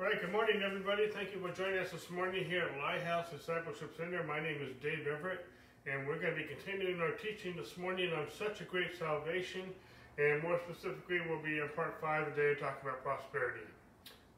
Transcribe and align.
All 0.00 0.06
right, 0.06 0.18
good 0.18 0.32
morning, 0.32 0.62
everybody. 0.64 1.08
Thank 1.08 1.34
you 1.34 1.44
for 1.44 1.52
joining 1.52 1.76
us 1.76 1.92
this 1.92 2.08
morning 2.08 2.48
here 2.48 2.72
at 2.72 2.80
Lighthouse 2.80 3.28
Discipleship 3.28 3.94
Center. 3.94 4.24
My 4.24 4.40
name 4.40 4.56
is 4.64 4.72
Dave 4.80 5.04
Everett, 5.04 5.44
and 5.84 6.08
we're 6.08 6.16
going 6.16 6.32
to 6.32 6.40
be 6.40 6.48
continuing 6.48 7.02
our 7.02 7.12
teaching 7.20 7.52
this 7.54 7.76
morning 7.76 8.08
on 8.16 8.24
such 8.32 8.62
a 8.62 8.64
great 8.64 8.96
salvation. 8.96 9.68
And 10.16 10.42
more 10.42 10.58
specifically, 10.64 11.20
we'll 11.28 11.44
be 11.44 11.60
in 11.60 11.68
part 11.76 12.00
five 12.00 12.32
today 12.32 12.58
talking 12.58 12.80
about 12.80 13.04
prosperity. 13.04 13.68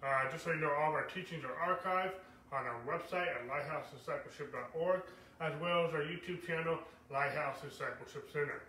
Uh, 0.02 0.26
just 0.32 0.42
so 0.42 0.50
you 0.50 0.58
know, 0.58 0.74
all 0.74 0.90
of 0.90 0.98
our 0.98 1.06
teachings 1.06 1.46
are 1.46 1.54
archived 1.54 2.18
on 2.50 2.66
our 2.66 2.82
website 2.82 3.30
at 3.30 3.46
lighthousediscipleship.org, 3.46 5.02
as 5.38 5.52
well 5.62 5.86
as 5.86 5.94
our 5.94 6.02
YouTube 6.02 6.44
channel, 6.44 6.74
Lighthouse 7.06 7.62
Discipleship 7.62 8.26
Center. 8.32 8.66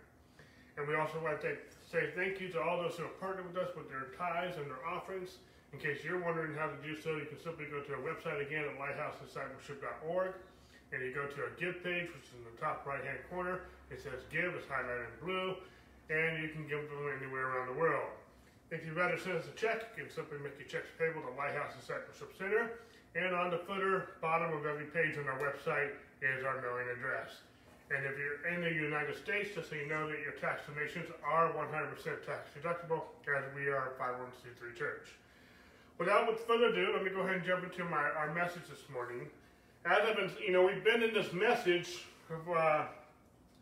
And 0.77 0.87
we 0.87 0.93
also 0.93 1.17
want 1.23 1.41
to 1.41 1.57
say 1.89 2.13
thank 2.13 2.39
you 2.39 2.49
to 2.49 2.61
all 2.61 2.77
those 2.77 2.97
who 2.97 3.09
have 3.09 3.19
partnered 3.19 3.49
with 3.49 3.57
us 3.57 3.73
with 3.75 3.89
their 3.89 4.13
tithes 4.15 4.57
and 4.61 4.69
their 4.69 4.85
offerings. 4.85 5.41
In 5.73 5.81
case 5.81 6.05
you're 6.05 6.21
wondering 6.21 6.53
how 6.53 6.69
to 6.69 6.77
do 6.85 6.93
so, 6.93 7.17
you 7.17 7.25
can 7.25 7.41
simply 7.41 7.65
go 7.65 7.81
to 7.81 7.97
our 7.97 8.03
website 8.05 8.37
again 8.45 8.61
at 8.69 8.77
lighthousediscipleship.org. 8.77 10.31
And 10.93 11.01
you 11.01 11.09
go 11.09 11.25
to 11.25 11.37
our 11.41 11.49
give 11.57 11.81
page, 11.81 12.13
which 12.13 12.29
is 12.29 12.37
in 12.37 12.45
the 12.45 12.61
top 12.61 12.85
right 12.85 13.01
hand 13.01 13.17
corner. 13.25 13.65
It 13.89 13.97
says 13.97 14.21
give, 14.29 14.53
it's 14.53 14.69
highlighted 14.69 15.09
in 15.09 15.17
blue, 15.25 15.57
and 16.13 16.37
you 16.37 16.53
can 16.53 16.69
give 16.69 16.85
them 16.85 17.09
anywhere 17.17 17.49
around 17.49 17.73
the 17.73 17.79
world. 17.81 18.13
If 18.69 18.85
you'd 18.85 18.93
rather 18.93 19.17
send 19.17 19.41
us 19.41 19.49
a 19.49 19.55
check, 19.57 19.97
you 19.97 20.05
can 20.05 20.13
simply 20.13 20.37
make 20.45 20.53
your 20.61 20.69
checks 20.69 20.93
payable 21.01 21.25
to 21.25 21.33
Lighthouse 21.33 21.73
Discipleship 21.73 22.37
Center. 22.37 22.77
And 23.17 23.33
on 23.33 23.49
the 23.49 23.65
footer, 23.65 24.21
bottom 24.21 24.53
of 24.53 24.69
every 24.69 24.85
page 24.93 25.17
on 25.17 25.25
our 25.25 25.41
website 25.41 25.97
is 26.21 26.45
our 26.45 26.61
mailing 26.61 26.89
address. 26.93 27.41
And 27.89 28.05
if 28.05 28.13
you're 28.21 28.45
in 28.53 28.61
the 28.61 28.73
United 28.73 29.17
States, 29.17 29.57
just 29.57 29.73
so 29.73 29.75
you 29.75 29.89
know 29.89 30.05
that 30.05 30.21
your 30.21 30.37
tax 30.37 30.61
donations 30.69 31.09
are 31.25 31.49
100% 31.53 31.65
tax 32.25 32.53
deductible, 32.53 33.09
as 33.25 33.45
we 33.57 33.69
are 33.73 33.93
a 33.93 34.01
501c3 34.01 34.77
church. 34.77 35.09
Without 35.99 36.39
further 36.47 36.67
ado, 36.67 36.91
let 36.93 37.03
me 37.03 37.11
go 37.11 37.21
ahead 37.21 37.35
and 37.35 37.45
jump 37.45 37.63
into 37.63 37.83
my 37.85 38.09
our 38.17 38.33
message 38.33 38.63
this 38.69 38.81
morning. 38.91 39.29
As 39.85 39.99
I've 40.07 40.15
been, 40.15 40.31
you 40.43 40.51
know, 40.51 40.65
we've 40.65 40.83
been 40.83 41.03
in 41.03 41.13
this 41.13 41.31
message. 41.33 42.05
Of, 42.31 42.49
uh, 42.49 42.85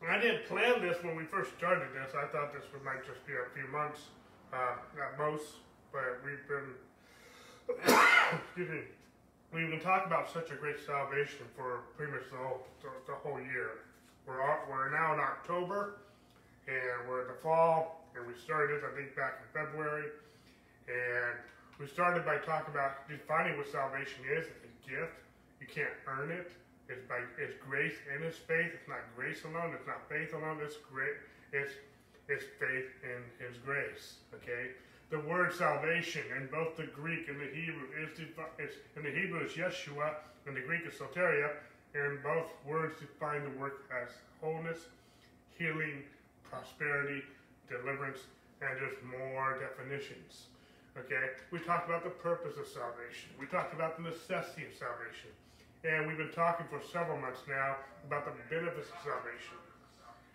I 0.08 0.20
didn't 0.20 0.46
plan 0.46 0.82
this 0.82 0.98
when 1.04 1.16
we 1.16 1.26
first 1.26 1.52
started 1.58 1.90
this. 1.94 2.16
I 2.16 2.26
thought 2.28 2.54
this 2.54 2.64
would, 2.72 2.84
might 2.84 3.06
just 3.06 3.26
be 3.28 3.34
a 3.34 3.50
few 3.54 3.70
months 3.72 4.00
uh, 4.54 4.78
at 4.98 5.20
most, 5.20 5.60
but 5.92 6.22
we've 6.24 6.48
been, 6.48 6.72
excuse 8.46 8.70
me, 8.70 8.82
we've 9.52 9.70
been 9.70 9.82
talking 9.82 10.08
about 10.08 10.32
such 10.32 10.52
a 10.52 10.56
great 10.56 10.78
salvation 10.86 11.46
for 11.56 11.82
pretty 11.98 12.14
much 12.14 12.24
the 12.32 12.38
whole 12.38 12.66
the, 12.82 12.90
the 13.12 13.18
whole 13.20 13.42
year. 13.42 13.84
We're 14.26 14.40
we're 14.70 14.90
now 14.90 15.14
in 15.14 15.20
October, 15.20 16.00
and 16.68 17.10
we're 17.10 17.24
in 17.24 17.28
the 17.28 17.42
fall, 17.44 18.08
and 18.16 18.26
we 18.26 18.34
started 18.40 18.84
I 18.88 18.96
think 18.96 19.16
back 19.18 19.44
in 19.44 19.48
February, 19.52 20.08
and 20.88 21.38
we 21.80 21.88
started 21.88 22.26
by 22.26 22.38
talking 22.38 22.74
about 22.74 23.08
defining 23.10 23.58
what 23.58 23.68
salvation 23.68 24.24
is. 24.38 24.46
It's 24.46 24.66
a 24.66 24.90
gift. 24.90 25.18
You 25.60 25.68
can't 25.68 25.94
earn 26.08 26.32
it. 26.32 26.52
It's 26.90 27.02
by 27.08 27.24
it's 27.40 27.56
grace 27.64 27.96
and 28.14 28.24
it's 28.24 28.38
faith. 28.38 28.72
It's 28.74 28.88
not 28.88 29.00
grace 29.16 29.44
alone. 29.46 29.74
It's 29.74 29.88
not 29.88 30.04
faith 30.10 30.34
alone. 30.34 30.60
It's 30.62 30.78
great. 30.92 31.16
It's 31.54 31.72
it's 32.28 32.46
faith 32.60 32.90
in 33.04 33.22
His 33.40 33.58
grace. 33.64 34.20
Okay. 34.36 34.76
The 35.10 35.20
word 35.20 35.54
salvation 35.54 36.24
in 36.38 36.48
both 36.48 36.78
the 36.78 36.88
Greek 36.88 37.28
and 37.28 37.40
the 37.40 37.52
Hebrew 37.52 37.88
is 38.00 38.20
it's, 38.58 38.76
in 38.96 39.04
the 39.04 39.12
Hebrew 39.12 39.44
is 39.44 39.52
Yeshua, 39.52 40.16
and 40.48 40.56
the 40.56 40.62
Greek 40.62 40.88
is 40.88 40.94
soteria, 40.94 41.52
and 41.94 42.24
both 42.24 42.48
words 42.66 42.96
define 43.00 43.44
the 43.44 43.60
word 43.60 43.74
as 43.92 44.10
wholeness, 44.40 44.80
healing, 45.58 46.04
prosperity, 46.50 47.24
deliverance, 47.68 48.20
and 48.62 48.80
just 48.80 49.04
more 49.04 49.60
definitions. 49.60 50.48
Okay? 50.98 51.40
We 51.52 51.60
talked 51.60 51.88
about 51.88 52.04
the 52.04 52.12
purpose 52.12 52.58
of 52.60 52.68
salvation. 52.68 53.32
We 53.40 53.48
talked 53.48 53.74
about 53.74 53.96
the 53.96 54.04
necessity 54.04 54.68
of 54.68 54.74
salvation. 54.76 55.32
And 55.84 56.06
we've 56.06 56.20
been 56.20 56.36
talking 56.36 56.68
for 56.70 56.84
several 56.94 57.18
months 57.18 57.42
now 57.48 57.82
about 58.06 58.26
the 58.26 58.36
benefits 58.54 58.92
of 58.92 59.00
salvation. 59.02 59.58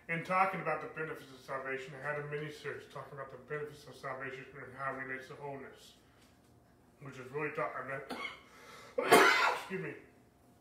In 0.07 0.23
talking 0.23 0.59
about 0.63 0.79
the 0.79 0.91
benefits 0.95 1.27
of 1.31 1.39
salvation, 1.43 1.91
I 1.99 2.01
had 2.03 2.19
a 2.19 2.25
mini 2.31 2.51
series 2.51 2.87
talking 2.91 3.15
about 3.19 3.31
the 3.31 3.43
benefits 3.47 3.83
of 3.87 3.95
salvation 3.95 4.47
and 4.55 4.71
how 4.79 4.95
it 4.95 5.03
relates 5.03 5.27
to 5.27 5.35
wholeness, 5.39 5.99
which 7.03 7.19
is 7.19 7.27
really 7.31 7.51
talking 7.55 7.91
excuse 8.97 9.83
me, 9.83 9.93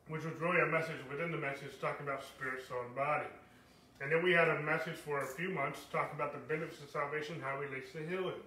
which 0.09 0.23
was 0.23 0.35
really 0.43 0.61
a 0.61 0.67
message 0.67 0.99
within 1.11 1.31
the 1.31 1.39
message 1.39 1.73
talking 1.81 2.06
about 2.06 2.23
spirit, 2.23 2.62
soul, 2.67 2.83
and 2.85 2.95
body. 2.95 3.31
And 4.01 4.12
then 4.12 4.23
we 4.23 4.33
had 4.33 4.49
a 4.49 4.61
message 4.61 4.99
for 4.99 5.23
a 5.23 5.27
few 5.27 5.49
months 5.49 5.87
talking 5.91 6.15
about 6.15 6.35
the 6.35 6.43
benefits 6.47 6.83
of 6.83 6.91
salvation, 6.91 7.41
how 7.41 7.56
it 7.56 7.71
relates 7.71 7.93
to 7.93 8.05
healing. 8.06 8.43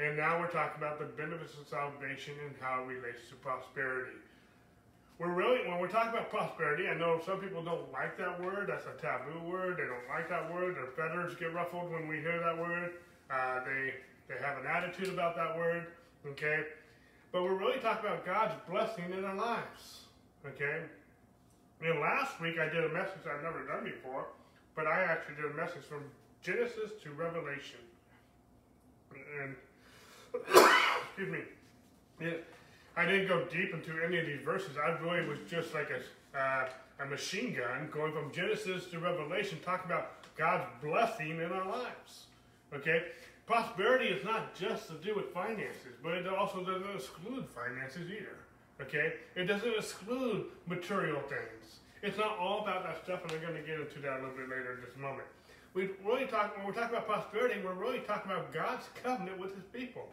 And 0.00 0.16
now 0.16 0.40
we're 0.40 0.48
talking 0.48 0.80
about 0.80 0.98
the 0.98 1.04
benefits 1.04 1.52
of 1.60 1.68
salvation 1.68 2.32
and 2.46 2.54
how 2.58 2.82
it 2.82 2.86
relates 2.86 3.28
to 3.28 3.34
prosperity. 3.36 4.16
We're 5.18 5.34
really, 5.34 5.68
when 5.68 5.78
we're 5.78 5.92
talking 5.92 6.10
about 6.10 6.30
prosperity, 6.30 6.88
I 6.88 6.94
know 6.94 7.20
some 7.26 7.38
people 7.38 7.62
don't 7.62 7.92
like 7.92 8.16
that 8.16 8.40
word. 8.42 8.70
That's 8.70 8.86
a 8.86 8.98
taboo 8.98 9.46
word. 9.46 9.76
They 9.76 9.84
don't 9.84 10.08
like 10.08 10.30
that 10.30 10.50
word. 10.50 10.76
Their 10.76 10.86
feathers 10.96 11.34
get 11.34 11.52
ruffled 11.52 11.92
when 11.92 12.08
we 12.08 12.16
hear 12.16 12.40
that 12.40 12.56
word. 12.56 12.92
Uh, 13.30 13.62
they, 13.64 13.92
they 14.28 14.40
have 14.42 14.56
an 14.56 14.66
attitude 14.66 15.12
about 15.12 15.36
that 15.36 15.54
word. 15.54 15.88
Okay? 16.26 16.64
But 17.32 17.42
we're 17.42 17.58
really 17.58 17.78
talking 17.80 18.08
about 18.08 18.24
God's 18.24 18.54
blessing 18.70 19.12
in 19.12 19.22
our 19.22 19.36
lives. 19.36 20.04
Okay? 20.46 20.80
And 21.82 22.00
last 22.00 22.40
week 22.40 22.58
I 22.58 22.70
did 22.70 22.84
a 22.84 22.88
message 22.94 23.20
I've 23.30 23.42
never 23.42 23.66
done 23.66 23.84
before, 23.84 24.28
but 24.74 24.86
I 24.86 25.02
actually 25.02 25.34
did 25.34 25.44
a 25.44 25.54
message 25.54 25.82
from 25.82 26.04
Genesis 26.42 26.92
to 27.02 27.10
Revelation. 27.10 27.80
And 29.42 29.54
excuse 30.34 31.30
me. 31.30 31.38
It, 32.20 32.44
I 32.96 33.06
didn't 33.06 33.28
go 33.28 33.44
deep 33.44 33.72
into 33.72 33.92
any 34.04 34.18
of 34.18 34.26
these 34.26 34.40
verses. 34.44 34.76
I 34.76 34.90
really 35.02 35.26
was 35.26 35.38
just 35.48 35.74
like 35.74 35.88
a, 35.90 36.38
uh, 36.38 36.68
a 37.00 37.06
machine 37.06 37.54
gun 37.54 37.88
going 37.90 38.12
from 38.12 38.32
Genesis 38.32 38.86
to 38.86 38.98
Revelation, 38.98 39.58
talking 39.64 39.90
about 39.90 40.36
God's 40.36 40.64
blessing 40.82 41.30
in 41.30 41.52
our 41.52 41.66
lives. 41.66 42.24
Okay? 42.74 43.04
Prosperity 43.46 44.06
is 44.06 44.24
not 44.24 44.54
just 44.54 44.88
to 44.88 44.94
do 44.94 45.14
with 45.14 45.32
finances, 45.32 45.94
but 46.02 46.14
it 46.14 46.26
also 46.26 46.64
doesn't 46.64 46.94
exclude 46.94 47.46
finances 47.48 48.10
either. 48.10 48.36
Okay? 48.80 49.14
It 49.34 49.44
doesn't 49.44 49.74
exclude 49.76 50.46
material 50.66 51.20
things. 51.22 51.80
It's 52.02 52.16
not 52.16 52.38
all 52.38 52.62
about 52.62 52.84
that 52.84 53.04
stuff, 53.04 53.22
and 53.24 53.32
I'm 53.32 53.40
going 53.40 53.54
to 53.54 53.60
get 53.60 53.78
into 53.80 54.00
that 54.00 54.20
a 54.20 54.22
little 54.22 54.36
bit 54.36 54.48
later 54.48 54.78
in 54.78 55.00
a 55.00 55.02
moment. 55.02 55.28
We 55.74 55.90
really 56.04 56.26
talk 56.26 56.56
when 56.56 56.66
we're 56.66 56.72
talking 56.72 56.96
about 56.96 57.06
prosperity, 57.06 57.60
we're 57.62 57.74
really 57.74 58.00
talking 58.00 58.32
about 58.32 58.52
God's 58.52 58.88
covenant 59.02 59.38
with 59.38 59.54
his 59.54 59.64
people. 59.72 60.08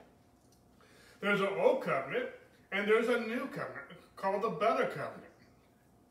There's 1.21 1.41
an 1.41 1.49
old 1.59 1.81
covenant 1.81 2.29
and 2.71 2.87
there's 2.87 3.07
a 3.07 3.19
new 3.19 3.47
covenant 3.47 3.87
called 4.15 4.43
the 4.43 4.49
better 4.49 4.85
covenant. 4.85 5.23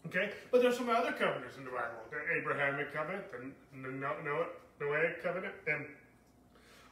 Okay? 0.07 0.31
But 0.51 0.63
there's 0.63 0.77
some 0.77 0.89
other 0.89 1.13
covenants 1.13 1.57
in 1.57 1.65
the 1.65 1.71
Bible. 1.71 1.99
The 2.11 2.41
Abrahamic 2.41 2.93
covenant, 2.93 3.25
the 3.31 3.89
Noahic 3.89 5.23
covenant, 5.23 5.55
and 5.67 5.87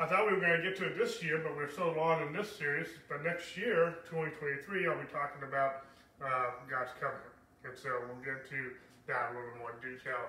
I 0.00 0.06
thought 0.06 0.26
we 0.26 0.34
were 0.34 0.40
going 0.40 0.60
to 0.60 0.62
get 0.62 0.76
to 0.78 0.86
it 0.86 0.98
this 0.98 1.22
year, 1.22 1.38
but 1.38 1.54
we're 1.54 1.70
so 1.70 1.94
long 1.96 2.26
in 2.26 2.32
this 2.32 2.50
series. 2.50 2.88
But 3.08 3.22
next 3.22 3.56
year, 3.56 4.02
2023, 4.10 4.88
I'll 4.88 4.98
be 4.98 5.06
talking 5.06 5.46
about 5.46 5.86
uh, 6.18 6.50
God's 6.68 6.90
covenant. 6.98 7.30
And 7.62 7.78
so 7.78 8.02
we'll 8.02 8.24
get 8.26 8.42
to 8.50 8.74
that 9.06 9.30
a 9.30 9.38
little 9.38 9.54
more 9.58 9.78
detail 9.78 10.28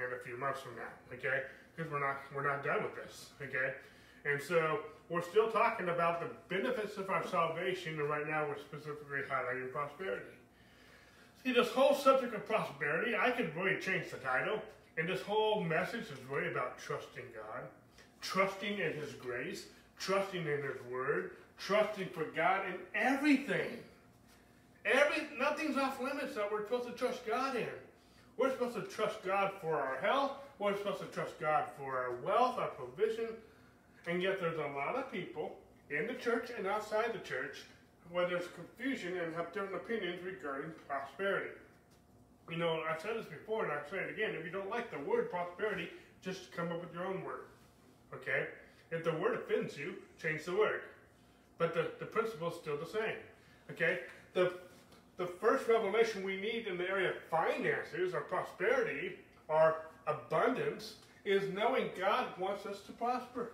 in 0.00 0.08
a 0.16 0.20
few 0.24 0.38
months 0.38 0.60
from 0.60 0.76
now, 0.76 0.92
okay? 1.12 1.44
Because 1.76 1.92
we're 1.92 2.00
not 2.00 2.24
we're 2.34 2.46
not 2.46 2.64
done 2.64 2.82
with 2.82 2.96
this, 2.96 3.30
okay? 3.40 3.76
And 4.24 4.40
so 4.40 4.80
we're 5.08 5.22
still 5.22 5.50
talking 5.50 5.88
about 5.88 6.20
the 6.20 6.28
benefits 6.54 6.96
of 6.96 7.10
our 7.10 7.26
salvation, 7.26 7.98
and 7.98 8.08
right 8.08 8.26
now 8.26 8.46
we're 8.46 8.58
specifically 8.58 9.20
highlighting 9.30 9.70
prosperity. 9.72 10.24
See, 11.44 11.52
this 11.52 11.68
whole 11.68 11.94
subject 11.94 12.34
of 12.34 12.46
prosperity, 12.46 13.14
I 13.16 13.30
could 13.30 13.54
really 13.56 13.80
change 13.80 14.10
the 14.10 14.18
title, 14.18 14.62
and 14.96 15.08
this 15.08 15.22
whole 15.22 15.60
message 15.60 16.04
is 16.04 16.18
really 16.30 16.50
about 16.50 16.78
trusting 16.78 17.24
God, 17.34 17.64
trusting 18.20 18.78
in 18.78 18.92
His 18.92 19.12
grace, 19.14 19.66
trusting 19.98 20.40
in 20.40 20.62
His 20.62 20.76
Word, 20.90 21.32
trusting 21.58 22.08
for 22.08 22.24
God 22.26 22.62
in 22.66 22.74
everything. 22.94 23.78
Every 24.84 25.26
nothing's 25.38 25.76
off 25.76 26.00
limits 26.00 26.34
that 26.36 26.50
we're 26.50 26.62
supposed 26.62 26.86
to 26.86 26.92
trust 26.92 27.26
God 27.26 27.56
in. 27.56 27.66
We're 28.36 28.50
supposed 28.50 28.76
to 28.76 28.82
trust 28.82 29.22
God 29.24 29.52
for 29.60 29.76
our 29.76 29.96
health. 30.00 30.32
We're 30.58 30.76
supposed 30.76 31.00
to 31.00 31.06
trust 31.06 31.38
God 31.40 31.64
for 31.76 31.96
our 31.96 32.12
wealth, 32.24 32.58
our 32.58 32.68
provision, 32.68 33.28
and 34.06 34.22
yet 34.22 34.40
there's 34.40 34.58
a 34.58 34.72
lot 34.74 34.96
of 34.96 35.10
people 35.12 35.56
in 35.90 36.06
the 36.06 36.14
church 36.14 36.50
and 36.56 36.66
outside 36.66 37.12
the 37.12 37.18
church 37.20 37.64
where 38.10 38.28
there's 38.28 38.46
confusion 38.54 39.18
and 39.18 39.34
have 39.34 39.52
different 39.52 39.74
opinions 39.74 40.22
regarding 40.24 40.70
prosperity. 40.88 41.50
You 42.50 42.56
know, 42.56 42.82
I've 42.88 43.00
said 43.00 43.16
this 43.16 43.26
before 43.26 43.64
and 43.64 43.72
I'll 43.72 43.88
say 43.90 43.98
it 43.98 44.10
again. 44.10 44.34
If 44.34 44.44
you 44.44 44.50
don't 44.50 44.68
like 44.68 44.90
the 44.90 44.98
word 44.98 45.30
prosperity, 45.30 45.88
just 46.20 46.52
come 46.52 46.70
up 46.70 46.80
with 46.80 46.92
your 46.92 47.06
own 47.06 47.24
word. 47.24 47.44
Okay? 48.12 48.46
If 48.90 49.04
the 49.04 49.12
word 49.12 49.34
offends 49.34 49.76
you, 49.76 49.94
change 50.20 50.44
the 50.44 50.54
word. 50.54 50.82
But 51.58 51.74
the, 51.74 51.90
the 51.98 52.06
principle 52.06 52.50
is 52.50 52.56
still 52.56 52.76
the 52.76 52.86
same. 52.86 53.16
Okay? 53.70 54.00
The 54.34 54.52
the 55.18 55.26
first 55.26 55.68
revelation 55.68 56.24
we 56.24 56.36
need 56.40 56.66
in 56.66 56.78
the 56.78 56.88
area 56.88 57.10
of 57.10 57.16
finances 57.30 58.14
or 58.14 58.22
prosperity 58.22 59.16
or 59.48 59.76
abundance 60.06 60.94
is 61.24 61.52
knowing 61.52 61.90
God 61.98 62.26
wants 62.38 62.66
us 62.66 62.80
to 62.86 62.92
prosper. 62.92 63.52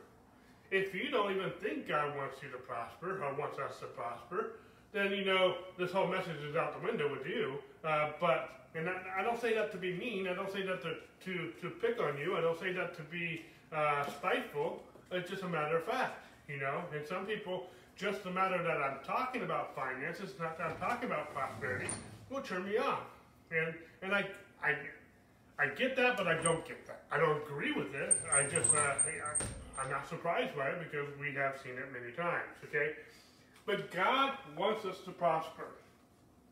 If 0.70 0.94
you 0.94 1.10
don't 1.10 1.34
even 1.34 1.50
think 1.62 1.88
God 1.88 2.16
wants 2.16 2.36
you 2.42 2.50
to 2.50 2.58
prosper 2.58 3.24
or 3.24 3.34
wants 3.34 3.58
us 3.58 3.78
to 3.80 3.86
prosper, 3.86 4.52
then 4.92 5.12
you 5.12 5.24
know 5.24 5.56
this 5.78 5.92
whole 5.92 6.06
message 6.06 6.42
is 6.48 6.56
out 6.56 6.78
the 6.80 6.86
window 6.86 7.10
with 7.10 7.26
you. 7.26 7.54
Uh, 7.84 8.10
but 8.20 8.66
and 8.74 8.88
I, 8.88 9.20
I, 9.20 9.22
don't 9.22 9.40
say 9.40 9.54
that 9.54 9.72
to 9.72 9.78
be 9.78 9.94
mean. 9.94 10.28
I 10.28 10.34
don't 10.34 10.52
say 10.52 10.62
that 10.62 10.82
to 10.82 10.96
to, 11.24 11.52
to 11.60 11.70
pick 11.70 12.00
on 12.00 12.18
you. 12.18 12.36
I 12.36 12.40
don't 12.40 12.58
say 12.58 12.72
that 12.72 12.96
to 12.96 13.02
be 13.04 13.44
uh, 13.72 14.06
spiteful. 14.06 14.82
It's 15.10 15.30
just 15.30 15.42
a 15.42 15.48
matter 15.48 15.78
of 15.78 15.84
fact, 15.84 16.26
you 16.48 16.58
know. 16.58 16.82
And 16.94 17.06
some 17.06 17.24
people, 17.24 17.66
just 17.96 18.22
the 18.22 18.30
matter 18.30 18.62
that 18.62 18.76
I'm 18.76 18.98
talking 19.06 19.42
about 19.42 19.74
finances, 19.74 20.34
not 20.38 20.58
that 20.58 20.70
I'm 20.70 20.76
talking 20.76 21.08
about 21.08 21.32
prosperity, 21.34 21.88
will 22.30 22.42
turn 22.42 22.64
me 22.64 22.76
off. 22.76 23.04
And 23.50 23.74
and 24.02 24.14
I 24.14 24.26
I 24.62 24.76
I 25.58 25.66
get 25.66 25.96
that, 25.96 26.16
but 26.16 26.26
I 26.26 26.40
don't 26.42 26.66
get 26.66 26.86
that. 26.86 27.02
I 27.10 27.18
don't 27.18 27.42
agree 27.42 27.72
with 27.72 27.94
it. 27.94 28.14
I 28.32 28.44
just 28.44 28.72
uh, 28.74 28.94
I'm 29.80 29.90
not 29.90 30.08
surprised 30.08 30.56
by 30.56 30.68
it 30.68 30.78
because 30.78 31.08
we 31.20 31.32
have 31.34 31.54
seen 31.62 31.72
it 31.72 31.92
many 31.92 32.12
times. 32.12 32.50
Okay. 32.64 32.92
But 33.66 33.90
God 33.92 34.34
wants 34.56 34.84
us 34.84 34.96
to 35.04 35.10
prosper. 35.10 35.68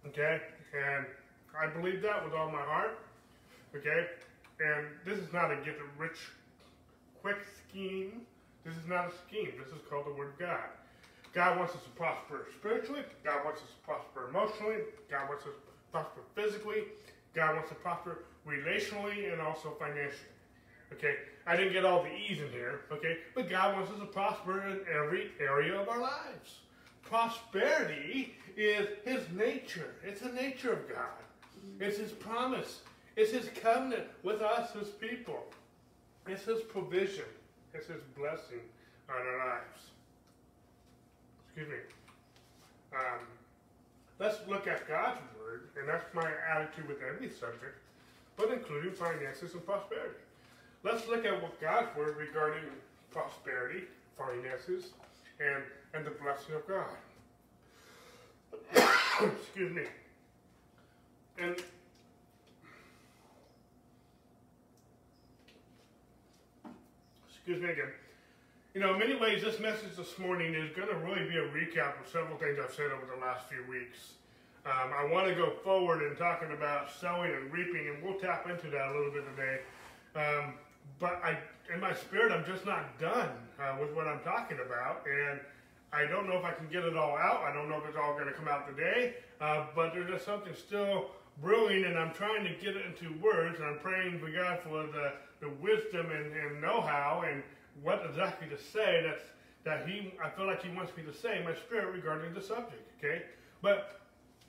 Okay? 0.06 0.40
And 0.76 1.06
I 1.58 1.66
believe 1.66 2.02
that 2.02 2.24
with 2.24 2.34
all 2.34 2.50
my 2.50 2.62
heart. 2.62 2.98
Okay? 3.74 4.06
And 4.60 4.86
this 5.04 5.18
is 5.18 5.32
not 5.32 5.50
a 5.50 5.56
get 5.56 5.76
rich 5.98 6.18
quick 7.22 7.38
scheme. 7.68 8.22
This 8.64 8.74
is 8.74 8.86
not 8.88 9.08
a 9.08 9.12
scheme. 9.26 9.52
This 9.58 9.68
is 9.68 9.80
called 9.88 10.06
the 10.06 10.12
Word 10.12 10.34
of 10.34 10.38
God. 10.38 10.68
God 11.32 11.58
wants 11.58 11.74
us 11.74 11.82
to 11.82 11.90
prosper 11.90 12.46
spiritually. 12.58 13.02
God 13.24 13.44
wants 13.44 13.60
us 13.60 13.68
to 13.68 13.84
prosper 13.84 14.28
emotionally. 14.28 14.82
God 15.10 15.28
wants 15.28 15.44
us 15.44 15.52
to 15.52 15.92
prosper 15.92 16.20
physically. 16.34 16.84
God 17.36 17.54
wants 17.54 17.68
to 17.68 17.76
prosper 17.76 18.24
relationally 18.46 19.32
and 19.32 19.40
also 19.40 19.76
financially. 19.78 20.34
Okay? 20.92 21.14
I 21.46 21.56
didn't 21.56 21.72
get 21.72 21.84
all 21.84 22.02
the 22.02 22.12
E's 22.12 22.40
in 22.40 22.50
here. 22.50 22.80
Okay? 22.90 23.18
But 23.34 23.48
God 23.48 23.76
wants 23.76 23.92
us 23.92 24.00
to 24.00 24.06
prosper 24.06 24.66
in 24.66 24.80
every 24.92 25.30
area 25.40 25.78
of 25.80 25.88
our 25.88 26.00
lives 26.00 26.60
prosperity 27.08 28.34
is 28.56 28.88
his 29.04 29.22
nature. 29.34 29.94
It's 30.04 30.20
the 30.20 30.32
nature 30.32 30.72
of 30.72 30.88
God. 30.88 31.22
It's 31.80 31.98
his 31.98 32.12
promise. 32.12 32.80
It's 33.16 33.32
his 33.32 33.48
covenant 33.60 34.04
with 34.22 34.42
us, 34.42 34.72
his 34.72 34.88
people. 34.88 35.44
It's 36.26 36.44
his 36.44 36.62
provision. 36.62 37.24
It's 37.72 37.86
his 37.86 38.02
blessing 38.16 38.60
on 39.08 39.14
our 39.14 39.38
lives. 39.38 39.90
Excuse 41.46 41.68
me. 41.68 41.78
Um, 42.92 43.20
let's 44.18 44.38
look 44.48 44.66
at 44.66 44.88
God's 44.88 45.20
word, 45.38 45.68
and 45.78 45.88
that's 45.88 46.12
my 46.14 46.30
attitude 46.54 46.88
with 46.88 46.98
every 47.02 47.28
subject, 47.30 47.78
but 48.36 48.50
including 48.50 48.92
finances 48.92 49.54
and 49.54 49.64
prosperity. 49.64 50.20
Let's 50.82 51.06
look 51.08 51.24
at 51.24 51.42
what 51.42 51.60
God's 51.60 51.94
word 51.96 52.16
regarding 52.16 52.64
prosperity, 53.10 53.84
finances, 54.16 54.90
and 55.40 55.62
and 55.94 56.04
the 56.04 56.10
blessing 56.10 56.54
of 56.54 56.66
God. 56.66 56.86
Excuse 59.40 59.74
me. 59.74 59.82
And 61.38 61.56
excuse 67.46 67.62
me 67.62 67.70
again. 67.70 67.92
You 68.76 68.82
know, 68.82 68.92
in 68.92 68.98
many 68.98 69.16
ways, 69.16 69.42
this 69.42 69.58
message 69.58 69.96
this 69.96 70.18
morning 70.18 70.52
is 70.52 70.68
going 70.76 70.88
to 70.88 70.96
really 70.96 71.26
be 71.26 71.38
a 71.38 71.48
recap 71.48 71.98
of 71.98 72.06
several 72.12 72.36
things 72.36 72.58
I've 72.62 72.74
said 72.74 72.92
over 72.92 73.08
the 73.08 73.18
last 73.24 73.48
few 73.48 73.64
weeks. 73.72 74.12
Um, 74.66 74.92
I 74.94 75.08
want 75.10 75.26
to 75.28 75.34
go 75.34 75.50
forward 75.64 76.02
in 76.02 76.14
talking 76.14 76.52
about 76.52 76.92
sowing 76.92 77.32
and 77.32 77.50
reaping, 77.50 77.88
and 77.88 78.04
we'll 78.04 78.20
tap 78.20 78.46
into 78.50 78.68
that 78.68 78.88
a 78.88 78.92
little 78.94 79.12
bit 79.12 79.24
today. 79.34 79.60
Um, 80.14 80.52
but 80.98 81.24
I, 81.24 81.38
in 81.72 81.80
my 81.80 81.94
spirit, 81.94 82.32
I'm 82.32 82.44
just 82.44 82.66
not 82.66 82.98
done 82.98 83.30
uh, 83.58 83.78
with 83.80 83.94
what 83.94 84.06
I'm 84.06 84.20
talking 84.20 84.58
about, 84.60 85.06
and 85.08 85.40
I 85.94 86.04
don't 86.04 86.28
know 86.28 86.36
if 86.36 86.44
I 86.44 86.52
can 86.52 86.68
get 86.68 86.84
it 86.84 86.98
all 86.98 87.16
out. 87.16 87.48
I 87.48 87.54
don't 87.54 87.70
know 87.70 87.78
if 87.78 87.88
it's 87.88 87.96
all 87.96 88.12
going 88.12 88.26
to 88.26 88.34
come 88.34 88.46
out 88.46 88.68
today, 88.68 89.14
uh, 89.40 89.68
but 89.74 89.94
there's 89.94 90.10
just 90.10 90.26
something 90.26 90.52
still 90.54 91.12
brewing, 91.40 91.86
and 91.86 91.98
I'm 91.98 92.12
trying 92.12 92.44
to 92.44 92.52
get 92.62 92.76
it 92.76 92.84
into 92.84 93.18
words, 93.24 93.58
and 93.58 93.68
I'm 93.68 93.78
praying 93.78 94.18
for 94.18 94.30
God 94.30 94.60
for 94.60 94.84
the, 94.84 95.12
the 95.40 95.48
wisdom 95.62 96.10
and, 96.10 96.36
and 96.36 96.60
know-how 96.60 97.24
and 97.26 97.42
what 97.82 98.04
exactly 98.08 98.48
to 98.48 98.58
say 98.62 99.02
that's, 99.06 99.24
that 99.64 99.88
He, 99.88 100.12
I 100.22 100.28
feel 100.30 100.46
like 100.46 100.62
He 100.62 100.74
wants 100.74 100.96
me 100.96 101.02
to 101.04 101.12
say 101.12 101.42
my 101.44 101.54
spirit 101.54 101.92
regarding 101.94 102.34
the 102.34 102.42
subject, 102.42 102.90
okay? 102.98 103.22
But 103.62 104.00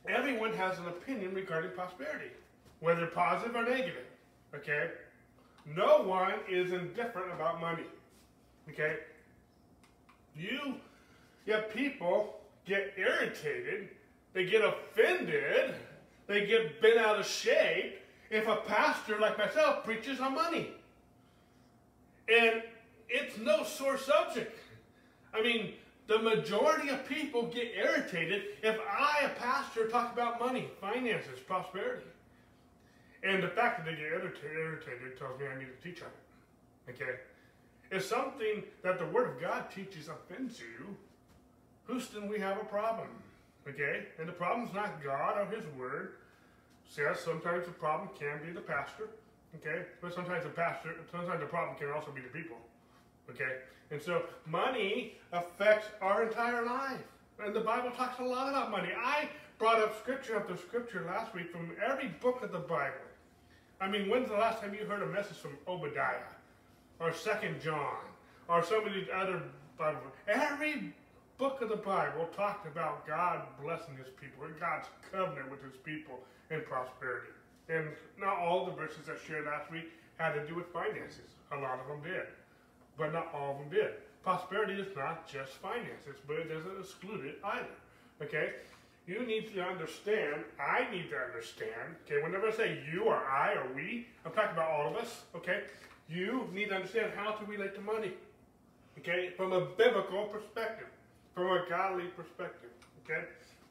everyone 0.07 0.53
has 0.53 0.77
an 0.79 0.87
opinion 0.87 1.33
regarding 1.33 1.71
prosperity, 1.71 2.31
whether 2.79 3.05
positive 3.07 3.55
or 3.55 3.63
negative, 3.63 4.05
okay? 4.55 4.91
No 5.75 6.01
one 6.03 6.33
is 6.49 6.71
indifferent 6.71 7.31
about 7.31 7.59
money, 7.59 7.87
okay? 8.69 8.97
You 10.35 10.75
Yet 11.47 11.73
people 11.73 12.35
get 12.65 12.93
irritated, 12.97 13.87
they 14.33 14.45
get 14.45 14.61
offended, 14.61 15.75
they 16.27 16.45
get 16.45 16.81
bent 16.81 16.97
out 16.97 17.17
of 17.17 17.25
shape 17.25 17.99
if 18.29 18.45
a 18.47 18.57
pastor 18.67 19.17
like 19.17 19.37
myself 19.37 19.85
preaches 19.85 20.19
on 20.19 20.35
money. 20.35 20.71
And 22.27 22.61
it's 23.09 23.37
no 23.37 23.63
sore 23.63 23.97
subject. 23.97 24.57
I 25.33 25.41
mean, 25.41 25.73
the 26.07 26.19
majority 26.19 26.89
of 26.89 27.07
people 27.07 27.43
get 27.43 27.73
irritated 27.75 28.43
if 28.63 28.77
I, 28.89 29.25
a 29.25 29.29
pastor, 29.39 29.87
talk 29.87 30.13
about 30.13 30.39
money, 30.39 30.69
finances, 30.79 31.39
prosperity. 31.45 32.05
And 33.23 33.43
the 33.43 33.49
fact 33.49 33.79
that 33.79 33.85
they 33.85 33.97
get 33.97 34.11
irritated 34.11 35.17
tells 35.17 35.39
me 35.39 35.47
I 35.47 35.59
need 35.59 35.67
to 35.67 35.83
teach 35.83 36.01
on 36.01 36.07
it. 36.07 36.91
Okay? 36.91 37.19
If 37.91 38.05
something 38.05 38.63
that 38.83 38.99
the 38.99 39.05
Word 39.05 39.29
of 39.29 39.41
God 39.41 39.69
teaches 39.69 40.07
offends 40.07 40.59
you, 40.59 40.95
Houston, 41.87 42.29
we 42.29 42.39
have 42.39 42.57
a 42.57 42.65
problem. 42.65 43.07
Okay? 43.67 44.05
And 44.19 44.27
the 44.27 44.33
problem's 44.33 44.73
not 44.73 45.03
God 45.03 45.37
or 45.37 45.45
His 45.45 45.65
Word. 45.77 46.13
Says 46.89 47.19
sometimes 47.19 47.65
the 47.65 47.73
problem 47.73 48.09
can 48.17 48.39
be 48.45 48.53
the 48.53 48.61
pastor. 48.61 49.09
Okay? 49.55 49.83
But 50.01 50.13
sometimes 50.13 50.43
the 50.43 50.49
pastor, 50.49 50.95
sometimes 51.11 51.41
the 51.41 51.47
problem 51.47 51.77
can 51.77 51.91
also 51.91 52.11
be 52.11 52.21
the 52.21 52.29
people. 52.29 52.57
Okay? 53.29 53.57
And 53.91 54.01
so 54.01 54.23
money 54.45 55.15
affects 55.31 55.87
our 56.01 56.23
entire 56.23 56.65
life. 56.65 57.01
And 57.43 57.55
the 57.55 57.61
Bible 57.61 57.91
talks 57.91 58.19
a 58.19 58.23
lot 58.23 58.49
about 58.49 58.71
money. 58.71 58.89
I 58.97 59.29
brought 59.59 59.79
up 59.79 59.97
scripture 59.99 60.37
after 60.37 60.57
scripture 60.57 61.05
last 61.07 61.33
week 61.33 61.51
from 61.51 61.71
every 61.85 62.09
book 62.21 62.43
of 62.43 62.51
the 62.51 62.59
Bible. 62.59 62.95
I 63.79 63.87
mean, 63.87 64.09
when's 64.09 64.29
the 64.29 64.35
last 64.35 64.61
time 64.61 64.73
you 64.73 64.85
heard 64.85 65.03
a 65.03 65.07
message 65.07 65.37
from 65.37 65.57
Obadiah 65.67 66.33
or 66.99 67.13
Second 67.13 67.61
John 67.61 67.97
or 68.47 68.63
some 68.63 68.85
of 68.85 68.93
these 68.93 69.07
other 69.13 69.41
Bible? 69.77 69.99
Every 70.27 70.93
book 71.37 71.61
of 71.61 71.69
the 71.69 71.75
Bible 71.75 72.27
talked 72.35 72.65
about 72.65 73.05
God 73.05 73.43
blessing 73.63 73.95
his 73.97 74.09
people 74.19 74.45
and 74.45 74.59
God's 74.59 74.87
covenant 75.11 75.51
with 75.51 75.61
his 75.63 75.77
people 75.85 76.19
and 76.49 76.65
prosperity. 76.65 77.29
And 77.69 77.89
not 78.19 78.37
all 78.37 78.65
the 78.65 78.71
verses 78.71 79.09
I 79.09 79.27
shared 79.27 79.45
last 79.45 79.71
week 79.71 79.91
had 80.17 80.33
to 80.33 80.47
do 80.47 80.55
with 80.55 80.65
finances. 80.73 81.35
A 81.51 81.57
lot 81.57 81.79
of 81.79 81.87
them 81.87 82.01
did. 82.01 82.25
But 82.97 83.13
not 83.13 83.33
all 83.33 83.51
of 83.51 83.57
them 83.59 83.69
did. 83.69 83.91
Prosperity 84.23 84.73
is 84.73 84.95
not 84.95 85.27
just 85.27 85.53
finances, 85.53 86.19
but 86.27 86.37
it 86.37 86.49
doesn't 86.49 86.79
exclude 86.79 87.25
it 87.25 87.39
either. 87.43 87.77
Okay? 88.21 88.53
You 89.05 89.25
need 89.25 89.53
to 89.53 89.61
understand, 89.61 90.43
I 90.59 90.91
need 90.91 91.09
to 91.11 91.17
understand, 91.17 91.95
okay, 92.05 92.21
whenever 92.21 92.47
I 92.47 92.51
say 92.51 92.79
you 92.91 93.03
or 93.03 93.15
I 93.15 93.53
or 93.53 93.73
we, 93.73 94.07
I'm 94.25 94.33
talking 94.33 94.51
about 94.51 94.69
all 94.69 94.89
of 94.89 94.97
us, 94.97 95.21
okay? 95.33 95.61
You 96.09 96.49
need 96.53 96.69
to 96.69 96.75
understand 96.75 97.13
how 97.15 97.31
to 97.31 97.45
relate 97.45 97.73
to 97.75 97.81
money, 97.81 98.11
okay, 98.99 99.29
from 99.37 99.53
a 99.53 99.61
biblical 99.61 100.25
perspective 100.25 100.87
from 101.37 101.53
a 101.53 101.69
godly 101.69 102.09
perspective. 102.17 102.71
Okay? 103.05 103.21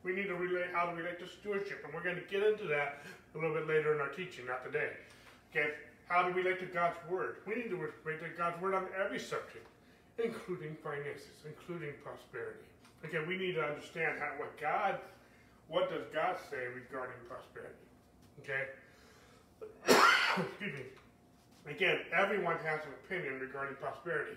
We 0.05 0.15
need 0.15 0.29
to 0.29 0.37
relate 0.37 0.71
how 0.73 0.87
to 0.87 0.95
relate 0.95 1.19
to 1.19 1.27
stewardship, 1.27 1.83
and 1.85 1.93
we're 1.93 2.05
going 2.05 2.15
to 2.15 2.23
get 2.31 2.47
into 2.47 2.69
that 2.69 3.03
a 3.35 3.39
little 3.39 3.55
bit 3.55 3.67
later 3.67 3.93
in 3.93 4.01
our 4.01 4.09
teaching, 4.09 4.47
not 4.47 4.65
today. 4.65 4.91
Okay? 5.51 5.75
How 6.09 6.23
do 6.23 6.33
we 6.33 6.43
relate 6.43 6.61
to 6.61 6.67
God's 6.67 6.97
word. 7.11 7.39
We 7.47 7.57
need 7.57 7.71
to 7.71 7.77
relate 7.77 8.21
to 8.23 8.29
God's 8.37 8.61
word 8.63 8.75
on 8.75 8.87
every 8.99 9.19
subject, 9.19 9.67
including 10.23 10.77
finances, 10.83 11.45
including 11.45 11.95
prosperity. 12.03 12.61
Okay, 13.05 13.19
we 13.27 13.37
need 13.37 13.55
to 13.55 13.63
understand 13.63 14.19
how, 14.19 14.31
what 14.39 14.59
God, 14.61 14.99
what 15.69 15.91
does 15.91 16.05
God 16.15 16.37
say 16.51 16.67
regarding 16.75 17.17
prosperity? 17.29 17.75
Okay? 18.41 18.67
Excuse 20.49 20.73
me. 20.75 21.71
Again, 21.71 21.99
everyone 22.17 22.57
has 22.59 22.81
an 22.83 22.93
opinion 23.05 23.41
regarding 23.41 23.75
prosperity 23.77 24.37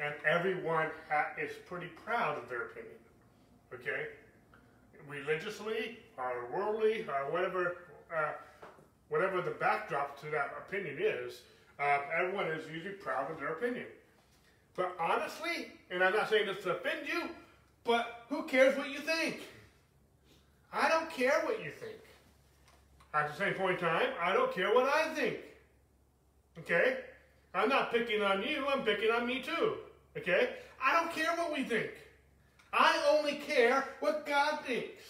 and 0.00 0.14
everyone 0.28 0.88
is 1.40 1.52
pretty 1.66 1.88
proud 2.04 2.38
of 2.38 2.48
their 2.48 2.66
opinion. 2.66 2.94
Okay, 3.74 4.06
religiously 5.06 5.98
or 6.16 6.46
worldly 6.52 7.04
or 7.08 7.30
whatever, 7.30 7.76
uh, 8.14 8.32
whatever 9.08 9.40
the 9.40 9.50
backdrop 9.52 10.20
to 10.20 10.30
that 10.30 10.54
opinion 10.66 10.98
is, 11.00 11.42
uh, 11.78 11.98
everyone 12.18 12.46
is 12.46 12.68
usually 12.72 12.94
proud 12.94 13.30
of 13.30 13.38
their 13.38 13.50
opinion. 13.50 13.86
But 14.76 14.96
honestly, 15.00 15.72
and 15.90 16.02
I'm 16.02 16.14
not 16.14 16.30
saying 16.30 16.46
this 16.46 16.62
to 16.64 16.76
offend 16.76 17.06
you, 17.06 17.28
but 17.84 18.24
who 18.28 18.44
cares 18.44 18.76
what 18.76 18.90
you 18.90 18.98
think? 18.98 19.40
I 20.72 20.88
don't 20.88 21.10
care 21.10 21.40
what 21.44 21.64
you 21.64 21.70
think. 21.70 21.98
At 23.14 23.30
the 23.30 23.36
same 23.36 23.54
point 23.54 23.78
in 23.78 23.84
time, 23.84 24.08
I 24.22 24.32
don't 24.32 24.52
care 24.54 24.74
what 24.74 24.84
I 24.84 25.14
think. 25.14 25.38
Okay? 26.58 26.98
I'm 27.54 27.68
not 27.68 27.90
picking 27.90 28.22
on 28.22 28.42
you, 28.42 28.66
I'm 28.68 28.84
picking 28.84 29.10
on 29.10 29.26
me 29.26 29.40
too. 29.40 29.78
Okay? 30.16 30.50
I 30.82 30.92
don't 30.92 31.12
care 31.12 31.34
what 31.36 31.52
we 31.52 31.64
think. 31.64 31.90
I 32.72 33.02
only 33.10 33.36
care 33.36 33.84
what 34.00 34.26
God 34.26 34.60
thinks. 34.66 35.02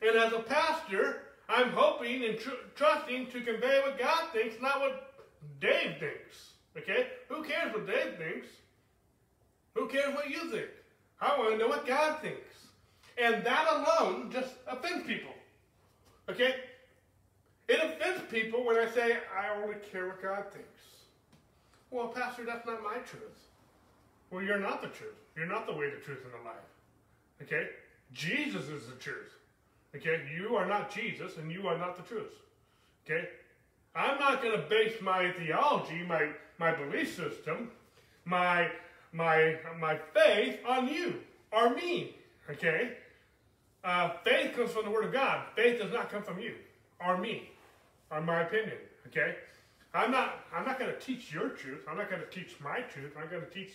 And 0.00 0.16
as 0.16 0.32
a 0.32 0.40
pastor, 0.40 1.23
I'm 1.48 1.70
hoping 1.70 2.24
and 2.24 2.38
tr- 2.38 2.50
trusting 2.74 3.26
to 3.26 3.40
convey 3.40 3.80
what 3.82 3.98
God 3.98 4.30
thinks, 4.32 4.56
not 4.60 4.80
what 4.80 5.14
Dave 5.60 5.98
thinks. 5.98 6.52
Okay? 6.76 7.08
Who 7.28 7.42
cares 7.44 7.72
what 7.72 7.86
Dave 7.86 8.16
thinks? 8.16 8.48
Who 9.74 9.88
cares 9.88 10.14
what 10.14 10.30
you 10.30 10.50
think? 10.50 10.68
I 11.20 11.38
want 11.38 11.52
to 11.52 11.58
know 11.58 11.68
what 11.68 11.86
God 11.86 12.20
thinks. 12.20 12.48
And 13.18 13.44
that 13.44 13.66
alone 13.70 14.30
just 14.32 14.54
offends 14.66 15.06
people. 15.06 15.32
Okay? 16.28 16.54
It 17.68 17.78
offends 17.82 18.22
people 18.30 18.64
when 18.64 18.76
I 18.76 18.90
say, 18.90 19.18
I 19.36 19.62
only 19.62 19.76
care 19.90 20.06
what 20.06 20.22
God 20.22 20.44
thinks. 20.52 20.68
Well, 21.90 22.08
Pastor, 22.08 22.44
that's 22.44 22.66
not 22.66 22.82
my 22.82 22.96
truth. 22.98 23.22
Well, 24.30 24.42
you're 24.42 24.58
not 24.58 24.82
the 24.82 24.88
truth. 24.88 25.14
You're 25.36 25.46
not 25.46 25.66
the 25.66 25.74
way, 25.74 25.90
the 25.90 25.96
truth, 25.96 26.20
and 26.24 26.32
the 26.32 26.44
life. 26.44 26.56
Okay? 27.42 27.68
Jesus 28.12 28.68
is 28.68 28.86
the 28.86 28.96
truth. 28.96 29.32
Okay? 29.96 30.22
You 30.36 30.56
are 30.56 30.66
not 30.66 30.94
Jesus, 30.94 31.36
and 31.36 31.50
you 31.50 31.66
are 31.68 31.78
not 31.78 31.96
the 31.96 32.02
truth. 32.02 32.32
Okay? 33.04 33.28
I'm 33.94 34.18
not 34.18 34.42
going 34.42 34.58
to 34.58 34.66
base 34.68 35.00
my 35.00 35.30
theology, 35.32 36.02
my, 36.06 36.30
my 36.58 36.74
belief 36.74 37.14
system, 37.14 37.70
my, 38.24 38.68
my, 39.12 39.56
my 39.78 39.98
faith 40.12 40.58
on 40.66 40.88
you 40.88 41.20
or 41.52 41.74
me. 41.74 42.16
Okay? 42.50 42.96
Uh, 43.84 44.10
faith 44.24 44.56
comes 44.56 44.72
from 44.72 44.84
the 44.84 44.90
Word 44.90 45.04
of 45.04 45.12
God. 45.12 45.46
Faith 45.54 45.78
does 45.78 45.92
not 45.92 46.10
come 46.10 46.22
from 46.22 46.40
you 46.40 46.54
or 47.06 47.18
me, 47.18 47.50
or 48.10 48.20
my 48.20 48.42
opinion. 48.42 48.78
Okay? 49.06 49.36
I'm 49.94 50.10
not. 50.10 50.40
I'm 50.52 50.66
not 50.66 50.78
going 50.78 50.92
to 50.92 50.98
teach 50.98 51.32
your 51.32 51.50
truth. 51.50 51.82
I'm 51.88 51.96
not 51.96 52.10
going 52.10 52.20
to 52.20 52.28
teach 52.28 52.56
my 52.60 52.80
truth. 52.80 53.12
I'm 53.16 53.30
going 53.30 53.44
to 53.44 53.50
teach 53.50 53.74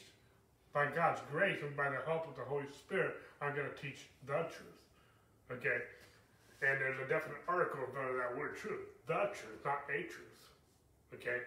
by 0.74 0.88
God's 0.88 1.22
grace 1.32 1.60
and 1.64 1.76
by 1.78 1.90
the 1.90 2.00
help 2.06 2.28
of 2.28 2.36
the 2.36 2.44
Holy 2.44 2.68
Spirit. 2.78 3.16
I'm 3.42 3.56
going 3.56 3.68
to 3.74 3.82
teach 3.82 4.08
the 4.28 4.34
truth. 4.34 4.80
Okay? 5.52 5.78
And 6.62 6.75
there's 6.82 7.00
a 7.00 7.08
definite 7.08 7.39
article 7.48 7.80
about 7.88 8.12
that 8.20 8.38
word 8.38 8.58
truth. 8.58 8.84
The 9.08 9.32
truth, 9.32 9.63
not 9.63 9.88
a 9.88 10.04
truth. 10.04 10.39
Okay? 11.16 11.39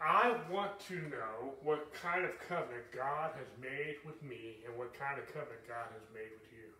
I 0.00 0.36
want 0.50 0.78
to 0.88 0.94
know 1.10 1.52
what 1.62 1.92
kind 1.92 2.24
of 2.24 2.30
covenant 2.48 2.88
God 2.94 3.32
has 3.36 3.48
made 3.60 3.96
with 4.06 4.22
me 4.22 4.62
and 4.66 4.76
what 4.78 4.98
kind 4.98 5.18
of 5.18 5.26
covenant 5.26 5.66
God 5.68 5.92
has 5.92 6.06
made 6.14 6.30
with 6.40 6.48
you. 6.52 6.72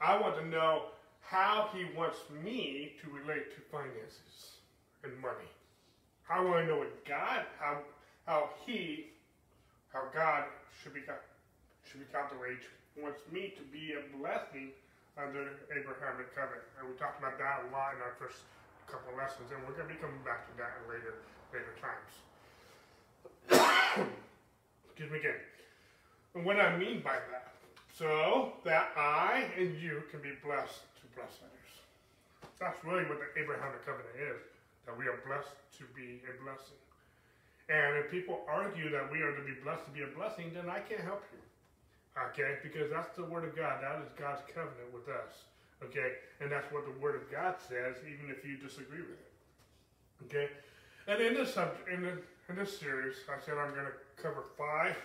I 0.00 0.18
want 0.18 0.36
to 0.36 0.46
know 0.46 0.86
how 1.20 1.68
He 1.72 1.84
wants 1.96 2.18
me 2.42 2.94
to 3.02 3.10
relate 3.10 3.54
to 3.54 3.60
finances 3.70 4.58
and 5.04 5.12
money. 5.20 5.50
I 6.28 6.40
want 6.40 6.64
to 6.64 6.66
know 6.66 6.78
what 6.78 7.04
God, 7.04 7.44
how, 7.60 7.78
how 8.26 8.50
He, 8.66 9.10
how 9.92 10.04
God 10.12 10.44
should 10.82 10.94
be, 10.94 11.02
should 11.84 12.00
be 12.00 12.06
calculated, 12.10 12.66
wants 12.96 13.20
me 13.30 13.54
to 13.56 13.62
be 13.70 13.94
a 13.94 14.18
blessing 14.18 14.70
under 15.18 15.58
Abrahamic 15.72 16.34
covenant. 16.34 16.66
And 16.78 16.86
we 16.86 16.94
talked 16.94 17.18
about 17.18 17.38
that 17.38 17.66
a 17.66 17.72
lot 17.74 17.94
in 17.96 18.02
our 18.02 18.14
first 18.18 18.46
couple 18.86 19.14
lessons, 19.14 19.50
and 19.54 19.58
we're 19.66 19.74
going 19.78 19.88
to 19.88 19.94
be 19.94 20.00
coming 20.02 20.22
back 20.26 20.46
to 20.50 20.52
that 20.58 20.74
in 20.78 20.90
later, 20.90 21.14
later 21.54 21.74
times. 21.78 22.12
Excuse 24.90 25.10
me 25.10 25.18
again. 25.18 25.40
And 26.34 26.44
what 26.44 26.58
I 26.58 26.76
mean 26.76 27.02
by 27.02 27.18
that, 27.30 27.54
so 27.90 28.54
that 28.64 28.90
I 28.96 29.50
and 29.58 29.74
you 29.80 30.02
can 30.10 30.22
be 30.22 30.30
blessed 30.42 30.86
to 31.02 31.04
bless 31.14 31.42
others. 31.42 31.70
That's 32.58 32.78
really 32.84 33.04
what 33.10 33.18
the 33.18 33.30
Abrahamic 33.40 33.82
covenant 33.86 34.14
is, 34.14 34.38
that 34.86 34.94
we 34.96 35.06
are 35.06 35.18
blessed 35.26 35.56
to 35.78 35.84
be 35.96 36.22
a 36.28 36.34
blessing. 36.42 36.78
And 37.70 37.96
if 37.98 38.10
people 38.10 38.42
argue 38.50 38.90
that 38.90 39.10
we 39.10 39.22
are 39.22 39.34
to 39.34 39.42
be 39.42 39.54
blessed 39.62 39.86
to 39.86 39.92
be 39.94 40.02
a 40.02 40.10
blessing, 40.14 40.50
then 40.54 40.68
I 40.68 40.80
can't 40.80 41.02
help 41.02 41.22
you. 41.32 41.38
Okay? 42.18 42.58
Because 42.62 42.90
that's 42.90 43.14
the 43.16 43.24
Word 43.24 43.44
of 43.44 43.56
God. 43.56 43.82
That 43.82 44.02
is 44.02 44.10
God's 44.18 44.42
covenant 44.48 44.92
with 44.92 45.08
us. 45.08 45.46
Okay? 45.84 46.18
And 46.40 46.50
that's 46.50 46.70
what 46.72 46.84
the 46.84 46.96
Word 47.00 47.16
of 47.16 47.30
God 47.30 47.56
says, 47.58 47.96
even 48.02 48.30
if 48.30 48.44
you 48.44 48.56
disagree 48.56 49.02
with 49.02 49.18
it. 49.18 49.32
Okay? 50.26 50.48
And 51.06 51.20
in 51.20 51.34
this 51.34 51.54
subject, 51.54 51.88
in, 51.88 52.04
in 52.04 52.56
this 52.56 52.78
series, 52.78 53.16
I 53.28 53.40
said 53.40 53.56
I'm 53.56 53.72
going 53.74 53.88
to 53.88 53.96
cover 54.20 54.44
five, 54.58 54.96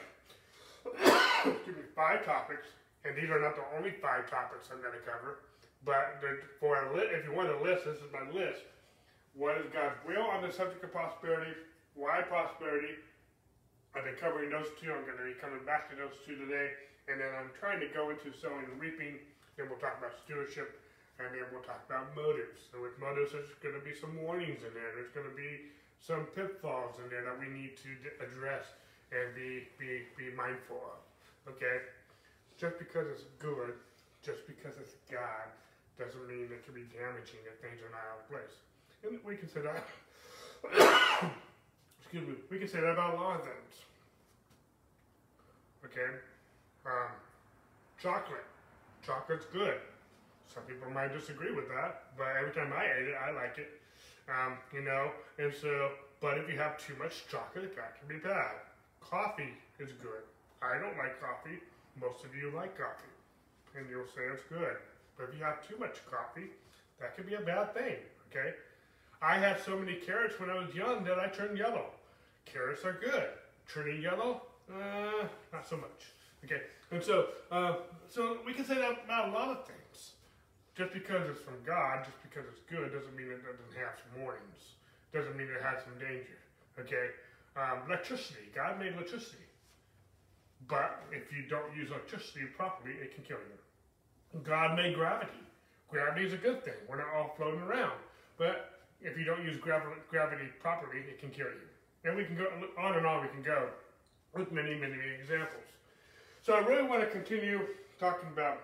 excuse 1.45 1.77
me, 1.77 1.88
five 1.95 2.25
topics, 2.25 2.67
and 3.05 3.15
these 3.15 3.29
are 3.29 3.39
not 3.39 3.55
the 3.55 3.65
only 3.77 3.91
five 4.01 4.29
topics 4.29 4.69
I'm 4.74 4.81
going 4.81 4.97
to 4.97 5.05
cover. 5.05 5.39
But 5.85 6.17
for 6.59 6.81
a 6.81 6.97
li- 6.97 7.13
if 7.13 7.25
you 7.25 7.31
want 7.31 7.50
a 7.50 7.62
list, 7.62 7.85
this 7.85 8.01
is 8.01 8.09
my 8.12 8.25
list. 8.33 8.65
What 9.38 9.57
is 9.62 9.67
God's 9.71 9.95
will 10.07 10.25
on 10.25 10.41
the 10.41 10.51
subject 10.51 10.83
of 10.83 10.91
prosperity? 10.91 11.53
Why 11.93 12.21
prosperity? 12.21 12.97
I've 13.95 14.03
been 14.03 14.19
covering 14.19 14.50
those 14.50 14.67
two. 14.81 14.91
I'm 14.91 15.05
going 15.05 15.21
to 15.21 15.29
be 15.29 15.38
coming 15.39 15.63
back 15.63 15.89
to 15.91 15.95
those 15.95 16.17
two 16.25 16.35
today. 16.35 16.74
And 17.07 17.21
then 17.21 17.31
I'm 17.38 17.53
trying 17.57 17.79
to 17.81 17.89
go 17.93 18.09
into 18.09 18.33
sowing 18.33 18.65
and 18.65 18.77
reaping. 18.81 19.21
Then 19.57 19.69
we'll 19.69 19.81
talk 19.81 19.97
about 20.01 20.17
stewardship. 20.25 20.81
And 21.21 21.31
then 21.31 21.47
we'll 21.53 21.63
talk 21.63 21.85
about 21.88 22.12
motives. 22.12 22.67
So 22.74 22.81
with 22.81 22.97
motives, 23.00 23.31
there's 23.31 23.53
going 23.63 23.77
to 23.77 23.85
be 23.85 23.95
some 23.95 24.19
warnings 24.19 24.65
in 24.65 24.74
there. 24.75 24.91
There's 24.97 25.13
going 25.15 25.29
to 25.29 25.38
be 25.38 25.71
some 26.01 26.27
pitfalls 26.35 27.00
in 27.00 27.07
there 27.07 27.24
that 27.24 27.39
we 27.39 27.47
need 27.47 27.79
to 27.81 27.91
address 28.19 28.67
and 29.15 29.31
be, 29.31 29.63
be, 29.79 30.03
be 30.19 30.33
mindful 30.35 30.81
of. 30.81 31.00
Okay? 31.55 31.88
Just 32.59 32.79
because 32.79 33.07
it's 33.07 33.24
good, 33.39 33.79
just 34.25 34.43
because 34.50 34.75
it's 34.75 35.00
God, 35.07 35.47
doesn't 35.95 36.27
mean 36.27 36.51
it 36.51 36.65
can 36.65 36.75
be 36.75 36.83
damaging 36.91 37.39
if 37.47 37.55
things 37.63 37.79
are 37.79 37.91
not 37.95 38.03
out 38.12 38.19
of 38.24 38.27
place. 38.27 38.55
And 39.07 39.19
we 39.24 39.39
can 39.39 39.47
say 39.47 39.62
that. 39.63 39.88
excuse 42.01 42.27
me, 42.27 42.35
we 42.51 42.59
can 42.59 42.67
say 42.67 42.81
that 42.81 42.91
about 42.91 43.15
a 43.15 43.17
lot 43.17 43.39
of 43.39 43.45
things. 43.45 43.74
Okay? 45.85 46.12
Um, 46.85 47.11
chocolate. 48.01 48.45
Chocolate's 49.05 49.45
good. 49.51 49.75
Some 50.53 50.63
people 50.63 50.89
might 50.91 51.13
disagree 51.13 51.51
with 51.51 51.67
that, 51.69 52.13
but 52.17 52.27
every 52.39 52.53
time 52.53 52.71
I 52.73 52.85
ate 52.85 53.09
it, 53.09 53.15
I 53.17 53.31
like 53.31 53.57
it. 53.57 53.81
Um, 54.29 54.57
you 54.73 54.81
know, 54.81 55.11
and 55.37 55.53
so, 55.53 55.91
but 56.21 56.37
if 56.37 56.49
you 56.49 56.57
have 56.57 56.77
too 56.77 56.93
much 56.97 57.27
chocolate, 57.29 57.75
that 57.75 57.99
can 57.99 58.07
be 58.07 58.21
bad. 58.21 58.55
Coffee 59.01 59.53
is 59.79 59.91
good. 60.01 60.23
I 60.61 60.79
don't 60.79 60.97
like 60.97 61.19
coffee. 61.21 61.59
Most 61.99 62.23
of 62.23 62.35
you 62.35 62.51
like 62.55 62.77
coffee, 62.77 63.13
and 63.77 63.89
you'll 63.89 64.07
say 64.07 64.21
it's 64.31 64.43
good. 64.49 64.77
But 65.17 65.29
if 65.29 65.37
you 65.37 65.43
have 65.43 65.67
too 65.67 65.77
much 65.77 65.97
coffee, 66.09 66.49
that 66.99 67.15
could 67.15 67.27
be 67.27 67.35
a 67.35 67.41
bad 67.41 67.73
thing. 67.73 67.95
Okay? 68.29 68.53
I 69.21 69.37
had 69.37 69.61
so 69.63 69.77
many 69.77 69.95
carrots 69.95 70.39
when 70.39 70.49
I 70.49 70.55
was 70.55 70.73
young 70.75 71.03
that 71.05 71.19
I 71.19 71.27
turned 71.27 71.57
yellow. 71.57 71.85
Carrots 72.45 72.83
are 72.83 72.93
good. 72.93 73.29
Turning 73.71 74.01
yellow, 74.01 74.41
uh, 74.71 75.27
not 75.53 75.67
so 75.67 75.77
much. 75.77 76.11
Okay, 76.45 76.61
and 76.91 77.01
so 77.01 77.29
uh, 77.51 77.75
so 78.07 78.37
we 78.45 78.53
can 78.53 78.65
say 78.65 78.75
that 78.75 79.03
about 79.05 79.29
a 79.29 79.31
lot 79.31 79.49
of 79.49 79.65
things. 79.65 80.13
Just 80.75 80.93
because 80.93 81.29
it's 81.29 81.41
from 81.41 81.55
God, 81.65 82.05
just 82.05 82.21
because 82.21 82.45
it's 82.51 82.61
good, 82.69 82.91
doesn't 82.93 83.15
mean 83.15 83.31
it 83.31 83.41
doesn't 83.41 83.73
have 83.79 83.97
some 83.97 84.21
warnings. 84.21 84.77
Doesn't 85.13 85.35
mean 85.37 85.47
it 85.47 85.63
has 85.63 85.81
some 85.83 85.97
danger. 85.97 86.37
Okay, 86.77 87.15
um, 87.57 87.87
electricity. 87.87 88.51
God 88.53 88.77
made 88.77 88.93
electricity, 88.93 89.47
but 90.67 91.01
if 91.11 91.31
you 91.31 91.49
don't 91.49 91.73
use 91.75 91.89
electricity 91.89 92.45
properly, 92.55 92.93
it 93.01 93.15
can 93.15 93.23
kill 93.23 93.41
you. 93.41 93.57
God 94.43 94.75
made 94.75 94.93
gravity. 94.93 95.41
Gravity 95.89 96.27
is 96.27 96.33
a 96.33 96.37
good 96.37 96.63
thing. 96.63 96.77
We're 96.89 96.97
not 96.97 97.07
all 97.15 97.33
floating 97.37 97.61
around, 97.61 97.97
but 98.37 98.81
if 99.01 99.17
you 99.17 99.23
don't 99.23 99.43
use 99.43 99.57
gravi- 99.57 100.03
gravity 100.09 100.45
properly, 100.59 100.99
it 101.07 101.19
can 101.19 101.29
kill 101.29 101.47
you. 101.47 101.67
And 102.03 102.17
we 102.17 102.25
can 102.25 102.35
go 102.35 102.45
on 102.77 102.97
and 102.97 103.05
on. 103.05 103.23
We 103.23 103.29
can 103.29 103.41
go 103.41 103.69
with 104.33 104.51
many, 104.51 104.75
many 104.75 104.97
examples. 105.17 105.63
So 106.45 106.53
I 106.53 106.59
really 106.59 106.87
want 106.87 107.01
to 107.01 107.09
continue 107.09 107.65
talking 107.99 108.29
about 108.29 108.61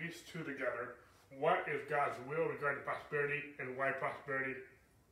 these 0.00 0.24
two 0.24 0.38
together. 0.48 0.96
What 1.38 1.68
is 1.68 1.84
God's 1.84 2.16
will 2.24 2.48
regarding 2.48 2.80
prosperity 2.88 3.52
and 3.60 3.76
why 3.76 3.92
prosperity? 3.92 4.56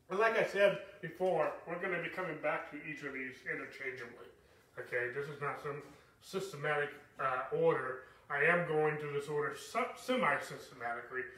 And 0.08 0.18
like 0.18 0.38
I 0.38 0.48
said 0.48 0.78
before, 1.02 1.52
we're 1.68 1.76
going 1.76 1.92
to 1.92 2.00
be 2.00 2.08
coming 2.08 2.40
back 2.40 2.72
to 2.72 2.80
each 2.88 3.04
of 3.04 3.12
these 3.12 3.36
interchangeably. 3.44 4.32
Okay, 4.80 5.12
this 5.12 5.28
is 5.28 5.42
not 5.44 5.60
some 5.60 5.76
systematic 6.22 6.88
uh, 7.20 7.54
order. 7.60 8.08
I 8.32 8.48
am 8.48 8.66
going 8.66 8.96
through 8.96 9.12
this 9.12 9.28
order 9.28 9.52
semi-systematically, 9.52 11.28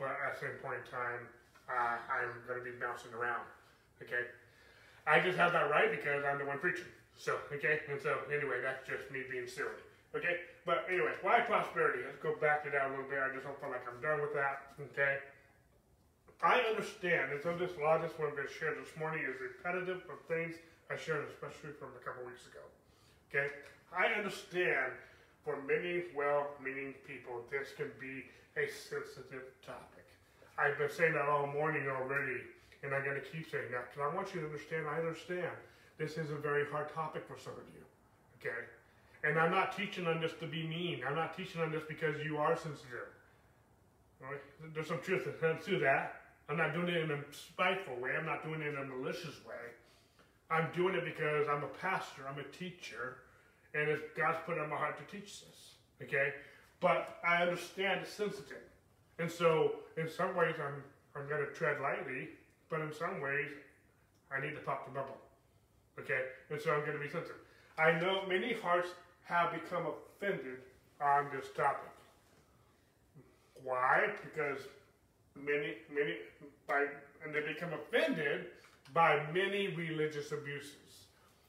but 0.00 0.18
at 0.18 0.34
the 0.34 0.50
same 0.50 0.58
point 0.58 0.82
in 0.82 0.90
time, 0.90 1.22
uh, 1.70 1.94
I'm 2.10 2.34
going 2.50 2.58
to 2.58 2.66
be 2.66 2.74
bouncing 2.74 3.14
around. 3.14 3.46
Okay, 4.02 4.26
I 5.06 5.20
just 5.20 5.38
have 5.38 5.52
that 5.52 5.70
right 5.70 5.94
because 5.94 6.24
I'm 6.26 6.42
the 6.42 6.44
one 6.44 6.58
preaching. 6.58 6.90
So, 7.14 7.38
okay, 7.54 7.86
and 7.88 8.02
so 8.02 8.18
anyway, 8.34 8.58
that's 8.60 8.82
just 8.82 9.06
me 9.14 9.22
being 9.30 9.46
silly. 9.46 9.78
Okay, 10.16 10.40
but 10.64 10.88
anyway, 10.88 11.12
why 11.20 11.40
prosperity? 11.44 12.00
Let's 12.04 12.22
go 12.22 12.32
back 12.40 12.64
to 12.64 12.70
that 12.72 12.88
a 12.88 12.90
little 12.96 13.08
bit. 13.12 13.20
I 13.20 13.28
just 13.28 13.44
don't 13.44 13.58
feel 13.60 13.68
like 13.68 13.84
I'm 13.84 14.00
done 14.00 14.24
with 14.24 14.32
that. 14.32 14.72
Okay, 14.80 15.20
I 16.40 16.64
understand, 16.70 17.32
and 17.32 17.42
so 17.42 17.52
this 17.52 17.76
this 17.76 17.76
what 17.76 18.00
I'm 18.00 18.36
going 18.38 18.48
to 18.48 18.56
share 18.56 18.72
this 18.72 18.94
morning 18.96 19.20
is 19.26 19.36
repetitive 19.36 20.00
of 20.08 20.18
things 20.30 20.56
I 20.88 20.96
shared, 20.96 21.28
especially 21.28 21.76
from 21.76 21.92
a 21.92 22.00
couple 22.00 22.24
weeks 22.24 22.48
ago. 22.48 22.64
Okay, 23.28 23.52
I 23.92 24.16
understand 24.16 24.96
for 25.44 25.60
many 25.68 26.08
well-meaning 26.16 26.94
people, 27.04 27.44
this 27.52 27.76
can 27.76 27.92
be 28.00 28.24
a 28.56 28.64
sensitive 28.68 29.52
topic. 29.60 30.08
I've 30.56 30.78
been 30.80 30.90
saying 30.90 31.12
that 31.14 31.28
all 31.28 31.46
morning 31.52 31.84
already, 31.84 32.48
and 32.82 32.94
I'm 32.94 33.04
going 33.04 33.20
to 33.20 33.28
keep 33.28 33.50
saying 33.50 33.68
that 33.76 33.92
because 33.92 34.08
I 34.08 34.14
want 34.14 34.32
you 34.32 34.40
to 34.40 34.46
understand. 34.48 34.88
I 34.88 34.98
understand 35.04 35.52
this 35.98 36.16
is 36.16 36.30
a 36.30 36.40
very 36.40 36.64
hard 36.70 36.88
topic 36.94 37.28
for 37.28 37.36
some 37.36 37.54
of 37.54 37.66
you. 37.74 37.84
Okay, 38.40 38.56
And 39.28 39.38
I'm 39.38 39.50
not 39.50 39.76
teaching 39.76 40.06
on 40.06 40.22
this 40.22 40.32
to 40.40 40.46
be 40.46 40.66
mean. 40.66 41.02
I'm 41.06 41.14
not 41.14 41.36
teaching 41.36 41.60
on 41.60 41.70
this 41.70 41.82
because 41.86 42.16
you 42.24 42.38
are 42.38 42.56
sensitive. 42.56 43.12
Right? 44.20 44.40
There's 44.72 44.88
some 44.88 45.00
truth 45.02 45.24
to 45.24 45.78
that. 45.80 46.22
I'm 46.48 46.56
not 46.56 46.72
doing 46.72 46.88
it 46.88 46.96
in 46.96 47.10
a 47.10 47.18
spiteful 47.30 47.96
way. 47.96 48.12
I'm 48.18 48.24
not 48.24 48.42
doing 48.42 48.62
it 48.62 48.68
in 48.68 48.76
a 48.76 48.84
malicious 48.84 49.36
way. 49.46 49.68
I'm 50.50 50.68
doing 50.74 50.94
it 50.94 51.04
because 51.04 51.46
I'm 51.46 51.62
a 51.62 51.68
pastor. 51.68 52.22
I'm 52.26 52.38
a 52.38 52.56
teacher. 52.56 53.18
And 53.74 53.90
it's 53.90 54.02
God's 54.16 54.38
put 54.46 54.56
it 54.56 54.60
on 54.60 54.70
my 54.70 54.76
heart 54.76 54.96
to 54.96 55.14
teach 55.14 55.42
this. 55.42 55.74
Okay? 56.02 56.32
But 56.80 57.18
I 57.22 57.42
understand 57.42 58.00
it's 58.04 58.12
sensitive. 58.12 58.64
And 59.18 59.30
so, 59.30 59.72
in 59.98 60.08
some 60.08 60.34
ways, 60.36 60.54
I'm, 60.58 60.82
I'm 61.14 61.28
going 61.28 61.44
to 61.44 61.52
tread 61.52 61.82
lightly. 61.82 62.30
But 62.70 62.80
in 62.80 62.94
some 62.94 63.20
ways, 63.20 63.50
I 64.34 64.40
need 64.40 64.54
to 64.54 64.60
pop 64.62 64.86
the 64.86 64.92
bubble. 64.92 65.18
Okay? 66.00 66.22
And 66.50 66.58
so 66.58 66.72
I'm 66.72 66.80
going 66.80 66.96
to 66.96 67.04
be 67.04 67.10
sensitive. 67.10 67.36
I 67.78 67.92
know 68.00 68.22
many 68.26 68.54
hearts 68.54 68.88
have 69.28 69.52
become 69.52 69.84
offended 69.86 70.58
on 71.00 71.26
this 71.34 71.46
topic. 71.54 71.90
Why? 73.62 74.08
Because 74.24 74.58
many, 75.36 75.74
many, 75.94 76.16
by, 76.66 76.86
and 77.24 77.34
they 77.34 77.40
become 77.40 77.70
offended 77.74 78.46
by 78.94 79.20
many 79.34 79.68
religious 79.68 80.32
abuses. 80.32 80.72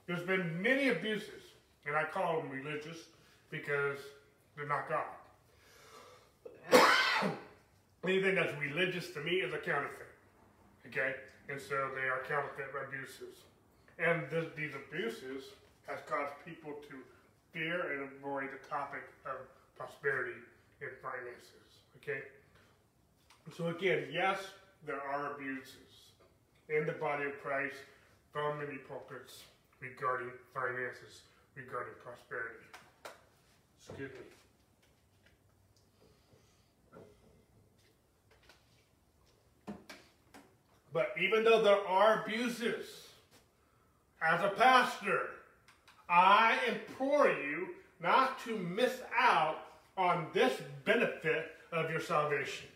There's 0.07 0.24
been 0.24 0.62
many 0.62 0.89
abuses, 0.89 1.53
and 1.86 1.95
I 1.95 2.03
call 2.03 2.41
them 2.41 2.50
religious 2.50 2.98
because 3.50 3.98
they're 4.57 4.67
not 4.67 4.89
God. 4.89 5.05
Anything 8.03 8.36
that's 8.36 8.53
religious 8.59 9.12
to 9.12 9.21
me 9.21 9.36
is 9.36 9.53
a 9.53 9.57
counterfeit. 9.57 10.07
Okay? 10.88 11.15
And 11.48 11.62
so 11.62 11.89
they 11.95 12.09
are 12.09 12.24
counterfeit 12.27 12.67
abuses. 12.88 13.38
And 13.98 14.29
this, 14.29 14.45
these 14.55 14.71
abuses 14.75 15.45
has 15.88 16.00
caused 16.07 16.33
people 16.45 16.74
to 16.89 16.95
fear 17.51 17.91
and 17.94 18.10
avoid 18.18 18.50
the 18.51 18.68
topic 18.70 19.01
of 19.25 19.38
prosperity 19.77 20.38
and 20.82 20.91
finances. 21.01 21.70
Okay? 21.98 22.22
So 23.56 23.68
again, 23.68 24.08
yes, 24.12 24.39
there 24.86 25.01
are 25.01 25.34
abuses 25.34 26.13
in 26.70 26.86
the 26.86 26.94
body 26.94 27.25
of 27.25 27.41
Christ 27.41 27.75
from 28.32 28.60
many 28.60 28.77
pulpits 28.77 29.44
regarding 29.79 30.29
finances, 30.53 31.22
regarding 31.56 31.94
prosperity. 32.03 32.65
Excuse 33.79 34.12
me. 34.12 34.20
But 40.91 41.13
even 41.22 41.44
though 41.44 41.62
there 41.62 41.88
are 41.88 42.24
abuses, 42.25 42.88
as 44.22 44.41
a 44.41 44.50
pastor, 44.50 45.29
I 46.09 46.57
implore 46.67 47.29
you 47.29 47.69
not 48.01 48.43
to 48.45 48.57
miss 48.57 49.01
out 49.17 49.57
on 49.97 50.27
this 50.33 50.53
benefit 50.85 51.51
of 51.71 51.91
your 51.91 52.01
salvation. 52.01 52.67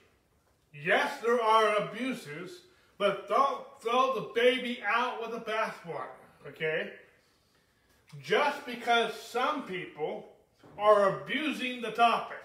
Yes, 0.73 1.19
there 1.21 1.41
are 1.41 1.75
abuses, 1.77 2.61
but 2.97 3.27
don't 3.27 3.61
throw 3.81 4.13
the 4.13 4.31
baby 4.39 4.81
out 4.85 5.21
with 5.21 5.31
the 5.31 5.51
bathwater, 5.51 6.07
okay? 6.47 6.91
Just 8.21 8.65
because 8.65 9.13
some 9.13 9.63
people 9.63 10.29
are 10.77 11.21
abusing 11.21 11.81
the 11.81 11.91
topic, 11.91 12.37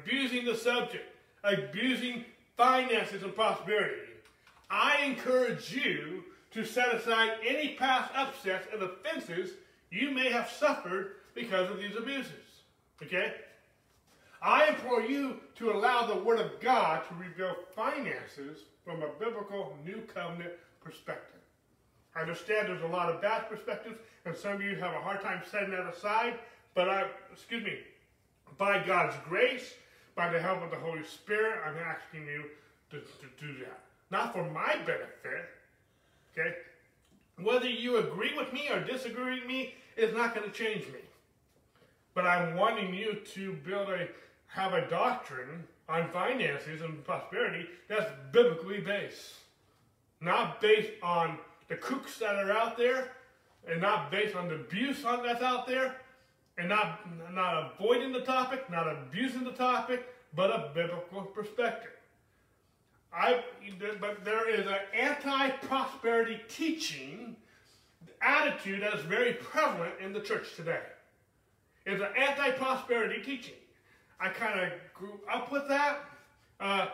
abusing 0.00 0.44
the 0.44 0.56
subject, 0.56 1.04
abusing 1.44 2.24
finances 2.56 3.22
and 3.22 3.34
prosperity, 3.34 4.02
I 4.70 5.04
encourage 5.04 5.72
you 5.72 6.24
to 6.52 6.64
set 6.64 6.94
aside 6.94 7.32
any 7.46 7.74
past 7.74 8.12
upsets 8.14 8.66
and 8.72 8.82
offenses 8.82 9.52
you 9.92 10.10
may 10.10 10.32
have 10.32 10.48
suffered 10.50 11.16
because 11.34 11.70
of 11.70 11.78
these 11.78 11.94
abuses. 11.96 12.32
Okay? 13.02 13.34
I 14.40 14.68
implore 14.68 15.02
you 15.02 15.38
to 15.56 15.70
allow 15.70 16.06
the 16.06 16.20
Word 16.20 16.40
of 16.40 16.58
God 16.60 17.02
to 17.08 17.14
reveal 17.14 17.54
finances 17.76 18.60
from 18.84 19.02
a 19.02 19.08
biblical 19.20 19.76
New 19.84 20.00
Covenant 20.12 20.52
perspective. 20.82 21.40
I 22.16 22.22
understand 22.22 22.68
there's 22.68 22.82
a 22.82 22.86
lot 22.86 23.08
of 23.08 23.22
bad 23.22 23.48
perspectives, 23.48 23.98
and 24.24 24.34
some 24.34 24.52
of 24.52 24.62
you 24.62 24.74
have 24.76 24.92
a 24.92 25.00
hard 25.00 25.22
time 25.22 25.42
setting 25.50 25.70
that 25.70 25.86
aside, 25.86 26.38
but 26.74 26.88
I, 26.88 27.04
excuse 27.32 27.62
me, 27.62 27.78
by 28.58 28.82
God's 28.84 29.14
grace, 29.28 29.74
by 30.14 30.30
the 30.30 30.40
help 30.40 30.62
of 30.62 30.70
the 30.70 30.76
Holy 30.76 31.04
Spirit, 31.04 31.58
I'm 31.66 31.76
asking 31.76 32.26
you 32.26 32.44
to, 32.90 32.98
to 32.98 33.46
do 33.46 33.58
that. 33.60 33.80
Not 34.10 34.32
for 34.32 34.44
my 34.50 34.74
benefit, 34.84 35.48
okay? 36.36 36.56
Whether 37.40 37.68
you 37.68 37.96
agree 37.98 38.32
with 38.36 38.52
me 38.52 38.68
or 38.70 38.80
disagree 38.80 39.40
with 39.40 39.46
me 39.46 39.74
is 39.96 40.14
not 40.14 40.34
going 40.34 40.50
to 40.50 40.54
change 40.54 40.86
me. 40.86 41.00
But 42.14 42.26
I'm 42.26 42.56
wanting 42.56 42.94
you 42.94 43.14
to 43.34 43.52
build 43.64 43.88
a 43.88 44.08
have 44.52 44.74
a 44.74 44.86
doctrine 44.88 45.64
on 45.88 46.08
finances 46.10 46.82
and 46.82 47.02
prosperity 47.04 47.66
that's 47.88 48.10
biblically 48.32 48.80
based. 48.80 49.32
Not 50.20 50.60
based 50.60 50.92
on 51.02 51.38
the 51.68 51.74
kooks 51.76 52.18
that 52.18 52.36
are 52.36 52.52
out 52.52 52.76
there, 52.76 53.12
and 53.66 53.80
not 53.80 54.10
based 54.10 54.36
on 54.36 54.48
the 54.48 54.56
abuse 54.56 55.02
that's 55.02 55.42
out 55.42 55.66
there, 55.66 55.96
and 56.58 56.68
not, 56.68 57.00
not 57.32 57.72
avoiding 57.72 58.12
the 58.12 58.20
topic, 58.20 58.68
not 58.70 58.86
abusing 58.86 59.44
the 59.44 59.52
topic, 59.52 60.06
but 60.34 60.50
a 60.50 60.70
biblical 60.74 61.22
perspective. 61.22 61.90
I, 63.14 63.42
but 64.00 64.24
there 64.24 64.48
is 64.48 64.66
an 64.66 64.78
anti-prosperity 64.94 66.40
teaching 66.48 67.36
attitude 68.22 68.82
that 68.82 68.94
is 68.94 69.04
very 69.04 69.34
prevalent 69.34 69.94
in 70.00 70.12
the 70.12 70.20
church 70.20 70.54
today. 70.56 70.80
It's 71.86 72.00
an 72.00 72.08
anti-prosperity 72.16 73.22
teaching. 73.22 73.54
I 74.20 74.28
kind 74.28 74.60
of 74.60 74.70
grew 74.94 75.18
up 75.32 75.50
with 75.50 75.66
that. 75.68 76.00
Uh, 76.60 76.88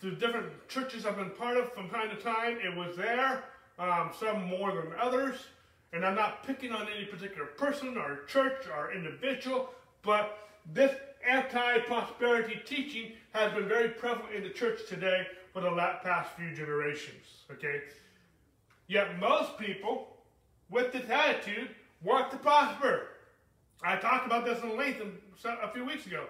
the 0.00 0.10
different 0.10 0.46
churches 0.68 1.06
I've 1.06 1.16
been 1.16 1.30
part 1.30 1.56
of 1.56 1.72
from 1.72 1.88
time 1.88 2.10
to 2.10 2.16
time, 2.16 2.58
it 2.62 2.76
was 2.76 2.96
there, 2.96 3.44
um, 3.78 4.10
some 4.18 4.44
more 4.44 4.72
than 4.72 4.92
others. 5.00 5.36
And 5.92 6.04
I'm 6.04 6.14
not 6.14 6.46
picking 6.46 6.72
on 6.72 6.86
any 6.94 7.06
particular 7.06 7.46
person 7.46 7.96
or 7.96 8.24
church 8.26 8.66
or 8.76 8.92
individual, 8.92 9.70
but 10.02 10.38
this 10.72 10.94
anti-prosperity 11.26 12.60
teaching 12.66 13.12
has 13.32 13.52
been 13.54 13.66
very 13.66 13.88
prevalent 13.88 14.34
in 14.34 14.42
the 14.42 14.50
church 14.50 14.80
today 14.88 15.26
for 15.52 15.62
the 15.62 15.70
past 16.04 16.30
few 16.36 16.54
generations. 16.54 17.44
Okay? 17.50 17.80
Yet 18.86 19.18
most 19.18 19.58
people 19.58 20.17
with 20.70 20.92
this 20.92 21.08
attitude 21.08 21.70
want 22.02 22.30
to 22.30 22.36
prosper. 22.38 23.08
I 23.82 23.96
talked 23.96 24.26
about 24.26 24.44
this 24.44 24.62
in 24.62 24.76
length 24.76 25.02
a 25.44 25.68
few 25.72 25.84
weeks 25.84 26.06
ago. 26.06 26.24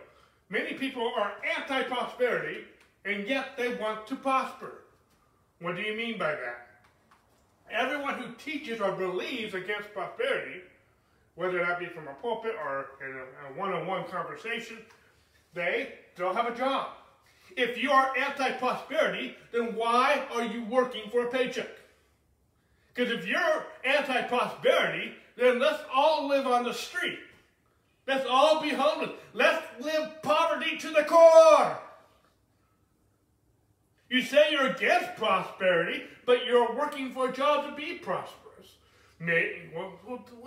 Many 0.51 0.75
people 0.75 1.13
are 1.17 1.33
anti 1.57 1.83
prosperity, 1.85 2.65
and 3.05 3.27
yet 3.27 3.57
they 3.57 3.75
want 3.75 4.07
to 4.07 4.17
prosper. 4.17 4.85
What 5.61 5.77
do 5.77 5.83
you 5.83 5.97
mean 5.97 6.19
by 6.19 6.33
that? 6.33 6.69
Everyone 7.71 8.15
who 8.15 8.33
teaches 8.35 8.81
or 8.81 8.93
believes 8.93 9.55
against 9.55 9.93
prosperity, 9.93 10.61
whether 11.35 11.59
that 11.59 11.79
be 11.79 11.87
from 11.87 12.09
a 12.09 12.15
pulpit 12.15 12.55
or 12.63 12.87
in 13.05 13.15
a 13.15 13.59
one 13.59 13.73
on 13.73 13.87
one 13.87 14.05
conversation, 14.05 14.79
they 15.55 15.95
don't 16.17 16.35
have 16.35 16.47
a 16.47 16.57
job. 16.57 16.89
If 17.57 17.83
you 17.83 17.91
are 17.91 18.17
anti 18.17 18.53
prosperity, 18.53 19.37
then 19.53 19.75
why 19.75 20.23
are 20.35 20.45
you 20.45 20.65
working 20.65 21.11
for 21.11 21.27
a 21.27 21.31
paycheck? 21.31 21.78
Because 22.99 23.13
if 23.13 23.29
you're 23.29 23.65
anti 23.85 24.23
prosperity, 24.23 25.13
then 25.37 25.61
let's 25.61 25.81
all 25.95 26.27
live 26.27 26.49
on 26.49 26.65
the 26.65 26.75
street. 26.75 27.21
Let's 28.09 28.27
all 28.29 28.61
be 28.61 28.71
homeless. 28.71 29.11
Let's 29.35 29.65
live 29.81 30.21
poverty 30.23 30.77
to 30.79 30.91
the 30.91 31.05
core. 31.05 31.79
You 34.11 34.21
say 34.23 34.51
you're 34.51 34.71
against 34.71 35.15
prosperity, 35.15 36.03
but 36.27 36.45
you're 36.45 36.75
working 36.75 37.13
for 37.13 37.29
a 37.29 37.33
job 37.33 37.71
to 37.71 37.77
be 37.77 37.95
prosperous. 37.95 38.75
Maybe, 39.21 39.71
well, 39.77 39.93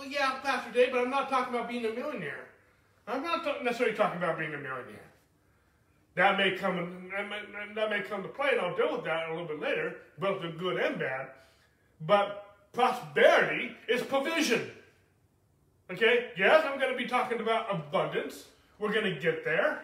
yeah, 0.09 0.39
Pastor 0.43 0.73
Dave, 0.73 0.91
but 0.91 1.01
I'm 1.01 1.09
not 1.09 1.29
talking 1.29 1.55
about 1.55 1.69
being 1.69 1.85
a 1.85 1.91
millionaire. 1.91 2.49
I'm 3.07 3.23
not 3.23 3.63
necessarily 3.63 3.95
talking 3.95 4.17
about 4.17 4.37
being 4.37 4.53
a 4.53 4.57
millionaire. 4.57 5.09
That 6.15 6.37
may 6.37 6.57
come 6.57 7.09
that 7.75 7.89
may 7.89 8.01
come 8.01 8.23
to 8.23 8.29
play, 8.29 8.49
and 8.51 8.59
I'll 8.59 8.75
deal 8.75 8.93
with 8.93 9.05
that 9.05 9.29
a 9.29 9.31
little 9.31 9.47
bit 9.47 9.61
later, 9.61 9.95
both 10.19 10.41
the 10.41 10.49
good 10.49 10.75
and 10.77 10.99
bad. 10.99 11.29
But 12.05 12.45
prosperity 12.73 13.75
is 13.87 14.01
provision. 14.01 14.69
Okay? 15.91 16.29
Yes, 16.37 16.65
I'm 16.65 16.79
going 16.79 16.91
to 16.91 16.97
be 16.97 17.07
talking 17.07 17.39
about 17.39 17.67
abundance. 17.69 18.45
We're 18.79 18.93
going 18.93 19.13
to 19.13 19.19
get 19.19 19.45
there. 19.45 19.83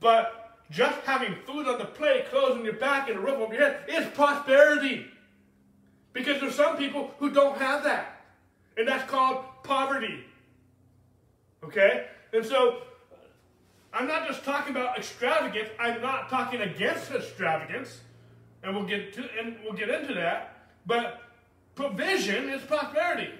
But 0.00 0.58
just 0.70 0.98
having 1.00 1.34
food 1.46 1.66
on 1.66 1.78
the 1.78 1.84
plate, 1.84 2.30
clothes 2.30 2.56
on 2.56 2.64
your 2.64 2.74
back, 2.74 3.08
and 3.08 3.18
a 3.18 3.20
roof 3.20 3.36
over 3.36 3.54
your 3.54 3.62
head 3.62 3.80
is 3.88 4.06
prosperity. 4.08 5.06
Because 6.12 6.40
there's 6.40 6.54
some 6.54 6.76
people 6.76 7.14
who 7.18 7.30
don't 7.30 7.58
have 7.58 7.84
that. 7.84 8.22
And 8.76 8.86
that's 8.86 9.08
called 9.10 9.44
poverty. 9.62 10.24
Okay? 11.62 12.06
And 12.32 12.44
so 12.44 12.82
I'm 13.92 14.06
not 14.06 14.26
just 14.26 14.44
talking 14.44 14.74
about 14.74 14.98
extravagance. 14.98 15.70
I'm 15.78 16.00
not 16.02 16.28
talking 16.28 16.60
against 16.60 17.10
extravagance, 17.10 18.00
and 18.62 18.74
we'll 18.74 18.84
get 18.84 19.12
to 19.14 19.24
and 19.38 19.56
we'll 19.64 19.72
get 19.72 19.88
into 19.88 20.14
that. 20.14 20.66
But 20.86 21.22
provision 21.78 22.48
is 22.48 22.60
prosperity. 22.62 23.30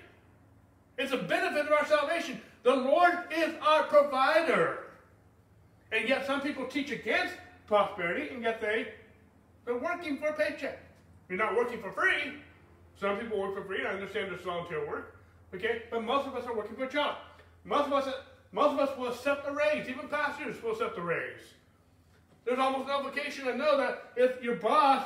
It's 0.97 1.13
a 1.13 1.19
benefit 1.19 1.67
of 1.67 1.73
our 1.73 1.87
salvation. 1.87 2.41
The 2.63 2.75
Lord 2.75 3.13
is 3.37 3.53
our 3.61 3.83
provider. 3.85 4.85
And 5.91 6.09
yet 6.09 6.25
some 6.25 6.41
people 6.41 6.65
teach 6.67 6.93
against 6.93 7.35
prosperity, 7.67 8.33
and 8.33 8.43
yet 8.43 8.61
they, 8.61 8.89
they're 9.65 9.79
working 9.79 10.19
for 10.19 10.29
a 10.29 10.33
paycheck. 10.33 10.79
You're 11.29 11.39
not 11.39 11.57
working 11.57 11.83
for 11.83 11.91
free. 11.91 12.35
Some 13.01 13.19
people 13.19 13.41
work 13.41 13.57
for 13.57 13.65
free. 13.65 13.85
I 13.85 13.91
understand 13.91 14.31
there's 14.31 14.43
volunteer 14.43 14.87
work. 14.89 15.17
Okay? 15.53 15.83
But 15.91 16.05
most 16.05 16.29
of 16.29 16.37
us 16.37 16.47
are 16.47 16.55
working 16.55 16.77
for 16.77 16.85
a 16.85 16.91
job. 16.91 17.17
Most 17.65 17.87
of 17.87 17.93
us, 17.93 18.09
most 18.53 18.73
of 18.73 18.79
us 18.79 18.97
will 18.97 19.09
accept 19.09 19.49
a 19.49 19.53
raise. 19.53 19.89
Even 19.89 20.09
pastors 20.09 20.63
will 20.63 20.73
accept 20.73 20.97
a 20.97 21.03
raise. 21.03 21.55
There's 22.45 22.61
almost 22.61 22.87
no 22.87 22.99
obligation 22.99 23.47
to 23.47 23.57
know 23.57 23.77
that 23.79 24.13
if 24.17 24.43
your 24.43 24.57
boss 24.57 25.05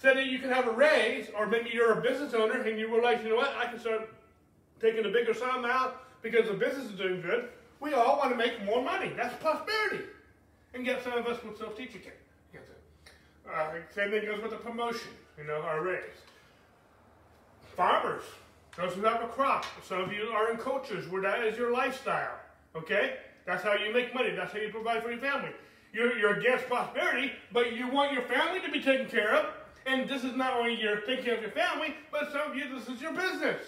said 0.00 0.16
that 0.16 0.26
you 0.26 0.38
can 0.38 0.48
have 0.50 0.66
a 0.66 0.72
raise, 0.72 1.26
or 1.36 1.46
maybe 1.46 1.70
you're 1.74 1.98
a 1.98 2.00
business 2.00 2.32
owner 2.32 2.62
and 2.62 2.78
you 2.78 2.90
realize, 2.90 3.22
you 3.22 3.28
know 3.28 3.36
what, 3.36 3.54
I 3.54 3.66
can 3.66 3.78
start 3.78 4.08
taking 4.80 5.04
a 5.04 5.10
bigger 5.10 5.34
sum 5.34 5.66
out 5.66 6.06
because 6.22 6.48
the 6.48 6.54
business 6.54 6.86
is 6.86 6.98
doing 6.98 7.20
good. 7.20 7.50
We 7.80 7.92
all 7.92 8.16
want 8.16 8.30
to 8.30 8.36
make 8.36 8.64
more 8.64 8.82
money. 8.82 9.12
That's 9.14 9.34
prosperity. 9.42 10.04
And 10.72 10.86
yet 10.86 11.04
some 11.04 11.12
of 11.12 11.26
us 11.26 11.42
will 11.44 11.54
still 11.54 11.70
teach 11.70 11.90
against 11.90 12.06
it. 12.54 12.70
Uh, 13.52 13.72
same 13.94 14.10
thing 14.10 14.24
goes 14.24 14.40
with 14.40 14.52
the 14.52 14.56
promotion, 14.56 15.10
you 15.36 15.44
know, 15.44 15.60
our 15.62 15.82
raise. 15.82 16.00
Farmers, 17.76 18.22
those 18.76 18.94
who 18.94 19.02
have 19.02 19.22
a 19.22 19.28
crop. 19.28 19.66
Some 19.86 20.00
of 20.00 20.12
you 20.12 20.28
are 20.28 20.50
in 20.50 20.56
cultures 20.56 21.08
where 21.08 21.20
that 21.22 21.42
is 21.44 21.58
your 21.58 21.72
lifestyle. 21.72 22.38
Okay? 22.74 23.16
That's 23.44 23.62
how 23.62 23.74
you 23.74 23.92
make 23.92 24.14
money. 24.14 24.30
That's 24.30 24.52
how 24.52 24.60
you 24.60 24.70
provide 24.70 25.02
for 25.02 25.10
your 25.10 25.18
family. 25.18 25.50
You're, 25.92 26.16
you're 26.16 26.38
against 26.38 26.66
prosperity, 26.68 27.32
but 27.52 27.74
you 27.74 27.88
want 27.88 28.12
your 28.12 28.22
family 28.22 28.60
to 28.60 28.70
be 28.70 28.80
taken 28.80 29.06
care 29.06 29.34
of. 29.34 29.46
And 29.86 30.08
this 30.08 30.24
is 30.24 30.34
not 30.34 30.54
only 30.54 30.80
your 30.80 30.98
care 30.98 31.34
of 31.34 31.42
your 31.42 31.50
family, 31.50 31.94
but 32.10 32.30
some 32.32 32.50
of 32.50 32.56
you, 32.56 32.64
this 32.68 32.88
is 32.88 33.00
your 33.00 33.12
business. 33.12 33.62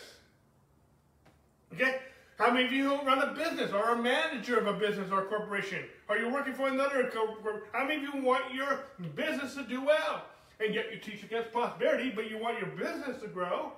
Okay? 1.74 2.00
How 2.38 2.52
many 2.52 2.66
of 2.66 2.72
you 2.72 3.00
run 3.02 3.22
a 3.22 3.32
business 3.34 3.72
or 3.72 3.78
are 3.78 3.94
a 3.94 4.02
manager 4.02 4.58
of 4.58 4.66
a 4.66 4.72
business 4.72 5.10
or 5.10 5.22
a 5.22 5.24
corporation? 5.26 5.84
Are 6.08 6.18
you 6.18 6.28
working 6.28 6.54
for 6.54 6.68
another 6.68 7.10
corporation? 7.12 7.62
How 7.72 7.86
many 7.86 8.04
of 8.04 8.14
you 8.14 8.22
want 8.22 8.54
your 8.54 8.80
business 9.14 9.54
to 9.54 9.62
do 9.62 9.84
well? 9.84 10.24
And 10.60 10.74
yet 10.74 10.92
you 10.92 10.98
teach 10.98 11.22
against 11.22 11.52
prosperity, 11.52 12.12
but 12.14 12.30
you 12.30 12.38
want 12.38 12.58
your 12.58 12.68
business 12.70 13.20
to 13.22 13.28
grow? 13.28 13.72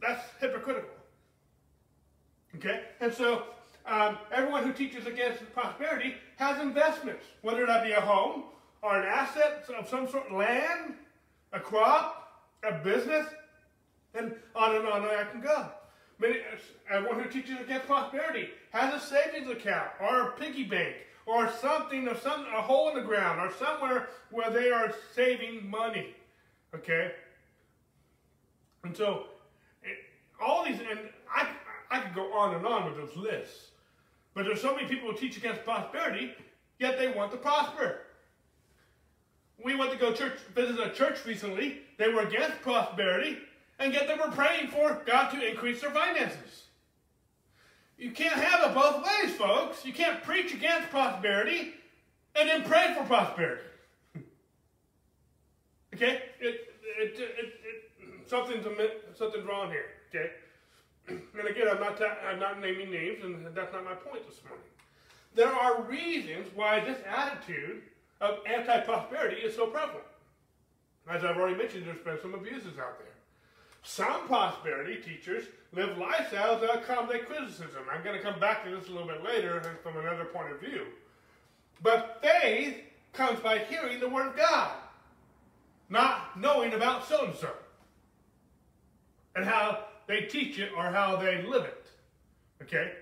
That's 0.00 0.22
hypocritical. 0.40 0.90
Okay? 2.56 2.82
And 3.00 3.12
so 3.12 3.44
um, 3.86 4.18
everyone 4.32 4.64
who 4.64 4.72
teaches 4.72 5.06
against 5.06 5.40
prosperity 5.52 6.14
has 6.36 6.60
investments, 6.60 7.24
whether 7.42 7.66
that 7.66 7.84
be 7.84 7.92
a 7.92 8.00
home 8.00 8.44
or 8.82 9.00
an 9.00 9.06
asset 9.06 9.64
of 9.78 9.88
some 9.88 10.08
sort, 10.08 10.32
land, 10.32 10.94
a 11.52 11.60
crop, 11.60 12.44
a 12.62 12.72
business, 12.72 13.26
and 14.14 14.34
on 14.54 14.76
and 14.76 14.86
on 14.86 15.04
I 15.04 15.24
can 15.30 15.40
go. 15.40 15.68
Many, 16.18 16.38
uh, 16.38 16.94
everyone 16.94 17.20
who 17.20 17.28
teaches 17.28 17.60
against 17.60 17.86
prosperity 17.86 18.48
has 18.70 18.94
a 18.94 19.04
savings 19.04 19.50
account 19.50 19.90
or 20.00 20.28
a 20.28 20.32
piggy 20.32 20.64
bank 20.64 20.96
or 21.26 21.52
something 21.60 22.08
or 22.08 22.16
some 22.16 22.46
a 22.56 22.62
hole 22.62 22.88
in 22.88 22.94
the 22.94 23.02
ground 23.02 23.40
or 23.40 23.52
somewhere 23.58 24.08
where 24.30 24.50
they 24.50 24.70
are 24.70 24.94
saving 25.14 25.68
money. 25.68 26.14
Okay? 26.74 27.12
And 28.84 28.96
so 28.96 29.26
it, 29.82 29.98
all 30.40 30.64
these 30.64 30.78
and 30.78 31.00
I 31.34 31.48
I 31.90 32.00
could 32.00 32.14
go 32.14 32.32
on 32.32 32.54
and 32.54 32.66
on 32.66 32.86
with 32.86 32.96
those 32.96 33.16
lists. 33.16 33.70
But 34.34 34.44
there's 34.44 34.60
so 34.60 34.74
many 34.74 34.86
people 34.86 35.10
who 35.10 35.16
teach 35.16 35.36
against 35.36 35.64
prosperity, 35.64 36.32
yet 36.78 36.98
they 36.98 37.08
want 37.08 37.30
to 37.32 37.38
prosper. 37.38 38.00
We 39.62 39.74
went 39.74 39.90
to 39.92 39.96
go 39.96 40.12
church, 40.12 40.38
visit 40.54 40.78
a 40.78 40.90
church 40.90 41.24
recently. 41.24 41.80
They 41.98 42.08
were 42.08 42.22
against 42.22 42.60
prosperity, 42.62 43.38
and 43.78 43.92
yet 43.92 44.06
they 44.06 44.14
were 44.14 44.30
praying 44.30 44.68
for 44.68 45.02
God 45.06 45.30
to 45.30 45.48
increase 45.48 45.80
their 45.80 45.90
finances. 45.90 46.64
You 47.98 48.10
can't 48.10 48.34
have 48.34 48.70
it 48.70 48.74
both 48.74 49.04
ways, 49.04 49.34
folks. 49.36 49.84
You 49.84 49.92
can't 49.92 50.22
preach 50.22 50.52
against 50.52 50.90
prosperity 50.90 51.74
and 52.34 52.48
then 52.48 52.62
pray 52.64 52.94
for 52.96 53.04
prosperity. 53.04 53.62
okay? 55.94 56.22
It, 56.38 56.68
it, 56.98 57.18
it, 57.18 57.24
it, 57.38 58.28
something's, 58.28 58.66
something's 59.16 59.46
wrong 59.46 59.70
here. 59.70 59.86
Okay? 60.14 60.30
And 61.38 61.46
again, 61.48 61.68
I'm 61.70 61.78
not, 61.78 62.00
I'm 62.28 62.40
not 62.40 62.60
naming 62.60 62.90
names, 62.90 63.22
and 63.22 63.46
that's 63.54 63.72
not 63.72 63.84
my 63.84 63.94
point 63.94 64.26
this 64.26 64.40
morning. 64.44 64.66
There 65.36 65.52
are 65.52 65.82
reasons 65.82 66.48
why 66.54 66.80
this 66.80 66.98
attitude 67.06 67.82
of 68.20 68.38
anti-prosperity 68.46 69.42
is 69.42 69.54
so 69.54 69.66
prevalent. 69.66 70.04
As 71.08 71.24
I've 71.24 71.36
already 71.36 71.56
mentioned, 71.56 71.86
there's 71.86 71.98
been 71.98 72.20
some 72.20 72.34
abuses 72.34 72.78
out 72.78 72.98
there. 72.98 73.08
Some 73.82 74.26
prosperity 74.26 74.96
teachers 75.00 75.44
live 75.72 75.90
lifestyles 75.90 76.60
that 76.60 76.74
accommodate 76.74 77.26
criticism. 77.28 77.82
I'm 77.90 78.02
going 78.02 78.16
to 78.16 78.22
come 78.22 78.40
back 78.40 78.64
to 78.64 78.70
this 78.70 78.88
a 78.88 78.92
little 78.92 79.06
bit 79.06 79.22
later 79.22 79.78
from 79.82 79.96
another 79.96 80.24
point 80.24 80.50
of 80.50 80.60
view. 80.60 80.86
But 81.82 82.18
faith 82.22 82.76
comes 83.12 83.38
by 83.40 83.58
hearing 83.58 84.00
the 84.00 84.08
Word 84.08 84.28
of 84.28 84.36
God, 84.36 84.72
not 85.88 86.38
knowing 86.40 86.74
about 86.74 87.06
so 87.06 87.26
and 87.26 87.34
so 87.34 87.50
and 89.36 89.44
how 89.44 89.84
they 90.06 90.22
teach 90.22 90.58
it 90.58 90.70
or 90.76 90.84
how 90.84 91.16
they 91.16 91.42
live 91.42 91.64
it. 91.64 91.86
Okay? 92.62 92.92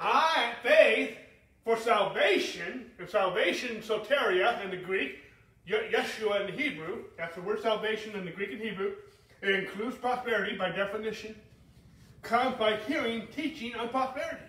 I, 0.00 0.52
faith 0.62 1.16
for 1.68 1.76
salvation, 1.76 2.90
and 2.98 3.06
salvation, 3.10 3.82
soteria 3.82 4.64
in 4.64 4.70
the 4.70 4.76
Greek, 4.78 5.18
Yeshua 5.68 6.40
in 6.40 6.46
the 6.46 6.62
Hebrew, 6.62 7.04
that's 7.18 7.34
the 7.34 7.42
word 7.42 7.60
salvation 7.60 8.14
in 8.14 8.24
the 8.24 8.30
Greek 8.30 8.52
and 8.52 8.60
Hebrew, 8.62 8.92
it 9.42 9.50
includes 9.50 9.98
prosperity 9.98 10.56
by 10.56 10.70
definition, 10.70 11.34
comes 12.22 12.56
by 12.56 12.76
hearing 12.76 13.28
teaching 13.36 13.74
on 13.74 13.90
prosperity. 13.90 14.46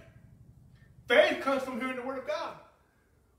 Faith 1.09 1.41
comes 1.41 1.61
from 1.63 1.81
hearing 1.81 1.97
the 1.97 2.03
Word 2.03 2.19
of 2.19 2.27
God. 2.27 2.53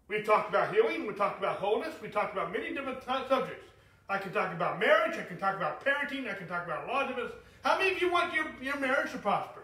We 0.09 0.21
talked 0.25 0.51
about 0.51 0.75
healing, 0.75 1.07
we 1.07 1.15
talked 1.15 1.39
about 1.39 1.57
wholeness, 1.57 1.95
we 2.03 2.11
talked 2.11 2.35
about 2.35 2.53
many 2.53 2.75
different 2.75 3.03
subjects. 3.03 3.65
I 4.11 4.19
can 4.19 4.31
talk 4.35 4.53
about 4.53 4.79
marriage, 4.79 5.17
I 5.17 5.23
can 5.23 5.39
talk 5.39 5.57
about 5.57 5.83
parenting, 5.83 6.31
I 6.31 6.35
can 6.35 6.49
talk 6.49 6.67
about 6.67 6.87
different 7.09 7.33
how 7.63 7.79
many 7.79 7.93
of 7.93 8.03
you 8.03 8.13
want 8.13 8.35
your, 8.35 8.45
your 8.61 8.79
marriage 8.79 9.13
to 9.13 9.19
prosper? 9.19 9.63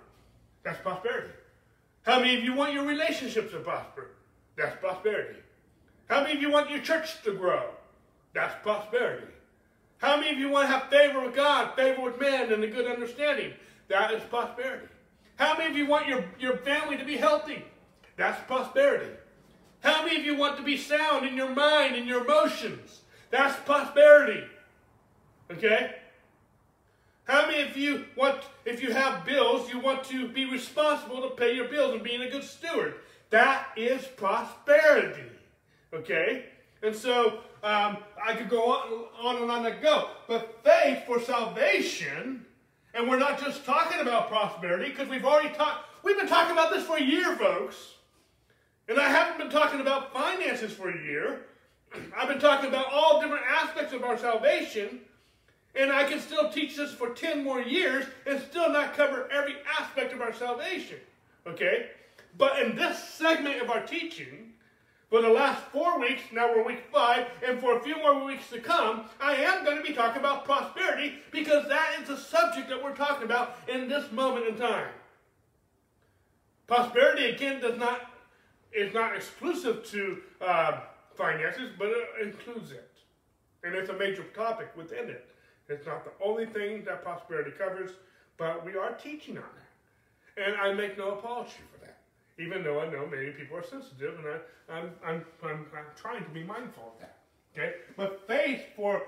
That's 0.65 0.81
prosperity. 0.81 1.35
How 2.07 2.21
many 2.21 2.37
of 2.39 2.45
you 2.45 2.55
want 2.55 2.73
your 2.73 2.85
relationships 2.85 3.51
to 3.51 3.59
prosper? 3.59 4.13
That's 4.57 4.77
prosperity. 4.81 5.41
How 6.09 6.23
many 6.23 6.37
of 6.37 6.41
you 6.41 6.51
want 6.51 6.71
your 6.71 6.79
church 6.79 7.21
to 7.25 7.33
grow? 7.33 7.65
That's 8.33 8.55
prosperity. 8.63 9.27
How 9.99 10.17
many 10.17 10.31
of 10.31 10.39
you 10.39 10.49
want 10.49 10.69
to 10.69 10.73
have 10.73 10.89
favor 10.89 11.21
with 11.21 11.35
God, 11.35 11.75
favor 11.75 12.03
with 12.03 12.21
men, 12.21 12.53
and 12.53 12.63
a 12.63 12.69
good 12.69 12.87
understanding? 12.87 13.53
That 13.89 14.13
is 14.13 14.23
prosperity. 14.25 14.87
How 15.35 15.59
many 15.59 15.71
of 15.71 15.77
you 15.77 15.87
want 15.87 16.07
your, 16.07 16.25
your 16.39 16.59
family 16.59 16.97
to 16.97 17.05
be 17.05 17.17
healthy? 17.17 17.65
That's 18.17 18.41
prosperity. 18.47 19.11
How 19.81 20.05
many 20.05 20.21
of 20.21 20.25
you 20.25 20.37
want 20.37 20.57
to 20.59 20.63
be 20.63 20.77
sound 20.77 21.27
in 21.27 21.37
your 21.37 21.51
mind 21.51 21.97
and 21.97 22.07
your 22.07 22.25
emotions? 22.25 23.01
That's 23.31 23.59
prosperity. 23.65 24.45
Okay? 25.51 25.97
How 27.27 27.49
many 27.49 27.69
of 27.69 27.77
you 27.77 28.05
want, 28.15 28.41
if 28.65 28.81
you 28.81 28.93
have 28.93 29.25
bills, 29.25 29.69
you 29.69 29.81
want 29.81 30.05
to 30.05 30.29
be 30.29 30.45
responsible 30.45 31.23
to 31.23 31.31
pay 31.31 31.55
your 31.55 31.67
bills 31.67 31.95
and 31.95 32.03
being 32.03 32.23
a 32.23 32.31
good 32.31 32.45
steward? 32.45 32.95
That 33.31 33.67
is 33.77 34.05
prosperity. 34.17 35.29
Okay? 35.93 36.45
And 36.85 36.95
so 36.95 37.41
um, 37.65 37.99
I 38.25 38.35
could 38.37 38.49
go 38.49 38.71
on, 38.71 38.93
and 38.93 39.03
on 39.21 39.43
and 39.43 39.51
on 39.51 39.67
and 39.67 39.83
go. 39.83 40.09
But 40.29 40.61
faith 40.63 41.03
for 41.05 41.21
salvation, 41.21 42.47
and 42.95 43.09
we're 43.09 43.19
not 43.19 43.41
just 43.41 43.65
talking 43.65 44.01
about 44.01 44.29
prosperity, 44.29 44.91
because 44.91 45.09
we've 45.09 45.25
already 45.25 45.53
talked, 45.53 45.85
we've 46.05 46.17
been 46.17 46.29
talking 46.29 46.53
about 46.53 46.73
this 46.73 46.85
for 46.85 46.97
a 46.97 47.03
year, 47.03 47.37
folks. 47.37 47.95
And 48.89 49.01
I 49.01 49.09
haven't 49.09 49.39
been 49.39 49.51
talking 49.51 49.81
about 49.81 50.13
finances 50.13 50.73
for 50.73 50.91
a 50.91 51.03
year. 51.03 51.41
I've 52.17 52.29
been 52.29 52.39
talking 52.39 52.69
about 52.69 52.87
all 52.93 53.21
different 53.21 53.43
aspects 53.51 53.93
of 53.93 54.05
our 54.05 54.17
salvation 54.17 55.01
and 55.79 55.93
I 55.93 56.05
can 56.05 56.21
still 56.21 56.51
teach 56.51 56.77
this 56.77 56.93
for 56.93 57.11
10 57.11 57.45
more 57.45 57.61
years 57.61 58.07
and 58.27 58.41
still 58.41 58.71
not 58.71 58.95
cover 58.95 59.29
every 59.31 59.57
aspect 59.79 60.13
of 60.13 60.21
our 60.21 60.33
salvation. 60.33 60.99
Okay? 61.47 61.91
But 62.39 62.61
in 62.61 62.77
this 62.77 63.03
segment 63.03 63.63
of 63.63 63.71
our 63.71 63.85
teaching, 63.87 64.53
for 65.09 65.23
the 65.23 65.29
last 65.29 65.63
four 65.73 66.01
weeks, 66.01 66.23
now 66.33 66.49
we're 66.53 66.65
week 66.65 66.85
five, 66.93 67.27
and 67.47 67.61
for 67.61 67.77
a 67.77 67.81
few 67.81 67.97
more 67.97 68.25
weeks 68.25 68.51
to 68.51 68.61
come, 68.61 69.05
I 69.21 69.37
am 69.37 69.65
going 69.65 69.77
to 69.77 69.83
be 69.83 69.93
talking 69.93 70.21
about 70.21 70.45
prosperity 70.45 71.15
because 71.31 71.69
that 71.69 72.01
is 72.01 72.09
the 72.09 72.17
subject 72.17 72.69
that 72.69 72.83
we're 72.83 72.95
talking 72.95 73.25
about 73.25 73.57
in 73.69 73.89
this 73.89 74.11
moment 74.11 74.47
in 74.47 74.57
time. 74.57 74.89
Prosperity, 76.67 77.27
again, 77.27 77.61
does 77.61 77.79
not 77.79 78.11
is 78.73 78.93
not 78.93 79.17
exclusive 79.17 79.87
to 79.87 80.19
uh, 80.41 80.81
finances, 81.15 81.71
but 81.79 81.89
it 81.89 82.09
includes 82.23 82.73
it. 82.73 82.91
And 83.63 83.75
it's 83.75 83.89
a 83.89 83.97
major 83.97 84.25
topic 84.35 84.69
within 84.77 85.09
it. 85.09 85.31
It's 85.69 85.87
not 85.87 86.05
the 86.05 86.25
only 86.25 86.47
thing 86.47 86.85
that 86.85 87.03
prosperity 87.03 87.51
covers, 87.57 87.91
but 88.37 88.65
we 88.65 88.77
are 88.77 88.93
teaching 88.93 89.37
on 89.37 89.45
that. 89.45 90.45
And 90.45 90.57
I 90.57 90.73
make 90.73 90.99
no 90.99 91.13
apology 91.13 91.57
for 91.73 91.85
that, 91.85 91.99
even 92.39 92.63
though 92.63 92.81
I 92.81 92.91
know 92.91 93.07
many 93.07 93.31
people 93.31 93.57
are 93.57 93.65
sensitive, 93.65 94.19
and 94.19 94.29
I, 94.29 94.79
am 94.79 94.91
I'm, 95.05 95.25
I'm, 95.43 95.67
I'm 95.77 95.87
trying 95.97 96.25
to 96.25 96.31
be 96.31 96.43
mindful 96.43 96.93
of 96.95 97.01
that. 97.01 97.19
Okay? 97.53 97.75
But 97.97 98.27
faith 98.27 98.63
for 98.77 99.03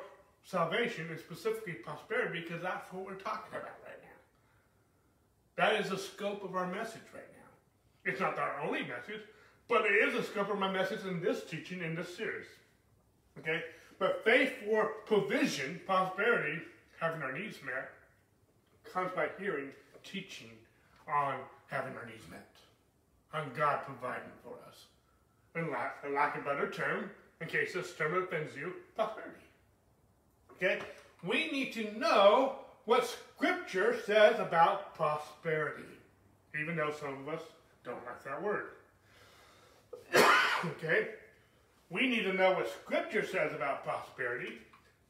salvation 0.45 1.09
is 1.13 1.21
specifically 1.21 1.75
prosperity 1.75 2.41
because 2.41 2.63
that's 2.63 2.91
what 2.93 3.05
we're 3.05 3.15
talking 3.15 3.51
about 3.51 3.77
right 3.85 4.01
now. 4.03 4.09
That 5.57 5.81
is 5.81 5.91
the 5.91 5.99
scope 5.99 6.43
of 6.43 6.57
our 6.57 6.67
message 6.67 7.03
right 7.15 7.29
now. 7.33 8.11
It's 8.11 8.21
not 8.21 8.39
our 8.39 8.61
only 8.63 8.81
message, 8.81 9.21
but 9.69 9.85
it 9.85 10.09
is 10.09 10.15
the 10.15 10.23
scope 10.23 10.51
of 10.51 10.59
my 10.59 10.73
message 10.73 11.05
in 11.05 11.21
this 11.21 11.45
teaching, 11.45 11.83
in 11.83 11.95
this 11.95 12.17
series. 12.17 12.47
Okay? 13.39 13.63
But 13.99 14.25
faith 14.25 14.53
for 14.65 14.93
provision, 15.07 15.81
prosperity, 15.85 16.63
having 17.01 17.23
our 17.23 17.33
needs 17.33 17.59
met, 17.65 17.91
comes 18.93 19.11
by 19.15 19.29
hearing 19.39 19.71
teaching 20.05 20.51
on 21.09 21.37
having 21.67 21.95
our 21.97 22.07
needs 22.07 22.29
met, 22.31 22.49
on 23.35 23.51
God 23.57 23.81
providing 23.85 24.31
for 24.43 24.55
us. 24.69 24.87
And 25.55 25.71
lack, 25.71 25.97
and 26.05 26.15
lack 26.15 26.37
a 26.37 26.41
better 26.41 26.71
term, 26.71 27.11
in 27.41 27.49
case 27.49 27.75
this 27.75 27.95
term 27.95 28.15
offends 28.15 28.55
you, 28.57 28.73
prosperity. 28.95 29.35
Okay? 30.53 30.81
We 31.25 31.51
need 31.51 31.73
to 31.75 31.99
know 31.99 32.57
what 32.85 33.07
Scripture 33.07 33.99
says 34.07 34.39
about 34.39 34.95
prosperity, 34.95 35.83
even 36.61 36.77
though 36.77 36.93
some 36.93 37.27
of 37.27 37.29
us 37.29 37.43
don't 37.85 38.05
like 38.07 38.23
that 38.25 38.43
word. 38.43 38.69
okay? 40.65 41.09
We 41.91 42.07
need 42.07 42.25
to 42.25 42.33
know 42.35 42.53
what 42.53 42.71
Scripture 42.71 43.25
says 43.25 43.55
about 43.55 43.85
prosperity, 43.85 44.59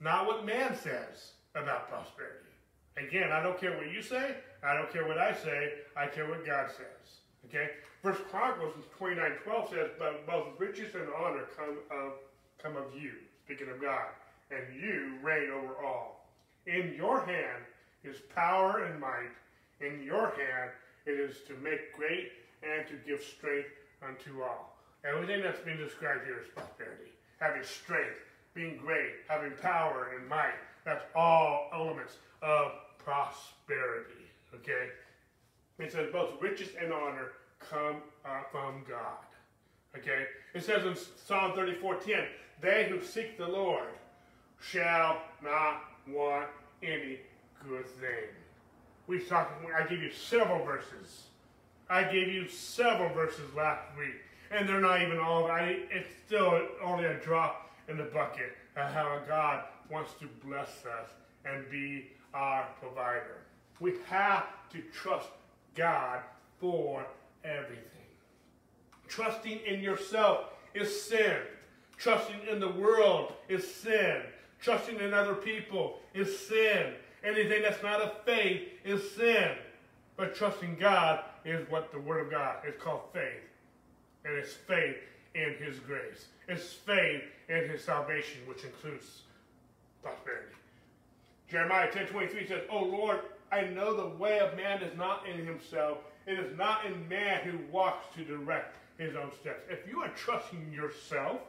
not 0.00 0.26
what 0.26 0.46
man 0.46 0.76
says 0.76 1.32
about 1.54 1.88
prosperity. 1.88 2.48
Again, 2.96 3.32
I 3.32 3.42
don't 3.42 3.60
care 3.60 3.76
what 3.76 3.90
you 3.90 4.02
say. 4.02 4.36
I 4.62 4.74
don't 4.74 4.92
care 4.92 5.06
what 5.06 5.18
I 5.18 5.32
say. 5.32 5.72
I 5.96 6.06
care 6.06 6.28
what 6.28 6.44
God 6.46 6.68
says. 6.70 7.18
Okay? 7.46 7.70
First 8.02 8.22
Chronicles 8.28 8.74
29, 8.96 9.32
12 9.44 9.70
says, 9.70 9.90
But 9.98 10.26
both 10.26 10.58
riches 10.58 10.94
and 10.94 11.08
honor 11.16 11.44
come 11.56 11.78
of, 11.90 12.12
come 12.62 12.76
of 12.76 12.94
you, 13.00 13.12
speaking 13.44 13.68
of 13.70 13.80
God, 13.80 14.06
and 14.50 14.62
you 14.80 15.14
reign 15.22 15.50
over 15.50 15.84
all. 15.84 16.28
In 16.66 16.94
your 16.96 17.24
hand 17.24 17.64
is 18.04 18.16
power 18.34 18.84
and 18.84 19.00
might. 19.00 19.30
In 19.80 20.02
your 20.02 20.28
hand 20.30 20.70
it 21.06 21.18
is 21.18 21.36
to 21.46 21.54
make 21.62 21.96
great 21.96 22.32
and 22.62 22.86
to 22.88 22.94
give 23.06 23.22
strength 23.22 23.70
unto 24.06 24.42
all. 24.42 24.67
Everything 25.04 25.42
that's 25.42 25.61
being 25.61 25.78
described 25.78 26.24
here 26.24 26.38
is 26.38 26.48
prosperity. 26.54 27.12
Having 27.40 27.64
strength, 27.64 28.18
being 28.54 28.76
great, 28.76 29.12
having 29.28 29.52
power 29.62 30.11
and 30.16 30.28
might. 30.28 30.58
That's 30.84 31.04
all 31.14 31.68
elements 31.72 32.14
of 32.42 32.72
prosperity. 32.98 34.26
Okay? 34.54 34.88
It 35.78 35.92
says 35.92 36.08
both 36.12 36.40
riches 36.40 36.70
and 36.80 36.92
honor 36.92 37.32
come 37.61 37.96
uh, 38.24 38.42
from 38.50 38.84
God. 38.88 39.24
Okay? 39.96 40.26
It 40.54 40.64
says 40.64 40.84
in 40.84 40.96
Psalm 41.26 41.52
34:10, 41.52 42.26
they 42.61 42.88
who 42.88 43.02
seek 43.02 43.38
the 43.38 43.46
Lord 43.46 43.88
shall 44.61 45.22
not 45.42 45.84
want 46.08 46.48
any 46.82 47.20
good 47.66 47.87
thing. 47.87 48.28
We 49.06 49.20
talked, 49.20 49.64
I 49.72 49.87
gave 49.87 50.02
you 50.02 50.12
several 50.12 50.64
verses. 50.64 51.24
I 51.88 52.02
gave 52.02 52.28
you 52.28 52.48
several 52.48 53.12
verses 53.14 53.54
last 53.56 53.82
week, 53.96 54.20
and 54.50 54.68
they're 54.68 54.80
not 54.80 55.02
even 55.02 55.18
all. 55.18 55.46
I, 55.46 55.80
it's 55.90 56.08
still 56.26 56.61
only 56.82 57.04
a 57.04 57.14
drop 57.14 57.70
in 57.88 57.96
the 57.96 58.04
bucket 58.04 58.52
of 58.76 58.92
how 58.92 59.20
God 59.26 59.64
wants 59.90 60.12
to 60.20 60.28
bless 60.44 60.84
us 60.87 61.11
and 61.44 61.68
be 61.70 62.06
our 62.34 62.66
provider. 62.80 63.38
We 63.80 63.94
have 64.06 64.44
to 64.70 64.82
trust 64.92 65.28
God 65.74 66.20
for 66.61 67.06
everything. 67.44 67.84
Trusting 69.06 69.61
in 69.66 69.80
yourself 69.80 70.46
is 70.74 71.02
sin. 71.02 71.37
Trusting 71.96 72.40
in 72.50 72.61
the 72.61 72.70
world 72.70 73.32
is 73.48 73.66
sin. 73.66 74.22
Trusting 74.61 75.00
in 75.00 75.14
other 75.14 75.34
people 75.34 75.98
is 76.14 76.38
sin. 76.46 76.94
Anything 77.24 77.62
that's 77.62 77.82
not 77.82 78.00
of 78.00 78.24
faith 78.24 78.68
is 78.84 79.11
sin. 79.12 79.52
But 80.16 80.34
trusting 80.34 80.76
God 80.78 81.20
is 81.44 81.68
what 81.70 81.92
the 81.92 82.00
Word 82.00 82.26
of 82.26 82.30
God 82.30 82.56
is 82.66 82.74
called 82.80 83.02
faith. 83.12 83.42
And 84.24 84.35
it's 84.37 84.54
faith 84.54 84.96
in 85.35 85.54
His 85.62 85.78
grace. 85.81 86.26
It's 86.48 86.72
faith 86.72 87.22
in 87.48 87.68
His 87.68 87.85
salvation, 87.85 88.40
which 88.46 88.64
includes 88.64 89.22
prosperity. 90.02 90.54
Jeremiah 91.50 91.90
10 91.90 92.07
23 92.09 92.46
says, 92.46 92.62
Oh 92.70 92.85
Lord, 92.85 93.20
I 93.50 93.62
know 93.62 93.94
the 93.94 94.16
way 94.16 94.40
of 94.40 94.57
man 94.57 94.83
is 94.83 94.96
not 94.96 95.26
in 95.26 95.44
himself. 95.44 95.98
It 96.26 96.38
is 96.38 96.57
not 96.59 96.85
in 96.85 97.09
man 97.09 97.40
who 97.42 97.59
walks 97.72 98.14
to 98.16 98.24
direct 98.24 98.76
his 98.98 99.16
own 99.16 99.31
steps. 99.40 99.62
If 99.70 99.88
you 99.88 100.00
are 100.00 100.11
trusting 100.11 100.70
yourself 100.72 101.40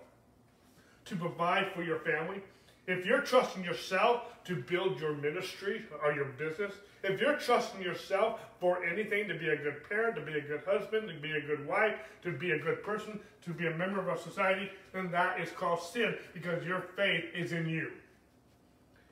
to 1.05 1.15
provide 1.15 1.73
for 1.73 1.83
your 1.83 1.99
family, 1.99 2.41
if 2.89 3.05
you're 3.05 3.21
trusting 3.21 3.63
yourself 3.63 4.23
to 4.45 4.55
build 4.55 4.99
your 4.99 5.13
ministry 5.13 5.85
or 6.03 6.11
your 6.11 6.25
business, 6.25 6.73
if 7.03 7.21
you're 7.21 7.35
trusting 7.35 7.83
yourself 7.83 8.39
for 8.59 8.83
anything 8.83 9.27
to 9.27 9.35
be 9.35 9.49
a 9.49 9.55
good 9.55 9.87
parent, 9.87 10.15
to 10.15 10.21
be 10.21 10.33
a 10.33 10.41
good 10.41 10.63
husband, 10.65 11.07
to 11.07 11.13
be 11.13 11.31
a 11.33 11.41
good 11.41 11.67
wife, 11.67 11.95
to 12.23 12.31
be 12.31 12.51
a 12.51 12.57
good 12.57 12.83
person, 12.83 13.19
to 13.43 13.51
be 13.51 13.67
a 13.67 13.75
member 13.75 13.99
of 13.99 14.09
our 14.09 14.17
society, 14.17 14.71
then 14.91 15.11
that 15.11 15.39
is 15.39 15.51
called 15.51 15.83
sin 15.83 16.15
because 16.33 16.65
your 16.65 16.81
faith 16.95 17.25
is 17.35 17.51
in 17.51 17.69
you. 17.69 17.91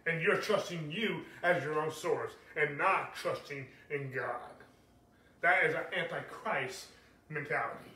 And 0.08 0.24
you're 0.24 0.38
trusting 0.38 0.92
you 0.92 1.22
as 1.44 1.64
your 1.64 1.80
own 1.80 1.92
source 1.92 2.32
and 2.60 2.80
not 2.80 3.14
trusting 3.16 3.64
in 3.92 4.12
God. 4.12 4.42
That 5.42 5.66
is 5.66 5.76
an 5.76 5.84
antichrist 5.96 6.88
mentality. 7.30 7.92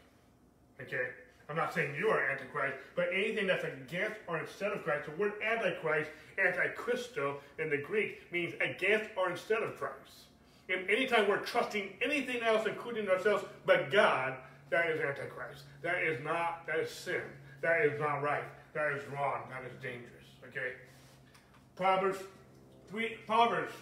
Okay? 0.80 1.08
I'm 1.52 1.58
not 1.58 1.74
saying 1.74 1.96
you 2.00 2.08
are 2.08 2.32
Antichrist, 2.32 2.78
but 2.96 3.10
anything 3.14 3.46
that's 3.46 3.66
against 3.66 4.16
or 4.26 4.38
instead 4.38 4.72
of 4.72 4.86
Christ, 4.86 5.10
the 5.10 5.22
word 5.22 5.34
Antichrist, 5.46 6.10
Antichristo 6.38 7.40
in 7.60 7.70
the 7.70 7.78
Greek, 7.78 8.32
means 8.32 8.54
against 8.62 9.10
or 9.18 9.30
instead 9.30 9.62
of 9.62 9.78
Christ. 9.78 10.28
And 10.70 10.90
anytime 10.90 11.28
we're 11.28 11.40
trusting 11.40 11.90
anything 12.02 12.42
else, 12.42 12.66
including 12.66 13.10
ourselves, 13.10 13.44
but 13.66 13.92
God, 13.92 14.36
that 14.70 14.88
is 14.92 15.02
Antichrist. 15.02 15.64
That 15.82 16.02
is 16.04 16.24
not, 16.24 16.66
that 16.68 16.80
is 16.80 16.90
sin. 16.90 17.22
That 17.60 17.82
is 17.82 18.00
not 18.00 18.24
right. 18.24 18.46
That 18.74 18.94
is 18.94 19.06
wrong. 19.10 19.42
That 19.50 19.70
is 19.70 19.74
dangerous. 19.82 20.24
Okay? 20.48 20.72
Proverbs 21.76 22.20
3, 22.92 23.18
Proverbs 23.28 23.74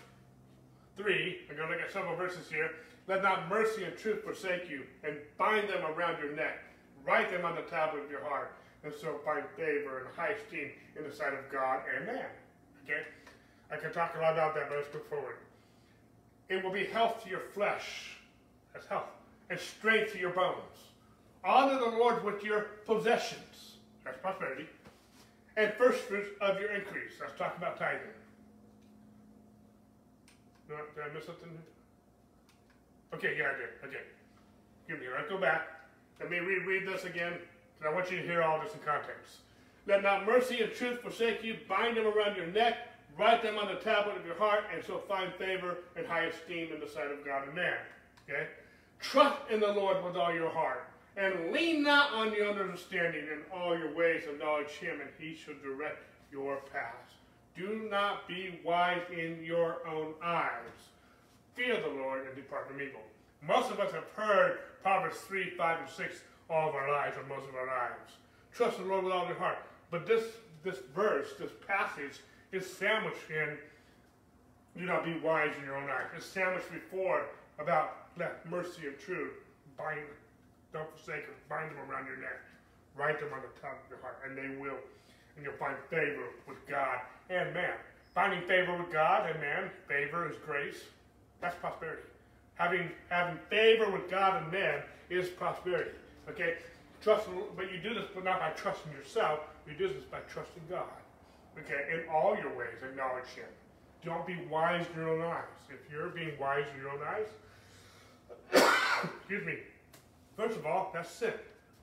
3, 0.97 1.37
I'm 1.51 1.55
going 1.55 1.69
to 1.69 1.75
look 1.75 1.85
at 1.85 1.93
several 1.93 2.15
verses 2.15 2.49
here. 2.49 2.71
Let 3.07 3.21
not 3.21 3.47
mercy 3.47 3.83
and 3.83 3.95
truth 3.95 4.23
forsake 4.23 4.67
you, 4.71 4.85
and 5.03 5.17
bind 5.37 5.69
them 5.69 5.85
around 5.85 6.19
your 6.19 6.35
neck 6.35 6.63
Write 7.05 7.31
them 7.31 7.45
on 7.45 7.55
the 7.55 7.61
tablet 7.63 8.03
of 8.03 8.11
your 8.11 8.23
heart, 8.23 8.53
and 8.83 8.93
so 8.93 9.19
find 9.25 9.43
favor 9.57 9.99
and 9.99 10.07
high 10.15 10.33
esteem 10.33 10.69
in 10.97 11.03
the 11.03 11.11
sight 11.11 11.33
of 11.33 11.51
God 11.51 11.81
and 11.95 12.05
man. 12.05 12.25
Okay? 12.83 13.01
I 13.71 13.77
can 13.77 13.91
talk 13.91 14.15
a 14.17 14.21
lot 14.21 14.33
about 14.33 14.55
that, 14.55 14.69
but 14.69 14.77
let's 14.77 14.89
go 14.89 14.99
forward. 15.09 15.37
It 16.49 16.63
will 16.63 16.71
be 16.71 16.85
health 16.85 17.23
to 17.23 17.29
your 17.29 17.41
flesh. 17.53 18.17
That's 18.73 18.87
health. 18.87 19.09
And 19.49 19.59
strength 19.59 20.13
to 20.13 20.19
your 20.19 20.31
bones. 20.31 20.55
Honor 21.43 21.79
the 21.79 21.97
Lord 21.97 22.23
with 22.23 22.43
your 22.43 22.61
possessions. 22.85 23.77
That's 24.03 24.17
prosperity. 24.17 24.65
And 25.57 25.73
first 25.73 26.01
fruits 26.01 26.29
of 26.41 26.59
your 26.59 26.71
increase. 26.71 27.13
Let's 27.19 27.37
talk 27.37 27.57
about 27.57 27.77
tithing. 27.77 27.99
Did 30.67 30.77
I 30.77 31.13
miss 31.13 31.25
something? 31.25 31.49
Okay, 33.13 33.35
yeah, 33.37 33.51
I 33.55 33.57
did. 33.57 33.89
Okay. 33.89 34.03
Give 34.87 34.99
me, 34.99 35.05
let's 35.15 35.29
go 35.29 35.39
back. 35.39 35.78
Let 36.19 36.29
me 36.29 36.39
reread 36.39 36.87
this 36.87 37.05
again, 37.05 37.33
because 37.77 37.91
I 37.91 37.95
want 37.95 38.11
you 38.11 38.17
to 38.17 38.23
hear 38.23 38.41
all 38.43 38.59
this 38.61 38.73
in 38.73 38.79
context. 38.79 39.37
Let 39.87 40.03
not 40.03 40.25
mercy 40.25 40.61
and 40.61 40.71
truth 40.71 41.01
forsake 41.01 41.43
you. 41.43 41.57
Bind 41.67 41.97
them 41.97 42.05
around 42.05 42.35
your 42.35 42.47
neck. 42.47 42.77
Write 43.17 43.41
them 43.41 43.57
on 43.57 43.67
the 43.67 43.79
tablet 43.79 44.17
of 44.17 44.25
your 44.25 44.35
heart, 44.35 44.65
and 44.73 44.83
so 44.83 44.99
find 44.99 45.33
favor 45.33 45.77
and 45.95 46.05
high 46.05 46.25
esteem 46.25 46.71
in 46.73 46.79
the 46.79 46.87
sight 46.87 47.11
of 47.11 47.25
God 47.25 47.47
and 47.47 47.55
man. 47.55 47.77
Okay? 48.29 48.47
Trust 48.99 49.37
in 49.49 49.59
the 49.59 49.71
Lord 49.71 50.03
with 50.03 50.15
all 50.15 50.33
your 50.33 50.49
heart, 50.49 50.87
and 51.17 51.51
lean 51.51 51.83
not 51.83 52.13
on 52.13 52.33
your 52.33 52.49
understanding. 52.49 53.23
In 53.23 53.41
all 53.53 53.77
your 53.77 53.93
ways 53.95 54.23
acknowledge 54.29 54.69
him, 54.71 55.01
and 55.01 55.09
he 55.17 55.35
shall 55.35 55.55
direct 55.63 56.03
your 56.31 56.57
paths. 56.71 57.13
Do 57.57 57.87
not 57.89 58.27
be 58.27 58.59
wise 58.63 59.01
in 59.11 59.43
your 59.43 59.85
own 59.87 60.13
eyes. 60.23 60.49
Fear 61.55 61.81
the 61.81 62.01
Lord 62.01 62.25
and 62.25 62.35
depart 62.35 62.67
from 62.69 62.81
evil. 62.81 63.01
Most 63.45 63.71
of 63.71 63.79
us 63.79 63.91
have 63.91 64.05
heard 64.15 64.59
Proverbs 64.81 65.17
3, 65.17 65.51
5, 65.57 65.79
and 65.79 65.89
6 65.89 66.15
all 66.49 66.69
of 66.69 66.75
our 66.75 66.91
lives, 66.91 67.15
or 67.17 67.23
most 67.23 67.47
of 67.47 67.55
our 67.55 67.67
lives. 67.67 68.13
Trust 68.53 68.77
the 68.77 68.85
Lord 68.85 69.03
with 69.03 69.13
all 69.13 69.27
your 69.27 69.35
heart. 69.35 69.59
But 69.91 70.07
this, 70.07 70.23
this 70.63 70.79
verse, 70.95 71.29
this 71.39 71.51
passage, 71.67 72.19
is 72.51 72.65
sandwiched 72.65 73.29
in 73.29 73.57
do 74.77 74.85
not 74.85 75.03
be 75.03 75.19
wise 75.19 75.51
in 75.59 75.65
your 75.65 75.75
own 75.75 75.89
eyes. 75.89 76.07
It's 76.15 76.25
sandwiched 76.25 76.71
before 76.71 77.25
about 77.59 78.07
let 78.17 78.49
mercy 78.49 78.87
and 78.87 78.97
truth 78.97 79.33
bind 79.77 79.99
don't 80.71 80.89
forsake 80.91 81.25
them, 81.25 81.35
bind 81.49 81.71
them 81.71 81.79
around 81.89 82.05
your 82.05 82.17
neck, 82.17 82.39
write 82.95 83.19
them 83.19 83.29
on 83.33 83.41
the 83.41 83.59
top 83.59 83.81
of 83.83 83.89
your 83.89 83.99
heart, 83.99 84.21
and 84.23 84.37
they 84.37 84.55
will, 84.61 84.77
and 85.35 85.43
you'll 85.43 85.57
find 85.57 85.75
favor 85.89 86.29
with 86.47 86.57
God 86.69 86.99
and 87.29 87.53
man. 87.53 87.73
Finding 88.13 88.41
favor 88.47 88.77
with 88.77 88.91
God 88.91 89.29
and 89.29 89.39
man, 89.41 89.69
favor 89.87 90.29
is 90.29 90.35
grace. 90.45 90.83
That's 91.41 91.55
prosperity. 91.55 92.03
Having, 92.59 92.91
having 93.09 93.39
favor 93.49 93.89
with 93.89 94.11
God 94.11 94.43
and 94.43 94.51
men 94.51 94.81
is 95.09 95.29
prosperity. 95.29 95.91
Okay? 96.29 96.57
Trust, 97.01 97.27
but 97.55 97.71
you 97.71 97.79
do 97.79 97.95
this 97.95 98.05
but 98.13 98.23
not 98.23 98.39
by 98.39 98.51
trusting 98.51 98.91
yourself. 98.91 99.39
You 99.67 99.73
do 99.73 99.87
this 99.87 100.03
by 100.03 100.19
trusting 100.31 100.63
God. 100.69 100.83
Okay? 101.57 101.93
In 101.93 102.09
all 102.13 102.37
your 102.37 102.55
ways, 102.55 102.77
acknowledge 102.83 103.29
Him. 103.35 103.49
Don't 104.05 104.27
be 104.27 104.37
wise 104.49 104.85
in 104.93 105.01
your 105.01 105.09
own 105.09 105.21
eyes. 105.21 105.43
If 105.69 105.91
you're 105.91 106.09
being 106.09 106.37
wise 106.39 106.65
in 106.75 106.81
your 106.81 106.91
own 106.91 106.99
eyes, 107.07 107.27
Excuse 109.19 109.45
me. 109.45 109.59
First 110.35 110.57
of 110.57 110.65
all, 110.65 110.91
that's 110.93 111.09
sin. 111.09 111.33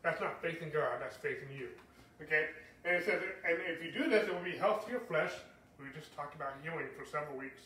That's 0.02 0.20
not 0.20 0.40
faith 0.42 0.62
in 0.62 0.70
God, 0.70 1.00
that's 1.00 1.16
faith 1.16 1.38
in 1.48 1.56
you. 1.56 1.68
Okay? 2.22 2.46
And 2.84 2.96
it 2.96 3.04
says, 3.04 3.22
and 3.48 3.58
if 3.66 3.82
you 3.82 3.92
do 3.92 4.08
this, 4.08 4.28
it 4.28 4.34
will 4.34 4.44
be 4.44 4.56
health 4.56 4.84
to 4.86 4.90
your 4.90 5.00
flesh. 5.00 5.32
We 5.78 5.86
just 5.98 6.14
talked 6.14 6.34
about 6.34 6.54
healing 6.62 6.86
for 6.96 7.04
several 7.04 7.36
weeks. 7.36 7.60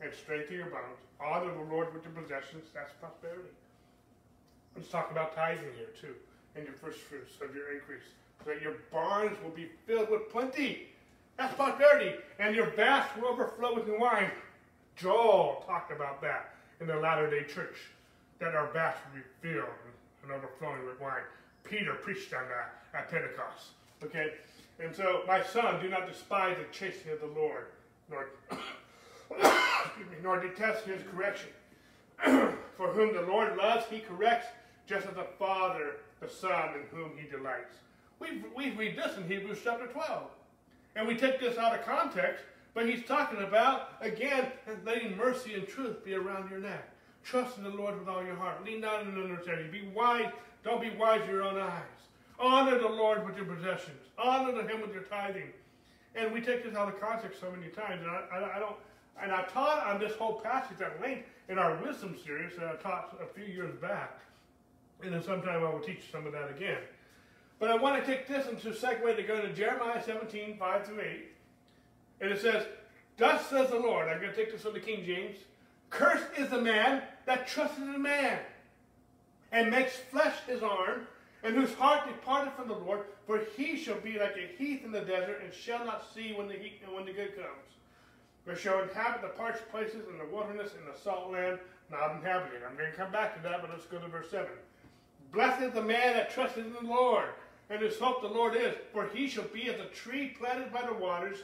And 0.00 0.12
strength 0.12 0.48
to 0.48 0.54
your 0.54 0.66
bones. 0.66 1.00
Honor 1.20 1.52
the 1.52 1.72
Lord 1.72 1.92
with 1.94 2.04
your 2.04 2.12
possessions. 2.12 2.64
That's 2.74 2.92
prosperity. 3.00 3.48
Let's 4.76 4.88
talk 4.88 5.10
about 5.10 5.34
tithing 5.34 5.72
here 5.76 5.88
too. 5.98 6.14
And 6.54 6.64
your 6.64 6.74
first 6.74 6.98
fruits 7.00 7.32
of 7.42 7.54
your 7.54 7.72
increase. 7.72 8.04
So 8.44 8.50
that 8.50 8.60
your 8.60 8.74
barns 8.92 9.36
will 9.42 9.50
be 9.50 9.68
filled 9.86 10.10
with 10.10 10.30
plenty. 10.30 10.88
That's 11.38 11.54
prosperity. 11.54 12.16
And 12.38 12.54
your 12.54 12.70
vats 12.70 13.10
will 13.16 13.28
overflow 13.28 13.74
with 13.74 13.86
new 13.86 13.98
wine. 13.98 14.30
Joel 14.96 15.64
talked 15.66 15.92
about 15.92 16.20
that 16.22 16.54
in 16.80 16.86
the 16.86 16.96
Latter 16.96 17.28
day 17.30 17.44
Church. 17.44 17.76
That 18.38 18.54
our 18.54 18.68
vats 18.72 18.98
will 19.06 19.20
be 19.20 19.26
filled 19.40 19.68
and 20.22 20.32
overflowing 20.32 20.84
with 20.84 21.00
wine. 21.00 21.22
Peter 21.64 21.94
preached 21.94 22.32
on 22.34 22.44
that 22.48 22.98
at 22.98 23.10
Pentecost. 23.10 23.68
Okay? 24.02 24.32
And 24.78 24.94
so, 24.94 25.22
my 25.26 25.42
son, 25.42 25.80
do 25.80 25.88
not 25.88 26.06
despise 26.06 26.56
the 26.58 26.64
chastening 26.72 27.14
of 27.14 27.20
the 27.20 27.40
Lord, 27.40 27.66
nor, 28.10 28.28
me, 29.30 30.16
nor 30.22 30.40
detest 30.40 30.84
his 30.86 31.02
correction. 31.12 31.48
For 32.76 32.88
whom 32.88 33.14
the 33.14 33.22
Lord 33.22 33.56
loves, 33.56 33.86
he 33.90 34.00
corrects, 34.00 34.46
just 34.86 35.06
as 35.06 35.14
the 35.14 35.26
Father, 35.38 35.96
the 36.20 36.28
Son, 36.28 36.70
in 36.74 36.96
whom 36.96 37.12
he 37.16 37.28
delights. 37.28 37.74
We, 38.18 38.42
we 38.56 38.70
read 38.70 38.96
this 38.96 39.16
in 39.16 39.26
Hebrews 39.26 39.58
chapter 39.62 39.86
12. 39.86 40.22
And 40.94 41.06
we 41.06 41.14
take 41.14 41.40
this 41.40 41.58
out 41.58 41.78
of 41.78 41.84
context, 41.84 42.44
but 42.72 42.88
he's 42.88 43.04
talking 43.04 43.42
about, 43.42 43.92
again, 44.00 44.46
letting 44.84 45.16
mercy 45.16 45.54
and 45.54 45.66
truth 45.66 46.04
be 46.04 46.14
around 46.14 46.50
your 46.50 46.58
neck. 46.58 46.88
Trust 47.22 47.58
in 47.58 47.64
the 47.64 47.70
Lord 47.70 47.98
with 47.98 48.08
all 48.08 48.24
your 48.24 48.36
heart. 48.36 48.64
Lean 48.64 48.80
not 48.80 49.00
on 49.00 49.20
understanding. 49.20 49.70
Be 49.70 49.88
wise. 49.94 50.30
Don't 50.64 50.80
be 50.80 50.90
wise 50.90 51.22
in 51.22 51.30
your 51.30 51.42
own 51.42 51.58
eyes. 51.58 51.82
Honor 52.38 52.78
the 52.78 52.88
Lord 52.88 53.26
with 53.26 53.36
your 53.36 53.46
possessions. 53.46 54.00
Honor 54.18 54.62
Him 54.62 54.80
with 54.80 54.92
your 54.92 55.02
tithing. 55.02 55.50
And 56.14 56.32
we 56.32 56.40
take 56.40 56.64
this 56.64 56.74
out 56.74 56.88
of 56.88 57.00
context 57.00 57.40
so 57.40 57.50
many 57.50 57.68
times, 57.70 58.02
and 58.02 58.10
I, 58.10 58.22
I, 58.32 58.56
I 58.56 58.58
don't. 58.58 58.76
And 59.22 59.32
I 59.32 59.44
taught 59.44 59.86
on 59.86 60.00
this 60.00 60.14
whole 60.16 60.40
passage 60.40 60.80
at 60.80 61.00
length 61.00 61.28
in 61.48 61.58
our 61.58 61.76
wisdom 61.82 62.16
series 62.24 62.56
that 62.56 62.66
I 62.66 62.76
taught 62.76 63.18
a 63.22 63.26
few 63.34 63.44
years 63.44 63.74
back. 63.76 64.20
And 65.02 65.12
then 65.12 65.22
sometime 65.22 65.64
I 65.64 65.70
will 65.70 65.80
teach 65.80 66.10
some 66.10 66.26
of 66.26 66.32
that 66.32 66.50
again. 66.50 66.78
But 67.58 67.70
I 67.70 67.76
want 67.76 68.04
to 68.04 68.06
take 68.06 68.28
this 68.28 68.46
into 68.48 68.70
a 68.70 68.72
segue 68.72 69.16
to 69.16 69.22
go 69.22 69.40
to 69.40 69.52
Jeremiah 69.52 70.02
17, 70.02 70.58
5 70.58 70.86
through 70.86 71.00
8. 71.00 71.24
And 72.20 72.30
it 72.30 72.40
says, 72.40 72.66
Thus 73.16 73.46
says 73.46 73.70
the 73.70 73.78
Lord. 73.78 74.08
I'm 74.08 74.20
going 74.20 74.30
to 74.30 74.36
take 74.36 74.52
this 74.52 74.62
from 74.62 74.74
the 74.74 74.80
King 74.80 75.04
James. 75.04 75.36
Cursed 75.88 76.26
is 76.36 76.50
the 76.50 76.60
man 76.60 77.02
that 77.26 77.46
trusted 77.46 77.84
in 77.84 78.02
man, 78.02 78.40
and 79.52 79.70
makes 79.70 79.96
flesh 79.96 80.34
his 80.46 80.62
arm, 80.62 81.06
and 81.42 81.54
whose 81.54 81.72
heart 81.74 82.08
departed 82.08 82.52
from 82.54 82.68
the 82.68 82.74
Lord, 82.74 83.00
for 83.26 83.40
he 83.56 83.76
shall 83.76 84.00
be 84.00 84.18
like 84.18 84.36
a 84.36 84.62
heath 84.62 84.84
in 84.84 84.90
the 84.90 85.00
desert, 85.00 85.40
and 85.44 85.54
shall 85.54 85.84
not 85.84 86.04
see 86.12 86.34
when 86.34 86.48
the 86.48 86.54
heat 86.54 86.80
when 86.92 87.06
the 87.06 87.12
good 87.12 87.36
comes. 87.36 87.75
But 88.46 88.58
shall 88.58 88.80
inhabit 88.80 89.22
the 89.22 89.28
parched 89.28 89.68
places 89.70 90.06
in 90.08 90.18
the 90.18 90.34
wilderness 90.34 90.70
in 90.78 90.86
the 90.90 90.98
salt 90.98 91.32
land, 91.32 91.58
not 91.90 92.12
inhabited. 92.12 92.62
I'm 92.68 92.76
going 92.76 92.90
to 92.90 92.96
come 92.96 93.10
back 93.10 93.34
to 93.36 93.42
that, 93.42 93.60
but 93.60 93.70
let's 93.70 93.86
go 93.86 93.98
to 93.98 94.06
verse 94.06 94.30
7. 94.30 94.46
Blessed 95.32 95.62
is 95.62 95.72
the 95.72 95.82
man 95.82 96.14
that 96.14 96.30
trusteth 96.30 96.64
in 96.64 96.72
the 96.72 96.92
Lord, 96.92 97.30
and 97.68 97.82
his 97.82 97.98
hope 97.98 98.22
the 98.22 98.28
Lord 98.28 98.54
is, 98.54 98.74
for 98.92 99.08
he 99.08 99.28
shall 99.28 99.44
be 99.44 99.68
as 99.68 99.80
a 99.80 99.86
tree 99.86 100.34
planted 100.38 100.72
by 100.72 100.86
the 100.86 100.94
waters, 100.94 101.38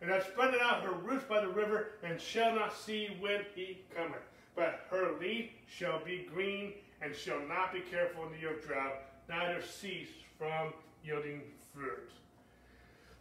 and 0.00 0.10
hath 0.10 0.26
spread 0.26 0.54
out 0.60 0.82
her 0.82 0.92
roots 0.92 1.24
by 1.28 1.40
the 1.40 1.48
river, 1.48 1.88
and 2.02 2.20
shall 2.20 2.54
not 2.54 2.74
see 2.74 3.16
when 3.20 3.42
he 3.54 3.78
cometh. 3.94 4.22
But 4.54 4.86
her 4.90 5.12
leaf 5.20 5.50
shall 5.68 6.02
be 6.02 6.26
green, 6.32 6.72
and 7.02 7.14
shall 7.14 7.40
not 7.46 7.74
be 7.74 7.80
careful 7.80 8.24
in 8.26 8.32
the 8.32 8.48
of 8.48 8.66
drought, 8.66 8.94
neither 9.28 9.60
cease 9.62 10.08
from 10.38 10.72
yielding 11.04 11.42
fruit. 11.74 12.10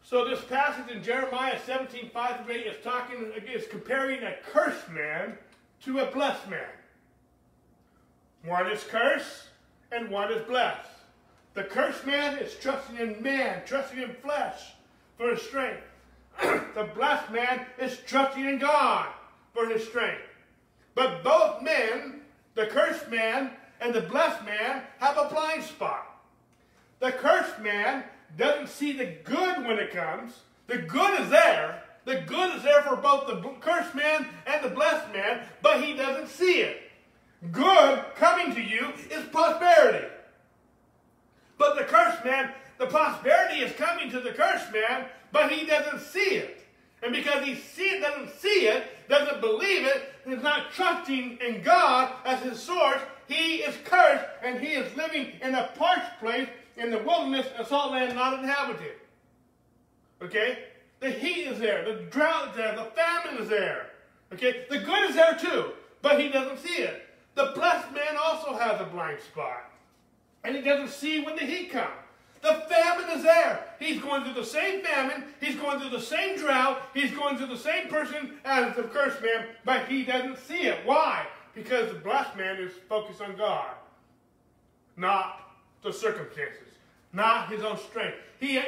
So 0.08 0.24
this 0.24 0.44
passage 0.44 0.96
in 0.96 1.02
Jeremiah 1.02 1.58
17, 1.66 2.12
5 2.12 2.48
8 2.48 2.56
is 2.68 2.84
talking 2.84 3.32
is 3.52 3.66
comparing 3.66 4.22
a 4.22 4.36
cursed 4.52 4.88
man 4.92 5.36
to 5.84 5.98
a 5.98 6.12
blessed 6.12 6.48
man. 6.48 6.70
One 8.44 8.68
is 8.68 8.84
cursed 8.84 9.48
and 9.92 10.12
one 10.12 10.32
is 10.32 10.46
blessed. 10.46 10.88
The 11.56 11.64
cursed 11.64 12.06
man 12.06 12.38
is 12.38 12.54
trusting 12.54 12.98
in 12.98 13.24
man, 13.24 13.64
trusting 13.66 14.00
in 14.00 14.14
flesh 14.22 14.74
for 15.18 15.32
his 15.32 15.42
strength. 15.42 15.82
the 16.40 16.88
blessed 16.94 17.32
man 17.32 17.66
is 17.80 17.98
trusting 18.06 18.46
in 18.46 18.60
God 18.60 19.08
for 19.56 19.68
his 19.68 19.88
strength. 19.88 20.22
But 20.94 21.24
both 21.24 21.64
men, 21.64 22.22
the 22.54 22.68
cursed 22.68 23.10
man 23.10 23.50
and 23.82 23.92
the 23.92 24.02
blessed 24.02 24.46
man, 24.46 24.84
have 25.00 25.18
a 25.18 25.30
blind 25.34 25.64
spot. 25.64 26.06
The 27.00 27.12
cursed 27.12 27.58
man 27.60 28.04
doesn't 28.38 28.70
see 28.70 28.92
the 28.94 29.18
good 29.24 29.66
when 29.66 29.80
it 29.80 29.92
comes. 29.92 30.34
The 30.68 30.78
good 30.78 31.22
is 31.22 31.30
there. 31.30 31.84
The 32.06 32.22
good 32.22 32.56
is 32.56 32.64
there 32.64 32.84
for 32.84 32.96
both 32.96 33.28
the 33.28 33.42
cursed 33.60 33.96
man 33.96 34.28
and 34.46 34.64
the 34.64 34.70
blessed 34.70 35.12
man, 35.12 35.42
but 35.62 35.84
he 35.84 35.96
doesn't 35.96 36.30
see 36.30 36.62
it. 36.62 36.92
Good 37.52 38.04
coming 38.16 38.54
to 38.56 38.62
you 38.62 38.94
is 39.10 39.26
prosperity. 39.32 40.08
But 41.58 41.78
the 41.78 41.84
cursed 41.84 42.24
man, 42.24 42.52
the 42.78 42.88
prosperity 42.88 43.62
is 43.62 43.72
coming 43.74 44.12
to 44.12 44.20
the 44.20 44.32
cursed 44.32 44.72
man, 44.72 45.06
but 45.32 45.52
he 45.52 45.66
doesn't 45.66 46.02
see 46.02 46.36
it. 46.36 46.66
And 47.02 47.14
because 47.14 47.44
he 47.44 47.56
see, 47.56 48.00
doesn't 48.00 48.36
see 48.40 48.68
it, 48.68 48.84
doesn't 49.10 49.42
believe 49.42 49.86
it, 49.86 50.14
is 50.26 50.42
not 50.42 50.72
trusting 50.72 51.38
in 51.46 51.62
God 51.62 52.12
as 52.26 52.42
his 52.42 52.60
source, 52.60 53.02
he 53.28 53.58
is 53.58 53.76
cursed 53.84 54.26
and 54.44 54.60
he 54.60 54.74
is 54.74 54.96
living 54.96 55.34
in 55.42 55.56
a 55.56 55.70
parched 55.76 56.20
place 56.20 56.48
in 56.78 56.92
the 56.92 57.00
wilderness, 57.00 57.48
and 57.58 57.66
salt 57.66 57.92
land 57.92 58.16
not 58.16 58.40
inhabited. 58.40 58.94
Okay? 60.22 60.60
The 61.00 61.12
heat 61.12 61.48
is 61.48 61.60
there, 61.60 61.86
the 61.86 62.02
drought 62.04 62.50
is 62.50 62.56
there, 62.58 62.76
the 62.76 62.86
famine 62.96 63.42
is 63.42 63.50
there. 63.50 63.92
Okay? 64.34 64.66
The 64.70 64.80
good 64.80 65.10
is 65.10 65.16
there 65.16 65.38
too, 65.38 65.72
but 66.02 66.20
he 66.20 66.30
doesn't 66.30 66.60
see 66.60 66.82
it. 66.82 67.04
The 67.36 67.52
blessed 67.54 67.94
man 67.94 68.18
also 68.22 68.58
has 68.58 68.80
a 68.80 68.86
blind 68.86 69.20
spot. 69.22 69.72
And 70.44 70.56
he 70.56 70.62
doesn't 70.62 70.90
see 70.90 71.24
when 71.24 71.36
the 71.36 71.46
heat 71.46 71.72
comes. 71.72 71.92
The 72.42 72.64
famine 72.70 73.18
is 73.18 73.24
there. 73.24 73.66
He's 73.80 74.00
going 74.00 74.24
through 74.24 74.36
the 74.36 74.46
same 74.46 74.84
famine. 74.84 75.24
He's 75.42 75.56
going 75.56 75.80
through 75.80 75.90
the 75.90 76.00
same 76.00 76.38
drought. 76.38 76.80
He's 76.94 77.12
going 77.12 77.38
through 77.38 77.48
the 77.48 77.58
same 77.58 77.88
person 77.88 78.34
as 78.46 78.76
the 78.76 78.84
cursed 78.84 79.22
man, 79.22 79.48
but 79.64 79.88
he 79.88 80.04
doesn't 80.04 80.38
see 80.38 80.68
it. 80.68 80.80
Why? 80.86 81.26
Because 81.56 81.92
the 81.92 82.00
blessed 82.00 82.38
man 82.38 82.58
is 82.58 82.72
focused 82.88 83.22
on 83.22 83.36
God, 83.36 83.74
not 84.96 85.45
the 85.86 85.94
circumstances, 85.94 86.68
not 87.14 87.50
his 87.50 87.64
own 87.64 87.78
strength. 87.78 88.18
He, 88.40 88.60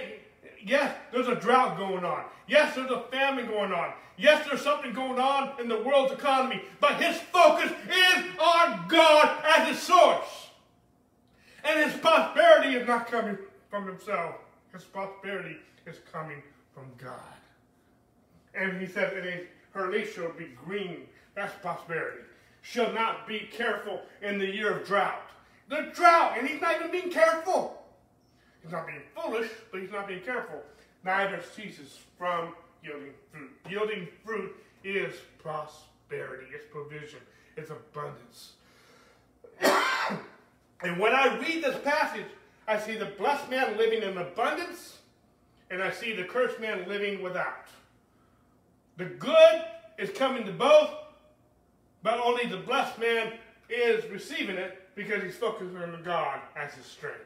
yes, 0.63 0.95
there's 1.11 1.27
a 1.27 1.35
drought 1.35 1.77
going 1.77 2.05
on. 2.05 2.23
Yes, 2.47 2.75
there's 2.75 2.91
a 2.91 3.01
famine 3.11 3.47
going 3.47 3.73
on. 3.73 3.91
Yes, 4.17 4.47
there's 4.47 4.61
something 4.61 4.93
going 4.93 5.19
on 5.19 5.59
in 5.59 5.67
the 5.67 5.81
world's 5.83 6.13
economy, 6.13 6.61
but 6.79 7.01
his 7.01 7.17
focus 7.17 7.71
is 7.71 8.23
on 8.39 8.87
God 8.87 9.43
as 9.45 9.67
his 9.67 9.79
source. 9.79 10.47
And 11.63 11.91
his 11.91 11.99
prosperity 11.99 12.75
is 12.75 12.87
not 12.87 13.07
coming 13.07 13.37
from 13.69 13.85
himself. 13.85 14.35
His 14.73 14.83
prosperity 14.83 15.57
is 15.85 15.97
coming 16.11 16.41
from 16.73 16.85
God. 16.97 17.19
And 18.55 18.79
he 18.79 18.87
says, 18.87 19.13
it 19.13 19.49
her 19.71 19.91
leaf 19.91 20.15
shall 20.15 20.31
be 20.31 20.49
green. 20.65 21.01
That's 21.35 21.53
prosperity. 21.61 22.23
Shall 22.61 22.91
not 22.93 23.27
be 23.27 23.47
careful 23.51 24.01
in 24.21 24.39
the 24.39 24.47
year 24.47 24.77
of 24.77 24.87
drought. 24.87 25.26
The 25.69 25.91
drought, 25.93 26.37
and 26.37 26.47
he's 26.47 26.61
not 26.61 26.75
even 26.75 26.91
being 26.91 27.09
careful. 27.09 27.83
He's 28.61 28.71
not 28.71 28.87
being 28.87 29.01
foolish, 29.15 29.49
but 29.71 29.81
he's 29.81 29.91
not 29.91 30.07
being 30.07 30.21
careful. 30.21 30.61
Neither 31.03 31.41
ceases 31.55 31.99
from 32.17 32.53
yielding 32.83 33.13
fruit. 33.31 33.51
Yielding 33.69 34.07
fruit 34.25 34.55
is 34.83 35.13
prosperity, 35.39 36.45
it's 36.53 36.65
provision, 36.71 37.19
it's 37.57 37.69
abundance. 37.69 38.53
and 40.81 40.99
when 40.99 41.13
I 41.13 41.37
read 41.37 41.63
this 41.63 41.77
passage, 41.83 42.25
I 42.67 42.79
see 42.79 42.97
the 42.97 43.05
blessed 43.05 43.49
man 43.49 43.77
living 43.77 44.03
in 44.03 44.17
abundance, 44.17 44.99
and 45.69 45.81
I 45.81 45.91
see 45.91 46.13
the 46.13 46.23
cursed 46.23 46.59
man 46.59 46.87
living 46.87 47.21
without. 47.21 47.67
The 48.97 49.05
good 49.05 49.65
is 49.97 50.09
coming 50.11 50.45
to 50.45 50.51
both, 50.51 50.91
but 52.03 52.19
only 52.19 52.45
the 52.47 52.57
blessed 52.57 52.99
man 52.99 53.33
is 53.69 54.09
receiving 54.09 54.55
it 54.55 54.86
because 54.97 55.21
he's 55.23 55.35
focusing 55.35 55.77
on 55.77 56.01
God 56.03 56.41
as 56.57 56.73
his 56.73 56.85
strength. 56.85 57.19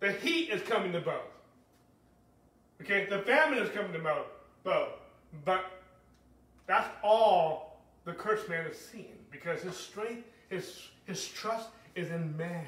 The 0.00 0.12
heat 0.12 0.50
is 0.50 0.60
coming 0.62 0.92
to 0.92 1.00
both. 1.00 1.30
Okay, 2.82 3.06
the 3.08 3.20
famine 3.20 3.58
is 3.60 3.70
coming 3.70 3.92
to 3.92 4.00
both, 4.00 4.26
both. 4.64 4.88
But 5.44 5.70
that's 6.66 6.88
all 7.02 7.80
the 8.04 8.12
cursed 8.12 8.48
man 8.48 8.66
is 8.66 8.76
seeing 8.76 9.16
because 9.30 9.62
his 9.62 9.76
strength, 9.76 10.24
his, 10.50 10.88
his 11.06 11.26
trust 11.28 11.68
is 11.94 12.10
in 12.10 12.36
man 12.36 12.66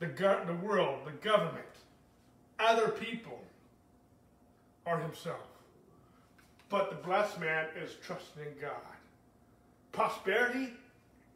the, 0.00 0.06
go- 0.06 0.42
the 0.44 0.54
world, 0.54 0.98
the 1.06 1.12
government, 1.12 1.64
other 2.58 2.88
people, 2.88 3.40
or 4.86 4.98
himself. 4.98 5.38
But 6.68 6.90
the 6.90 6.96
blessed 6.96 7.38
man 7.38 7.66
is 7.80 7.94
trusting 8.04 8.42
in 8.42 8.60
God. 8.60 8.72
Prosperity 9.92 10.72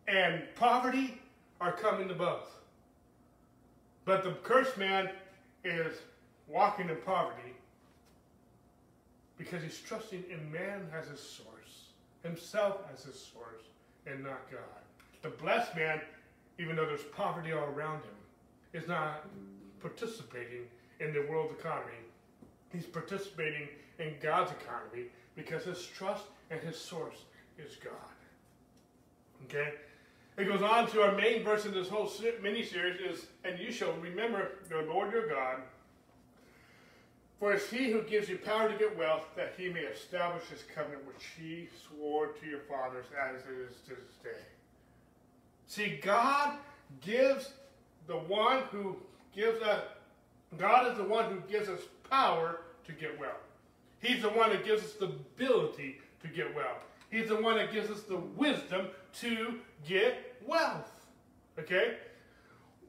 and 0.09 0.43
poverty 0.57 1.21
are 1.65 1.73
coming 1.73 2.09
to 2.09 2.15
both. 2.15 2.51
But 4.05 4.23
the 4.23 4.33
cursed 4.43 4.77
man 4.77 5.09
is 5.65 5.97
walking 6.47 6.91
in 6.91 6.97
poverty 7.07 7.55
because 9.39 9.63
he's 9.63 9.79
trusting 9.79 10.25
in 10.31 10.53
man 10.53 10.87
as 10.97 11.09
his 11.09 11.21
source, 11.21 11.89
himself 12.23 12.81
as 12.93 13.05
his 13.05 13.19
source, 13.19 13.63
and 14.07 14.23
not 14.23 14.51
God. 14.51 14.61
The 15.23 15.31
blessed 15.31 15.75
man, 15.75 16.03
even 16.59 16.77
though 16.77 16.85
there's 16.85 17.03
poverty 17.17 17.53
all 17.53 17.65
around 17.65 18.03
him, 18.03 18.15
is 18.75 18.87
not 18.87 19.25
participating 19.81 20.67
in 21.01 21.15
the 21.15 21.23
world 21.31 21.55
economy. 21.59 21.93
He's 22.73 22.85
participating 22.85 23.69
in 23.99 24.15
God's 24.21 24.53
economy 24.53 25.07
because 25.35 25.65
his 25.65 25.87
trust 25.87 26.25
and 26.51 26.61
his 26.61 26.79
source 26.79 27.25
is 27.59 27.77
God. 27.83 27.95
Okay? 29.45 29.73
It 30.37 30.49
goes 30.49 30.63
on 30.63 30.91
to 30.91 31.03
our 31.03 31.13
main 31.13 31.45
verse 31.45 31.65
in 31.65 31.73
this 31.73 31.89
whole 31.89 32.11
mini 32.43 32.65
series 32.65 33.01
is, 33.01 33.27
and 33.45 33.59
you 33.59 33.71
shall 33.71 33.93
remember 33.95 34.53
the 34.69 34.83
Lord 34.83 35.13
your 35.13 35.29
God, 35.29 35.59
for 37.39 37.53
it's 37.53 37.71
he 37.71 37.91
who 37.91 38.03
gives 38.03 38.29
you 38.29 38.39
power 38.39 38.69
to 38.69 38.77
get 38.77 38.97
wealth, 38.99 39.27
that 39.37 39.55
he 39.57 39.69
may 39.69 39.81
establish 39.81 40.45
his 40.47 40.65
covenant 40.75 41.07
which 41.07 41.25
he 41.39 41.69
swore 41.87 42.29
to 42.29 42.47
your 42.47 42.61
fathers 42.61 43.07
as 43.21 43.43
it 43.43 43.71
is 43.71 43.77
to 43.87 43.91
this 43.91 44.15
day. 44.23 44.41
See, 45.67 46.01
God 46.03 46.59
gives 47.01 47.53
the 48.09 48.17
one 48.17 48.63
who 48.71 48.97
gives 49.35 49.63
us, 49.63 49.83
God 50.59 50.91
is 50.91 50.99
the 50.99 51.05
one 51.05 51.31
who 51.31 51.41
gives 51.51 51.69
us 51.69 51.81
power 52.11 52.61
to 52.87 52.93
get 52.93 53.19
wealth. 53.21 53.35
He's 54.01 54.23
the 54.23 54.31
one 54.31 54.51
that 54.51 54.65
gives 54.65 54.83
us 54.83 54.93
the 54.95 55.07
ability 55.07 56.01
to 56.23 56.29
get 56.29 56.55
wealth. 56.55 56.83
He's 57.11 57.29
the 57.29 57.41
one 57.41 57.57
that 57.57 57.73
gives 57.73 57.91
us 57.91 58.03
the 58.03 58.17
wisdom 58.17 58.89
to 59.21 59.61
get 59.87 60.37
wealth. 60.47 60.91
Okay? 61.59 61.97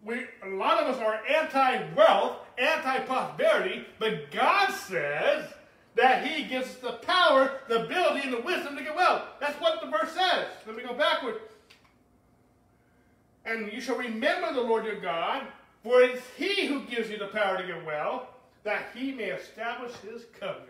We, 0.03 0.25
a 0.43 0.49
lot 0.49 0.83
of 0.83 0.95
us 0.95 1.01
are 1.01 1.19
anti-wealth, 1.27 2.37
anti-prosperity, 2.57 3.85
but 3.97 4.31
God 4.31 4.71
says 4.71 5.45
that 5.95 6.27
He 6.27 6.43
gives 6.43 6.67
us 6.67 6.75
the 6.75 6.93
power, 7.03 7.59
the 7.67 7.85
ability, 7.85 8.21
and 8.21 8.33
the 8.33 8.41
wisdom 8.41 8.75
to 8.75 8.83
get 8.83 8.95
wealth. 8.95 9.23
That's 9.39 9.59
what 9.59 9.81
the 9.81 9.87
verse 9.87 10.11
says. 10.11 10.47
Let 10.67 10.75
me 10.75 10.83
go 10.83 10.93
backward. 10.93 11.35
And 13.45 13.71
you 13.71 13.81
shall 13.81 13.97
remember 13.97 14.53
the 14.53 14.61
Lord 14.61 14.85
your 14.85 14.99
God, 14.99 15.47
for 15.83 16.01
it 16.01 16.15
is 16.15 16.21
He 16.37 16.67
who 16.67 16.81
gives 16.85 17.09
you 17.09 17.17
the 17.17 17.27
power 17.27 17.57
to 17.57 17.65
get 17.65 17.85
wealth, 17.85 18.27
that 18.63 18.87
He 18.93 19.11
may 19.11 19.25
establish 19.31 19.93
His 19.97 20.25
covenant. 20.39 20.69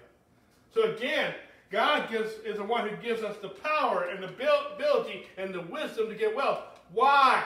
So 0.73 0.93
again, 0.93 1.33
God 1.71 2.09
gives, 2.09 2.33
is 2.45 2.57
the 2.57 2.63
one 2.63 2.87
who 2.87 2.95
gives 2.97 3.23
us 3.23 3.37
the 3.41 3.49
power 3.49 4.07
and 4.09 4.23
the 4.23 4.27
ability 4.27 5.27
and 5.37 5.53
the 5.53 5.61
wisdom 5.61 6.07
to 6.09 6.15
get 6.15 6.35
wealth. 6.35 6.59
Why? 6.93 7.43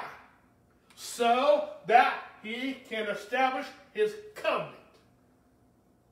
So 0.96 1.70
that 1.88 2.16
he 2.44 2.78
can 2.90 3.08
establish 3.08 3.66
his 3.94 4.14
covenant 4.36 4.76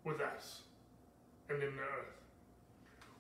with 0.03 0.21
us 0.21 0.61
and 1.49 1.61
in 1.61 1.75
the 1.75 1.81
earth. 1.81 2.07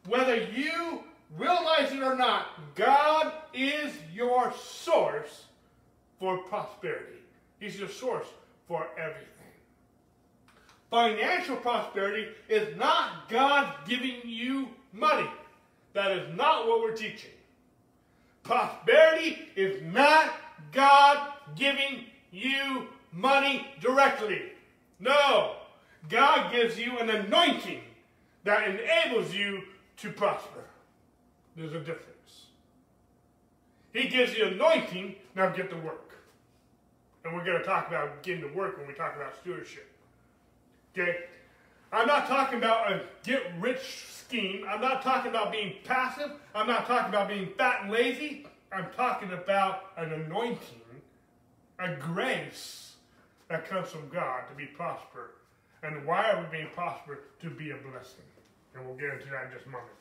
Whether 0.07 0.37
you 0.51 1.03
realize 1.37 1.91
it 1.91 2.01
or 2.01 2.15
not, 2.15 2.47
God 2.75 3.33
is 3.53 3.93
your 4.13 4.53
source 4.53 5.45
for 6.19 6.37
prosperity. 6.37 7.19
He's 7.59 7.77
your 7.77 7.89
source 7.89 8.27
for 8.67 8.87
everything. 8.97 9.27
Financial 10.89 11.57
prosperity 11.57 12.27
is 12.47 12.77
not 12.77 13.27
God 13.29 13.73
giving 13.87 14.21
you 14.23 14.69
money. 14.93 15.29
That 15.93 16.11
is 16.11 16.35
not 16.35 16.67
what 16.67 16.81
we're 16.81 16.95
teaching. 16.95 17.31
Prosperity 18.43 19.39
is 19.55 19.81
not 19.93 20.33
God 20.71 21.33
giving 21.55 22.05
you 22.31 22.87
money 23.11 23.67
directly. 23.81 24.43
No. 24.99 25.55
God 26.09 26.51
gives 26.51 26.79
you 26.79 26.99
an 26.99 27.09
anointing 27.09 27.81
that 28.43 28.67
enables 28.67 29.33
you 29.33 29.63
to 29.97 30.11
prosper. 30.11 30.63
There's 31.55 31.73
a 31.73 31.79
difference. 31.79 32.45
He 33.91 34.07
gives 34.07 34.37
you 34.37 34.45
anointing, 34.45 35.15
now 35.35 35.49
get 35.49 35.69
to 35.71 35.75
work. 35.77 36.13
And 37.25 37.35
we're 37.35 37.43
going 37.43 37.57
to 37.57 37.65
talk 37.65 37.87
about 37.87 38.23
getting 38.23 38.41
to 38.41 38.55
work 38.55 38.77
when 38.77 38.87
we 38.87 38.93
talk 38.93 39.15
about 39.15 39.35
stewardship. 39.35 39.89
Okay? 40.93 41.17
I'm 41.91 42.07
not 42.07 42.27
talking 42.27 42.57
about 42.57 42.91
a 42.91 43.01
get 43.23 43.43
rich 43.59 44.05
scheme. 44.09 44.65
I'm 44.67 44.81
not 44.81 45.01
talking 45.01 45.31
about 45.31 45.51
being 45.51 45.75
passive. 45.85 46.31
I'm 46.53 46.67
not 46.67 46.85
talking 46.85 47.09
about 47.09 47.29
being 47.29 47.49
fat 47.57 47.83
and 47.83 47.91
lazy. 47.91 48.45
I'm 48.71 48.87
talking 48.95 49.31
about 49.31 49.83
an 49.95 50.11
anointing, 50.11 50.81
a 51.79 51.95
grace 51.95 52.95
that 53.49 53.69
comes 53.69 53.87
from 53.89 54.09
God 54.09 54.41
to 54.49 54.55
be 54.55 54.65
prospered. 54.65 55.31
And 55.83 56.05
why 56.05 56.31
are 56.31 56.41
we 56.41 56.57
being 56.57 56.69
prospered? 56.73 57.19
To 57.41 57.49
be 57.49 57.71
a 57.71 57.75
blessing. 57.75 58.25
And 58.75 58.85
we'll 58.85 58.97
get 58.97 59.13
into 59.13 59.27
that 59.31 59.45
in 59.45 59.51
just 59.53 59.65
a 59.65 59.69
moment. 59.69 59.91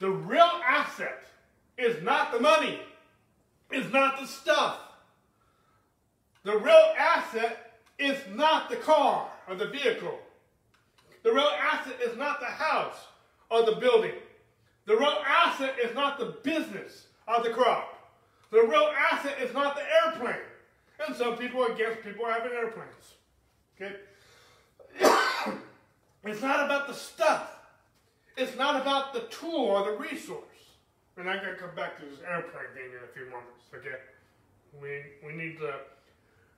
The 0.00 0.10
real 0.10 0.50
asset 0.66 1.24
is 1.78 2.02
not 2.02 2.32
the 2.32 2.40
money, 2.40 2.80
is 3.70 3.90
not 3.92 4.20
the 4.20 4.26
stuff. 4.26 4.78
The 6.44 6.58
real 6.58 6.92
asset 6.98 7.78
is 7.98 8.18
not 8.34 8.68
the 8.68 8.76
car 8.76 9.30
or 9.48 9.54
the 9.54 9.68
vehicle. 9.68 10.18
The 11.22 11.32
real 11.32 11.50
asset 11.60 11.96
is 12.04 12.16
not 12.16 12.40
the 12.40 12.46
house 12.46 13.06
or 13.50 13.64
the 13.64 13.76
building. 13.76 14.14
The 14.86 14.96
real 14.96 15.18
asset 15.26 15.76
is 15.82 15.94
not 15.94 16.18
the 16.18 16.36
business 16.42 17.06
or 17.28 17.42
the 17.42 17.50
crop. 17.50 18.10
The 18.50 18.62
real 18.62 18.90
asset 19.12 19.40
is 19.40 19.54
not 19.54 19.76
the 19.76 19.82
airplane. 20.04 20.42
And 21.06 21.16
some 21.16 21.36
people 21.36 21.62
are 21.62 21.72
against 21.72 22.02
people 22.02 22.26
having 22.26 22.52
airplanes. 22.52 23.14
Okay? 23.80 23.96
it's 26.24 26.42
not 26.42 26.64
about 26.64 26.88
the 26.88 26.94
stuff. 26.94 27.56
It's 28.36 28.56
not 28.56 28.80
about 28.80 29.12
the 29.12 29.20
tool 29.20 29.66
or 29.66 29.84
the 29.90 29.96
resource. 29.96 30.42
And 31.16 31.28
I'm 31.28 31.42
going 31.42 31.54
to 31.54 31.60
come 31.60 31.74
back 31.76 31.98
to 32.00 32.04
this 32.06 32.20
airplane 32.28 32.72
thing 32.74 32.90
in 32.90 33.04
a 33.04 33.12
few 33.12 33.24
moments. 33.26 33.64
Okay? 33.74 33.96
We, 34.80 35.26
we 35.26 35.36
need 35.36 35.58
to 35.58 35.74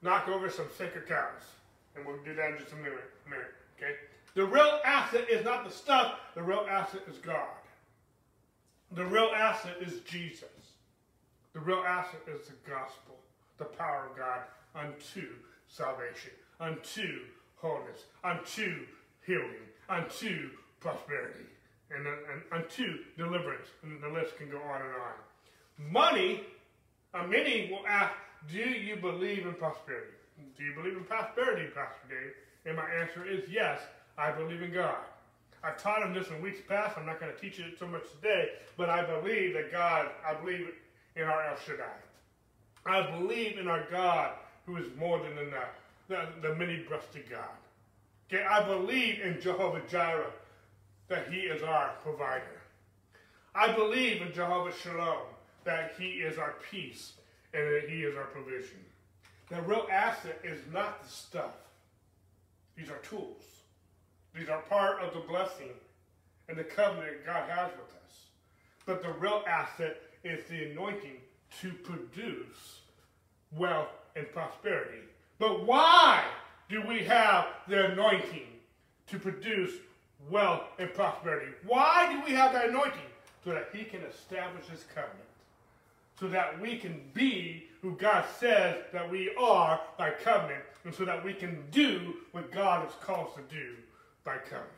knock 0.02 0.28
over 0.28 0.48
some 0.48 0.66
sacred 0.76 1.06
cows. 1.06 1.42
And 1.96 2.06
we'll 2.06 2.22
do 2.24 2.34
that 2.34 2.50
in 2.52 2.58
just 2.58 2.72
a 2.72 2.76
minute. 2.76 3.10
minute 3.28 3.54
okay? 3.76 3.94
The 4.34 4.44
real 4.44 4.80
asset 4.84 5.30
is 5.30 5.44
not 5.44 5.64
the 5.64 5.70
stuff, 5.70 6.14
the 6.34 6.42
real 6.42 6.66
asset 6.68 7.02
is 7.08 7.18
God. 7.18 7.48
The 8.92 9.04
real 9.04 9.30
asset 9.34 9.76
is 9.80 10.00
Jesus. 10.00 10.48
The 11.52 11.60
real 11.60 11.84
asset 11.86 12.20
is 12.26 12.46
the 12.46 12.54
gospel, 12.68 13.14
the 13.58 13.64
power 13.64 14.08
of 14.10 14.16
God 14.16 14.40
unto 14.74 15.28
salvation, 15.68 16.32
unto 16.58 17.20
wholeness, 17.56 18.04
unto 18.24 18.86
healing, 19.24 19.68
unto 19.88 20.50
prosperity, 20.80 21.46
and, 21.90 22.06
and 22.06 22.42
unto 22.50 22.98
deliverance. 23.16 23.68
And 23.82 24.02
the 24.02 24.08
list 24.08 24.36
can 24.36 24.50
go 24.50 24.58
on 24.58 24.82
and 24.82 24.90
on. 24.90 25.92
Money, 25.92 26.42
uh, 27.14 27.26
many 27.26 27.70
will 27.70 27.86
ask, 27.86 28.14
do 28.50 28.58
you 28.58 28.96
believe 28.96 29.46
in 29.46 29.54
prosperity? 29.54 30.12
Do 30.58 30.64
you 30.64 30.74
believe 30.74 30.96
in 30.96 31.04
prosperity, 31.04 31.68
Pastor 31.74 32.08
Dave? 32.08 32.32
And 32.66 32.76
my 32.76 32.88
answer 32.90 33.24
is 33.24 33.48
yes, 33.48 33.80
I 34.16 34.30
believe 34.30 34.62
in 34.62 34.72
God. 34.72 34.96
I've 35.62 35.82
taught 35.82 36.02
him 36.02 36.12
this 36.12 36.28
in 36.28 36.42
weeks 36.42 36.60
past. 36.68 36.98
I'm 36.98 37.06
not 37.06 37.20
going 37.20 37.32
to 37.32 37.40
teach 37.40 37.58
it 37.58 37.78
so 37.78 37.86
much 37.86 38.04
today, 38.20 38.50
but 38.76 38.90
I 38.90 39.04
believe 39.04 39.54
that 39.54 39.72
God, 39.72 40.10
I 40.26 40.34
believe 40.34 40.68
in 41.16 41.22
our 41.22 41.46
El 41.46 41.56
Shaddai. 41.56 41.84
I 42.86 43.18
believe 43.18 43.58
in 43.58 43.66
our 43.66 43.84
God 43.90 44.32
who 44.66 44.76
is 44.76 44.86
more 44.98 45.18
than 45.18 45.38
enough, 45.38 45.74
the, 46.08 46.26
the 46.42 46.54
many-breasted 46.54 47.30
God. 47.30 47.48
Okay, 48.30 48.44
I 48.44 48.62
believe 48.66 49.20
in 49.20 49.40
Jehovah 49.40 49.82
Jireh, 49.90 50.30
that 51.08 51.30
he 51.30 51.40
is 51.40 51.62
our 51.62 51.92
provider. 52.02 52.60
I 53.54 53.72
believe 53.72 54.20
in 54.20 54.32
Jehovah 54.32 54.72
Shalom, 54.72 55.26
that 55.64 55.94
he 55.98 56.06
is 56.06 56.38
our 56.38 56.54
peace 56.70 57.12
and 57.52 57.62
that 57.62 57.88
he 57.88 58.02
is 58.02 58.16
our 58.16 58.24
provision. 58.24 58.78
The 59.48 59.62
real 59.62 59.86
asset 59.90 60.40
is 60.42 60.58
not 60.72 61.02
the 61.02 61.08
stuff. 61.08 61.52
These 62.76 62.90
are 62.90 62.98
tools. 62.98 63.42
These 64.34 64.48
are 64.48 64.60
part 64.62 65.00
of 65.00 65.14
the 65.14 65.20
blessing 65.20 65.70
and 66.48 66.58
the 66.58 66.64
covenant 66.64 67.24
God 67.24 67.48
has 67.48 67.70
with 67.72 67.90
us. 68.04 68.26
But 68.84 69.02
the 69.02 69.12
real 69.12 69.44
asset 69.46 70.02
is 70.24 70.44
the 70.48 70.70
anointing 70.72 71.18
to 71.60 71.72
produce 71.72 72.80
wealth 73.56 73.90
and 74.16 74.30
prosperity. 74.32 74.98
But 75.38 75.64
why 75.64 76.24
do 76.68 76.82
we 76.86 77.04
have 77.04 77.46
the 77.68 77.92
anointing 77.92 78.48
to 79.06 79.18
produce 79.18 79.72
wealth 80.28 80.62
and 80.78 80.92
prosperity? 80.92 81.52
Why 81.64 82.12
do 82.12 82.22
we 82.28 82.34
have 82.34 82.52
that 82.54 82.70
anointing? 82.70 83.00
So 83.44 83.50
that 83.50 83.68
he 83.72 83.84
can 83.84 84.00
establish 84.02 84.66
his 84.66 84.84
covenant. 84.94 85.20
So 86.18 86.28
that 86.28 86.60
we 86.60 86.78
can 86.78 87.00
be 87.12 87.66
who 87.82 87.92
God 87.92 88.24
says 88.40 88.76
that 88.92 89.08
we 89.08 89.34
are 89.38 89.80
by 89.96 90.10
covenant. 90.10 90.64
And 90.84 90.94
so 90.94 91.04
that 91.04 91.24
we 91.24 91.34
can 91.34 91.62
do 91.70 92.14
what 92.32 92.50
God 92.50 92.84
has 92.84 92.94
called 93.00 93.28
us 93.28 93.34
to 93.34 93.54
do 93.54 93.74
by 94.24 94.36
covenant. 94.38 94.70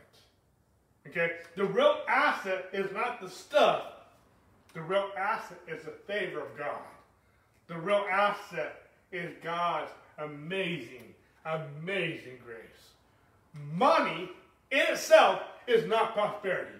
Okay? 1.06 1.32
The 1.56 1.64
real 1.64 1.98
asset 2.08 2.66
is 2.72 2.92
not 2.92 3.20
the 3.20 3.30
stuff. 3.30 3.82
The 4.74 4.82
real 4.82 5.10
asset 5.16 5.58
is 5.66 5.84
the 5.84 5.90
favor 5.90 6.40
of 6.40 6.56
God. 6.58 6.82
The 7.68 7.78
real 7.78 8.04
asset 8.10 8.82
is 9.12 9.32
God's 9.42 9.90
amazing, 10.18 11.14
amazing 11.44 12.38
grace. 12.44 12.58
Money 13.72 14.28
in 14.70 14.80
itself 14.80 15.40
is 15.66 15.86
not 15.86 16.12
prosperity. 16.12 16.78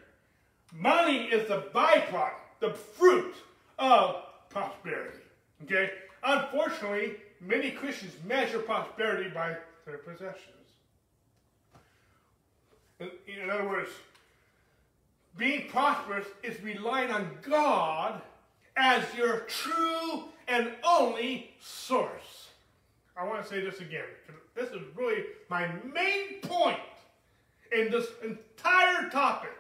Money 0.75 1.25
is 1.25 1.49
the 1.49 1.65
byproduct, 1.75 2.35
the 2.61 2.71
fruit 2.71 3.35
of 3.79 4.17
prosperity. 4.51 5.19
Okay? 5.65 5.91
Unfortunately, 6.23 7.17
many 7.41 7.71
Christians 7.71 8.13
measure 8.27 8.59
prosperity 8.59 9.31
by 9.31 9.57
their 9.87 9.99
possessions. 9.99 10.56
In, 12.99 13.51
other 13.51 13.69
words, 13.69 13.91
being 15.37 15.69
prosperous 15.69 16.27
is 16.43 16.61
relying 16.63 17.11
on 17.11 17.31
God 17.43 18.23
as 18.77 19.03
your 19.17 19.41
true 19.41 20.25
and 20.49 20.71
only 20.83 21.51
source. 21.61 22.49
I 23.17 23.25
want 23.27 23.43
to 23.43 23.49
say 23.49 23.61
this 23.61 23.81
again. 23.81 24.05
This 24.55 24.71
is 24.71 24.81
really 24.95 25.25
my 25.51 25.69
main 25.95 26.41
point 26.43 26.79
in 27.73 27.91
this 27.91 28.07
entire 28.25 29.11
topic 29.11 29.51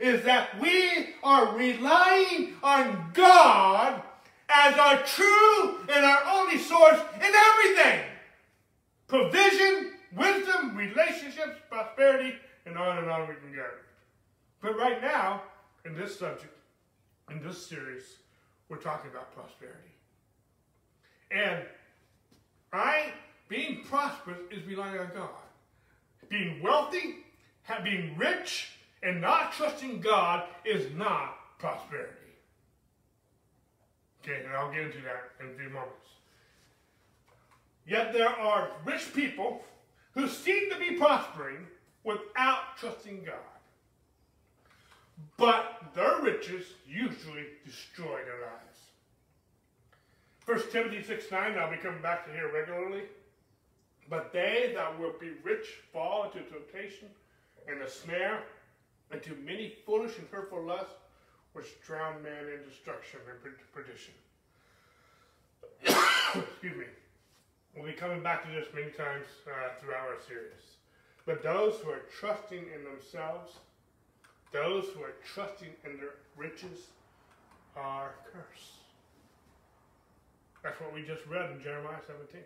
is 0.00 0.24
that 0.24 0.58
we 0.60 1.14
are 1.22 1.56
relying 1.56 2.54
on 2.62 3.10
God 3.12 4.02
as 4.48 4.78
our 4.78 5.02
true 5.02 5.78
and 5.92 6.04
our 6.04 6.22
only 6.30 6.56
source 6.56 7.00
in 7.16 7.32
everything. 7.34 8.00
Provision, 9.08 9.92
wisdom, 10.16 10.76
relationships, 10.76 11.58
prosperity, 11.68 12.34
and 12.68 12.78
on 12.78 12.98
and 12.98 13.10
on 13.10 13.28
we 13.28 13.34
can 13.34 13.54
go. 13.54 13.66
But 14.60 14.76
right 14.76 15.00
now, 15.00 15.42
in 15.84 15.96
this 15.96 16.18
subject, 16.18 16.54
in 17.30 17.42
this 17.42 17.64
series, 17.66 18.02
we're 18.68 18.76
talking 18.76 19.10
about 19.10 19.34
prosperity. 19.34 19.78
And 21.30 21.62
I, 22.72 23.12
being 23.48 23.84
prosperous 23.84 24.38
is 24.50 24.64
relying 24.66 24.98
on 24.98 25.10
God. 25.14 25.28
Being 26.28 26.62
wealthy, 26.62 27.16
being 27.82 28.16
rich, 28.18 28.72
and 29.02 29.20
not 29.20 29.52
trusting 29.52 30.00
God 30.00 30.44
is 30.64 30.92
not 30.94 31.58
prosperity. 31.58 32.12
Okay, 34.22 34.44
and 34.44 34.54
I'll 34.54 34.70
get 34.70 34.82
into 34.82 34.98
that 34.98 35.30
in 35.40 35.54
a 35.54 35.58
few 35.58 35.70
moments. 35.70 35.94
Yet 37.86 38.12
there 38.12 38.28
are 38.28 38.70
rich 38.84 39.14
people 39.14 39.62
who 40.12 40.28
seem 40.28 40.70
to 40.70 40.78
be 40.78 40.96
prospering 40.96 41.66
without 42.08 42.78
trusting 42.78 43.22
God. 43.24 43.34
But 45.36 45.92
their 45.94 46.22
riches 46.22 46.64
usually 46.88 47.44
destroy 47.66 48.20
their 48.24 48.40
lives. 48.40 48.78
1 50.46 50.72
Timothy 50.72 51.02
6 51.02 51.30
9, 51.30 51.58
I'll 51.58 51.70
be 51.70 51.76
coming 51.76 52.00
back 52.00 52.24
to 52.24 52.32
here 52.32 52.50
regularly. 52.52 53.02
But 54.08 54.32
they 54.32 54.72
that 54.74 54.98
will 54.98 55.12
be 55.20 55.32
rich 55.44 55.66
fall 55.92 56.24
into 56.24 56.48
temptation 56.48 57.08
and 57.70 57.82
a 57.82 57.90
snare, 57.90 58.44
and 59.10 59.22
to 59.22 59.34
many 59.44 59.74
foolish 59.84 60.16
and 60.16 60.26
hurtful 60.30 60.64
lusts, 60.64 60.94
which 61.52 61.78
drown 61.86 62.22
man 62.22 62.46
in 62.46 62.66
destruction 62.66 63.20
and 63.28 63.54
perdition. 63.74 64.14
Excuse 66.42 66.76
me. 66.76 66.84
We'll 67.76 67.84
be 67.84 67.92
coming 67.92 68.22
back 68.22 68.46
to 68.46 68.50
this 68.50 68.66
many 68.74 68.90
times 68.92 69.26
uh, 69.46 69.78
throughout 69.78 70.08
our 70.08 70.16
series. 70.26 70.77
But 71.28 71.42
those 71.42 71.74
who 71.84 71.90
are 71.90 72.00
trusting 72.18 72.58
in 72.74 72.84
themselves, 72.84 73.52
those 74.50 74.86
who 74.94 75.02
are 75.02 75.12
trusting 75.34 75.68
in 75.84 75.98
their 75.98 76.14
riches, 76.38 76.86
are 77.76 78.14
cursed. 78.32 78.80
That's 80.62 80.80
what 80.80 80.94
we 80.94 81.02
just 81.02 81.26
read 81.26 81.50
in 81.50 81.62
Jeremiah 81.62 82.00
17. 82.06 82.40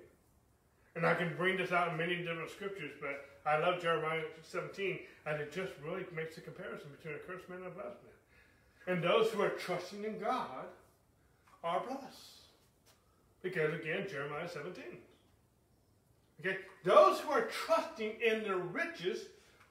And 0.96 1.06
I 1.06 1.14
can 1.14 1.32
bring 1.36 1.56
this 1.58 1.70
out 1.70 1.92
in 1.92 1.96
many 1.96 2.16
different 2.16 2.50
scriptures, 2.50 2.90
but 3.00 3.24
I 3.48 3.58
love 3.58 3.80
Jeremiah 3.80 4.24
17, 4.42 4.98
and 5.26 5.40
it 5.40 5.52
just 5.52 5.70
really 5.86 6.04
makes 6.14 6.36
a 6.38 6.40
comparison 6.40 6.88
between 6.90 7.14
a 7.14 7.18
cursed 7.18 7.48
man 7.48 7.58
and 7.58 7.68
a 7.68 7.70
blessed 7.70 8.02
man. 8.02 8.96
And 8.96 9.04
those 9.04 9.30
who 9.30 9.42
are 9.42 9.50
trusting 9.50 10.02
in 10.02 10.18
God 10.18 10.66
are 11.62 11.84
blessed. 11.86 12.50
Because 13.42 13.72
again, 13.74 14.08
Jeremiah 14.10 14.48
17. 14.48 14.82
Okay? 16.44 16.58
Those 16.84 17.20
who 17.20 17.30
are 17.30 17.42
trusting 17.42 18.14
in 18.20 18.42
their 18.42 18.58
riches 18.58 19.26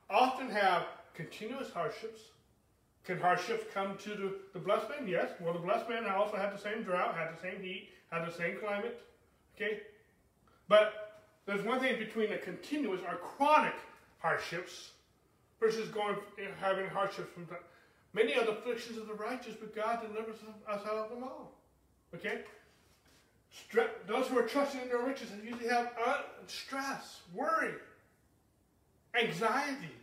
often 0.09 0.49
have 0.49 0.85
continuous 1.13 1.69
hardships. 1.71 2.21
Can 3.03 3.19
hardships 3.19 3.65
come 3.73 3.97
to 3.97 4.09
the, 4.09 4.35
the 4.53 4.59
blessed 4.59 4.89
man? 4.89 5.07
Yes. 5.07 5.29
Well, 5.39 5.53
the 5.53 5.59
blessed 5.59 5.89
man 5.89 6.05
also 6.05 6.37
had 6.37 6.53
the 6.53 6.61
same 6.61 6.83
drought, 6.83 7.15
had 7.15 7.35
the 7.35 7.41
same 7.41 7.61
heat, 7.61 7.89
had 8.11 8.27
the 8.27 8.31
same 8.31 8.57
climate. 8.57 9.01
Okay? 9.55 9.81
But 10.67 11.23
there's 11.45 11.63
one 11.63 11.79
thing 11.79 11.97
between 11.97 12.31
a 12.31 12.37
continuous 12.37 13.01
or 13.07 13.15
chronic 13.15 13.73
hardships 14.19 14.91
versus 15.59 15.89
going 15.89 16.15
having 16.59 16.87
hardships 16.87 17.29
from 17.33 17.45
time. 17.47 17.57
Many 18.13 18.35
are 18.35 18.43
the 18.43 18.51
afflictions 18.51 18.97
of 18.97 19.07
the 19.07 19.13
righteous, 19.13 19.55
but 19.59 19.75
God 19.75 20.01
delivers 20.01 20.37
us 20.67 20.81
out 20.85 20.97
of 20.97 21.09
them 21.09 21.23
all. 21.23 21.53
Okay? 22.13 22.41
Those 24.07 24.27
who 24.27 24.37
are 24.37 24.47
trusting 24.47 24.81
in 24.81 24.87
their 24.89 25.03
riches 25.03 25.29
usually 25.43 25.69
have 25.69 25.91
uh, 26.05 26.21
stress, 26.47 27.21
worry, 27.33 27.73
anxiety, 29.19 29.95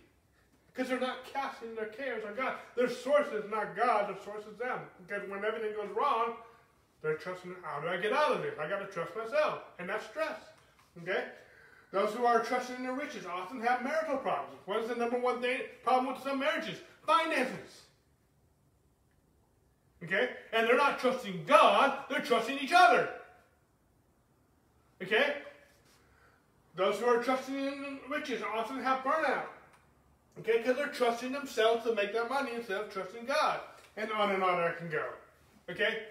because 0.73 0.89
they're 0.89 1.01
not 1.01 1.25
casting 1.33 1.75
their 1.75 1.87
cares 1.87 2.25
on 2.25 2.37
God. 2.37 2.55
Their 2.77 2.89
source 2.89 3.29
is 3.29 3.51
not 3.51 3.77
God, 3.77 4.09
their 4.09 4.23
source 4.25 4.45
is 4.47 4.57
them. 4.59 4.81
Because 5.07 5.29
when 5.29 5.45
everything 5.45 5.73
goes 5.75 5.89
wrong, 5.97 6.35
they're 7.03 7.17
trusting, 7.17 7.55
how 7.63 7.81
do 7.81 7.89
I 7.89 7.97
get 7.97 8.13
out 8.13 8.33
of 8.33 8.43
this? 8.43 8.55
I 8.61 8.69
got 8.69 8.79
to 8.81 8.87
trust 8.87 9.17
myself. 9.17 9.61
And 9.79 9.89
that's 9.89 10.05
stress. 10.07 10.39
Okay? 11.03 11.25
Those 11.91 12.13
who 12.15 12.25
are 12.27 12.43
trusting 12.43 12.77
in 12.77 12.83
their 12.83 12.93
riches 12.93 13.25
often 13.27 13.61
have 13.63 13.83
marital 13.83 14.19
problems. 14.19 14.61
What 14.67 14.83
is 14.83 14.89
the 14.89 14.95
number 14.95 15.19
one 15.19 15.41
thing, 15.41 15.61
problem 15.83 16.13
with 16.13 16.23
some 16.23 16.39
marriages? 16.39 16.79
Finances. 17.07 17.83
Okay? 20.05 20.31
And 20.53 20.67
they're 20.67 20.77
not 20.77 20.99
trusting 20.99 21.45
God, 21.47 21.99
they're 22.11 22.21
trusting 22.21 22.59
each 22.59 22.73
other. 22.75 23.09
Okay? 25.03 25.37
Those 26.75 26.99
who 26.99 27.07
are 27.07 27.23
trusting 27.23 27.55
in 27.57 27.99
riches 28.09 28.43
often 28.55 28.83
have 28.83 29.01
burnout. 29.01 29.47
Okay? 30.39 30.59
Because 30.59 30.77
they're 30.77 30.89
trusting 30.89 31.33
themselves 31.33 31.85
to 31.85 31.95
make 31.95 32.13
their 32.13 32.29
money 32.29 32.53
instead 32.55 32.81
of 32.81 32.93
trusting 32.93 33.27
God. 33.27 33.61
And 33.97 34.11
on 34.13 34.31
and 34.31 34.43
on 34.43 34.61
I 34.61 34.73
can 34.73 34.89
go. 34.89 35.05
Okay? 35.71 36.05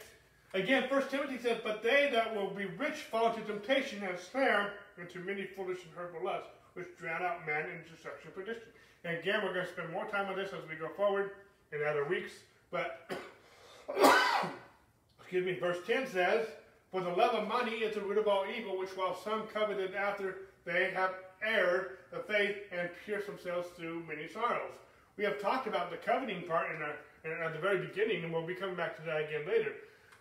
Again, 0.53 0.83
1 0.89 1.07
Timothy 1.09 1.37
says, 1.37 1.59
But 1.63 1.83
they 1.83 2.09
that 2.11 2.35
will 2.35 2.49
be 2.49 2.65
rich 2.65 2.95
fall 2.95 3.33
into 3.33 3.41
temptation 3.41 4.03
and 4.03 4.17
snare 4.17 4.73
into 4.97 5.19
many 5.19 5.45
foolish 5.45 5.79
and 5.83 5.93
hurtful 5.95 6.23
lusts, 6.23 6.49
which 6.73 6.87
drown 6.97 7.21
out 7.21 7.45
man 7.45 7.65
in 7.69 7.91
destruction 7.91 8.31
and 8.33 8.35
perdition. 8.35 8.63
And 9.03 9.17
again, 9.17 9.41
we're 9.43 9.53
going 9.53 9.65
to 9.65 9.71
spend 9.71 9.91
more 9.91 10.05
time 10.05 10.27
on 10.27 10.35
this 10.35 10.49
as 10.49 10.67
we 10.67 10.75
go 10.75 10.89
forward 10.95 11.31
in 11.71 11.79
other 11.83 12.05
weeks. 12.05 12.31
But, 12.71 13.11
excuse 15.19 15.45
me, 15.45 15.59
verse 15.59 15.77
10 15.85 16.07
says, 16.07 16.47
For 16.91 17.01
the 17.01 17.09
love 17.09 17.35
of 17.35 17.47
money 17.47 17.71
is 17.71 17.95
the 17.95 18.01
root 18.01 18.17
of 18.17 18.27
all 18.27 18.45
evil, 18.47 18.77
which 18.77 18.95
while 18.95 19.15
some 19.15 19.47
coveted 19.47 19.93
after 19.93 20.37
they 20.65 20.91
have 20.91 21.11
erred 21.43 21.97
the 22.11 22.19
faith 22.19 22.55
and 22.71 22.89
pierced 23.05 23.27
themselves 23.27 23.69
through 23.75 24.03
many 24.07 24.27
sorrows. 24.27 24.71
We 25.17 25.23
have 25.23 25.41
talked 25.41 25.67
about 25.67 25.91
the 25.91 25.97
coveting 25.97 26.43
part 26.43 26.75
in, 26.75 26.81
our, 26.81 26.95
in 27.25 27.31
at 27.43 27.53
the 27.53 27.59
very 27.59 27.85
beginning, 27.85 28.23
and 28.23 28.31
we'll 28.31 28.45
be 28.45 28.55
coming 28.55 28.75
back 28.75 28.95
to 28.97 29.01
that 29.03 29.25
again 29.25 29.47
later. 29.47 29.73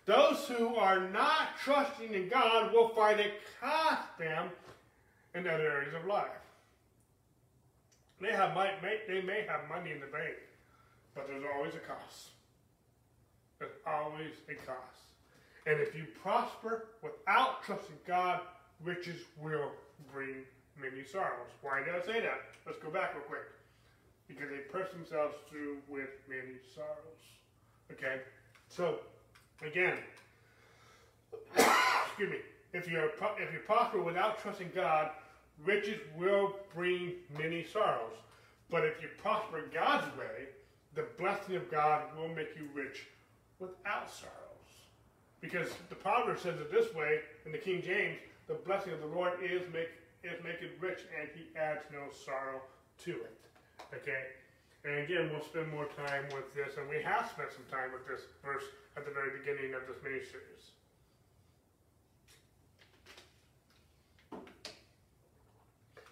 Those 0.05 0.45
who 0.47 0.75
are 0.75 1.09
not 1.09 1.57
trusting 1.63 2.13
in 2.13 2.29
God 2.29 2.73
will 2.73 2.89
find 2.89 3.19
it 3.19 3.33
cost 3.61 4.17
them 4.17 4.49
in 5.35 5.47
other 5.47 5.69
areas 5.69 5.93
of 5.93 6.05
life. 6.05 6.27
They 8.19 8.31
have 8.31 8.55
might 8.55 8.81
they 8.81 9.21
may 9.21 9.45
have 9.47 9.69
money 9.69 9.91
in 9.91 9.99
the 9.99 10.07
bank, 10.07 10.35
but 11.13 11.27
there's 11.27 11.43
always 11.55 11.75
a 11.75 11.79
cost. 11.79 12.29
There's 13.59 13.71
always 13.85 14.33
a 14.49 14.55
cost. 14.65 15.06
And 15.67 15.81
if 15.81 15.93
you 15.93 16.05
prosper 16.21 16.85
without 17.03 17.61
trusting 17.63 17.97
God, 18.07 18.39
riches 18.83 19.21
will 19.39 19.71
bring 20.13 20.45
many 20.81 21.03
sorrows. 21.03 21.51
Why 21.61 21.83
did 21.83 21.93
I 21.93 22.05
say 22.05 22.21
that? 22.21 22.39
Let's 22.65 22.79
go 22.79 22.89
back 22.89 23.13
real 23.13 23.23
quick. 23.23 23.45
Because 24.27 24.49
they 24.49 24.57
press 24.57 24.91
themselves 24.91 25.35
through 25.49 25.77
with 25.89 26.09
many 26.29 26.57
sorrows. 26.73 27.21
Okay? 27.91 28.21
So 28.69 28.99
Again, 29.65 29.97
excuse 31.57 32.29
me. 32.29 32.37
If 32.73 32.87
you're 32.87 33.09
if 33.39 33.53
you 33.53 33.59
prosper 33.65 34.01
without 34.01 34.39
trusting 34.41 34.71
God, 34.75 35.09
riches 35.63 35.99
will 36.15 36.55
bring 36.75 37.13
many 37.37 37.63
sorrows. 37.63 38.13
But 38.69 38.85
if 38.85 39.01
you 39.01 39.07
prosper 39.17 39.63
God's 39.73 40.05
way, 40.17 40.49
the 40.93 41.05
blessing 41.17 41.55
of 41.55 41.71
God 41.71 42.03
will 42.17 42.27
make 42.27 42.55
you 42.55 42.67
rich 42.73 43.07
without 43.59 44.11
sorrows. 44.11 44.46
Because 45.49 45.71
the 45.87 45.95
Proverbs 45.95 46.41
says 46.41 46.59
it 46.59 46.69
this 46.69 46.93
way 46.93 47.21
in 47.45 47.53
the 47.53 47.57
King 47.57 47.81
James: 47.81 48.17
"The 48.47 48.55
blessing 48.55 48.91
of 48.91 48.99
the 48.99 49.07
Lord 49.07 49.41
is 49.41 49.61
make 49.71 49.91
is 50.21 50.43
make 50.43 50.61
it 50.61 50.71
rich, 50.81 50.99
and 51.17 51.29
He 51.33 51.57
adds 51.57 51.85
no 51.89 52.11
sorrow 52.25 52.61
to 53.05 53.11
it." 53.11 53.39
Okay. 53.93 54.23
And 54.83 54.99
again, 54.99 55.29
we'll 55.31 55.41
spend 55.41 55.71
more 55.71 55.87
time 56.05 56.25
with 56.33 56.53
this, 56.53 56.75
and 56.77 56.89
we 56.89 57.01
have 57.01 57.29
spent 57.29 57.53
some 57.53 57.63
time 57.71 57.93
with 57.93 58.05
this 58.05 58.27
verse 58.43 58.63
at 58.97 59.05
the 59.05 59.11
very 59.11 59.37
beginning 59.39 59.73
of 59.73 59.87
this 59.87 59.95
mini 60.03 60.19
series. 60.19 60.71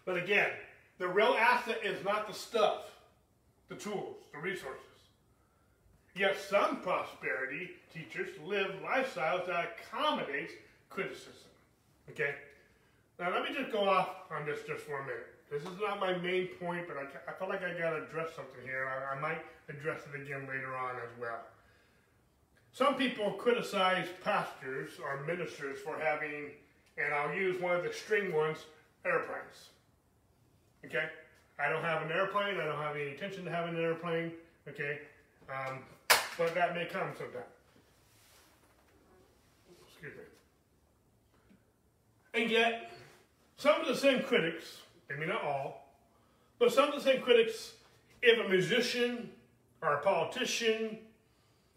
But 0.06 0.16
again, 0.16 0.52
the 0.98 1.10
real 1.10 1.36
asset 1.38 1.80
is 1.84 2.02
not 2.06 2.28
the 2.28 2.34
stuff, 2.34 2.86
the 3.68 3.76
tools, 3.76 4.16
the 4.32 4.40
resources. 4.40 4.95
Yet 6.16 6.38
some 6.50 6.80
prosperity 6.82 7.72
teachers 7.94 8.30
live 8.46 8.72
lifestyles 8.84 9.46
that 9.48 9.76
accommodates 9.78 10.54
criticism. 10.90 11.52
Okay? 12.10 12.36
Now 13.20 13.32
let 13.32 13.44
me 13.44 13.54
just 13.54 13.72
go 13.72 13.88
off 13.88 14.10
on 14.32 14.46
this 14.46 14.60
just 14.66 14.84
for 14.84 15.00
a 15.00 15.06
minute. 15.06 15.28
This 15.52 15.62
is 15.62 15.80
not 15.80 16.00
my 16.00 16.18
main 16.18 16.48
point, 16.60 16.88
but 16.88 16.98
I, 16.98 17.32
I 17.32 17.34
feel 17.38 17.50
like 17.50 17.64
I 17.64 17.78
got 17.78 17.92
to 17.92 18.04
address 18.04 18.30
something 18.36 18.64
here. 18.64 18.88
I, 18.88 19.16
I 19.16 19.20
might 19.20 19.42
address 19.70 20.02
it 20.12 20.22
again 20.22 20.48
later 20.48 20.76
on 20.76 20.96
as 20.96 21.20
well. 21.20 21.40
Some 22.72 22.96
people 22.96 23.32
criticize 23.32 24.08
pastors 24.24 24.92
or 25.02 25.24
ministers 25.26 25.80
for 25.80 25.98
having, 25.98 26.52
and 26.98 27.14
I'll 27.14 27.34
use 27.34 27.62
one 27.62 27.76
of 27.76 27.84
the 27.84 27.94
string 27.94 28.34
ones, 28.34 28.58
airplanes. 29.06 29.70
Okay? 30.86 31.06
I 31.60 31.70
don't 31.70 31.84
have 31.84 32.02
an 32.02 32.12
airplane. 32.12 32.58
I 32.60 32.66
don't 32.66 32.82
have 32.82 32.96
any 32.96 33.12
intention 33.12 33.46
to 33.46 33.52
have 33.52 33.70
an 33.70 33.78
airplane. 33.78 34.32
Okay? 34.68 35.00
Um, 35.50 35.80
but 36.38 36.54
that 36.56 36.76
may 36.76 36.86
come 36.86 37.10
sometime. 37.18 37.42
Excuse 39.88 40.14
me. 40.14 40.24
And 42.42 42.52
yet, 42.52 42.92
some 43.58 43.80
of 43.80 43.88
the 43.88 43.96
same 43.96 44.24
critics, 44.24 44.82
maybe 45.10 45.26
not 45.26 45.44
all, 45.44 45.94
but 46.60 46.74
some 46.74 46.90
of 46.90 46.96
the 46.96 47.02
same 47.02 47.22
critics, 47.22 47.74
if 48.22 48.46
a 48.46 48.50
musician 48.50 49.30
or 49.82 49.96
a 49.96 50.02
politician 50.02 50.98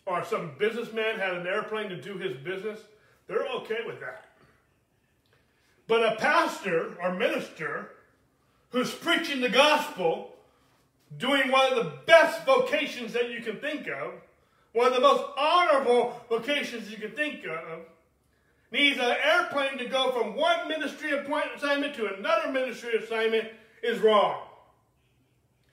or 0.07 0.25
some 0.25 0.53
businessman 0.59 1.19
had 1.19 1.35
an 1.35 1.47
airplane 1.47 1.89
to 1.91 2.01
do 2.01 2.17
his 2.17 2.37
business, 2.37 2.81
they're 3.27 3.47
okay 3.47 3.79
with 3.87 4.01
that. 4.01 4.25
But 5.87 6.05
a 6.05 6.17
pastor 6.17 6.97
or 7.03 7.15
minister 7.15 7.91
who's 8.71 8.93
preaching 8.93 9.41
the 9.41 9.49
gospel, 9.49 10.35
doing 11.17 11.51
one 11.51 11.73
of 11.73 11.77
the 11.77 11.93
best 12.07 12.45
vocations 12.45 13.13
that 13.13 13.31
you 13.31 13.41
can 13.41 13.59
think 13.59 13.87
of, 13.89 14.13
one 14.79 14.87
of 14.87 14.95
the 14.95 15.01
most 15.01 15.25
honorable 15.37 16.25
vocations 16.29 16.89
you 16.89 16.99
can 16.99 17.11
think 17.11 17.45
of, 17.45 17.81
needs 18.71 18.97
an 19.01 19.17
airplane 19.25 19.77
to 19.77 19.87
go 19.87 20.13
from 20.13 20.37
one 20.37 20.69
ministry 20.69 21.11
assignment 21.57 21.97
to 21.97 22.15
another 22.15 22.53
ministry 22.53 22.97
assignment 22.97 23.49
is 23.83 23.99
wrong. 23.99 24.41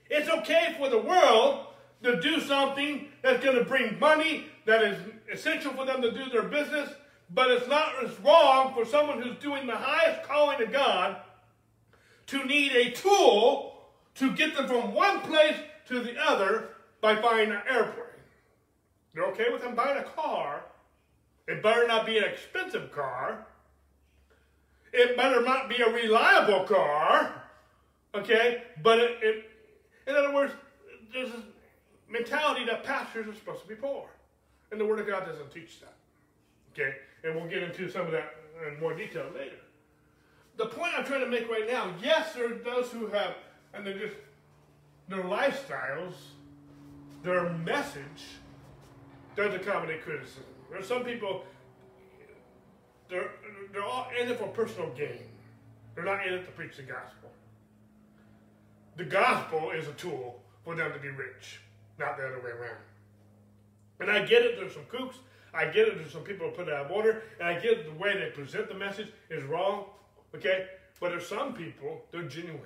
It's 0.09 0.27
okay 0.27 0.75
for 0.79 0.89
the 0.89 0.97
world 0.97 1.67
to 2.01 2.19
do 2.19 2.39
something 2.39 3.09
that's 3.21 3.43
going 3.43 3.59
to 3.59 3.63
bring 3.63 3.99
money 3.99 4.47
that 4.65 4.81
is 4.81 4.97
essential 5.31 5.73
for 5.73 5.85
them 5.85 6.01
to 6.01 6.11
do 6.11 6.27
their 6.31 6.41
business, 6.41 6.89
but 7.29 7.51
it's 7.51 7.67
not 7.67 7.93
wrong 8.23 8.73
for 8.73 8.85
someone 8.85 9.21
who's 9.21 9.37
doing 9.37 9.67
the 9.67 9.75
highest 9.75 10.27
calling 10.27 10.63
of 10.63 10.71
God 10.71 11.17
to 12.25 12.43
need 12.43 12.71
a 12.71 12.89
tool 12.89 13.83
to 14.15 14.35
get 14.35 14.55
them 14.55 14.67
from 14.67 14.95
one 14.95 15.19
place 15.19 15.57
to 15.89 15.99
the 15.99 16.15
other 16.19 16.69
by 17.01 17.13
buying 17.21 17.51
an 17.51 17.61
airplane. 17.69 18.04
They're 19.15 19.25
okay 19.27 19.45
with 19.51 19.61
them 19.61 19.75
buying 19.75 19.97
a 19.97 20.03
car. 20.03 20.65
It 21.47 21.63
better 21.63 21.87
not 21.87 22.05
be 22.05 22.17
an 22.17 22.25
expensive 22.25 22.91
car. 22.91 23.47
It 24.91 25.15
better 25.15 25.41
not 25.41 25.69
be 25.69 25.81
a 25.81 25.89
reliable 25.89 26.65
car. 26.65 27.41
Okay? 28.13 28.63
But 28.83 28.99
it, 28.99 29.17
it 29.21 29.45
in 30.07 30.15
other 30.15 30.33
words, 30.33 30.53
there's 31.13 31.29
a 31.29 32.11
mentality 32.11 32.65
that 32.65 32.83
pastors 32.83 33.27
are 33.27 33.33
supposed 33.33 33.61
to 33.61 33.67
be 33.67 33.75
poor. 33.75 34.05
And 34.71 34.79
the 34.79 34.85
Word 34.85 34.99
of 34.99 35.07
God 35.07 35.25
doesn't 35.25 35.51
teach 35.51 35.79
that. 35.79 35.93
Okay? 36.73 36.95
And 37.23 37.35
we'll 37.35 37.49
get 37.49 37.63
into 37.63 37.89
some 37.89 38.05
of 38.05 38.11
that 38.11 38.35
in 38.67 38.79
more 38.79 38.93
detail 38.93 39.25
later. 39.33 39.55
The 40.57 40.67
point 40.67 40.93
I'm 40.97 41.05
trying 41.05 41.21
to 41.21 41.29
make 41.29 41.49
right 41.49 41.67
now, 41.67 41.93
yes, 42.01 42.33
there 42.33 42.51
are 42.51 42.55
those 42.55 42.91
who 42.91 43.07
have, 43.07 43.35
and 43.73 43.85
they're 43.85 43.97
just, 43.97 44.15
their 45.07 45.23
lifestyles, 45.23 46.13
their 47.23 47.49
message 47.49 48.39
does 49.35 49.53
accommodate 49.53 50.03
criticism. 50.03 50.43
There 50.69 50.79
are 50.79 50.83
some 50.83 51.03
people, 51.03 51.43
they're, 53.09 53.31
they're 53.71 53.83
all 53.83 54.07
in 54.19 54.29
it 54.29 54.39
for 54.39 54.47
personal 54.47 54.89
gain. 54.91 55.23
They're 55.93 56.05
not 56.05 56.25
in 56.25 56.33
it 56.33 56.45
to 56.45 56.51
preach 56.51 56.77
the 56.77 56.83
gospel. 56.83 57.29
The 58.97 59.05
gospel 59.05 59.71
is 59.71 59.87
a 59.87 59.93
tool 59.93 60.41
for 60.63 60.75
them 60.75 60.91
to 60.93 60.99
be 60.99 61.09
rich, 61.09 61.61
not 61.99 62.17
the 62.17 62.25
other 62.25 62.39
way 62.39 62.51
around. 62.51 62.77
And 63.99 64.09
I 64.09 64.25
get 64.25 64.41
it, 64.41 64.57
there's 64.57 64.73
some 64.73 64.83
kooks. 64.83 65.15
I 65.53 65.65
get 65.65 65.87
it, 65.87 65.97
there's 65.97 66.11
some 66.11 66.23
people 66.23 66.49
who 66.49 66.53
put 66.53 66.67
it 66.67 66.73
out 66.73 66.85
of 66.85 66.91
order. 66.91 67.23
And 67.39 67.47
I 67.47 67.53
get 67.53 67.73
it, 67.73 67.85
the 67.85 67.97
way 67.97 68.17
they 68.17 68.29
present 68.29 68.67
the 68.67 68.75
message 68.75 69.07
is 69.29 69.43
wrong. 69.43 69.85
Okay? 70.33 70.67
But 70.99 71.09
there's 71.09 71.27
some 71.27 71.53
people, 71.53 72.03
they're 72.11 72.23
genuine. 72.23 72.59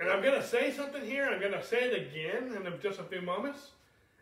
And 0.00 0.10
I'm 0.10 0.22
going 0.22 0.40
to 0.40 0.46
say 0.46 0.72
something 0.72 1.02
here. 1.02 1.26
I'm 1.26 1.40
going 1.40 1.52
to 1.52 1.64
say 1.64 1.78
it 1.78 1.94
again 1.94 2.56
in 2.56 2.80
just 2.80 2.98
a 2.98 3.04
few 3.04 3.20
moments. 3.20 3.70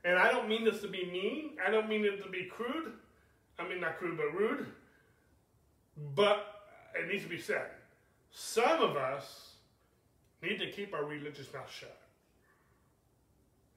And 0.05 0.18
I 0.18 0.31
don't 0.31 0.49
mean 0.49 0.64
this 0.64 0.81
to 0.83 0.89
be 0.89 1.07
mean. 1.07 1.53
I 1.64 1.70
don't 1.70 1.89
mean 1.89 2.05
it 2.05 2.23
to 2.23 2.29
be 2.29 2.45
crude. 2.45 2.93
I 3.59 3.68
mean, 3.68 3.81
not 3.81 3.99
crude, 3.99 4.16
but 4.16 4.35
rude. 4.35 4.66
But 6.14 6.47
it 6.95 7.09
needs 7.09 7.23
to 7.25 7.29
be 7.29 7.39
said. 7.39 7.66
Some 8.31 8.81
of 8.81 8.97
us 8.97 9.53
need 10.43 10.59
to 10.59 10.70
keep 10.70 10.93
our 10.95 11.05
religious 11.05 11.53
mouth 11.53 11.70
shut. 11.70 11.97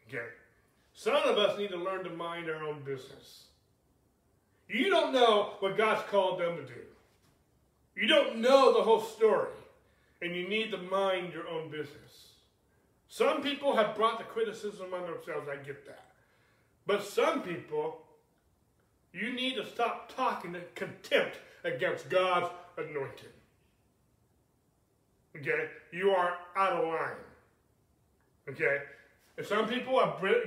Okay? 0.07 0.25
Some 0.93 1.15
of 1.15 1.37
us 1.37 1.57
need 1.57 1.69
to 1.69 1.77
learn 1.77 2.03
to 2.03 2.09
mind 2.09 2.49
our 2.49 2.63
own 2.63 2.81
business. 2.83 3.43
You 4.67 4.89
don't 4.89 5.13
know 5.13 5.53
what 5.59 5.77
God's 5.77 6.01
called 6.09 6.39
them 6.39 6.57
to 6.57 6.63
do. 6.63 6.81
You 7.95 8.07
don't 8.07 8.37
know 8.37 8.73
the 8.73 8.81
whole 8.81 9.01
story. 9.01 9.51
And 10.21 10.35
you 10.35 10.47
need 10.47 10.71
to 10.71 10.77
mind 10.77 11.33
your 11.33 11.47
own 11.47 11.69
business. 11.69 12.33
Some 13.07 13.41
people 13.41 13.75
have 13.75 13.95
brought 13.95 14.17
the 14.17 14.23
criticism 14.23 14.93
on 14.93 15.01
themselves. 15.01 15.47
I 15.49 15.57
get 15.57 15.85
that. 15.85 16.05
But 16.87 17.03
some 17.03 17.41
people, 17.41 18.01
you 19.13 19.33
need 19.33 19.55
to 19.55 19.65
stop 19.65 20.15
talking 20.15 20.55
in 20.55 20.61
contempt 20.73 21.39
against 21.63 22.09
God's 22.09 22.49
anointed. 22.77 23.31
Okay? 25.35 25.69
You 25.91 26.11
are 26.11 26.37
out 26.55 26.73
of 26.73 26.87
line. 26.87 27.17
Okay? 28.49 28.79
And 29.37 29.45
some 29.45 29.67
people 29.67 30.01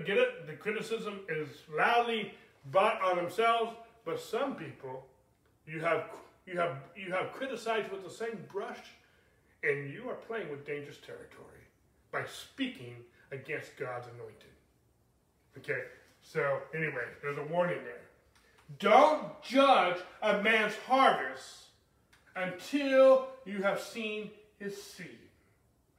get 0.06 0.16
it, 0.16 0.46
the 0.46 0.54
criticism 0.54 1.20
is 1.28 1.48
loudly 1.76 2.32
brought 2.70 3.00
on 3.02 3.16
themselves, 3.16 3.72
but 4.04 4.20
some 4.20 4.54
people 4.54 5.04
you 5.66 5.80
have 5.80 6.04
you 6.46 6.58
have 6.58 6.76
you 6.96 7.12
have 7.12 7.32
criticized 7.32 7.90
with 7.90 8.02
the 8.02 8.10
same 8.10 8.38
brush, 8.50 8.78
and 9.62 9.92
you 9.92 10.08
are 10.08 10.14
playing 10.14 10.50
with 10.50 10.66
dangerous 10.66 10.98
territory 10.98 11.62
by 12.12 12.24
speaking 12.26 12.96
against 13.32 13.76
God's 13.76 14.06
anointed. 14.14 14.34
Okay? 15.58 15.82
So, 16.22 16.60
anyway, 16.74 17.04
there's 17.22 17.38
a 17.38 17.44
warning 17.44 17.78
there. 17.84 18.00
Don't 18.78 19.42
judge 19.42 19.96
a 20.22 20.42
man's 20.42 20.74
harvest 20.86 21.64
until 22.36 23.28
you 23.44 23.62
have 23.62 23.80
seen 23.80 24.30
his 24.58 24.80
seed. 24.80 25.18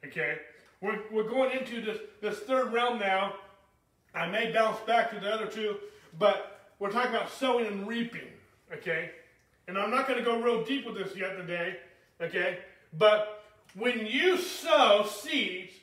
Okay? 0.05 0.37
We're, 0.81 0.99
we're 1.11 1.29
going 1.29 1.57
into 1.57 1.81
this, 1.81 1.99
this 2.21 2.39
third 2.39 2.71
realm 2.71 2.99
now. 2.99 3.33
I 4.15 4.27
may 4.27 4.51
bounce 4.51 4.79
back 4.81 5.11
to 5.11 5.19
the 5.19 5.31
other 5.31 5.45
two, 5.45 5.77
but 6.17 6.71
we're 6.79 6.91
talking 6.91 7.13
about 7.13 7.31
sowing 7.31 7.67
and 7.67 7.87
reaping. 7.87 8.27
Okay? 8.73 9.11
And 9.67 9.77
I'm 9.77 9.91
not 9.91 10.07
going 10.07 10.19
to 10.19 10.25
go 10.25 10.41
real 10.41 10.63
deep 10.63 10.85
with 10.85 10.95
this 10.95 11.15
yet 11.15 11.35
today. 11.37 11.77
Okay? 12.21 12.59
But 12.97 13.38
when 13.75 14.05
you 14.05 14.37
sow 14.37 15.05
seeds, 15.05 15.73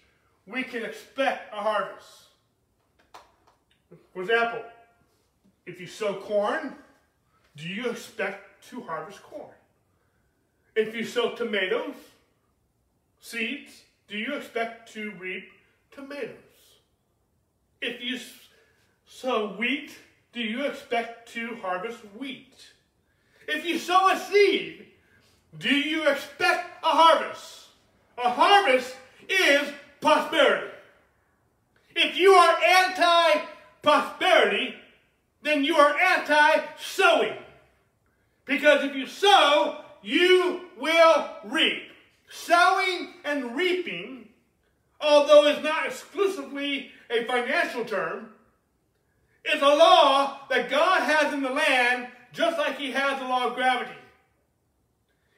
we 0.47 0.63
can 0.63 0.85
expect 0.85 1.53
a 1.53 1.57
harvest. 1.57 2.25
For 4.13 4.23
example, 4.23 4.63
if 5.67 5.81
you 5.81 5.87
sow 5.87 6.15
corn, 6.15 6.75
do 7.57 7.69
you 7.69 7.91
expect 7.91 8.69
to 8.71 8.83
harvest 8.83 9.23
corn? 9.23 9.55
If 10.75 10.95
you 10.95 11.05
sow 11.05 11.35
tomatoes, 11.35 11.95
seeds, 13.21 13.83
do 14.09 14.19
you 14.19 14.35
expect 14.35 14.93
to 14.93 15.13
reap 15.13 15.49
tomatoes? 15.91 16.37
If 17.81 18.03
you 18.03 18.19
sow 19.07 19.55
wheat, 19.57 19.97
do 20.33 20.41
you 20.41 20.67
expect 20.67 21.33
to 21.33 21.57
harvest 21.57 21.99
wheat? 22.19 22.55
If 23.49 23.65
you 23.65 23.79
sow 23.79 24.11
a 24.11 24.19
seed, 24.19 24.87
do 25.59 25.75
you 25.75 26.09
expect 26.09 26.85
a 26.85 26.89
harvest? 26.89 27.66
A 28.19 28.31
harvest 28.31 28.97
is 29.29 29.69
prosperity. 30.01 30.73
If 31.95 32.17
you 32.17 32.33
are 32.33 32.59
anti 32.63 33.41
prosperity, 33.83 34.75
then 35.43 35.65
you 35.65 35.77
are 35.77 35.97
anti-sowing. 35.97 37.37
Because 38.45 38.85
if 38.85 38.95
you 38.95 39.07
sow, 39.07 39.81
you 40.03 40.63
will 40.79 41.29
reap. 41.45 41.83
Sowing 42.29 43.15
and 43.25 43.57
reaping, 43.57 44.29
although 45.01 45.47
it's 45.47 45.63
not 45.63 45.87
exclusively 45.87 46.91
a 47.11 47.25
financial 47.25 47.85
term, 47.85 48.31
is 49.45 49.63
a 49.63 49.67
law 49.67 50.41
that 50.51 50.69
God 50.69 51.03
has 51.03 51.33
in 51.33 51.43
the 51.43 51.51
land 51.51 52.09
just 52.33 52.59
like 52.59 52.77
he 52.77 52.91
has 52.91 53.19
the 53.21 53.27
law 53.27 53.47
of 53.49 53.55
gravity. 53.55 53.93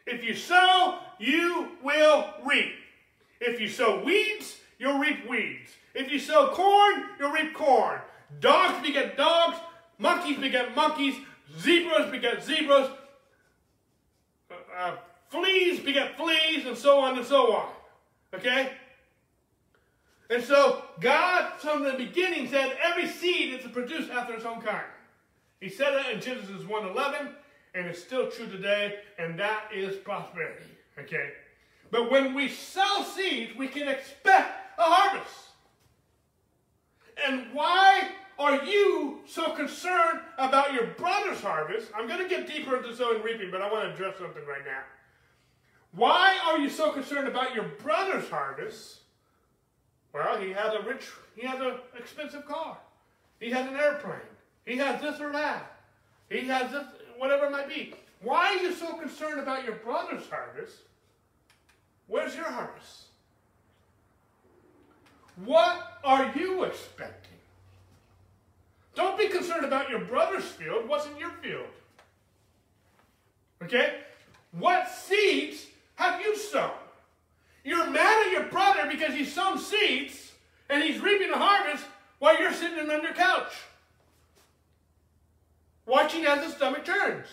If 0.08 0.24
you 0.24 0.34
sow, 0.34 0.98
you 1.18 1.68
will 1.82 2.30
reap. 2.44 2.72
If 3.40 3.60
you 3.60 3.68
sow 3.68 4.02
weeds, 4.02 4.58
you'll 4.78 4.98
reap 4.98 5.28
weeds. 5.28 5.70
If 5.94 6.10
you 6.10 6.18
sow 6.18 6.48
corn, 6.48 7.04
you'll 7.18 7.30
reap 7.30 7.54
corn. 7.54 8.00
Dogs 8.40 8.82
beget 8.86 9.16
dogs, 9.16 9.58
monkeys 9.98 10.38
beget 10.38 10.74
monkeys, 10.74 11.14
zebras 11.60 12.10
beget 12.10 12.42
zebras, 12.44 12.90
uh, 14.50 14.54
uh, 14.76 14.96
fleas 15.28 15.80
beget 15.80 16.16
fleas, 16.16 16.66
and 16.66 16.76
so 16.76 17.00
on 17.00 17.18
and 17.18 17.26
so 17.26 17.54
on. 17.54 17.68
Okay? 18.34 18.72
And 20.30 20.42
so 20.42 20.84
God, 21.00 21.54
from 21.58 21.84
the 21.84 21.92
beginning, 21.92 22.48
said 22.48 22.76
every 22.82 23.08
seed 23.08 23.54
is 23.54 23.62
to 23.62 23.68
produce 23.68 24.10
after 24.10 24.34
its 24.34 24.44
own 24.44 24.60
kind. 24.60 24.84
He 25.60 25.68
said 25.68 25.94
that 25.94 26.12
in 26.12 26.20
Genesis 26.20 26.62
1.11, 26.62 27.32
and 27.74 27.86
it's 27.86 28.02
still 28.02 28.30
true 28.30 28.48
today, 28.48 28.96
and 29.18 29.38
that 29.38 29.64
is 29.74 29.96
prosperity. 29.96 30.64
Okay? 30.98 31.30
But 31.90 32.10
when 32.10 32.34
we 32.34 32.48
sow 32.48 33.02
seeds, 33.02 33.56
we 33.56 33.68
can 33.68 33.88
expect 33.88 34.78
a 34.78 34.82
harvest. 34.82 35.34
And 37.26 37.46
why 37.52 38.10
are 38.38 38.64
you 38.64 39.20
so 39.26 39.50
concerned 39.52 40.20
about 40.38 40.72
your 40.72 40.86
brother's 40.98 41.40
harvest? 41.40 41.90
I'm 41.96 42.06
going 42.06 42.22
to 42.22 42.28
get 42.28 42.46
deeper 42.46 42.76
into 42.76 42.94
sowing 42.94 43.16
and 43.16 43.24
reaping, 43.24 43.50
but 43.50 43.62
I 43.62 43.70
want 43.70 43.84
to 43.84 43.92
address 43.92 44.18
something 44.18 44.44
right 44.46 44.64
now. 44.64 44.82
Why 45.92 46.38
are 46.46 46.58
you 46.58 46.68
so 46.68 46.92
concerned 46.92 47.28
about 47.28 47.54
your 47.54 47.64
brother's 47.82 48.28
harvest? 48.28 48.98
Well, 50.12 50.38
he 50.38 50.50
has 50.52 50.74
a 50.74 50.82
rich, 50.86 51.06
he 51.34 51.46
has 51.46 51.60
an 51.60 51.74
expensive 51.98 52.46
car. 52.46 52.78
He 53.40 53.50
has 53.50 53.66
an 53.66 53.76
airplane. 53.76 54.18
He 54.64 54.76
has 54.76 55.00
this 55.00 55.20
or 55.20 55.32
that. 55.32 55.76
He 56.30 56.46
has 56.48 56.70
this, 56.70 56.84
whatever 57.18 57.46
it 57.46 57.52
might 57.52 57.68
be. 57.68 57.94
Why 58.22 58.56
are 58.56 58.62
you 58.62 58.72
so 58.72 58.94
concerned 58.94 59.40
about 59.40 59.64
your 59.64 59.74
brother's 59.76 60.28
harvest? 60.28 60.76
Where's 62.06 62.34
your 62.34 62.50
harvest? 62.50 63.04
What 65.44 65.98
are 66.02 66.32
you 66.34 66.64
expecting? 66.64 67.36
Don't 68.94 69.16
be 69.16 69.28
concerned 69.28 69.64
about 69.64 69.88
your 69.88 70.00
brother's 70.00 70.44
field. 70.44 70.88
What's 70.88 71.06
in 71.06 71.16
your 71.18 71.30
field? 71.42 71.66
Okay? 73.62 74.00
What 74.52 74.88
seeds 74.88 75.66
have 75.94 76.20
you 76.20 76.36
sown? 76.36 76.70
You're 77.62 77.90
mad 77.90 78.26
at 78.26 78.32
your 78.32 78.44
brother 78.44 78.88
because 78.90 79.14
he's 79.14 79.32
sown 79.32 79.58
seeds 79.58 80.32
and 80.68 80.82
he's 80.82 81.00
reaping 81.00 81.30
a 81.30 81.38
harvest 81.38 81.84
while 82.18 82.40
you're 82.40 82.52
sitting 82.52 82.90
on 82.90 83.02
your 83.02 83.14
couch 83.14 83.52
watching 85.88 86.26
as 86.26 86.44
the 86.44 86.50
stomach 86.50 86.84
turns. 86.84 87.26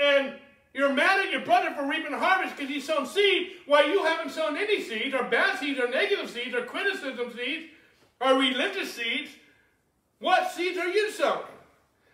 And 0.00 0.34
you're 0.74 0.92
mad 0.92 1.24
at 1.24 1.32
your 1.32 1.40
brother 1.40 1.72
for 1.74 1.88
reaping 1.88 2.12
harvest 2.12 2.54
because 2.54 2.70
he's 2.70 2.86
sown 2.86 3.06
seed 3.06 3.52
while 3.66 3.88
you 3.88 4.04
haven't 4.04 4.30
sown 4.30 4.56
any 4.56 4.80
seeds, 4.82 5.14
or 5.14 5.24
bad 5.24 5.58
seeds, 5.58 5.80
or 5.80 5.88
negative 5.88 6.30
seeds, 6.30 6.54
or 6.54 6.62
criticism 6.62 7.32
seeds, 7.34 7.64
or 8.20 8.34
religious 8.34 8.94
seeds. 8.94 9.30
What 10.20 10.52
seeds 10.52 10.78
are 10.78 10.88
you 10.88 11.10
sowing? 11.10 11.46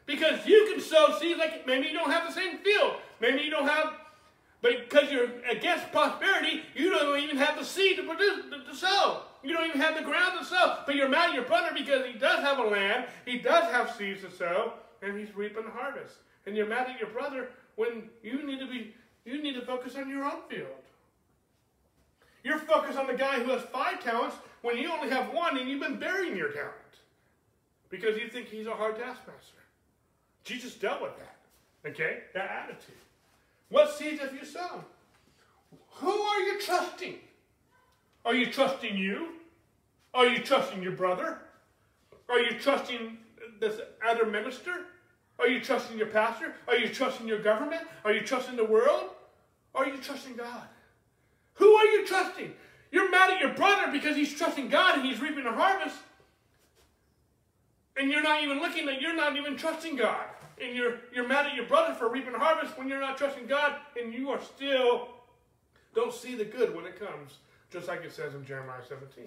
Because 0.06 0.46
you 0.46 0.70
can 0.72 0.80
sow 0.80 1.18
seeds 1.18 1.38
like 1.38 1.66
maybe 1.66 1.88
you 1.88 1.94
don't 1.94 2.10
have 2.10 2.26
the 2.26 2.32
same 2.32 2.58
field. 2.58 2.94
Maybe 3.20 3.42
you 3.42 3.50
don't 3.50 3.66
have, 3.66 3.94
but 4.62 4.88
because 4.88 5.10
you're 5.10 5.30
against 5.50 5.90
prosperity, 5.92 6.62
you 6.74 6.90
don't 6.90 7.18
even 7.18 7.36
have 7.36 7.58
the 7.58 7.64
seed 7.64 7.96
to 7.96 8.02
produce 8.02 8.44
to, 8.50 8.70
to 8.70 8.76
sow. 8.76 9.22
You 9.42 9.52
don't 9.52 9.66
even 9.66 9.80
have 9.80 9.96
the 9.96 10.02
ground 10.02 10.38
to 10.38 10.44
sow. 10.44 10.78
But 10.86 10.94
you're 10.94 11.08
mad 11.08 11.30
at 11.30 11.34
your 11.34 11.44
brother 11.44 11.70
because 11.74 12.06
he 12.06 12.18
does 12.18 12.40
have 12.40 12.58
a 12.58 12.62
land, 12.62 13.06
he 13.26 13.38
does 13.38 13.64
have 13.72 13.94
seeds 13.96 14.22
to 14.22 14.30
sow, 14.30 14.74
and 15.04 15.18
he's 15.18 15.34
reaping 15.36 15.64
harvest. 15.64 16.16
And 16.46 16.56
you're 16.56 16.66
mad 16.66 16.88
at 16.88 16.98
your 16.98 17.10
brother 17.10 17.48
when 17.76 18.08
you 18.22 18.46
need 18.46 18.60
to 18.60 18.66
be 18.66 18.94
you 19.24 19.42
need 19.42 19.54
to 19.54 19.62
focus 19.62 19.96
on 19.96 20.08
your 20.08 20.24
own 20.24 20.42
field. 20.50 20.68
You're 22.42 22.58
focused 22.58 22.98
on 22.98 23.06
the 23.06 23.14
guy 23.14 23.42
who 23.42 23.50
has 23.52 23.62
five 23.62 24.04
talents 24.04 24.36
when 24.60 24.76
you 24.76 24.92
only 24.92 25.08
have 25.08 25.32
one 25.32 25.58
and 25.58 25.68
you've 25.68 25.80
been 25.80 25.98
burying 25.98 26.36
your 26.36 26.50
talent 26.50 26.72
because 27.88 28.18
you 28.18 28.28
think 28.28 28.48
he's 28.48 28.66
a 28.66 28.74
hard 28.74 28.96
taskmaster. 28.96 29.62
Jesus 30.44 30.74
dealt 30.74 31.00
with 31.00 31.16
that. 31.16 31.90
Okay? 31.90 32.24
That 32.34 32.50
attitude. 32.50 32.96
What 33.70 33.90
seeds 33.96 34.20
have 34.20 34.34
you 34.34 34.44
sown? 34.44 34.84
Who 35.96 36.10
are 36.10 36.40
you 36.40 36.60
trusting? 36.60 37.16
Are 38.26 38.34
you 38.34 38.46
trusting 38.46 38.96
you? 38.96 39.28
Are 40.12 40.26
you 40.26 40.42
trusting 40.42 40.82
your 40.82 40.92
brother? 40.92 41.38
Are 42.28 42.40
you 42.40 42.58
trusting 42.58 43.18
this 43.58 43.80
other 44.06 44.26
minister? 44.26 44.84
Are 45.38 45.48
you 45.48 45.60
trusting 45.60 45.98
your 45.98 46.06
pastor? 46.06 46.54
Are 46.68 46.76
you 46.76 46.88
trusting 46.88 47.26
your 47.26 47.40
government? 47.40 47.82
Are 48.04 48.12
you 48.12 48.20
trusting 48.20 48.56
the 48.56 48.64
world? 48.64 49.10
Or 49.74 49.84
are 49.84 49.88
you 49.88 49.98
trusting 49.98 50.36
God? 50.36 50.62
Who 51.54 51.74
are 51.74 51.86
you 51.86 52.06
trusting? 52.06 52.52
You're 52.90 53.10
mad 53.10 53.32
at 53.32 53.40
your 53.40 53.54
brother 53.54 53.90
because 53.90 54.16
he's 54.16 54.36
trusting 54.36 54.68
God 54.68 54.98
and 54.98 55.06
he's 55.06 55.20
reaping 55.20 55.46
a 55.46 55.52
harvest. 55.52 55.96
And 57.96 58.10
you're 58.10 58.22
not 58.22 58.42
even 58.42 58.60
looking 58.60 58.88
at, 58.88 59.00
you're 59.00 59.14
not 59.14 59.36
even 59.36 59.56
trusting 59.56 59.96
God. 59.96 60.26
And 60.60 60.76
you're, 60.76 60.98
you're 61.12 61.26
mad 61.26 61.46
at 61.46 61.54
your 61.54 61.66
brother 61.66 61.94
for 61.94 62.08
reaping 62.08 62.34
a 62.34 62.38
harvest 62.38 62.78
when 62.78 62.88
you're 62.88 63.00
not 63.00 63.18
trusting 63.18 63.46
God 63.46 63.74
and 64.00 64.14
you 64.14 64.30
are 64.30 64.40
still, 64.40 65.08
don't 65.94 66.12
see 66.12 66.36
the 66.36 66.44
good 66.44 66.74
when 66.74 66.84
it 66.84 66.98
comes, 66.98 67.38
just 67.70 67.88
like 67.88 68.04
it 68.04 68.12
says 68.12 68.34
in 68.34 68.44
Jeremiah 68.44 68.82
17. 68.88 69.24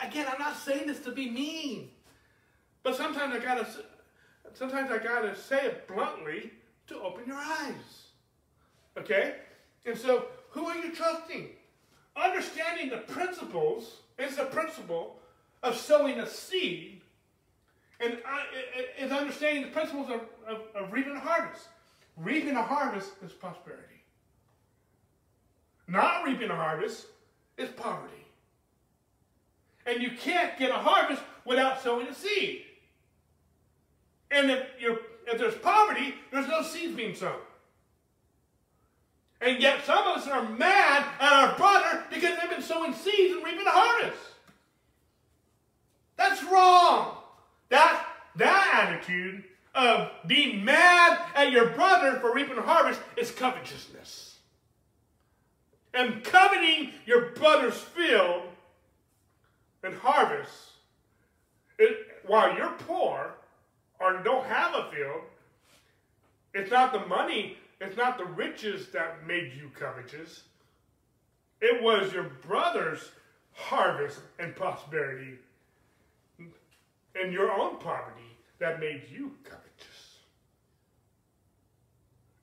Again, 0.00 0.26
I'm 0.30 0.38
not 0.38 0.56
saying 0.56 0.86
this 0.86 1.00
to 1.00 1.12
be 1.12 1.30
mean. 1.30 1.90
But 2.82 2.96
sometimes 2.96 3.34
I 3.34 3.38
gotta 3.38 3.66
sometimes 4.54 4.90
I 4.90 4.98
gotta 4.98 5.34
say 5.36 5.66
it 5.66 5.88
bluntly 5.88 6.50
to 6.88 7.00
open 7.00 7.26
your 7.26 7.36
eyes. 7.36 8.08
Okay? 8.96 9.36
And 9.86 9.96
so 9.96 10.26
who 10.50 10.66
are 10.66 10.76
you 10.76 10.94
trusting? 10.94 11.48
Understanding 12.16 12.90
the 12.90 12.98
principles 12.98 14.00
is 14.18 14.36
the 14.36 14.44
principle 14.44 15.16
of 15.62 15.76
sowing 15.76 16.20
a 16.20 16.26
seed 16.26 17.00
and 18.00 18.18
is 18.98 19.12
understanding 19.12 19.62
the 19.62 19.70
principles 19.70 20.10
of, 20.10 20.20
of, 20.46 20.62
of 20.74 20.92
reaping 20.92 21.16
a 21.16 21.20
harvest. 21.20 21.68
Reaping 22.16 22.56
a 22.56 22.62
harvest 22.62 23.12
is 23.24 23.32
prosperity. 23.32 24.02
Not 25.86 26.24
reaping 26.24 26.50
a 26.50 26.56
harvest 26.56 27.06
is 27.56 27.70
poverty. 27.70 28.12
And 29.86 30.02
you 30.02 30.10
can't 30.10 30.58
get 30.58 30.70
a 30.70 30.74
harvest 30.74 31.22
without 31.44 31.82
sowing 31.82 32.06
a 32.06 32.14
seed. 32.14 32.64
And 34.32 34.50
if, 34.50 34.66
you're, 34.80 34.98
if 35.26 35.38
there's 35.38 35.54
poverty, 35.56 36.14
there's 36.30 36.48
no 36.48 36.62
seeds 36.62 36.96
being 36.96 37.14
sown. 37.14 37.36
And 39.40 39.60
yet 39.60 39.84
some 39.84 39.98
of 39.98 40.18
us 40.18 40.28
are 40.28 40.48
mad 40.48 41.04
at 41.20 41.32
our 41.32 41.56
brother 41.56 42.04
because 42.10 42.38
they've 42.38 42.50
been 42.50 42.62
sowing 42.62 42.94
seeds 42.94 43.34
and 43.34 43.44
reaping 43.44 43.66
a 43.66 43.70
harvest. 43.70 44.22
That's 46.16 46.42
wrong. 46.44 47.16
That, 47.68 48.06
that 48.36 48.88
attitude 48.88 49.44
of 49.74 50.10
being 50.26 50.64
mad 50.64 51.18
at 51.34 51.50
your 51.50 51.70
brother 51.70 52.18
for 52.20 52.32
reaping 52.32 52.58
a 52.58 52.62
harvest 52.62 53.00
is 53.16 53.30
covetousness. 53.32 54.38
And 55.92 56.22
coveting 56.22 56.90
your 57.04 57.30
brother's 57.30 57.76
field 57.76 58.42
and 59.82 59.94
harvest, 59.94 60.52
it, 61.78 61.98
while 62.24 62.56
you're 62.56 62.72
poor, 62.86 63.34
or 64.02 64.22
don't 64.22 64.44
have 64.46 64.74
a 64.74 64.90
field, 64.90 65.22
it's 66.54 66.70
not 66.70 66.92
the 66.92 67.06
money, 67.06 67.56
it's 67.80 67.96
not 67.96 68.18
the 68.18 68.24
riches 68.24 68.88
that 68.88 69.26
made 69.26 69.52
you 69.54 69.70
covetous. 69.74 70.42
It 71.60 71.82
was 71.82 72.12
your 72.12 72.30
brother's 72.46 73.10
harvest 73.52 74.20
and 74.38 74.54
prosperity 74.56 75.38
and 77.14 77.32
your 77.32 77.52
own 77.52 77.78
poverty 77.78 78.36
that 78.58 78.80
made 78.80 79.02
you 79.10 79.32
covetous 79.44 80.18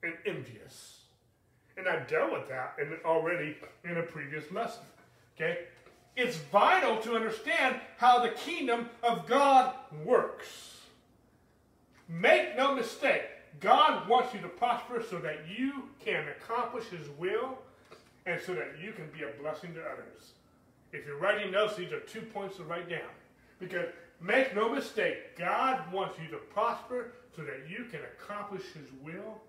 and 0.04 0.14
envious. 0.26 1.02
And 1.78 1.88
I 1.88 2.00
dealt 2.00 2.32
with 2.32 2.48
that 2.50 2.76
in, 2.80 2.98
already 3.06 3.56
in 3.84 3.98
a 3.98 4.04
previous 4.04 4.52
lesson. 4.52 4.84
Okay? 5.36 5.60
It's 6.16 6.38
vital 6.52 6.98
to 6.98 7.16
understand 7.16 7.80
how 7.98 8.22
the 8.22 8.30
kingdom 8.30 8.90
of 9.04 9.28
God 9.28 9.74
works. 10.04 10.69
Make 12.10 12.58
no 12.58 12.74
mistake, 12.74 13.22
God 13.60 14.10
wants 14.10 14.34
you 14.34 14.42
to 14.42 14.48
prosper 14.48 15.04
so 15.08 15.20
that 15.20 15.42
you 15.48 15.84
can 16.04 16.26
accomplish 16.28 16.86
His 16.86 17.08
will 17.20 17.60
and 18.26 18.42
so 18.42 18.56
that 18.56 18.80
you 18.82 18.94
can 18.94 19.08
be 19.12 19.24
a 19.24 19.42
blessing 19.42 19.76
to 19.76 19.82
others. 19.82 20.34
If 20.92 21.06
you're 21.06 21.20
writing 21.20 21.52
notes, 21.52 21.76
these 21.76 21.92
are 21.92 22.00
two 22.00 22.22
points 22.22 22.58
to 22.58 22.64
write 22.64 22.90
down. 22.90 23.12
Because 23.60 23.86
make 24.20 24.56
no 24.56 24.74
mistake, 24.74 25.38
God 25.38 25.80
wants 25.94 26.18
you 26.20 26.28
to 26.32 26.38
prosper 26.38 27.12
so 27.36 27.44
that 27.44 27.70
you 27.70 27.86
can 27.86 28.00
accomplish 28.18 28.64
His 28.74 28.90
will 29.04 29.40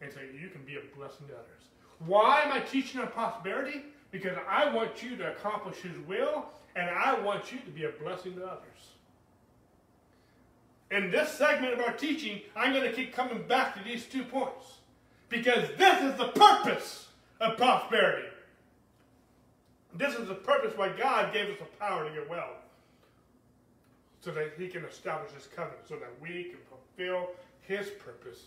and 0.00 0.12
so 0.12 0.20
that 0.20 0.40
you 0.40 0.50
can 0.50 0.62
be 0.64 0.76
a 0.76 0.96
blessing 0.96 1.26
to 1.26 1.34
others. 1.34 1.62
Why 2.06 2.42
am 2.42 2.52
I 2.52 2.60
teaching 2.60 3.00
on 3.00 3.08
prosperity? 3.08 3.82
Because 4.12 4.38
I 4.48 4.72
want 4.72 5.02
you 5.02 5.16
to 5.16 5.32
accomplish 5.32 5.78
His 5.78 5.98
will 6.06 6.44
and 6.76 6.88
I 6.88 7.18
want 7.20 7.50
you 7.50 7.58
to 7.58 7.70
be 7.70 7.84
a 7.84 7.90
blessing 7.90 8.36
to 8.36 8.44
others 8.46 8.93
in 10.90 11.10
this 11.10 11.30
segment 11.30 11.72
of 11.72 11.80
our 11.80 11.92
teaching, 11.92 12.40
I'm 12.54 12.72
going 12.72 12.84
to 12.84 12.92
keep 12.92 13.14
coming 13.14 13.46
back 13.46 13.74
to 13.76 13.84
these 13.84 14.04
two 14.06 14.22
points. 14.22 14.78
Because 15.28 15.68
this 15.76 16.02
is 16.02 16.16
the 16.16 16.28
purpose 16.28 17.08
of 17.40 17.56
prosperity. 17.56 18.28
This 19.96 20.14
is 20.14 20.28
the 20.28 20.34
purpose 20.34 20.76
why 20.76 20.90
God 20.90 21.32
gave 21.32 21.48
us 21.48 21.58
the 21.58 21.78
power 21.78 22.08
to 22.08 22.14
get 22.14 22.28
wealth. 22.28 22.62
So 24.20 24.30
that 24.32 24.52
He 24.58 24.68
can 24.68 24.84
establish 24.84 25.32
His 25.32 25.46
covenant, 25.46 25.88
so 25.88 25.96
that 25.96 26.10
we 26.20 26.44
can 26.44 26.58
fulfill 26.68 27.30
His 27.60 27.88
purpose, 27.88 28.44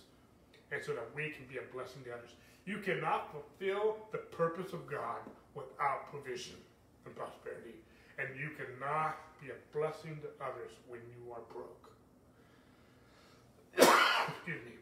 and 0.72 0.84
so 0.84 0.94
that 0.94 1.08
we 1.16 1.30
can 1.30 1.46
be 1.50 1.58
a 1.58 1.74
blessing 1.74 2.04
to 2.04 2.14
others. 2.14 2.32
You 2.66 2.78
cannot 2.78 3.32
fulfill 3.32 3.98
the 4.12 4.18
purpose 4.18 4.74
of 4.74 4.90
God 4.90 5.18
without 5.56 6.12
provision 6.12 6.56
and 7.06 7.16
prosperity. 7.16 7.76
And 8.20 8.30
you 8.38 8.50
cannot 8.58 9.18
be 9.42 9.50
a 9.50 9.78
blessing 9.78 10.20
to 10.22 10.46
others 10.46 10.72
when 10.88 11.00
you 11.16 11.32
are 11.32 11.42
broke. 11.52 11.92
Excuse 13.78 14.64
me. 14.66 14.74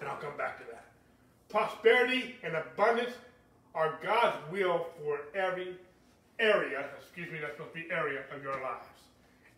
And 0.00 0.08
I'll 0.08 0.16
come 0.16 0.36
back 0.36 0.58
to 0.58 0.64
that. 0.72 0.86
Prosperity 1.48 2.36
and 2.42 2.56
abundance 2.56 3.12
are 3.74 3.98
God's 4.02 4.36
will 4.50 4.86
for 5.02 5.20
every 5.34 5.76
area, 6.38 6.86
excuse 6.98 7.30
me, 7.30 7.38
that's 7.40 7.56
supposed 7.56 7.74
to 7.74 7.82
be 7.82 7.90
area 7.90 8.20
of 8.34 8.42
your 8.42 8.54
lives. 8.54 8.86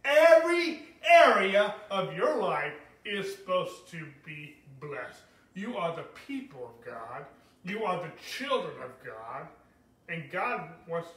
Every 0.04 0.82
area 1.08 1.74
of 1.90 2.14
your 2.14 2.36
life 2.36 2.72
is 3.04 3.32
supposed 3.32 3.88
to 3.88 4.06
be 4.24 4.56
blessed. 4.80 5.22
You 5.54 5.76
are 5.76 5.94
the 5.96 6.04
people 6.26 6.72
of 6.72 6.86
God. 6.86 7.24
You 7.64 7.84
are 7.84 8.02
the 8.02 8.12
children 8.22 8.74
of 8.82 8.90
God. 9.04 9.48
And 10.08 10.30
God 10.30 10.68
wants 10.88 11.08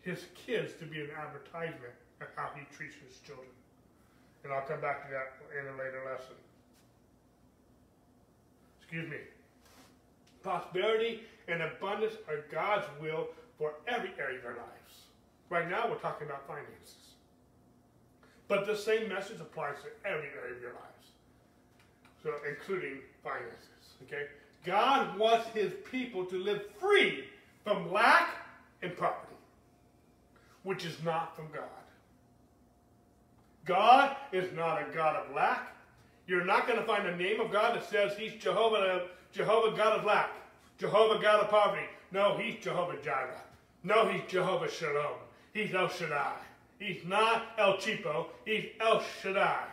his 0.00 0.24
kids 0.46 0.72
to 0.80 0.84
be 0.84 1.00
an 1.00 1.10
advertisement 1.16 1.94
of 2.20 2.28
how 2.36 2.50
he 2.56 2.62
treats 2.74 2.96
his 3.06 3.18
children. 3.20 3.48
And 4.44 4.52
I'll 4.52 4.66
come 4.66 4.80
back 4.80 5.06
to 5.06 5.12
that 5.12 5.34
in 5.58 5.66
a 5.68 5.76
later 5.78 6.02
lesson. 6.04 6.34
Excuse 8.92 9.10
me. 9.10 9.16
Prosperity 10.42 11.22
and 11.48 11.62
abundance 11.62 12.12
are 12.28 12.44
God's 12.50 12.84
will 13.00 13.28
for 13.56 13.72
every 13.88 14.10
area 14.18 14.38
of 14.38 14.44
our 14.44 14.52
lives. 14.52 15.06
Right 15.48 15.70
now, 15.70 15.88
we're 15.88 15.96
talking 15.96 16.26
about 16.26 16.46
finances. 16.46 17.14
But 18.48 18.66
the 18.66 18.76
same 18.76 19.08
message 19.08 19.40
applies 19.40 19.76
to 19.76 20.06
every 20.06 20.28
area 20.38 20.56
of 20.56 20.60
your 20.60 20.72
lives. 20.72 21.06
So, 22.22 22.34
including 22.46 22.98
finances. 23.24 23.94
Okay? 24.02 24.26
God 24.66 25.18
wants 25.18 25.48
his 25.54 25.72
people 25.90 26.26
to 26.26 26.36
live 26.36 26.60
free 26.78 27.24
from 27.64 27.90
lack 27.90 28.28
and 28.82 28.94
poverty, 28.94 29.36
which 30.64 30.84
is 30.84 31.02
not 31.02 31.34
from 31.34 31.46
God. 31.50 31.64
God 33.64 34.16
is 34.32 34.52
not 34.54 34.82
a 34.82 34.94
God 34.94 35.16
of 35.16 35.34
lack. 35.34 35.74
You're 36.26 36.44
not 36.44 36.66
going 36.66 36.78
to 36.78 36.84
find 36.84 37.06
a 37.06 37.16
name 37.16 37.40
of 37.40 37.50
God 37.50 37.74
that 37.74 37.88
says 37.88 38.16
he's 38.16 38.34
Jehovah, 38.34 39.06
Jehovah 39.32 39.76
God 39.76 39.98
of 39.98 40.04
lack, 40.04 40.30
Jehovah 40.78 41.20
God 41.20 41.40
of 41.40 41.50
poverty. 41.50 41.86
No, 42.12 42.36
he's 42.36 42.62
Jehovah 42.62 42.96
Jireh. 43.02 43.40
No, 43.84 44.08
he's 44.08 44.22
Jehovah 44.28 44.70
Shalom. 44.70 45.18
He's 45.52 45.74
El 45.74 45.88
Shaddai. 45.88 46.36
He's 46.78 47.04
not 47.04 47.46
El 47.58 47.76
Cheapo. 47.76 48.26
He's 48.44 48.66
El 48.80 49.02
Shaddai. 49.22 49.64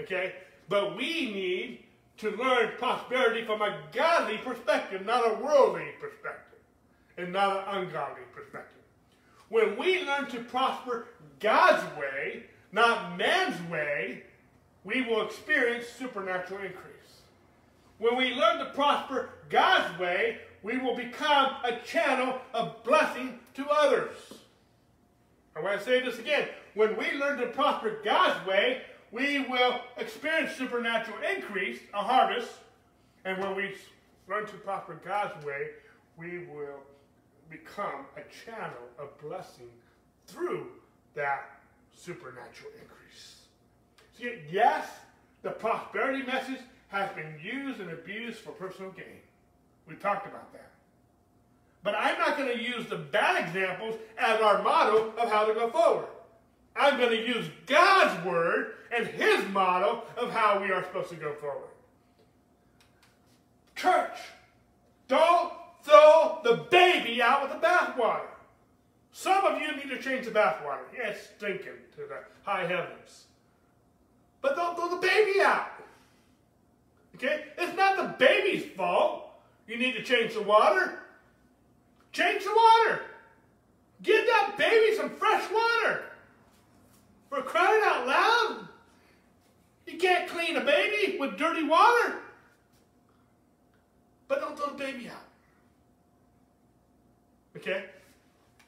Okay? 0.00 0.34
But 0.68 0.96
we 0.96 1.32
need 1.32 1.80
to 2.18 2.30
learn 2.30 2.72
prosperity 2.78 3.44
from 3.44 3.62
a 3.62 3.78
godly 3.92 4.38
perspective, 4.38 5.04
not 5.04 5.30
a 5.30 5.34
worldly 5.34 5.88
perspective, 6.00 6.58
and 7.18 7.32
not 7.32 7.68
an 7.68 7.82
ungodly 7.82 8.22
perspective. 8.32 8.82
When 9.48 9.76
we 9.76 10.04
learn 10.04 10.26
to 10.30 10.40
prosper 10.40 11.08
God's 11.40 11.84
way, 11.98 12.44
not 12.72 13.18
man's 13.18 13.60
way, 13.70 14.22
we 14.84 15.02
will 15.02 15.26
experience 15.26 15.86
supernatural 15.88 16.60
increase. 16.60 16.94
When 17.98 18.16
we 18.16 18.34
learn 18.34 18.58
to 18.58 18.66
prosper 18.74 19.30
God's 19.48 19.98
way, 19.98 20.38
we 20.62 20.78
will 20.78 20.96
become 20.96 21.56
a 21.64 21.78
channel 21.84 22.38
of 22.52 22.82
blessing 22.84 23.38
to 23.54 23.66
others. 23.68 24.14
I 25.56 25.60
want 25.60 25.78
to 25.78 25.84
say 25.84 26.00
this 26.00 26.18
again. 26.18 26.48
When 26.74 26.96
we 26.96 27.12
learn 27.12 27.38
to 27.38 27.46
prosper 27.46 28.00
God's 28.04 28.46
way, 28.46 28.82
we 29.12 29.40
will 29.40 29.80
experience 29.96 30.56
supernatural 30.56 31.18
increase, 31.36 31.78
a 31.94 32.02
harvest. 32.02 32.50
And 33.24 33.38
when 33.38 33.54
we 33.54 33.74
learn 34.28 34.46
to 34.46 34.56
prosper 34.56 35.00
God's 35.04 35.44
way, 35.44 35.68
we 36.16 36.46
will 36.46 36.80
become 37.48 38.06
a 38.16 38.22
channel 38.44 38.88
of 38.98 39.16
blessing 39.18 39.70
through 40.26 40.66
that 41.14 41.60
supernatural 41.94 42.72
increase. 42.80 43.43
Yes, 44.18 44.88
the 45.42 45.50
prosperity 45.50 46.24
message 46.24 46.60
has 46.88 47.10
been 47.12 47.38
used 47.42 47.80
and 47.80 47.90
abused 47.90 48.38
for 48.38 48.50
personal 48.52 48.90
gain. 48.92 49.20
We 49.88 49.96
talked 49.96 50.26
about 50.26 50.52
that. 50.52 50.70
But 51.82 51.94
I'm 51.98 52.18
not 52.18 52.38
going 52.38 52.56
to 52.56 52.62
use 52.62 52.86
the 52.86 52.96
bad 52.96 53.46
examples 53.46 53.96
as 54.16 54.40
our 54.40 54.62
model 54.62 55.12
of 55.18 55.30
how 55.30 55.44
to 55.44 55.52
go 55.52 55.70
forward. 55.70 56.06
I'm 56.76 56.98
going 56.98 57.10
to 57.10 57.26
use 57.26 57.46
God's 57.66 58.24
word 58.24 58.74
and 58.96 59.06
his 59.06 59.46
model 59.50 60.04
of 60.16 60.30
how 60.30 60.60
we 60.60 60.70
are 60.70 60.82
supposed 60.82 61.10
to 61.10 61.16
go 61.16 61.34
forward. 61.34 61.68
Church, 63.76 64.16
don't 65.08 65.52
throw 65.82 66.38
the 66.42 66.64
baby 66.70 67.20
out 67.20 67.42
with 67.42 67.60
the 67.60 67.66
bathwater. 67.66 68.26
Some 69.12 69.44
of 69.44 69.60
you 69.60 69.76
need 69.76 69.90
to 69.90 70.02
change 70.02 70.24
the 70.24 70.32
bathwater. 70.32 70.80
Yeah, 70.96 71.08
it's 71.08 71.28
stinking 71.36 71.72
to 71.96 72.02
the 72.08 72.18
high 72.42 72.66
heavens. 72.66 73.24
But 74.44 74.56
don't 74.56 74.76
throw 74.76 74.90
the 74.90 74.96
baby 74.96 75.40
out. 75.40 75.68
Okay? 77.14 77.46
It's 77.56 77.74
not 77.78 77.96
the 77.96 78.26
baby's 78.26 78.70
fault. 78.76 79.30
You 79.66 79.78
need 79.78 79.92
to 79.92 80.02
change 80.02 80.34
the 80.34 80.42
water. 80.42 80.98
Change 82.12 82.44
the 82.44 82.50
water. 82.50 83.00
Give 84.02 84.26
that 84.26 84.56
baby 84.58 84.94
some 84.98 85.08
fresh 85.08 85.50
water. 85.50 86.02
For 87.30 87.40
crying 87.40 87.80
out 87.86 88.06
loud. 88.06 88.68
You 89.86 89.96
can't 89.96 90.28
clean 90.28 90.58
a 90.58 90.60
baby 90.60 91.16
with 91.18 91.38
dirty 91.38 91.62
water. 91.62 92.16
But 94.28 94.42
don't 94.42 94.58
throw 94.58 94.72
the 94.72 94.74
baby 94.74 95.08
out. 95.08 95.24
Okay? 97.56 97.86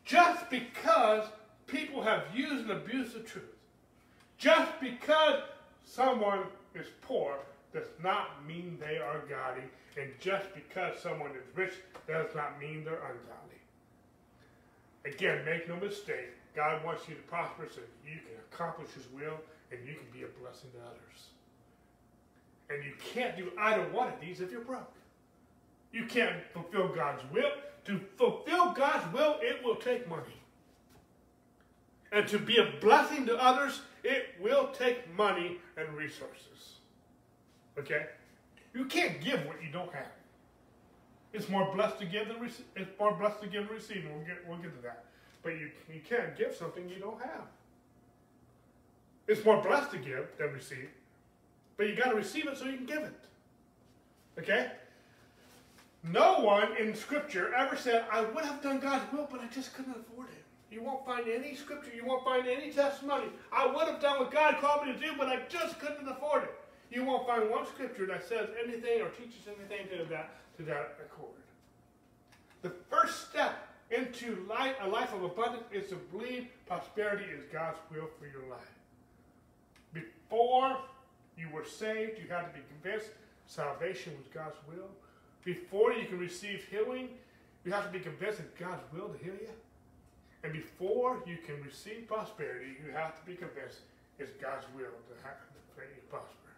Just 0.06 0.48
because 0.48 1.28
people 1.66 2.02
have 2.02 2.24
used 2.34 2.62
and 2.62 2.70
abused 2.70 3.14
the 3.14 3.20
truth, 3.20 3.44
just 4.38 4.72
because 4.80 5.42
someone 5.86 6.40
is 6.74 6.86
poor 7.00 7.36
does 7.72 7.86
not 8.02 8.46
mean 8.46 8.76
they 8.78 8.98
are 8.98 9.20
godly, 9.28 9.64
and 9.98 10.10
just 10.20 10.46
because 10.54 11.00
someone 11.00 11.30
is 11.30 11.56
rich 11.56 11.72
does 12.06 12.28
not 12.34 12.60
mean 12.60 12.84
they're 12.84 12.94
ungodly. 12.94 13.60
Again, 15.06 15.44
make 15.44 15.68
no 15.68 15.76
mistake, 15.76 16.32
God 16.56 16.82
wants 16.84 17.08
you 17.08 17.14
to 17.14 17.22
prosper 17.22 17.68
so 17.72 17.82
you 18.04 18.16
can 18.16 18.36
accomplish 18.50 18.90
His 18.92 19.04
will 19.14 19.38
and 19.70 19.86
you 19.86 19.94
can 19.94 20.06
be 20.12 20.24
a 20.24 20.40
blessing 20.42 20.70
to 20.72 20.78
others. 20.78 21.26
And 22.70 22.82
you 22.82 22.92
can't 23.12 23.36
do 23.36 23.52
either 23.58 23.82
one 23.92 24.08
of 24.08 24.20
these 24.20 24.40
if 24.40 24.50
you're 24.50 24.62
broke. 24.62 24.92
You 25.92 26.06
can't 26.06 26.36
fulfill 26.52 26.88
God's 26.88 27.22
will. 27.32 27.50
To 27.84 28.00
fulfill 28.16 28.72
God's 28.72 29.12
will, 29.12 29.36
it 29.40 29.62
will 29.62 29.76
take 29.76 30.08
money. 30.08 30.22
And 32.10 32.26
to 32.28 32.38
be 32.38 32.56
a 32.56 32.72
blessing 32.80 33.26
to 33.26 33.36
others, 33.36 33.82
it 34.06 34.34
will 34.40 34.68
take 34.68 35.12
money 35.16 35.58
and 35.76 35.88
resources. 35.96 36.76
Okay? 37.78 38.06
You 38.74 38.84
can't 38.84 39.20
give 39.20 39.44
what 39.46 39.62
you 39.62 39.70
don't 39.72 39.92
have. 39.92 40.06
It's 41.32 41.48
more 41.48 41.74
blessed 41.74 41.98
to 41.98 42.06
give 42.06 42.28
than 42.28 42.40
receive. 42.40 42.66
It's 42.76 42.90
more 42.98 43.12
blessed 43.12 43.42
to 43.42 43.48
give 43.48 43.66
than 43.66 43.76
receive. 43.76 44.06
We'll 44.10 44.24
get 44.24 44.48
we'll 44.48 44.58
get 44.58 44.74
to 44.76 44.82
that. 44.82 45.04
But 45.42 45.50
you 45.58 45.70
you 45.92 46.00
can't 46.08 46.36
give 46.36 46.54
something 46.54 46.88
you 46.88 46.96
don't 46.96 47.20
have. 47.20 47.46
It's 49.26 49.44
more 49.44 49.60
blessed 49.60 49.90
to 49.90 49.98
give 49.98 50.28
than 50.38 50.52
receive. 50.52 50.88
But 51.76 51.88
you 51.88 51.96
got 51.96 52.10
to 52.10 52.16
receive 52.16 52.46
it 52.46 52.56
so 52.56 52.64
you 52.64 52.76
can 52.76 52.86
give 52.86 53.02
it. 53.02 53.20
Okay? 54.38 54.70
No 56.02 56.40
one 56.40 56.76
in 56.76 56.94
Scripture 56.94 57.52
ever 57.54 57.76
said, 57.76 58.04
I 58.10 58.22
would 58.22 58.44
have 58.44 58.62
done 58.62 58.78
God's 58.78 59.12
will, 59.12 59.28
but 59.30 59.40
I 59.40 59.48
just 59.48 59.74
couldn't 59.74 59.96
afford 59.96 60.28
it. 60.28 60.45
You 60.76 60.82
won't 60.82 61.06
find 61.06 61.26
any 61.26 61.54
scripture, 61.54 61.90
you 61.96 62.04
won't 62.04 62.22
find 62.22 62.46
any 62.46 62.70
testimony. 62.70 63.28
I 63.50 63.64
would 63.64 63.88
have 63.88 63.98
done 63.98 64.18
what 64.18 64.30
God 64.30 64.58
called 64.60 64.86
me 64.86 64.92
to 64.92 64.98
do, 64.98 65.12
but 65.16 65.26
I 65.26 65.40
just 65.48 65.80
couldn't 65.80 66.06
afford 66.06 66.42
it. 66.42 66.54
You 66.90 67.02
won't 67.02 67.26
find 67.26 67.48
one 67.48 67.66
scripture 67.66 68.04
that 68.08 68.28
says 68.28 68.50
anything 68.62 69.00
or 69.00 69.08
teaches 69.08 69.48
anything 69.48 69.88
to 69.88 70.04
that, 70.10 70.34
to 70.58 70.62
that 70.64 70.98
accord. 71.02 71.32
The 72.60 72.72
first 72.90 73.30
step 73.30 73.54
into 73.90 74.46
life, 74.50 74.74
a 74.82 74.86
life 74.86 75.14
of 75.14 75.22
abundance 75.22 75.64
is 75.72 75.88
to 75.88 75.94
believe 75.94 76.48
prosperity 76.66 77.24
is 77.24 77.44
God's 77.50 77.78
will 77.90 78.10
for 78.20 78.26
your 78.26 78.46
life. 78.50 78.60
Before 79.94 80.76
you 81.38 81.48
were 81.54 81.64
saved, 81.64 82.18
you 82.18 82.28
had 82.28 82.52
to 82.52 82.52
be 82.52 82.60
convinced 82.82 83.12
salvation 83.46 84.12
was 84.18 84.26
God's 84.26 84.56
will. 84.68 84.90
Before 85.42 85.94
you 85.94 86.04
can 86.04 86.18
receive 86.18 86.66
healing, 86.70 87.08
you 87.64 87.72
have 87.72 87.86
to 87.86 87.90
be 87.90 88.00
convinced 88.00 88.40
of 88.40 88.54
God's 88.58 88.82
will 88.92 89.08
to 89.08 89.24
heal 89.24 89.32
you. 89.40 89.48
And 90.44 90.52
before 90.52 91.22
you 91.26 91.38
can 91.44 91.62
receive 91.62 92.06
prosperity, 92.06 92.76
you 92.84 92.92
have 92.92 93.18
to 93.18 93.22
be 93.26 93.34
convinced 93.34 93.80
it's 94.18 94.32
God's 94.40 94.64
will 94.74 94.96
to, 94.96 95.14
have, 95.24 95.36
to 95.36 96.10
prosper. 96.10 96.50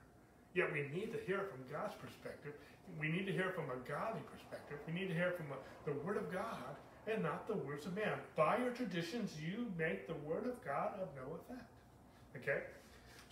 Yet 0.55 0.72
we 0.72 0.87
need 0.95 1.12
to 1.12 1.18
hear 1.26 1.49
from 1.51 1.61
God's 1.70 1.95
perspective. 1.95 2.55
We 2.99 3.09
need 3.09 3.26
to 3.26 3.33
hear 3.33 3.51
from 3.51 3.64
a 3.70 3.79
godly 3.89 4.22
perspective. 4.33 4.79
We 4.87 4.93
need 4.93 5.09
to 5.09 5.14
hear 5.14 5.33
from 5.33 5.47
a, 5.53 5.59
the 5.91 5.99
Word 6.07 6.16
of 6.16 6.33
God 6.33 6.79
and 7.07 7.22
not 7.22 7.47
the 7.47 7.55
words 7.55 7.87
of 7.87 7.95
man. 7.95 8.18
By 8.37 8.59
your 8.59 8.70
traditions, 8.70 9.35
you 9.41 9.66
make 9.76 10.07
the 10.07 10.18
Word 10.26 10.47
of 10.47 10.62
God 10.64 10.95
of 11.01 11.09
no 11.16 11.37
effect. 11.37 11.68
Okay? 12.37 12.62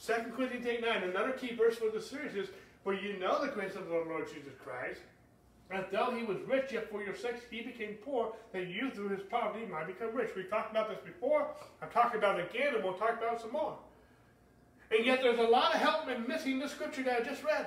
2 0.05 0.33
Corinthians 0.37 0.67
8 0.67 0.83
9, 0.83 1.03
another 1.05 1.33
key 1.33 1.55
verse 1.55 1.77
for 1.77 1.91
the 1.91 2.01
series 2.01 2.35
is, 2.35 2.49
For 2.85 2.95
you 2.95 3.19
know 3.19 3.41
the 3.41 3.53
grace 3.53 3.77
of 3.77 3.87
the 3.87 3.95
Lord 3.95 4.29
Jesus 4.29 4.53
Christ, 4.63 5.01
that 5.71 5.91
though 5.91 6.13
he 6.17 6.23
was 6.23 6.39
rich, 6.47 6.73
yet 6.73 6.91
for 6.91 7.03
your 7.03 7.15
sakes 7.15 7.41
he 7.51 7.63
became 7.63 7.95
poor, 8.05 8.33
that 8.53 8.69
you 8.69 8.91
through 8.91 9.09
his 9.09 9.23
poverty 9.23 9.67
might 9.67 9.87
become 9.87 10.15
rich. 10.15 10.31
We've 10.37 10.49
talked 10.49 10.71
about 10.71 10.89
this 10.89 10.99
before. 11.05 11.49
I'm 11.83 11.91
talking 11.91 12.19
about 12.19 12.39
it 12.39 12.51
again, 12.55 12.75
and 12.75 12.85
we'll 12.85 12.95
talk 12.95 13.19
about 13.19 13.35
it 13.35 13.41
some 13.41 13.53
more. 13.53 13.77
And 14.91 15.05
yet 15.05 15.21
there's 15.23 15.41
a 15.41 15.43
lot 15.43 15.75
of 15.75 15.81
help 15.81 16.09
in 16.09 16.27
missing 16.29 16.61
the 16.61 16.69
scripture 16.69 17.03
that 17.03 17.21
I 17.21 17.25
just 17.25 17.43
read. 17.43 17.67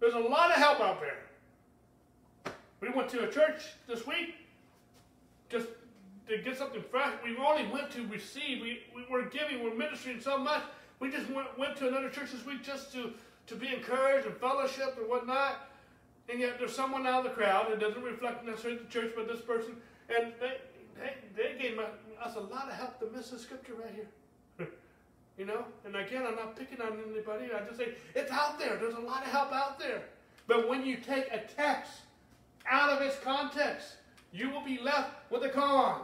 There's 0.00 0.14
a 0.14 0.18
lot 0.18 0.50
of 0.50 0.56
help 0.56 0.80
out 0.80 1.00
there. 1.00 2.54
We 2.80 2.90
went 2.90 3.08
to 3.10 3.28
a 3.28 3.30
church 3.30 3.62
this 3.86 4.06
week 4.06 4.34
just 5.48 5.66
to 6.28 6.38
get 6.38 6.56
something 6.56 6.82
fresh. 6.90 7.12
We 7.24 7.36
only 7.36 7.66
went 7.68 7.90
to 7.92 8.06
receive. 8.06 8.62
We, 8.62 8.80
we 8.94 9.04
were 9.10 9.22
giving, 9.26 9.62
we're 9.62 9.74
ministering 9.74 10.20
so 10.20 10.38
much. 10.38 10.62
We 11.00 11.10
just 11.10 11.28
went, 11.30 11.58
went 11.58 11.76
to 11.76 11.88
another 11.88 12.08
church 12.08 12.32
this 12.32 12.44
week 12.44 12.62
just 12.62 12.92
to, 12.92 13.12
to 13.46 13.54
be 13.54 13.68
encouraged 13.68 14.26
and 14.26 14.36
fellowship 14.36 14.96
and 14.98 15.08
whatnot. 15.08 15.68
And 16.28 16.40
yet 16.40 16.58
there's 16.58 16.74
someone 16.74 17.06
out 17.06 17.24
of 17.24 17.24
the 17.24 17.30
crowd, 17.30 17.70
it 17.70 17.78
doesn't 17.78 18.02
reflect 18.02 18.44
necessarily 18.44 18.80
the 18.80 18.88
church, 18.88 19.12
but 19.14 19.28
this 19.28 19.40
person, 19.40 19.76
and 20.08 20.32
they, 20.40 20.58
they, 20.98 21.14
they 21.36 21.58
gave 21.58 21.78
us 21.78 22.36
a 22.36 22.40
lot 22.40 22.68
of 22.68 22.74
help 22.74 22.98
to 23.00 23.16
miss 23.16 23.30
the 23.30 23.38
scripture 23.38 23.74
right 23.74 23.94
here. 23.94 24.68
you 25.38 25.44
know? 25.44 25.64
And 25.84 25.94
again, 25.94 26.24
I'm 26.26 26.34
not 26.34 26.56
picking 26.56 26.80
on 26.80 26.98
anybody. 27.10 27.46
I 27.54 27.64
just 27.64 27.78
say, 27.78 27.90
it's 28.14 28.32
out 28.32 28.58
there. 28.58 28.76
There's 28.76 28.94
a 28.94 29.00
lot 29.00 29.22
of 29.22 29.30
help 29.30 29.52
out 29.52 29.78
there. 29.78 30.02
But 30.48 30.68
when 30.68 30.84
you 30.84 30.96
take 30.96 31.26
a 31.32 31.42
text 31.56 31.92
out 32.68 32.90
of 32.90 33.02
its 33.02 33.18
context, 33.20 33.96
you 34.32 34.50
will 34.50 34.64
be 34.64 34.78
left 34.78 35.10
with 35.30 35.44
a 35.44 35.48
con. 35.48 36.02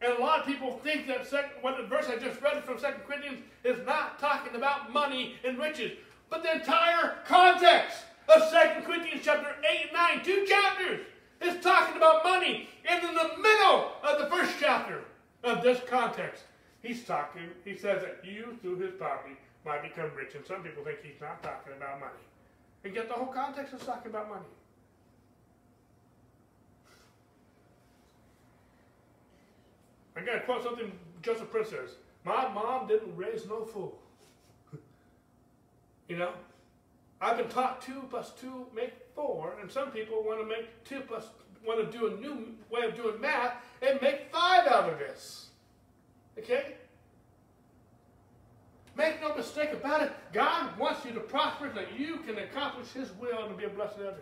And 0.00 0.12
a 0.12 0.20
lot 0.20 0.40
of 0.40 0.46
people 0.46 0.78
think 0.82 1.06
that 1.06 1.26
second, 1.26 1.50
what 1.62 1.76
the 1.78 1.84
verse 1.84 2.06
I 2.08 2.16
just 2.16 2.40
read 2.42 2.62
from 2.64 2.78
Second 2.78 3.02
Corinthians 3.06 3.40
is 3.62 3.84
not 3.86 4.18
talking 4.18 4.54
about 4.54 4.92
money 4.92 5.36
and 5.44 5.58
riches, 5.58 5.92
but 6.28 6.42
the 6.42 6.52
entire 6.52 7.16
context 7.26 7.98
of 8.28 8.48
Second 8.50 8.84
Corinthians 8.84 9.22
chapter 9.24 9.54
8 9.68 9.82
and 9.82 9.92
9, 9.92 10.24
two 10.24 10.46
chapters, 10.46 11.00
is 11.42 11.62
talking 11.62 11.96
about 11.96 12.24
money. 12.24 12.68
And 12.88 13.04
in 13.04 13.14
the 13.14 13.30
middle 13.40 13.92
of 14.02 14.18
the 14.18 14.26
first 14.34 14.54
chapter 14.60 15.00
of 15.42 15.62
this 15.62 15.80
context, 15.86 16.44
he's 16.82 17.04
talking, 17.04 17.48
he 17.64 17.76
says 17.76 18.02
that 18.02 18.20
you, 18.24 18.58
through 18.62 18.78
his 18.78 18.92
poverty, 18.92 19.36
might 19.64 19.82
become 19.82 20.10
rich. 20.16 20.34
And 20.34 20.44
some 20.44 20.62
people 20.62 20.84
think 20.84 20.98
he's 21.02 21.20
not 21.20 21.42
talking 21.42 21.72
about 21.76 22.00
money. 22.00 22.12
And 22.84 22.94
yet 22.94 23.08
the 23.08 23.14
whole 23.14 23.32
context 23.32 23.74
is 23.74 23.82
talking 23.82 24.10
about 24.10 24.28
money. 24.28 24.44
Going 30.24 30.38
to 30.38 30.44
quote 30.46 30.62
something 30.62 30.90
Joseph 31.22 31.50
Prince 31.50 31.70
says. 31.70 31.90
My 32.24 32.48
mom 32.48 32.86
didn't 32.86 33.14
raise 33.14 33.46
no 33.46 33.64
fool. 33.64 33.98
you 36.08 36.16
know? 36.16 36.30
I've 37.24 37.38
been 37.38 37.48
taught 37.48 37.80
two 37.80 38.04
plus 38.10 38.32
two 38.38 38.66
make 38.76 38.92
four, 39.14 39.54
and 39.60 39.70
some 39.70 39.90
people 39.90 40.22
want 40.22 40.40
to 40.40 40.46
make 40.46 40.84
two 40.84 41.00
plus 41.00 41.24
want 41.66 41.90
to 41.90 41.98
do 41.98 42.06
a 42.06 42.20
new 42.20 42.54
way 42.70 42.86
of 42.86 42.94
doing 42.94 43.18
math 43.18 43.54
and 43.80 44.00
make 44.02 44.30
five 44.30 44.66
out 44.66 44.90
of 44.90 44.98
this. 44.98 45.48
Okay? 46.38 46.74
Make 48.96 49.22
no 49.22 49.34
mistake 49.34 49.72
about 49.72 50.02
it. 50.02 50.12
God 50.34 50.78
wants 50.78 51.06
you 51.06 51.12
to 51.12 51.20
prosper 51.20 51.70
that 51.74 51.98
you 51.98 52.18
can 52.18 52.36
accomplish 52.36 52.88
His 52.92 53.10
will 53.12 53.46
and 53.46 53.56
be 53.56 53.64
a 53.64 53.70
blessing 53.70 54.00
to 54.00 54.08
others. 54.08 54.20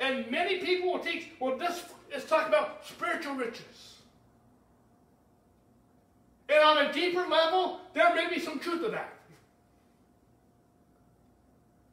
And 0.00 0.30
many 0.30 0.58
people 0.58 0.92
will 0.92 1.00
teach, 1.00 1.28
well, 1.40 1.56
this 1.56 1.82
is 2.14 2.24
talking 2.26 2.48
about 2.48 2.86
spiritual 2.86 3.34
riches. 3.34 3.96
And 6.48 6.62
on 6.62 6.86
a 6.86 6.92
deeper 6.92 7.26
level, 7.26 7.80
there 7.94 8.14
may 8.14 8.28
be 8.28 8.38
some 8.38 8.58
truth 8.58 8.82
to 8.82 8.90
that. 8.90 9.17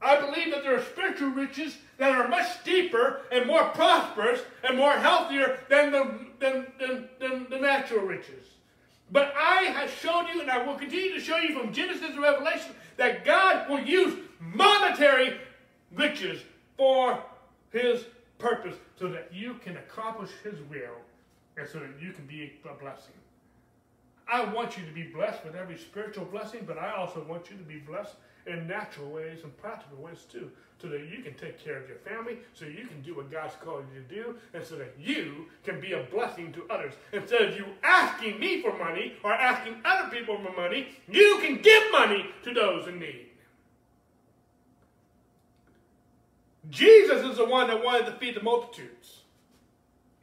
I 0.01 0.19
believe 0.19 0.51
that 0.51 0.63
there 0.63 0.75
are 0.75 0.83
spiritual 0.83 1.29
riches 1.29 1.77
that 1.97 2.11
are 2.11 2.27
much 2.27 2.63
deeper 2.63 3.21
and 3.31 3.47
more 3.47 3.65
prosperous 3.69 4.41
and 4.67 4.77
more 4.77 4.93
healthier 4.93 5.59
than 5.69 5.91
the, 5.91 6.19
than, 6.39 6.67
than, 6.79 7.09
than 7.19 7.47
the 7.49 7.59
natural 7.59 8.05
riches. 8.05 8.43
But 9.11 9.33
I 9.37 9.63
have 9.63 9.89
shown 9.89 10.27
you, 10.27 10.41
and 10.41 10.49
I 10.49 10.65
will 10.65 10.75
continue 10.75 11.13
to 11.13 11.19
show 11.19 11.37
you 11.37 11.57
from 11.57 11.71
Genesis 11.71 12.11
to 12.11 12.21
Revelation, 12.21 12.71
that 12.97 13.23
God 13.23 13.69
will 13.69 13.81
use 13.81 14.17
monetary 14.39 15.37
riches 15.93 16.41
for 16.77 17.23
His 17.71 18.05
purpose 18.37 18.75
so 18.99 19.07
that 19.09 19.29
you 19.33 19.55
can 19.55 19.77
accomplish 19.77 20.31
His 20.43 20.59
will 20.69 20.97
and 21.57 21.67
so 21.67 21.79
that 21.79 22.01
you 22.01 22.11
can 22.11 22.25
be 22.25 22.53
a 22.69 22.73
blessing. 22.73 23.13
I 24.27 24.43
want 24.43 24.77
you 24.77 24.85
to 24.85 24.91
be 24.91 25.03
blessed 25.03 25.45
with 25.45 25.55
every 25.55 25.77
spiritual 25.77 26.25
blessing, 26.25 26.63
but 26.65 26.77
I 26.77 26.91
also 26.91 27.23
want 27.23 27.49
you 27.49 27.57
to 27.57 27.63
be 27.63 27.77
blessed 27.77 28.15
in 28.47 28.67
natural 28.67 29.09
ways 29.09 29.39
and 29.43 29.55
practical 29.57 29.97
ways 29.97 30.25
too, 30.31 30.51
so 30.81 30.87
that 30.87 31.01
you 31.09 31.23
can 31.23 31.33
take 31.33 31.63
care 31.63 31.77
of 31.77 31.87
your 31.87 31.97
family, 31.99 32.37
so 32.53 32.65
you 32.65 32.85
can 32.85 33.01
do 33.01 33.15
what 33.15 33.31
God's 33.31 33.55
called 33.63 33.85
you 33.93 34.01
to 34.01 34.23
do, 34.23 34.35
and 34.53 34.63
so 34.63 34.75
that 34.75 34.93
you 34.99 35.45
can 35.63 35.79
be 35.79 35.93
a 35.93 36.03
blessing 36.03 36.53
to 36.53 36.65
others. 36.69 36.93
Instead 37.13 37.41
of 37.41 37.55
you 37.57 37.65
asking 37.83 38.39
me 38.39 38.61
for 38.61 38.77
money 38.77 39.13
or 39.23 39.33
asking 39.33 39.75
other 39.85 40.09
people 40.09 40.37
for 40.43 40.51
money, 40.55 40.87
you 41.09 41.39
can 41.41 41.61
give 41.61 41.83
money 41.91 42.25
to 42.43 42.53
those 42.53 42.87
in 42.87 42.99
need. 42.99 43.27
Jesus 46.69 47.23
is 47.23 47.37
the 47.37 47.45
one 47.45 47.67
that 47.67 47.83
wanted 47.83 48.05
to 48.07 48.11
feed 48.13 48.35
the 48.35 48.41
multitudes. 48.41 49.21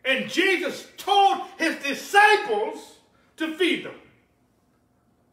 And 0.04 0.28
Jesus 0.28 0.88
told 0.96 1.42
his 1.58 1.76
disciples 1.76 2.96
to 3.36 3.54
feed 3.56 3.84
them. 3.84 3.94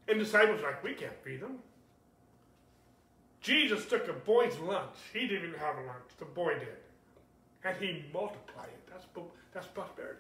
And 0.07 0.19
disciples 0.19 0.61
like, 0.61 0.83
we 0.83 0.93
can't 0.93 1.13
feed 1.23 1.41
them. 1.41 1.57
Jesus 3.50 3.86
took 3.88 4.08
a 4.08 4.14
boy's 4.14 4.56
lunch. 4.60 4.95
He 5.12 5.22
didn't 5.22 5.47
even 5.47 5.60
have 5.60 5.76
a 5.76 5.82
lunch. 5.82 6.06
The 6.20 6.26
boy 6.26 6.54
did. 6.60 6.68
And 7.64 7.76
he 7.78 8.06
multiplied 8.14 8.68
it. 8.68 8.89
That's, 8.91 9.06
that's 9.52 9.66
prosperity. 9.66 10.20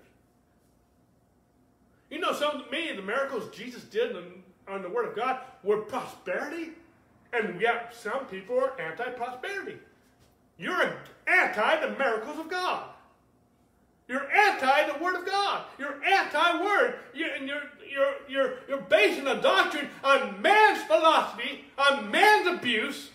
You 2.09 2.17
know, 2.17 2.33
some 2.33 2.63
many 2.71 2.89
of 2.89 2.97
the 2.97 3.03
miracles 3.03 3.55
Jesus 3.55 3.83
did 3.83 4.15
on, 4.15 4.23
on 4.67 4.81
the 4.81 4.89
Word 4.89 5.09
of 5.09 5.15
God 5.15 5.41
were 5.63 5.81
prosperity, 5.81 6.69
and 7.31 7.61
yet 7.61 7.93
some 7.95 8.25
people 8.25 8.57
are 8.57 8.81
anti-prosperity. 8.81 9.77
You're 10.57 10.97
anti 11.27 11.85
the 11.85 11.95
miracles 11.99 12.39
of 12.39 12.49
God. 12.49 12.89
You're 14.07 14.27
anti 14.31 14.91
the 14.91 15.03
Word 15.03 15.17
of 15.17 15.25
God. 15.27 15.65
You're 15.77 16.03
anti-Word. 16.03 16.95
You, 17.13 17.27
and 17.37 17.47
you're, 17.47 17.61
you're, 17.87 18.15
you're, 18.27 18.53
you're 18.67 18.81
basing 18.81 19.27
a 19.27 19.39
doctrine 19.39 19.87
on 20.03 20.41
man's 20.41 20.81
philosophy, 20.85 21.65
on 21.77 22.09
man's 22.09 22.47
abuse, 22.47 23.11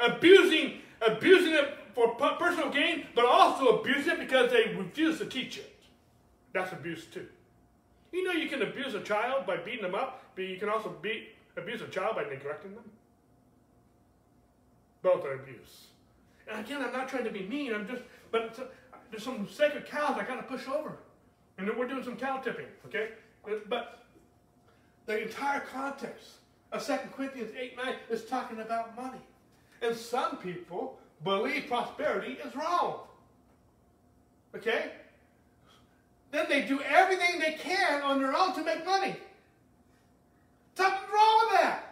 abusing, 0.00 0.80
abusing 1.06 1.54
it 1.54 1.74
for 1.94 2.14
personal 2.14 2.70
gain, 2.70 3.06
but 3.14 3.24
also 3.24 3.80
abusing 3.80 4.12
it 4.12 4.20
because 4.20 4.50
they 4.50 4.74
refuse 4.74 5.18
to 5.18 5.26
teach 5.26 5.58
it. 5.58 5.76
That's 6.52 6.72
abuse 6.72 7.06
too. 7.06 7.26
You 8.12 8.24
know 8.24 8.32
you 8.32 8.48
can 8.48 8.62
abuse 8.62 8.94
a 8.94 9.00
child 9.00 9.46
by 9.46 9.56
beating 9.56 9.82
them 9.82 9.94
up, 9.94 10.22
but 10.34 10.44
you 10.44 10.56
can 10.56 10.68
also 10.68 10.94
beat, 11.02 11.28
abuse 11.56 11.80
a 11.80 11.88
child 11.88 12.16
by 12.16 12.24
neglecting 12.24 12.74
them. 12.74 12.84
Both 15.02 15.24
are 15.24 15.34
abuse. 15.34 15.86
And 16.50 16.64
again, 16.64 16.82
I'm 16.82 16.92
not 16.92 17.08
trying 17.08 17.24
to 17.24 17.30
be 17.30 17.42
mean. 17.42 17.72
I'm 17.72 17.86
just, 17.86 18.02
but 18.32 18.72
there's 19.10 19.22
some 19.22 19.48
sacred 19.48 19.86
cows 19.86 20.16
I 20.18 20.24
got 20.24 20.36
to 20.36 20.42
push 20.42 20.66
over. 20.68 20.98
And 21.58 21.68
then 21.68 21.78
we're 21.78 21.86
doing 21.86 22.02
some 22.02 22.16
cow 22.16 22.38
tipping, 22.38 22.66
okay? 22.86 23.10
Uh, 23.46 23.56
but 23.68 24.04
the 25.06 25.22
entire 25.22 25.60
context 25.60 26.36
of 26.72 26.84
2 26.84 26.96
Corinthians 27.16 27.52
8 27.58 27.76
9 27.76 27.94
is 28.10 28.24
talking 28.24 28.60
about 28.60 28.96
money. 28.96 29.20
And 29.82 29.96
some 29.96 30.36
people 30.36 30.98
believe 31.24 31.66
prosperity 31.68 32.38
is 32.44 32.54
wrong. 32.54 33.00
Okay? 34.54 34.92
Then 36.30 36.46
they 36.48 36.62
do 36.62 36.80
everything 36.82 37.40
they 37.40 37.52
can 37.52 38.02
on 38.02 38.20
their 38.20 38.36
own 38.36 38.54
to 38.54 38.64
make 38.64 38.84
money. 38.84 39.16
Something 40.74 40.98
wrong 41.12 41.40
with 41.42 41.60
that. 41.60 41.86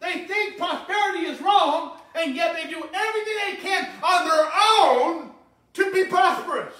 They 0.00 0.26
think 0.26 0.58
prosperity 0.58 1.26
is 1.26 1.40
wrong, 1.40 1.98
and 2.14 2.36
yet 2.36 2.54
they 2.54 2.68
do 2.70 2.76
everything 2.76 3.34
they 3.46 3.56
can 3.56 3.88
on 4.02 4.28
their 4.28 4.48
own 4.78 5.30
to 5.74 5.92
be 5.92 6.04
prosperous. 6.04 6.74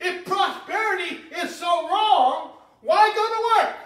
If 0.00 0.24
prosperity 0.26 1.20
is 1.42 1.54
so 1.54 1.88
wrong, 1.88 2.52
why 2.82 3.12
go 3.14 3.64
to 3.64 3.66
work? 3.66 3.76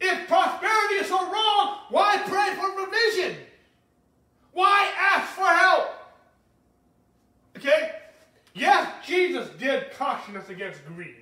If 0.00 0.28
prosperity 0.28 0.94
is 0.96 1.08
so 1.08 1.18
wrong, 1.18 1.78
why 1.90 2.18
pray 2.26 2.54
for 2.54 2.70
provision? 2.70 3.36
Why 4.52 4.90
ask 4.98 5.34
for 5.34 5.44
help? 5.44 5.88
Okay? 7.56 7.92
Yes, 8.54 8.88
Jesus 9.06 9.48
did 9.58 9.92
caution 9.92 10.36
us 10.36 10.48
against 10.48 10.84
greed. 10.86 11.16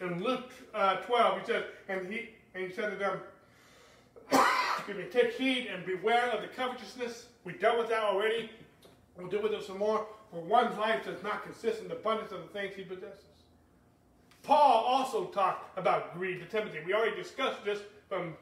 In 0.00 0.22
Luke 0.22 0.50
uh, 0.74 0.96
12, 0.96 1.40
he 1.40 1.46
said, 1.46 1.64
and 1.88 2.12
he, 2.12 2.30
and 2.54 2.66
he 2.66 2.72
said 2.72 2.90
to 2.90 2.96
them, 2.96 3.20
excuse 4.76 4.96
me, 4.96 5.04
take 5.10 5.34
heed 5.34 5.68
and 5.72 5.84
beware 5.84 6.30
of 6.30 6.42
the 6.42 6.48
covetousness. 6.48 7.26
We 7.44 7.52
dealt 7.54 7.78
with 7.78 7.88
that 7.90 8.02
already. 8.02 8.50
We'll 9.16 9.28
deal 9.28 9.42
with 9.42 9.52
it 9.52 9.64
some 9.64 9.78
more. 9.78 10.06
For 10.30 10.40
one's 10.40 10.76
life 10.78 11.04
does 11.04 11.22
not 11.22 11.44
consist 11.44 11.82
in 11.82 11.88
the 11.88 11.94
abundance 11.94 12.32
of 12.32 12.38
the 12.38 12.48
things 12.48 12.74
he 12.74 12.82
possesses. 12.82 13.24
Paul 14.42 14.84
also 14.84 15.26
talked 15.26 15.78
about 15.78 16.14
greed 16.14 16.40
to 16.40 16.46
Timothy. 16.46 16.78
We 16.84 16.94
already 16.94 17.16
discussed 17.16 17.64
this 17.64 17.80
from 18.12 18.36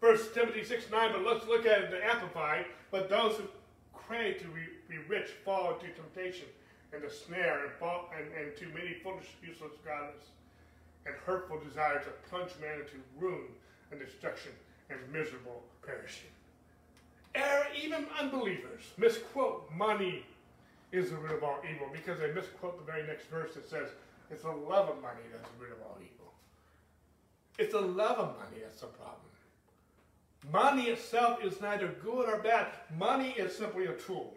1 0.00 0.18
Timothy 0.32 0.64
6 0.64 0.90
9, 0.90 1.12
but 1.12 1.26
let's 1.26 1.46
look 1.46 1.66
at 1.66 1.82
it 1.82 1.84
in 1.84 1.90
the 1.90 2.04
Amplified. 2.04 2.64
But 2.90 3.10
those 3.10 3.36
who 3.36 3.44
crave 3.92 4.38
to 4.38 4.46
be, 4.46 4.64
be 4.88 4.96
rich 5.08 5.28
fall 5.44 5.74
into 5.74 5.92
temptation 5.92 6.46
and 6.94 7.02
the 7.02 7.10
snare 7.10 7.64
and, 7.64 7.72
fall, 7.78 8.10
and, 8.16 8.26
and 8.32 8.56
to 8.56 8.64
many 8.74 8.94
foolish, 9.02 9.28
useless 9.46 9.72
godless 9.84 10.24
and 11.04 11.14
hurtful 11.26 11.60
desires 11.60 12.06
that 12.06 12.24
plunge 12.30 12.52
man 12.62 12.80
into 12.80 12.96
ruin 13.18 13.44
and 13.90 14.00
destruction 14.00 14.52
and 14.88 14.98
miserable 15.12 15.62
perishing. 15.82 16.32
Error, 17.34 17.66
even 17.76 18.06
unbelievers 18.18 18.84
misquote 18.96 19.70
money 19.76 20.24
is 20.92 21.10
the 21.10 21.16
root 21.16 21.32
of 21.32 21.44
all 21.44 21.60
evil 21.70 21.88
because 21.92 22.18
they 22.20 22.32
misquote 22.32 22.78
the 22.78 22.90
very 22.90 23.06
next 23.06 23.26
verse 23.26 23.52
that 23.54 23.68
says 23.68 23.88
it's 24.30 24.42
the 24.42 24.50
love 24.50 24.88
of 24.88 25.02
money 25.02 25.20
that's 25.30 25.48
the 25.50 25.64
root 25.64 25.72
of 25.72 25.82
all 25.82 25.98
evil. 26.00 26.21
It's 27.58 27.72
the 27.72 27.80
love 27.80 28.18
of 28.18 28.36
money 28.38 28.62
that's 28.62 28.80
the 28.80 28.86
problem. 28.86 29.18
Money 30.50 30.90
itself 30.90 31.44
is 31.44 31.60
neither 31.60 31.88
good 32.02 32.28
or 32.28 32.38
bad. 32.38 32.68
Money 32.98 33.30
is 33.36 33.56
simply 33.56 33.86
a 33.86 33.92
tool. 33.92 34.34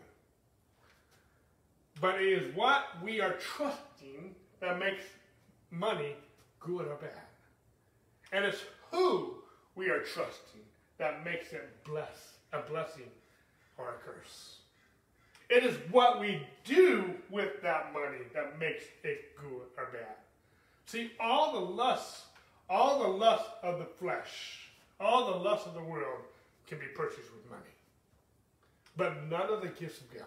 But 2.00 2.22
it 2.22 2.28
is 2.28 2.56
what 2.56 2.84
we 3.04 3.22
are 3.22 3.34
trusting 3.34 4.36
that 4.60 4.78
makes 4.78 5.04
money 5.72 6.16
good 6.60 6.88
or 6.88 6.96
bad. 6.96 7.12
And 8.32 8.46
it's 8.46 8.64
who 8.92 9.36
we 9.76 9.90
are 9.90 10.02
trusting 10.02 10.62
that 10.98 11.24
makes 11.26 11.54
it 11.54 11.70
bless, 11.84 12.38
a 12.54 12.62
blessing 12.62 13.10
or 13.78 13.90
a 13.90 13.94
curse. 13.94 14.58
It 15.50 15.64
is 15.64 15.76
what 15.92 16.20
we 16.20 16.42
do 16.64 17.14
with 17.30 17.62
that 17.62 17.94
money 17.94 18.24
that 18.34 18.60
makes 18.60 18.84
it 19.04 19.36
good 19.38 19.68
or 19.78 19.90
bad. 19.92 20.16
See, 20.86 21.12
all 21.20 21.54
the 21.54 21.60
lusts, 21.60 22.25
all 22.70 23.00
the 23.00 23.08
lust 23.08 23.50
of 23.64 23.80
the 23.80 23.86
flesh, 23.86 24.70
all 25.00 25.32
the 25.32 25.40
lust 25.40 25.68
of 25.68 25.74
the 25.74 25.84
world 25.84 26.22
can 26.68 26.80
be 26.80 26.86
purchased 26.96 27.32
with 27.34 27.50
money. 27.50 27.62
But 28.98 29.28
none 29.30 29.50
of 29.50 29.62
the 29.62 29.68
gifts 29.68 30.00
of 30.00 30.14
God 30.14 30.26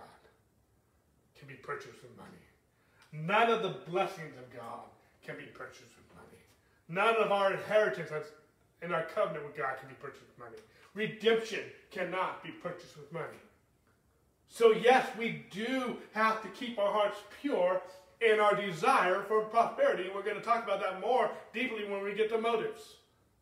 can 1.38 1.48
be 1.48 1.54
purchased 1.54 2.02
with 2.02 2.16
money. 2.16 2.28
None 3.12 3.50
of 3.50 3.62
the 3.62 3.90
blessings 3.90 4.36
of 4.36 4.54
God 4.54 4.84
can 5.24 5.36
be 5.36 5.44
purchased 5.44 5.82
with 5.96 6.14
money. 6.14 6.38
None 6.88 7.16
of 7.16 7.32
our 7.32 7.52
inheritance 7.52 8.10
in 8.82 8.92
our 8.92 9.04
covenant 9.04 9.44
with 9.46 9.56
God 9.56 9.78
can 9.78 9.88
be 9.88 9.94
purchased 9.94 10.24
with 10.26 10.38
money. 10.38 10.58
Redemption 10.94 11.60
cannot 11.90 12.42
be 12.42 12.50
purchased 12.50 12.96
with 12.96 13.10
money. 13.12 13.38
So, 14.48 14.72
yes, 14.72 15.06
we 15.18 15.44
do 15.50 15.96
have 16.12 16.42
to 16.42 16.48
keep 16.48 16.78
our 16.78 16.92
hearts 16.92 17.18
pure 17.40 17.82
in 18.20 18.40
our 18.40 18.54
desire 18.54 19.22
for 19.22 19.42
prosperity. 19.42 20.06
And 20.06 20.14
we're 20.14 20.22
going 20.22 20.36
to 20.36 20.42
talk 20.42 20.64
about 20.64 20.80
that 20.80 21.00
more 21.00 21.30
deeply 21.52 21.84
when 21.88 22.02
we 22.02 22.14
get 22.14 22.30
to 22.30 22.38
motives. 22.38 22.96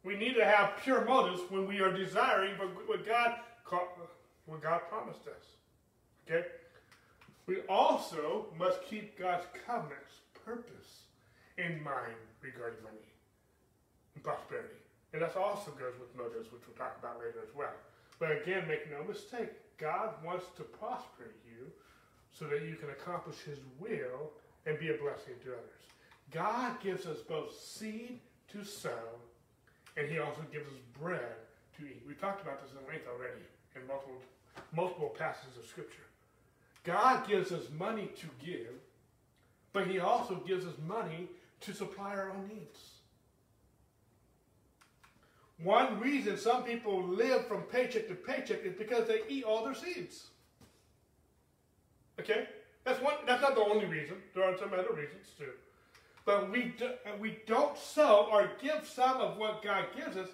We 0.04 0.16
need 0.16 0.34
to 0.34 0.44
have 0.44 0.74
pure 0.82 1.04
motives 1.04 1.40
when 1.48 1.66
we 1.66 1.80
are 1.80 1.92
desiring 1.92 2.54
what 2.86 3.06
God, 3.06 3.36
what 4.46 4.62
God 4.62 4.82
promised 4.88 5.26
us. 5.26 5.44
Okay? 6.26 6.46
We 7.46 7.60
also 7.68 8.46
must 8.58 8.84
keep 8.84 9.18
God's 9.18 9.46
covenant's 9.66 10.20
purpose 10.44 11.02
in 11.58 11.82
mind 11.82 12.16
regarding 12.42 12.82
money 12.82 12.96
and 14.14 14.22
prosperity. 14.22 14.76
And 15.12 15.22
that 15.22 15.36
also 15.36 15.70
goes 15.72 15.94
with 15.98 16.14
motives, 16.16 16.52
which 16.52 16.62
we'll 16.66 16.76
talk 16.76 16.96
about 16.98 17.18
later 17.18 17.38
as 17.42 17.54
well. 17.54 17.74
But 18.18 18.42
again, 18.42 18.66
make 18.68 18.90
no 18.90 19.04
mistake, 19.04 19.50
God 19.78 20.10
wants 20.24 20.46
to 20.56 20.62
prosper 20.62 21.32
you 21.46 21.70
so 22.32 22.46
that 22.46 22.62
you 22.62 22.76
can 22.76 22.90
accomplish 22.90 23.36
His 23.40 23.58
will 23.78 24.32
and 24.66 24.78
be 24.78 24.90
a 24.90 24.94
blessing 24.94 25.34
to 25.44 25.52
others. 25.52 25.86
God 26.32 26.80
gives 26.80 27.06
us 27.06 27.18
both 27.20 27.58
seed 27.58 28.20
to 28.52 28.64
sow, 28.64 28.90
and 29.96 30.08
He 30.08 30.18
also 30.18 30.42
gives 30.52 30.66
us 30.66 30.78
bread 31.00 31.36
to 31.78 31.86
eat. 31.86 32.02
We've 32.06 32.20
talked 32.20 32.42
about 32.42 32.62
this 32.62 32.72
in 32.72 32.86
length 32.88 33.06
already 33.08 33.42
in 33.74 33.86
multiple, 33.86 34.20
multiple 34.74 35.14
passages 35.16 35.56
of 35.56 35.64
Scripture. 35.66 36.02
God 36.84 37.26
gives 37.28 37.52
us 37.52 37.64
money 37.78 38.10
to 38.16 38.26
give, 38.44 38.74
but 39.72 39.86
He 39.86 39.98
also 39.98 40.36
gives 40.46 40.66
us 40.66 40.74
money 40.86 41.28
to 41.60 41.72
supply 41.72 42.14
our 42.14 42.30
own 42.30 42.48
needs. 42.48 42.96
One 45.62 46.00
reason 46.00 46.36
some 46.36 46.64
people 46.64 47.02
live 47.02 47.46
from 47.46 47.62
paycheck 47.62 48.08
to 48.08 48.14
paycheck 48.14 48.62
is 48.64 48.74
because 48.74 49.08
they 49.08 49.20
eat 49.28 49.44
all 49.44 49.64
their 49.64 49.74
seeds. 49.74 50.26
Okay? 52.20 52.46
That's 52.86 53.02
one 53.02 53.14
that's 53.26 53.42
not 53.42 53.54
the 53.54 53.60
only 53.60 53.84
reason. 53.84 54.16
There 54.34 54.44
are 54.44 54.56
some 54.56 54.72
other 54.72 54.94
reasons 54.94 55.26
too. 55.36 55.50
But 56.24 56.50
we 56.50 56.72
do, 56.78 56.90
we 57.20 57.38
don't 57.46 57.76
sow 57.76 58.28
or 58.32 58.50
give 58.62 58.86
some 58.86 59.18
of 59.20 59.36
what 59.36 59.62
God 59.62 59.86
gives 59.94 60.16
us, 60.16 60.28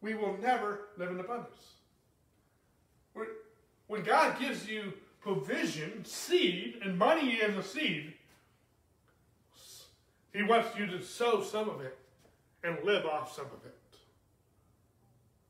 we 0.00 0.14
will 0.14 0.36
never 0.38 0.88
live 0.96 1.10
in 1.10 1.18
abundance. 1.18 1.72
When 3.86 4.02
God 4.02 4.38
gives 4.38 4.68
you 4.68 4.92
provision, 5.20 6.04
seed, 6.04 6.80
and 6.82 6.98
money 6.98 7.32
is 7.34 7.56
a 7.56 7.62
seed. 7.62 8.14
He 10.32 10.42
wants 10.42 10.76
you 10.78 10.86
to 10.86 11.02
sow 11.02 11.42
some 11.42 11.68
of 11.68 11.80
it 11.80 11.98
and 12.62 12.78
live 12.84 13.06
off 13.06 13.34
some 13.34 13.46
of 13.46 13.64
it. 13.64 13.74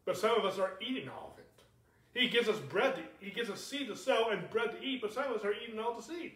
But 0.05 0.17
some 0.17 0.39
of 0.39 0.45
us 0.45 0.59
are 0.59 0.73
eating 0.81 1.09
all 1.09 1.33
of 1.35 1.38
it. 1.38 1.38
He 2.19 2.27
gives 2.29 2.49
us 2.49 2.59
bread, 2.59 2.97
to, 2.97 3.03
he 3.21 3.31
gives 3.31 3.49
us 3.49 3.63
seed 3.63 3.87
to 3.87 3.97
sow 3.97 4.31
and 4.31 4.51
bread 4.51 4.73
to 4.73 4.85
eat, 4.85 5.01
but 5.01 5.13
some 5.13 5.31
of 5.31 5.39
us 5.39 5.45
are 5.45 5.53
eating 5.53 5.79
all 5.79 5.95
the 5.95 6.03
seed. 6.03 6.33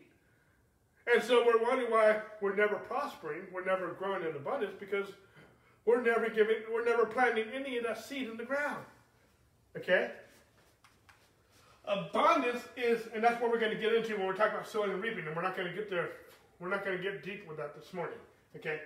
And 1.13 1.21
so 1.21 1.45
we're 1.45 1.61
wondering 1.61 1.91
why 1.91 2.21
we're 2.41 2.55
never 2.55 2.77
prospering, 2.77 3.41
we're 3.53 3.65
never 3.65 3.89
growing 3.89 4.23
in 4.23 4.29
abundance, 4.29 4.75
because 4.79 5.07
we're 5.85 6.01
never 6.01 6.29
giving, 6.29 6.59
we're 6.73 6.85
never 6.85 7.05
planting 7.05 7.47
any 7.53 7.79
of 7.79 7.85
that 7.85 7.99
seed 7.99 8.29
in 8.29 8.37
the 8.37 8.45
ground. 8.45 8.85
Okay? 9.77 10.13
Abundance 11.85 12.63
is, 12.77 13.09
and 13.13 13.25
that's 13.25 13.43
what 13.43 13.51
we're 13.51 13.59
going 13.59 13.75
to 13.75 13.81
get 13.81 13.93
into 13.93 14.17
when 14.17 14.29
we're 14.29 14.37
talking 14.37 14.55
about 14.55 14.69
sowing 14.69 14.93
and 14.93 15.03
reaping, 15.03 15.27
and 15.27 15.35
we're 15.35 15.43
not 15.43 15.57
going 15.57 15.67
to 15.67 15.75
get 15.75 15.91
there, 15.91 16.11
we're 16.61 16.69
not 16.69 16.85
going 16.85 16.97
to 16.97 17.03
get 17.03 17.25
deep 17.25 17.49
with 17.49 17.57
that 17.57 17.75
this 17.75 17.93
morning. 17.93 18.19
Okay? 18.55 18.83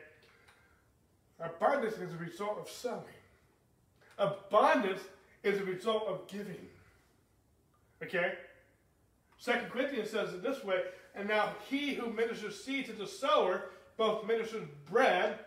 Abundance 1.41 1.99
is 1.99 2.15
a 2.15 2.25
result 2.25 2.59
of 2.59 2.71
sowing. 2.71 3.03
Abundance 4.17 5.03
is 5.43 5.61
a 5.61 5.65
result 5.65 6.07
of 6.09 6.27
giving. 6.27 6.57
Okay? 8.03 8.35
Second 9.39 9.71
Corinthians 9.71 10.11
says 10.11 10.33
it 10.33 10.43
this 10.43 10.65
way, 10.65 10.83
and 11.15 11.29
now 11.29 11.55
he 11.69 11.95
who 11.95 12.13
ministers 12.13 12.63
seed 12.63 12.87
to 12.87 12.93
the 12.93 13.07
sower 13.07 13.65
both 13.97 14.27
ministers 14.27 14.67
bread 14.91 15.39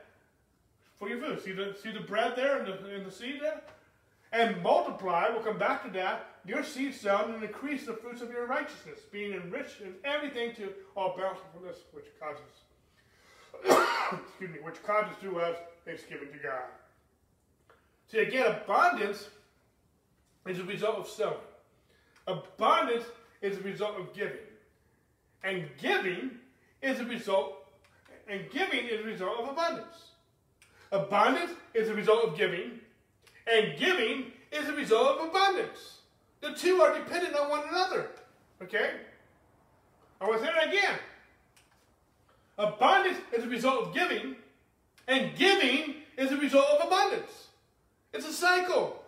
for 0.98 1.10
your 1.10 1.20
food. 1.20 1.44
See 1.44 1.52
the, 1.52 1.76
see 1.82 1.92
the 1.92 2.00
bread 2.02 2.36
there 2.36 2.58
and 2.58 2.68
the, 2.68 2.96
and 2.96 3.06
the 3.06 3.12
seed 3.12 3.40
there? 3.42 3.62
And 4.32 4.62
multiply, 4.62 5.30
we'll 5.30 5.44
come 5.44 5.58
back 5.58 5.84
to 5.86 5.90
that, 5.92 6.28
your 6.46 6.64
seed 6.64 6.94
sown 6.94 7.34
and 7.34 7.44
increase 7.44 7.86
the 7.86 7.94
fruits 7.94 8.22
of 8.22 8.32
your 8.32 8.46
righteousness, 8.46 9.00
being 9.12 9.34
enriched 9.34 9.82
in 9.82 9.96
everything 10.04 10.54
to 10.56 10.72
all 10.96 11.18
bountifulness 11.18 11.78
which 11.92 12.06
causes, 12.20 12.44
excuse 14.30 14.52
me, 14.52 14.60
which 14.62 14.82
causes 14.84 15.16
to 15.22 15.40
us 15.40 15.58
thanksgiving 15.86 16.30
to 16.32 16.40
God. 16.40 16.62
See, 18.08 18.20
again, 18.20 18.48
abundance 18.48 19.30
is 20.48 20.60
a 20.60 20.64
result 20.64 20.98
of 20.98 21.08
sowing. 21.08 21.38
Abundance 22.30 23.06
is 23.42 23.58
a 23.58 23.62
result 23.62 23.98
of 23.98 24.14
giving. 24.14 24.38
And 25.44 25.66
giving 25.82 26.32
is 26.82 27.00
a 27.00 27.06
result, 27.06 27.66
and 28.28 28.42
giving 28.52 28.86
is 28.86 29.02
a 29.02 29.04
result 29.04 29.40
of 29.40 29.50
abundance. 29.50 30.12
Abundance 30.92 31.52
is 31.74 31.90
a 31.90 31.94
result 31.94 32.26
of 32.26 32.38
giving, 32.38 32.80
and 33.52 33.78
giving 33.80 34.32
is 34.52 34.68
a 34.70 34.74
result 34.74 35.20
of 35.20 35.30
abundance. 35.30 36.02
The 36.42 36.54
two 36.54 36.82
are 36.82 36.94
dependent 36.98 37.36
on 37.36 37.50
one 37.50 37.68
another. 37.68 38.12
Okay? 38.62 38.92
I 40.22 40.28
want 40.28 40.40
to 40.40 40.46
say 40.46 40.54
that 40.54 40.68
again. 40.68 41.00
Abundance 42.60 43.18
is 43.36 43.44
a 43.44 43.48
result 43.48 43.88
of 43.88 43.94
giving, 43.94 44.36
and 45.08 45.36
giving 45.36 45.96
is 46.18 46.32
a 46.32 46.38
result 46.38 46.68
of 46.68 46.88
abundance. 46.88 47.48
It's 48.14 48.28
a 48.28 48.34
cycle. 48.34 49.04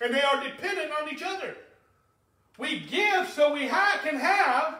And 0.00 0.14
they 0.14 0.22
are 0.22 0.42
dependent 0.42 0.90
on 1.00 1.12
each 1.12 1.22
other. 1.22 1.56
We 2.58 2.80
give 2.80 3.28
so 3.28 3.52
we 3.52 3.66
ha- 3.66 4.00
can 4.02 4.16
have, 4.16 4.76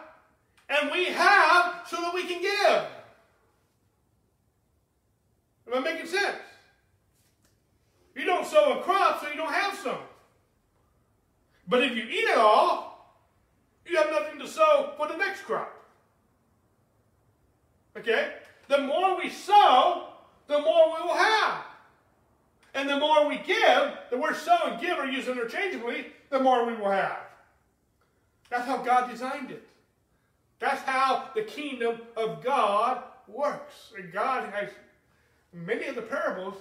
and 0.68 0.90
we 0.90 1.06
have 1.06 1.82
so 1.86 1.96
that 1.96 2.14
we 2.14 2.24
can 2.24 2.42
give. 2.42 2.84
Am 5.66 5.74
I 5.74 5.80
making 5.80 6.06
sense? 6.06 6.36
You 8.14 8.24
don't 8.24 8.46
sow 8.46 8.78
a 8.78 8.82
crop 8.82 9.20
so 9.22 9.28
you 9.28 9.36
don't 9.36 9.52
have 9.52 9.74
some. 9.78 9.98
But 11.66 11.82
if 11.82 11.96
you 11.96 12.02
eat 12.02 12.28
it 12.28 12.36
all, 12.36 13.16
you 13.86 13.96
have 13.96 14.10
nothing 14.10 14.38
to 14.38 14.46
sow 14.46 14.92
for 14.96 15.08
the 15.08 15.16
next 15.16 15.42
crop. 15.42 15.72
Okay? 17.96 18.34
The 18.68 18.78
more 18.78 19.16
we 19.16 19.30
sow, 19.30 20.08
the 20.46 20.60
more 20.60 20.96
we 20.96 21.06
will 21.06 21.14
have. 21.14 21.64
And 22.74 22.88
the 22.88 22.98
more 22.98 23.28
we 23.28 23.38
give, 23.38 23.92
the 24.10 24.18
word 24.18 24.36
sow 24.36 24.56
and 24.64 24.80
give 24.80 24.98
are 24.98 25.06
used 25.06 25.28
interchangeably, 25.28 26.06
the 26.30 26.40
more 26.40 26.66
we 26.66 26.74
will 26.74 26.90
have. 26.90 27.18
That's 28.52 28.66
how 28.66 28.82
God 28.82 29.10
designed 29.10 29.50
it. 29.50 29.66
That's 30.58 30.82
how 30.82 31.30
the 31.34 31.40
kingdom 31.40 32.02
of 32.18 32.44
God 32.44 33.02
works. 33.26 33.94
And 33.96 34.12
God 34.12 34.52
has 34.52 34.68
many 35.54 35.86
of 35.86 35.94
the 35.94 36.02
parables, 36.02 36.56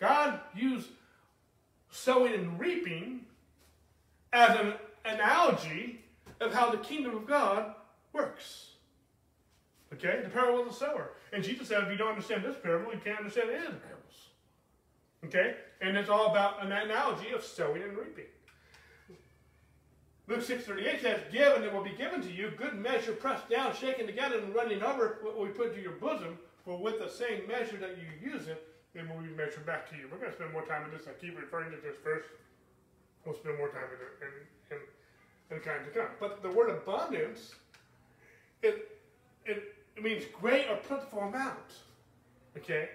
God 0.00 0.40
used 0.56 0.88
sowing 1.88 2.34
and 2.34 2.58
reaping 2.58 3.26
as 4.32 4.58
an 4.58 4.74
analogy 5.04 6.00
of 6.40 6.52
how 6.52 6.68
the 6.70 6.78
kingdom 6.78 7.14
of 7.14 7.28
God 7.28 7.76
works. 8.12 8.70
Okay? 9.92 10.22
The 10.24 10.30
parable 10.30 10.62
of 10.62 10.68
the 10.68 10.74
sower. 10.74 11.10
And 11.32 11.44
Jesus 11.44 11.68
said, 11.68 11.84
if 11.84 11.90
you 11.92 11.96
don't 11.96 12.08
understand 12.08 12.42
this 12.42 12.56
parable, 12.60 12.92
you 12.92 13.00
can't 13.04 13.18
understand 13.18 13.50
any 13.50 13.66
of 13.66 13.72
the 13.72 13.78
parables. 13.78 14.04
Okay? 15.26 15.54
And 15.80 15.96
it's 15.96 16.10
all 16.10 16.26
about 16.26 16.64
an 16.64 16.72
analogy 16.72 17.30
of 17.30 17.44
sowing 17.44 17.84
and 17.84 17.96
reaping. 17.96 18.24
Luke 20.28 20.40
6.38 20.40 21.02
says, 21.02 21.20
Give 21.30 21.54
and 21.54 21.64
it 21.64 21.72
will 21.72 21.84
be 21.84 21.94
given 21.96 22.20
to 22.20 22.32
you, 22.32 22.50
good 22.56 22.74
measure, 22.74 23.12
pressed 23.12 23.48
down, 23.48 23.74
shaken 23.74 24.06
together, 24.06 24.38
and 24.38 24.54
running 24.54 24.82
over, 24.82 25.18
what 25.22 25.38
we 25.38 25.48
put 25.48 25.68
into 25.68 25.80
your 25.80 25.92
bosom, 25.92 26.38
for 26.64 26.76
with 26.78 26.98
the 26.98 27.08
same 27.08 27.46
measure 27.46 27.76
that 27.76 27.96
you 27.96 28.32
use 28.32 28.48
it, 28.48 28.66
it 28.94 29.08
will 29.08 29.22
be 29.22 29.28
measured 29.36 29.64
back 29.64 29.88
to 29.90 29.96
you. 29.96 30.08
We're 30.10 30.18
going 30.18 30.30
to 30.30 30.36
spend 30.36 30.52
more 30.52 30.64
time 30.64 30.82
on 30.82 30.90
this. 30.90 31.02
I 31.06 31.12
keep 31.20 31.38
referring 31.38 31.70
to 31.70 31.76
this 31.76 31.96
verse. 32.02 32.24
We'll 33.24 33.36
spend 33.36 33.58
more 33.58 33.68
time 33.68 33.84
in 33.84 34.00
it 34.00 34.32
in, 34.70 34.76
in, 34.76 35.56
in 35.56 35.62
time 35.62 35.84
to 35.84 35.90
come. 35.90 36.08
But 36.18 36.42
the 36.42 36.50
word 36.50 36.70
abundance, 36.70 37.54
it, 38.62 38.88
it, 39.44 39.74
it 39.96 40.02
means 40.02 40.24
great 40.40 40.68
or 40.68 40.76
plentiful 40.76 41.20
amount. 41.20 41.82
Okay? 42.56 42.88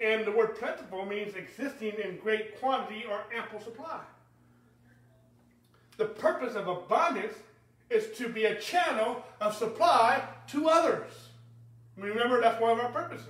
And 0.00 0.24
the 0.24 0.32
word 0.32 0.56
plentiful 0.56 1.04
means 1.04 1.34
existing 1.34 1.94
in 2.02 2.18
great 2.18 2.58
quantity 2.60 3.04
or 3.10 3.24
ample 3.36 3.60
supply. 3.60 4.00
The 5.96 6.04
purpose 6.04 6.54
of 6.54 6.68
abundance 6.68 7.34
is 7.88 8.16
to 8.18 8.28
be 8.28 8.44
a 8.44 8.60
channel 8.60 9.22
of 9.40 9.54
supply 9.54 10.22
to 10.48 10.68
others. 10.68 11.10
Remember, 11.96 12.40
that's 12.40 12.60
one 12.60 12.72
of 12.72 12.80
our 12.80 12.92
purposes 12.92 13.26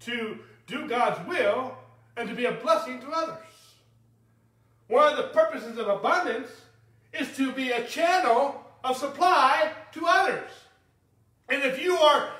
to 0.00 0.38
do 0.66 0.88
God's 0.88 1.26
will 1.28 1.76
and 2.16 2.28
to 2.28 2.34
be 2.34 2.46
a 2.46 2.52
blessing 2.52 3.00
to 3.00 3.10
others. 3.10 3.36
One 4.88 5.12
of 5.12 5.16
the 5.16 5.28
purposes 5.28 5.78
of 5.78 5.88
abundance 5.88 6.48
is 7.12 7.36
to 7.36 7.52
be 7.52 7.70
a 7.70 7.84
channel 7.84 8.62
of 8.84 8.96
supply 8.96 9.72
to 9.92 10.06
others. 10.06 10.50
And 11.48 11.62
if 11.62 11.82
you 11.82 11.96
are 11.96 12.30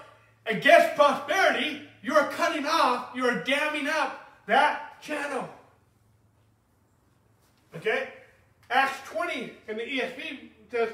against 0.46 0.94
prosperity, 0.94 1.82
you 2.02 2.14
are 2.14 2.30
cutting 2.30 2.66
off, 2.66 3.10
you 3.14 3.24
are 3.26 3.42
damming 3.42 3.88
up 3.88 4.30
that 4.46 5.02
channel. 5.02 5.48
Okay? 7.74 8.08
Acts 8.70 9.08
20 9.10 9.52
in 9.68 9.76
the 9.76 9.82
ESV 9.82 10.48
says, 10.70 10.90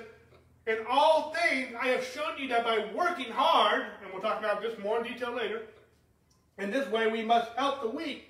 In 0.66 0.78
all 0.88 1.34
things 1.34 1.74
I 1.80 1.88
have 1.88 2.04
shown 2.04 2.38
you 2.38 2.48
that 2.48 2.64
by 2.64 2.86
working 2.94 3.32
hard, 3.32 3.82
and 4.02 4.12
we'll 4.12 4.22
talk 4.22 4.38
about 4.38 4.60
this 4.60 4.78
more 4.78 4.98
in 4.98 5.12
detail 5.12 5.34
later, 5.34 5.62
in 6.58 6.70
this 6.70 6.88
way 6.90 7.10
we 7.10 7.22
must 7.22 7.50
help 7.52 7.80
the 7.82 7.88
weak. 7.88 8.28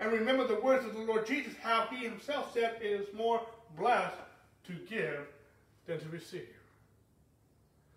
And 0.00 0.12
remember 0.12 0.46
the 0.46 0.60
words 0.60 0.84
of 0.86 0.94
the 0.94 1.00
Lord 1.00 1.26
Jesus, 1.26 1.52
how 1.62 1.86
he 1.90 2.04
himself 2.04 2.52
said, 2.52 2.78
It 2.80 2.86
is 2.86 3.14
more 3.14 3.42
blessed 3.78 4.16
to 4.66 4.72
give 4.88 5.26
than 5.86 6.00
to 6.00 6.08
receive. 6.08 6.48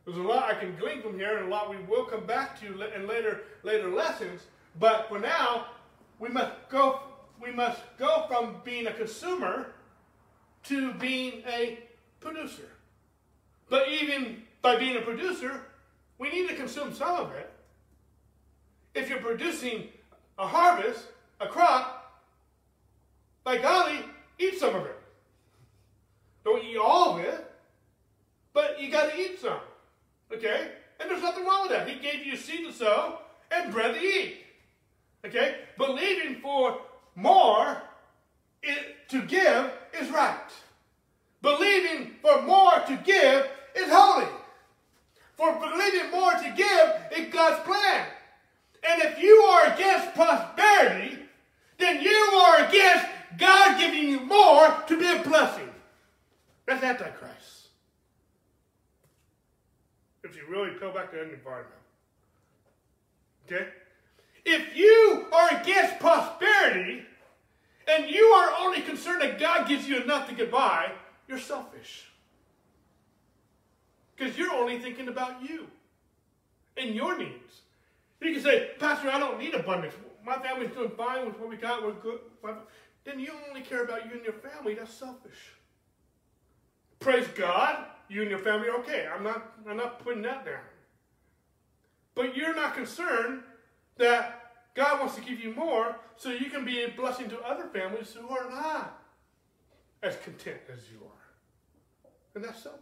There's 0.06 0.18
a 0.18 0.22
lot 0.22 0.44
I 0.44 0.60
can 0.60 0.76
glean 0.76 1.02
from 1.02 1.18
here, 1.18 1.38
and 1.38 1.48
a 1.48 1.49
lot 1.49 1.70
we 1.70 1.78
will 1.86 2.03
come 2.06 2.26
back 2.26 2.60
to 2.60 2.94
in 2.94 3.07
later 3.07 3.44
later 3.64 3.90
lessons. 3.90 4.41
But 4.80 5.07
for 5.07 5.18
now, 5.18 5.68
we 6.20 6.30
must 6.30 6.52
go. 6.70 6.99
We 7.41 7.52
must 7.52 7.82
go 7.98 8.26
from 8.28 8.57
being 8.64 8.88
a 8.88 8.94
consumer 8.94 9.68
to 10.64 10.94
being 10.94 11.44
a 11.48 11.80
producer. 12.19 12.69
But 13.69 13.90
even 13.90 14.44
by 14.61 14.77
being 14.77 14.98
a 14.98 15.02
producer, 15.02 15.61
we 16.18 16.30
need 16.30 16.48
to 16.49 16.56
consume 16.56 16.94
some 16.94 17.19
of 17.19 17.31
it. 17.34 17.52
If 18.95 19.10
you're 19.10 19.19
producing 19.19 19.90
a 20.38 20.48
harvest, 20.48 21.07
a 21.40 21.48
crop, 21.48 22.22
by 23.44 23.57
golly, 23.57 23.99
eat 24.40 24.60
some 24.60 24.76
of 24.76 24.85
it. 24.85 24.98
Don't 26.45 26.64
eat 26.64 26.77
all 26.77 27.18
of 27.18 27.26
it, 27.26 27.52
but 28.53 28.81
you 28.81 28.91
got 28.91 29.11
to 29.11 29.19
eat 29.19 29.40
some. 29.40 29.60
Okay? 30.31 30.72
And 30.99 31.10
there's 31.10 31.22
nothing 31.22 31.45
wrong 31.45 31.64
with 31.64 31.72
that. 31.72 31.88
He 31.88 31.99
gave 31.99 32.26
you 32.26 32.38
seed 32.38 32.65
to 32.65 32.73
sow 32.73 33.19
and 33.52 33.72
bread 33.72 33.95
to 33.95 34.02
eat. 34.02 34.38
Okay? 35.26 35.56
Believing 35.77 36.41
for 36.41 36.80
more 37.15 37.81
it, 38.61 39.10
to 39.10 39.22
give 39.23 39.72
is 39.99 40.10
right. 40.10 40.38
Believing 41.41 42.15
for 42.22 42.41
more 42.44 42.80
to 42.88 42.99
give 43.03 43.49
is 43.76 43.90
holy. 43.90 44.28
For 45.36 45.53
believing 45.53 46.11
more 46.11 46.32
to 46.32 46.53
give 46.56 47.18
is 47.18 47.34
God's 47.34 47.64
plan. 47.64 48.06
And 48.88 49.02
if 49.02 49.22
you 49.22 49.36
are 49.36 49.74
against 49.74 50.14
prosperity, 50.14 51.20
then 51.78 52.02
you 52.02 52.11
are 52.11 52.65
against 52.65 53.06
God 53.38 53.80
giving 53.80 54.10
you 54.10 54.20
more 54.22 54.84
to 54.88 54.99
be 54.99 55.06
a 55.06 55.24
blessing. 55.24 55.70
That's 56.65 56.84
Antichrist. 56.84 57.68
If 60.24 60.36
you 60.38 60.44
really 60.48 60.72
peel 60.80 60.94
back 60.94 61.10
onion 61.14 61.40
far 61.44 61.60
enough. 61.60 61.72
Okay? 63.45 63.68
If 64.45 64.76
you 64.76 65.26
are 65.34 65.61
against 65.61 65.99
prosperity, 65.99 67.03
and 67.88 68.10
you 68.10 68.23
are 68.23 68.53
only 68.60 68.81
concerned 68.81 69.22
that 69.22 69.39
God 69.39 69.68
gives 69.68 69.88
you 69.88 70.01
enough 70.01 70.27
to 70.30 70.35
get 70.35 70.51
by, 70.51 70.91
you're 71.27 71.39
selfish. 71.39 72.10
Because 74.15 74.38
you're 74.38 74.53
only 74.53 74.80
thinking 74.80 75.07
about 75.07 75.47
you 75.47 75.68
and 76.77 76.95
your 76.95 77.18
needs. 77.18 77.61
You 78.22 78.34
can 78.34 78.41
say, 78.41 78.72
Pastor, 78.80 79.10
I 79.10 79.19
don't 79.19 79.39
need 79.39 79.53
abundance. 79.53 79.93
My 80.26 80.38
family's 80.38 80.72
doing 80.72 80.91
fine 80.91 81.26
with 81.26 81.38
what 81.39 81.49
we 81.49 81.57
got. 81.57 81.84
We're 81.84 81.91
good. 81.93 82.19
Then 83.03 83.19
you 83.19 83.31
only 83.49 83.61
care 83.61 83.84
about 83.84 84.05
you 84.05 84.14
and 84.14 84.23
your 84.23 84.34
family. 84.34 84.76
That's 84.76 84.93
selfish. 84.93 85.53
Praise 86.99 87.27
God, 87.35 87.85
you 88.07 88.22
and 88.22 88.30
your 88.30 88.39
family 88.39 88.69
are 88.69 88.77
okay. 88.77 89.07
I'm 89.14 89.23
not, 89.23 89.55
I'm 89.68 89.76
not 89.76 89.99
putting 89.99 90.22
that 90.22 90.45
down. 90.45 90.61
But 92.15 92.38
you're 92.38 92.55
not 92.55 92.76
concerned 92.76 93.41
that 93.97 94.43
God 94.74 95.00
wants 95.00 95.16
to 95.16 95.22
give 95.22 95.40
you 95.40 95.54
more 95.54 95.95
so 96.16 96.30
you 96.30 96.50
can 96.50 96.66
be 96.66 96.84
a 96.84 96.90
blessing 96.90 97.30
to 97.30 97.40
other 97.41 97.66
families 97.68 98.16
who 98.20 98.28
are 98.30 98.50
not 98.50 99.00
as 100.02 100.16
content 100.18 100.62
as 100.72 100.80
you 100.91 101.00
are. 101.06 102.10
And 102.36 102.44
that's 102.44 102.64
selfish. 102.64 102.82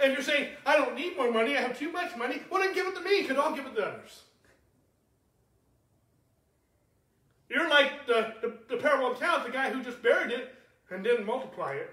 And 0.00 0.12
you're 0.12 0.22
saying, 0.22 0.50
I 0.64 0.76
don't 0.76 0.94
need 0.94 1.16
more 1.16 1.30
money, 1.30 1.56
I 1.56 1.60
have 1.60 1.78
too 1.78 1.90
much 1.90 2.16
money, 2.16 2.40
well 2.50 2.62
then 2.62 2.72
give 2.72 2.86
it 2.86 2.94
to 2.94 3.00
me 3.00 3.22
because 3.22 3.36
I'll 3.36 3.54
give 3.54 3.66
it 3.66 3.74
to 3.74 3.84
others. 3.84 4.22
You're 7.48 7.68
like 7.68 8.06
the, 8.06 8.34
the, 8.40 8.58
the 8.68 8.76
parable 8.76 9.10
of 9.10 9.18
talents, 9.18 9.46
the 9.46 9.52
guy 9.52 9.70
who 9.70 9.82
just 9.82 10.02
buried 10.02 10.30
it 10.30 10.54
and 10.90 11.02
didn't 11.02 11.26
multiply 11.26 11.72
it 11.72 11.90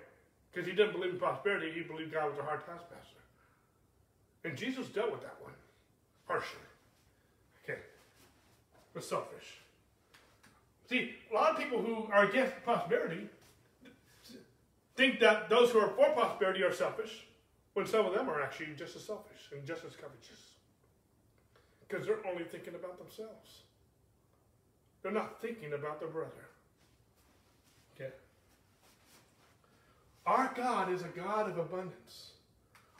because 0.52 0.68
he 0.68 0.76
didn't 0.76 0.93
believe 0.93 1.14
in 1.14 1.19
prosperity, 1.19 1.72
he 1.72 1.81
believed 1.81 2.14
God 2.14 2.30
was 2.30 2.38
a 2.39 2.43
hard 2.43 2.60
taskmaster. 2.60 3.15
And 4.43 4.56
Jesus 4.56 4.88
dealt 4.88 5.11
with 5.11 5.22
that 5.22 5.38
one 5.41 5.53
harshly 6.27 6.60
was 8.95 9.07
selfish. 9.07 9.59
See, 10.89 11.11
a 11.31 11.34
lot 11.34 11.51
of 11.51 11.57
people 11.57 11.81
who 11.81 12.07
are 12.11 12.26
against 12.26 12.53
prosperity 12.63 13.27
think 14.95 15.19
that 15.19 15.49
those 15.49 15.72
who 15.72 15.80
are 15.80 15.89
for 15.89 16.09
prosperity 16.11 16.63
are 16.63 16.73
selfish, 16.73 17.26
when 17.73 17.85
some 17.85 18.05
of 18.05 18.13
them 18.13 18.30
are 18.30 18.41
actually 18.41 18.69
just 18.77 18.95
as 18.95 19.03
selfish 19.03 19.49
and 19.51 19.65
just 19.65 19.84
as 19.84 19.95
covetous. 19.95 20.53
Because 21.88 22.05
they're 22.05 22.26
only 22.26 22.45
thinking 22.45 22.76
about 22.76 22.97
themselves. 22.97 23.63
They're 25.03 25.11
not 25.11 25.41
thinking 25.41 25.73
about 25.73 25.99
their 25.99 26.09
brother. 26.09 26.31
Okay? 27.95 28.11
Our 30.26 30.51
God 30.55 30.91
is 30.91 31.01
a 31.01 31.09
God 31.09 31.49
of 31.49 31.57
abundance. 31.57 32.31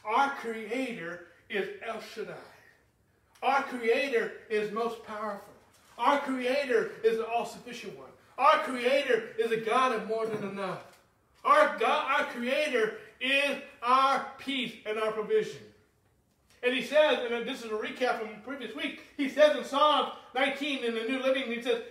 Our 0.04 0.32
Creator 0.36 1.28
is 1.50 1.70
El 1.88 2.02
Shaddai. 2.02 2.34
Our 3.42 3.64
Creator 3.64 4.34
is 4.50 4.72
most 4.72 5.04
powerful. 5.06 5.55
Our 5.98 6.20
Creator 6.20 6.92
is 7.04 7.20
an 7.20 7.26
all-sufficient 7.34 7.98
one. 7.98 8.10
Our 8.38 8.60
Creator 8.60 9.30
is 9.40 9.52
a 9.52 9.58
God 9.58 9.94
of 9.94 10.08
more 10.08 10.26
than 10.26 10.50
enough. 10.50 10.84
Our 11.44 11.78
God, 11.78 12.20
our 12.20 12.26
Creator 12.26 12.96
is 13.22 13.58
our 13.82 14.28
peace 14.38 14.74
and 14.86 15.00
our 15.00 15.12
provision. 15.12 15.62
And 16.64 16.74
he 16.74 16.82
says, 16.82 17.20
and 17.30 17.48
this 17.48 17.64
is 17.64 17.72
a 17.72 17.76
recap 17.76 18.20
from 18.20 18.30
previous 18.44 18.76
week, 18.76 19.02
he 19.16 19.30
says 19.30 19.56
in 19.56 19.64
Psalm 19.64 20.12
19 20.34 20.84
in 20.84 20.96
the 20.96 21.04
New 21.04 21.20
Living, 21.20 21.44
he 21.44 21.62
says, 21.62 21.84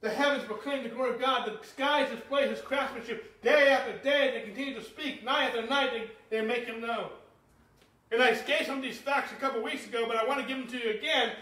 the 0.00 0.10
heavens 0.10 0.44
proclaim 0.44 0.82
the 0.82 0.90
glory 0.90 1.14
of 1.14 1.20
God. 1.20 1.46
The 1.46 1.66
skies 1.66 2.10
display 2.10 2.46
his 2.46 2.60
craftsmanship. 2.60 3.40
Day 3.42 3.68
after 3.68 3.96
day, 3.98 4.32
they 4.34 4.42
continue 4.42 4.74
to 4.74 4.84
speak. 4.84 5.24
Night 5.24 5.46
after 5.46 5.66
night, 5.66 5.90
they, 5.92 6.36
they 6.36 6.44
make 6.44 6.66
him 6.66 6.82
known. 6.82 7.08
And 8.12 8.22
I 8.22 8.34
gave 8.34 8.66
some 8.66 8.76
of 8.76 8.82
these 8.82 8.98
facts 8.98 9.32
a 9.32 9.36
couple 9.36 9.62
weeks 9.62 9.86
ago, 9.86 10.04
but 10.06 10.16
I 10.16 10.24
want 10.26 10.40
to 10.40 10.46
give 10.46 10.58
them 10.58 10.68
to 10.68 10.78
you 10.78 10.94
again 10.94 11.32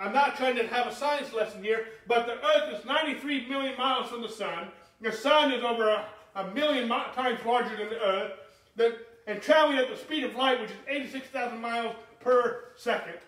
I'm 0.00 0.14
not 0.14 0.34
trying 0.34 0.56
to 0.56 0.66
have 0.68 0.86
a 0.86 0.94
science 0.94 1.34
lesson 1.34 1.62
here, 1.62 1.88
but 2.08 2.26
the 2.26 2.32
Earth 2.32 2.80
is 2.80 2.84
93 2.86 3.46
million 3.48 3.76
miles 3.76 4.08
from 4.08 4.22
the 4.22 4.30
Sun. 4.30 4.68
The 5.02 5.12
Sun 5.12 5.52
is 5.52 5.62
over 5.62 5.90
a, 5.90 6.06
a 6.36 6.50
million 6.52 6.88
times 6.88 7.38
larger 7.44 7.76
than 7.76 7.90
the 7.90 8.00
Earth, 8.00 8.32
that, 8.76 8.94
and 9.26 9.42
traveling 9.42 9.76
at 9.76 9.90
the 9.90 9.96
speed 9.96 10.24
of 10.24 10.34
light, 10.34 10.58
which 10.58 10.70
is 10.70 10.76
86,000 10.88 11.60
miles 11.60 11.94
per 12.18 12.64
second. 12.76 13.18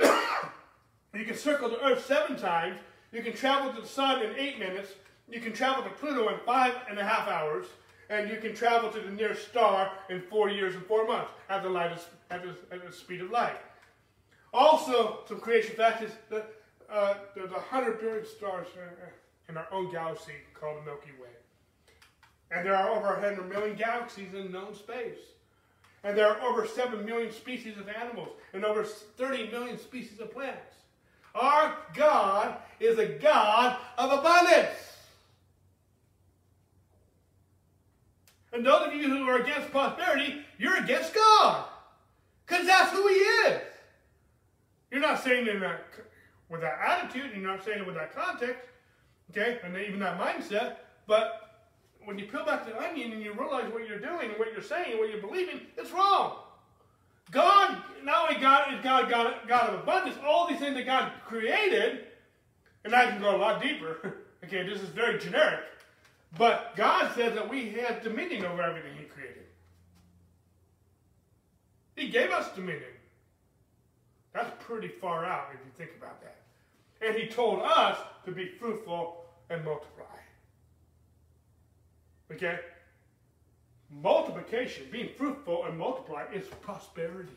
you 1.14 1.24
can 1.24 1.36
circle 1.36 1.68
the 1.68 1.84
Earth 1.84 2.06
seven 2.06 2.36
times. 2.36 2.78
You 3.10 3.22
can 3.22 3.32
travel 3.32 3.72
to 3.72 3.80
the 3.80 3.88
Sun 3.88 4.22
in 4.22 4.36
eight 4.36 4.60
minutes. 4.60 4.92
You 5.28 5.40
can 5.40 5.52
travel 5.52 5.82
to 5.82 5.90
Pluto 5.90 6.28
in 6.28 6.38
five 6.46 6.74
and 6.88 7.00
a 7.00 7.04
half 7.04 7.26
hours. 7.26 7.66
And 8.10 8.30
you 8.30 8.36
can 8.36 8.54
travel 8.54 8.90
to 8.90 9.00
the 9.00 9.10
nearest 9.10 9.48
star 9.48 9.90
in 10.08 10.20
four 10.22 10.50
years 10.50 10.76
and 10.76 10.84
four 10.86 11.06
months 11.06 11.32
at 11.48 11.64
the, 11.64 11.68
light 11.68 11.90
of, 11.90 12.08
at 12.30 12.42
the, 12.42 12.74
at 12.74 12.86
the 12.86 12.92
speed 12.92 13.22
of 13.22 13.30
light. 13.30 13.56
Also, 14.52 15.20
some 15.28 15.40
creation 15.40 15.76
facts 15.76 16.02
is 16.02 16.12
that 16.28 16.50
uh, 16.90 17.14
there's 17.34 17.50
100 17.50 18.00
billion 18.00 18.26
stars 18.26 18.66
in 19.48 19.56
our 19.56 19.66
own 19.72 19.90
galaxy 19.92 20.32
called 20.54 20.78
the 20.78 20.82
Milky 20.82 21.12
Way. 21.20 21.28
And 22.50 22.66
there 22.66 22.74
are 22.74 22.90
over 22.90 23.08
100 23.20 23.48
million 23.48 23.76
galaxies 23.76 24.34
in 24.34 24.50
known 24.50 24.74
space. 24.74 25.18
And 26.02 26.16
there 26.16 26.28
are 26.28 26.40
over 26.42 26.66
7 26.66 27.04
million 27.04 27.32
species 27.32 27.76
of 27.76 27.88
animals 27.88 28.30
and 28.52 28.64
over 28.64 28.82
30 28.84 29.50
million 29.50 29.78
species 29.78 30.18
of 30.18 30.32
plants. 30.32 30.74
Our 31.34 31.76
God 31.94 32.56
is 32.80 32.98
a 32.98 33.06
God 33.06 33.76
of 33.98 34.18
abundance. 34.18 34.90
And 38.52 38.66
those 38.66 38.88
of 38.88 38.94
you 38.94 39.08
who 39.08 39.28
are 39.28 39.40
against 39.40 39.70
prosperity, 39.70 40.44
you're 40.58 40.82
against 40.82 41.14
God. 41.14 41.66
Because 42.46 42.66
that's 42.66 42.90
who 42.90 43.06
He 43.06 43.14
is. 43.14 43.60
You're 44.90 45.00
not 45.00 45.22
saying 45.22 45.46
it 45.46 45.54
in 45.56 45.60
that, 45.60 45.84
with 46.48 46.60
that 46.62 46.78
attitude, 46.84 47.32
and 47.32 47.42
you're 47.42 47.50
not 47.50 47.64
saying 47.64 47.80
it 47.80 47.86
with 47.86 47.94
that 47.94 48.14
context, 48.14 48.68
okay, 49.30 49.58
and 49.62 49.76
even 49.76 50.00
that 50.00 50.18
mindset, 50.18 50.76
but 51.06 51.50
when 52.04 52.18
you 52.18 52.26
peel 52.26 52.44
back 52.44 52.66
the 52.66 52.76
onion 52.80 53.12
and 53.12 53.22
you 53.22 53.32
realize 53.32 53.72
what 53.72 53.86
you're 53.86 54.00
doing, 54.00 54.30
what 54.36 54.52
you're 54.52 54.62
saying, 54.62 54.92
and 54.92 54.98
what 54.98 55.10
you're 55.10 55.20
believing, 55.20 55.60
it's 55.76 55.90
wrong. 55.92 56.36
God, 57.30 57.82
not 58.02 58.28
only 58.28 58.40
God 58.40 58.74
is 58.74 58.82
God, 58.82 59.08
God, 59.08 59.34
God 59.46 59.70
of 59.70 59.80
abundance, 59.80 60.16
all 60.26 60.48
these 60.48 60.58
things 60.58 60.74
that 60.74 60.86
God 60.86 61.12
created, 61.26 62.06
and 62.84 62.94
I 62.94 63.06
can 63.06 63.20
go 63.20 63.36
a 63.36 63.38
lot 63.38 63.62
deeper. 63.62 64.16
okay, 64.44 64.66
this 64.66 64.80
is 64.80 64.88
very 64.88 65.18
generic. 65.18 65.60
But 66.38 66.74
God 66.76 67.12
says 67.14 67.34
that 67.34 67.48
we 67.48 67.70
have 67.70 68.02
dominion 68.02 68.44
over 68.44 68.62
everything 68.62 68.94
He 68.98 69.04
created. 69.04 69.44
He 71.96 72.08
gave 72.08 72.30
us 72.30 72.52
dominion. 72.54 72.90
That's 74.32 74.50
pretty 74.64 74.88
far 74.88 75.24
out 75.24 75.48
if 75.52 75.60
you 75.64 75.72
think 75.76 75.96
about 75.98 76.20
that. 76.22 76.36
And 77.04 77.16
He 77.16 77.26
told 77.26 77.60
us 77.62 77.98
to 78.24 78.32
be 78.32 78.46
fruitful 78.46 79.24
and 79.48 79.64
multiply. 79.64 80.04
Okay? 82.32 82.60
Multiplication, 83.90 84.86
being 84.92 85.10
fruitful 85.16 85.64
and 85.64 85.76
multiply, 85.76 86.24
is 86.32 86.46
prosperity. 86.60 87.30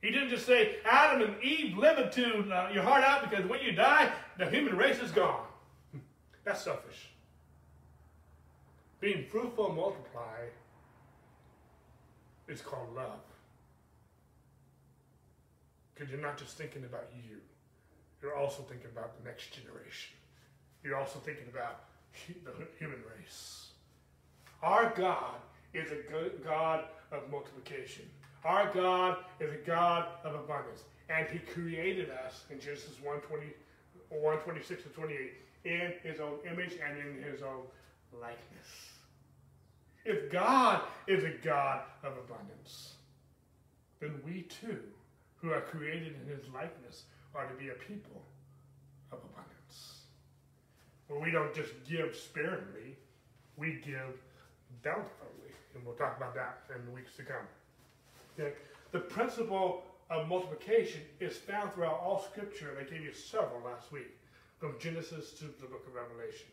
He 0.00 0.10
didn't 0.10 0.30
just 0.30 0.46
say, 0.46 0.76
Adam 0.84 1.22
and 1.22 1.42
Eve, 1.44 1.78
live 1.78 1.98
into 1.98 2.52
uh, 2.52 2.70
your 2.74 2.82
heart 2.82 3.04
out 3.04 3.30
because 3.30 3.48
when 3.48 3.60
you 3.60 3.70
die, 3.70 4.10
the 4.36 4.50
human 4.50 4.76
race 4.76 4.98
is 4.98 5.12
gone. 5.12 5.46
That's 6.44 6.62
selfish. 6.62 7.10
Being 9.00 9.26
fruitful 9.30 9.68
and 9.68 9.76
multiply 9.76 10.46
is 12.48 12.60
called 12.60 12.92
love. 12.96 13.20
Because 15.94 16.10
you're 16.10 16.20
not 16.20 16.38
just 16.38 16.56
thinking 16.56 16.84
about 16.84 17.06
you, 17.14 17.38
you're 18.20 18.36
also 18.36 18.62
thinking 18.62 18.88
about 18.92 19.16
the 19.18 19.28
next 19.28 19.52
generation. 19.52 20.14
You're 20.82 20.96
also 20.96 21.18
thinking 21.18 21.46
about 21.52 21.84
the 22.44 22.52
human 22.78 22.98
race. 23.18 23.68
Our 24.62 24.92
God 24.96 25.36
is 25.74 25.90
a 25.90 25.98
God 26.44 26.84
of 27.10 27.30
multiplication. 27.30 28.04
Our 28.44 28.72
God 28.72 29.18
is 29.40 29.52
a 29.52 29.66
God 29.66 30.06
of 30.24 30.34
abundance. 30.34 30.82
And 31.08 31.26
He 31.28 31.38
created 31.38 32.10
us 32.10 32.44
in 32.50 32.60
Genesis 32.60 32.96
1 33.02 33.20
20, 33.20 33.46
1 34.08 34.38
26 34.38 34.82
to 34.84 34.88
28 34.90 35.32
in 35.64 35.92
his 36.02 36.20
own 36.20 36.38
image 36.50 36.72
and 36.84 36.98
in 36.98 37.22
his 37.22 37.42
own 37.42 37.62
likeness. 38.20 38.38
If 40.04 40.30
God 40.32 40.82
is 41.06 41.24
a 41.24 41.30
God 41.42 41.82
of 42.02 42.12
abundance, 42.12 42.94
then 44.00 44.20
we 44.24 44.42
too, 44.42 44.80
who 45.42 45.50
are 45.50 45.60
created 45.60 46.14
in 46.22 46.34
his 46.34 46.48
likeness, 46.54 47.02
are 47.34 47.46
to 47.46 47.54
be 47.54 47.68
a 47.68 47.74
people 47.74 48.22
of 49.10 49.18
abundance. 49.18 49.98
Where 51.08 51.20
we 51.20 51.30
don't 51.30 51.54
just 51.54 51.72
give 51.88 52.14
sparingly, 52.16 52.96
we 53.56 53.80
give 53.84 54.16
bountifully. 54.82 55.52
And 55.74 55.84
we'll 55.84 55.96
talk 55.96 56.16
about 56.16 56.34
that 56.34 56.62
in 56.74 56.86
the 56.86 56.92
weeks 56.92 57.16
to 57.16 57.24
come. 57.24 57.46
Okay. 58.38 58.52
The 58.92 59.00
principle 59.00 59.82
of 60.10 60.28
multiplication 60.28 61.00
is 61.20 61.36
found 61.36 61.72
throughout 61.72 62.00
all 62.00 62.22
Scripture, 62.30 62.70
and 62.70 62.86
I 62.86 62.90
gave 62.90 63.02
you 63.02 63.12
several 63.12 63.62
last 63.64 63.90
week 63.90 64.16
from 64.58 64.76
Genesis 64.78 65.32
to 65.32 65.44
the 65.44 65.66
book 65.66 65.84
of 65.86 65.94
Revelation. 65.94 66.46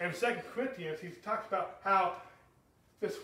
And 0.00 0.14
Second 0.14 0.42
Corinthians, 0.54 1.00
he 1.00 1.08
talks 1.08 1.46
about 1.46 1.78
how 1.84 2.14
this, 3.00 3.16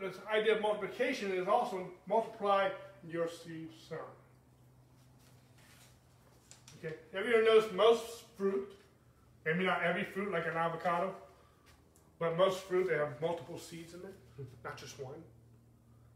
this 0.00 0.16
idea 0.32 0.56
of 0.56 0.62
multiplication 0.62 1.32
is 1.32 1.46
also 1.46 1.88
multiply 2.08 2.70
your 3.08 3.28
seed 3.28 3.68
sown. 3.88 3.98
Okay, 6.78 6.94
have 7.14 7.26
you 7.26 7.34
ever 7.34 7.44
noticed 7.44 7.72
most 7.72 8.24
fruit, 8.36 8.72
maybe 9.44 9.64
not 9.64 9.82
every 9.82 10.04
fruit 10.04 10.30
like 10.30 10.46
an 10.46 10.56
avocado, 10.56 11.14
but 12.18 12.36
most 12.36 12.60
fruit, 12.60 12.88
they 12.88 12.96
have 12.96 13.20
multiple 13.20 13.58
seeds 13.58 13.94
in 13.94 14.00
it, 14.00 14.46
not 14.64 14.76
just 14.76 14.98
one. 15.00 15.22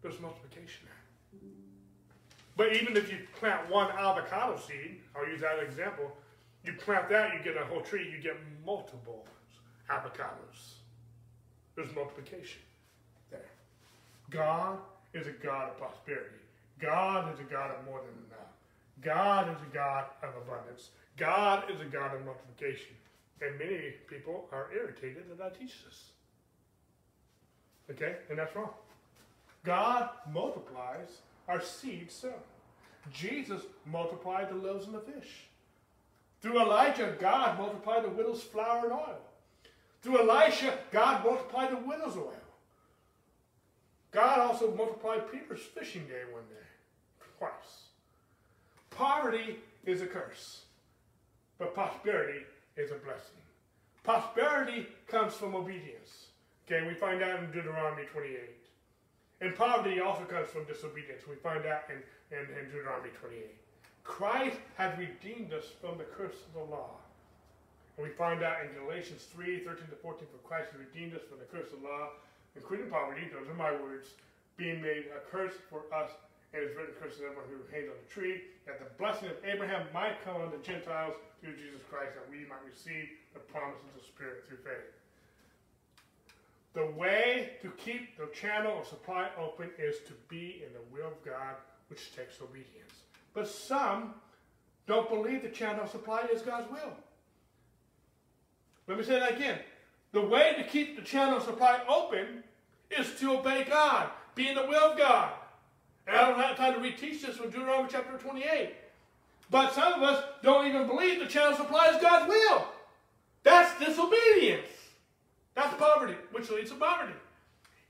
There's 0.03 0.19
multiplication 0.21 0.85
there. 0.85 1.41
But 2.57 2.75
even 2.75 2.97
if 2.97 3.11
you 3.11 3.19
plant 3.39 3.71
one 3.71 3.91
avocado 3.91 4.59
seed, 4.59 5.01
I'll 5.17 5.27
use 5.27 5.41
that 5.41 5.63
example, 5.63 6.11
you 6.65 6.75
plant 6.75 7.09
that, 7.11 7.33
you 7.35 7.43
get 7.43 7.61
a 7.61 7.65
whole 7.65 7.81
tree, 7.81 8.11
you 8.11 8.23
get 8.23 8.37
multiple 8.65 9.27
avocados. 9.91 10.75
There's 11.75 11.95
multiplication 11.95 12.61
there. 13.31 13.49
God 14.31 14.79
is 15.15 15.27
a 15.27 15.33
God 15.33 15.71
of 15.71 15.79
prosperity. 15.79 16.40
God 16.81 17.33
is 17.33 17.41
a 17.41 17.45
God 17.45 17.71
of 17.71 17.85
more 17.85 18.01
than 18.01 18.25
enough. 18.27 18.41
God 19.03 19.49
is 19.49 19.63
a 19.63 19.75
God 19.75 20.07
of 20.23 20.31
abundance. 20.43 20.91
God 21.17 21.71
is 21.71 21.81
a 21.81 21.85
God 21.85 22.15
of 22.15 22.25
multiplication. 22.25 22.95
And 23.41 23.59
many 23.59 23.95
people 24.09 24.47
are 24.53 24.69
irritated 24.75 25.25
that 25.31 25.45
I 25.45 25.51
teach 25.51 25.85
this. 25.85 26.03
Okay? 27.91 28.17
And 28.29 28.39
that's 28.39 28.55
wrong. 28.55 28.71
God 29.65 30.11
multiplies 30.33 31.09
our 31.49 31.61
seed 31.61 32.11
sown. 32.11 32.33
Jesus 33.13 33.63
multiplied 33.87 34.51
the 34.51 34.55
loaves 34.55 34.87
and 34.87 34.95
the 34.95 35.01
fish. 35.01 35.47
Through 36.41 36.61
Elijah, 36.61 37.15
God 37.19 37.59
multiplied 37.59 38.05
the 38.05 38.09
widow's 38.09 38.43
flour 38.43 38.85
and 38.85 38.93
oil. 38.93 39.19
Through 40.03 40.31
Elisha, 40.31 40.79
God 40.91 41.25
multiplied 41.25 41.73
the 41.73 41.77
widow's 41.77 42.17
oil. 42.17 42.33
God 44.11 44.39
also 44.41 44.75
multiplied 44.75 45.31
Peter's 45.31 45.61
fishing 45.61 46.07
day 46.07 46.23
one 46.33 46.43
day. 46.45 46.67
Poverty 49.01 49.57
is 49.87 50.03
a 50.03 50.07
curse, 50.07 50.67
but 51.59 51.73
prosperity 51.73 52.41
is 52.77 52.91
a 52.91 52.97
blessing. 52.97 53.41
Prosperity 54.05 54.89
comes 55.09 55.33
from 55.33 55.55
obedience. 55.55 56.27
Okay, 56.67 56.87
we 56.87 56.93
find 56.93 57.23
out 57.23 57.41
in 57.41 57.47
Deuteronomy 57.51 58.03
28. 58.13 58.39
And 59.41 59.57
poverty 59.57 60.01
also 60.01 60.25
comes 60.25 60.51
from 60.51 60.65
disobedience. 60.65 61.23
We 61.27 61.37
find 61.37 61.65
out 61.65 61.85
in, 61.89 61.97
in, 62.37 62.45
in 62.59 62.69
Deuteronomy 62.71 63.09
28. 63.19 63.47
Christ 64.05 64.59
has 64.77 64.93
redeemed 64.99 65.55
us 65.55 65.65
from 65.81 65.97
the 65.97 66.05
curse 66.05 66.37
of 66.49 66.53
the 66.53 66.71
law. 66.71 66.91
And 67.97 68.07
we 68.07 68.13
find 68.13 68.43
out 68.43 68.59
in 68.67 68.85
Galatians 68.85 69.23
3 69.33 69.61
13 69.61 69.87
to 69.89 69.97
14, 69.97 70.29
for 70.31 70.47
Christ 70.47 70.73
has 70.73 70.79
redeemed 70.79 71.15
us 71.15 71.23
from 71.27 71.39
the 71.39 71.49
curse 71.49 71.73
of 71.73 71.81
the 71.81 71.89
law, 71.89 72.11
including 72.55 72.91
poverty, 72.91 73.23
those 73.33 73.49
are 73.49 73.57
my 73.57 73.73
words, 73.73 74.09
being 74.59 74.83
made 74.83 75.07
a 75.17 75.25
curse 75.33 75.55
for 75.71 75.85
us, 75.89 76.11
and 76.53 76.63
is 76.65 76.77
written, 76.77 76.95
curse 77.01 77.15
everyone 77.23 77.47
who 77.47 77.63
hangs 77.71 77.89
on 77.89 77.97
the 77.97 78.11
tree, 78.13 78.43
that 78.67 78.79
the 78.79 78.91
blessing 78.99 79.29
of 79.29 79.37
Abraham 79.45 79.87
might 79.95 80.23
come 80.25 80.37
on 80.37 80.51
the 80.51 80.59
Gentiles 80.59 81.15
through 81.41 81.57
Jesus 81.57 81.81
Christ, 81.89 82.13
that 82.15 82.29
we 82.31 82.47
might 82.49 82.63
receive 82.67 83.09
the 83.35 83.41
promises 83.41 83.87
of 83.95 84.01
the 84.01 84.07
Spirit 84.07 84.45
through 84.49 84.59
faith. 84.59 84.91
The 86.75 86.87
way 86.99 87.53
to 87.63 87.71
keep 87.71 88.17
the 88.17 88.27
channel 88.35 88.79
of 88.79 88.87
supply 88.87 89.29
open 89.39 89.71
is 89.79 89.97
to 90.07 90.13
be 90.29 90.63
in 90.67 90.73
the 90.73 90.83
will 90.93 91.09
of 91.09 91.25
God, 91.25 91.57
which 91.89 92.15
takes 92.15 92.41
obedience. 92.41 92.95
But 93.35 93.49
some 93.49 94.15
don't 94.87 95.09
believe 95.09 95.43
the 95.43 95.49
channel 95.49 95.85
of 95.85 95.91
supply 95.91 96.27
is 96.33 96.43
God's 96.43 96.71
will. 96.71 96.93
Let 98.87 98.99
me 98.99 99.05
say 99.05 99.21
that 99.21 99.37
again. 99.37 99.59
The 100.13 100.21
way 100.21 100.55
to 100.59 100.65
keep 100.65 100.97
the 100.97 101.03
channel 101.03 101.37
of 101.37 101.45
supply 101.45 101.81
open 101.89 102.43
is 102.91 103.15
to 103.21 103.39
obey 103.39 103.65
God, 103.69 104.11
be 104.35 104.49
in 104.49 104.57
the 104.57 104.67
will 104.67 104.93
of 104.93 104.99
God. 104.99 105.31
And 106.11 106.19
I 106.19 106.29
don't 106.29 106.41
have 106.41 106.57
time 106.57 106.75
to 106.75 106.81
reteach 106.81 107.23
this 107.23 107.37
from 107.37 107.51
Deuteronomy 107.51 107.89
chapter 107.89 108.19
28. 108.19 108.75
But 109.49 109.73
some 109.75 109.93
of 109.93 110.03
us 110.03 110.25
don't 110.43 110.67
even 110.67 110.89
believe 110.89 111.21
the 111.21 111.27
channel 111.27 111.57
supply 111.57 111.93
is 111.95 112.03
God's 112.03 112.29
will. 112.29 112.67
That's 113.45 113.79
disobedience. 113.79 114.67
That's 115.55 115.73
poverty, 115.77 116.17
which 116.33 116.51
leads 116.51 116.71
to 116.71 116.77
poverty. 116.77 117.13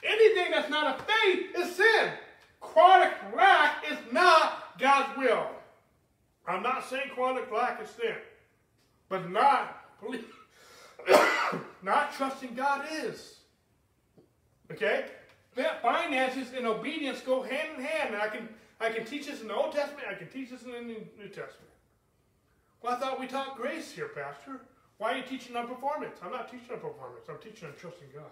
Anything 0.04 0.50
that's 0.50 0.68
not 0.68 1.00
a 1.00 1.02
faith 1.02 1.46
is 1.56 1.76
sin. 1.76 2.10
Chronic 2.60 3.12
lack 3.34 3.84
is 3.90 3.96
not 4.12 4.78
God's 4.78 5.16
will. 5.16 5.46
I'm 6.46 6.62
not 6.62 6.86
saying 6.90 7.10
chronic 7.14 7.50
lack 7.50 7.82
is 7.82 7.88
sin, 7.88 8.16
but 9.08 9.30
not 9.30 9.78
not 11.82 12.14
trusting 12.14 12.54
God 12.54 12.84
is. 12.92 13.36
Okay? 14.70 15.06
Finances 15.54 16.52
and 16.56 16.66
obedience 16.66 17.20
go 17.20 17.42
hand 17.42 17.78
in 17.78 17.84
hand. 17.84 18.14
And 18.14 18.22
I 18.22 18.28
can 18.28 18.48
I 18.80 18.90
can 18.90 19.04
teach 19.04 19.26
this 19.26 19.42
in 19.42 19.48
the 19.48 19.54
Old 19.54 19.72
Testament, 19.72 20.06
I 20.10 20.14
can 20.14 20.28
teach 20.28 20.50
this 20.50 20.62
in 20.62 20.72
the 20.72 20.80
New 20.80 21.28
Testament. 21.28 21.70
Well, 22.82 22.94
I 22.94 22.96
thought 22.98 23.20
we 23.20 23.26
taught 23.26 23.56
grace 23.56 23.92
here, 23.92 24.08
Pastor. 24.08 24.62
Why 24.96 25.12
are 25.12 25.16
you 25.18 25.22
teaching 25.22 25.54
on 25.56 25.68
performance? 25.68 26.18
I'm 26.22 26.32
not 26.32 26.50
teaching 26.50 26.72
on 26.72 26.80
performance. 26.80 27.26
I'm 27.28 27.38
teaching 27.38 27.68
on 27.68 27.74
trusting 27.74 28.08
God. 28.14 28.24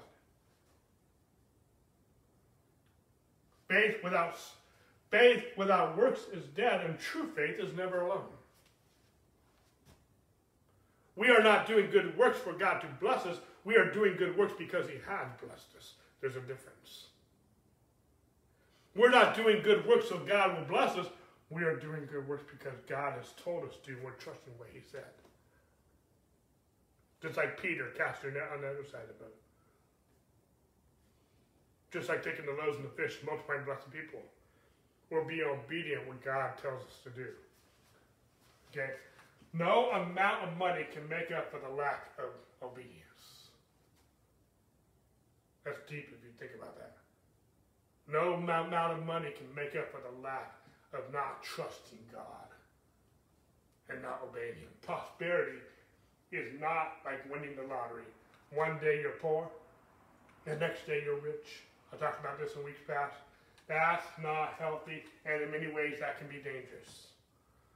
Faith 3.69 3.97
without 4.03 4.39
faith 5.11 5.45
without 5.57 5.99
works 5.99 6.23
is 6.33 6.45
dead, 6.57 6.85
and 6.85 6.99
true 6.99 7.27
faith 7.27 7.59
is 7.59 7.75
never 7.75 8.01
alone. 8.01 8.25
We 11.17 11.29
are 11.29 11.43
not 11.43 11.67
doing 11.67 11.91
good 11.91 12.17
works 12.17 12.39
for 12.39 12.53
God 12.53 12.81
to 12.81 12.87
bless 13.01 13.27
us. 13.27 13.39
We 13.65 13.77
are 13.77 13.91
doing 13.91 14.17
good 14.17 14.39
works 14.39 14.55
because 14.57 14.89
He 14.89 14.97
has 15.07 15.27
blessed 15.43 15.77
us. 15.77 15.95
There's 16.21 16.37
a 16.37 16.41
difference. 16.41 17.08
We're 18.99 19.11
not 19.11 19.37
doing 19.37 19.63
good 19.63 19.87
works 19.87 20.09
so 20.09 20.19
God 20.19 20.59
will 20.59 20.65
bless 20.65 20.97
us. 20.97 21.07
We 21.51 21.63
are 21.63 21.77
doing 21.77 22.09
good 22.11 22.27
works 22.27 22.43
because 22.51 22.77
God 22.89 23.15
has 23.17 23.33
told 23.43 23.63
us 23.63 23.77
to. 23.87 23.97
We're 24.05 24.19
trusting 24.19 24.53
what 24.59 24.69
He 24.73 24.81
said. 24.91 25.15
Just 27.23 27.37
like 27.37 27.63
Peter 27.63 27.93
casting 27.97 28.35
net 28.35 28.51
on 28.53 28.61
the 28.61 28.69
other 28.69 28.85
side 28.85 29.03
of 29.03 29.09
the 29.09 29.25
boat. 29.25 29.37
Just 31.93 32.09
like 32.09 32.25
taking 32.25 32.45
the 32.45 32.53
loaves 32.53 32.77
and 32.77 32.85
the 32.85 32.91
fish, 32.91 33.19
multiplying 33.25 33.65
blessing 33.65 33.93
people. 33.93 34.21
We're 35.11 35.25
being 35.25 35.47
obedient 35.47 36.07
what 36.07 36.23
God 36.23 36.59
tells 36.61 36.83
us 36.83 36.99
to 37.05 37.11
do. 37.11 37.29
Okay? 38.71 38.91
No 39.55 39.91
amount 39.93 40.49
of 40.49 40.57
money 40.59 40.85
can 40.93 41.09
make 41.09 41.31
up 41.31 41.51
for 41.51 41.61
the 41.61 41.75
lack 41.75 42.11
of 42.19 42.31
obedience. 42.63 42.99
That's 45.65 45.79
deep 45.89 46.09
if 46.13 46.23
you 46.23 46.31
think 46.39 46.53
about 46.61 46.77
that. 46.79 46.98
No 48.11 48.35
amount 48.35 48.73
of 48.75 49.05
money 49.05 49.31
can 49.37 49.55
make 49.55 49.77
up 49.77 49.91
for 49.91 50.01
the 50.01 50.23
lack 50.23 50.55
of 50.95 51.13
not 51.13 51.43
trusting 51.43 51.99
God 52.13 52.49
and 53.91 54.01
not 54.03 54.21
obeying 54.29 54.55
Him. 54.55 54.69
Prosperity 54.83 55.59
is 56.33 56.49
not 56.61 56.97
like 57.05 57.31
winning 57.31 57.55
the 57.57 57.63
lottery. 57.63 58.09
One 58.55 58.79
day 58.81 59.01
you're 59.03 59.21
poor, 59.21 59.49
the 60.47 60.57
next 60.57 60.87
day 60.87 61.03
you're 61.05 61.21
rich. 61.21 61.63
I 61.93 61.97
talked 61.97 62.21
about 62.21 62.39
this 62.39 62.55
in 62.57 62.65
weeks 62.65 62.81
past. 62.87 63.17
That's 63.67 64.05
not 64.23 64.55
healthy, 64.59 65.05
and 65.27 65.43
in 65.43 65.51
many 65.51 65.71
ways 65.71 66.01
that 66.01 66.19
can 66.19 66.29
be 66.29 66.37
dangerous. 66.37 67.09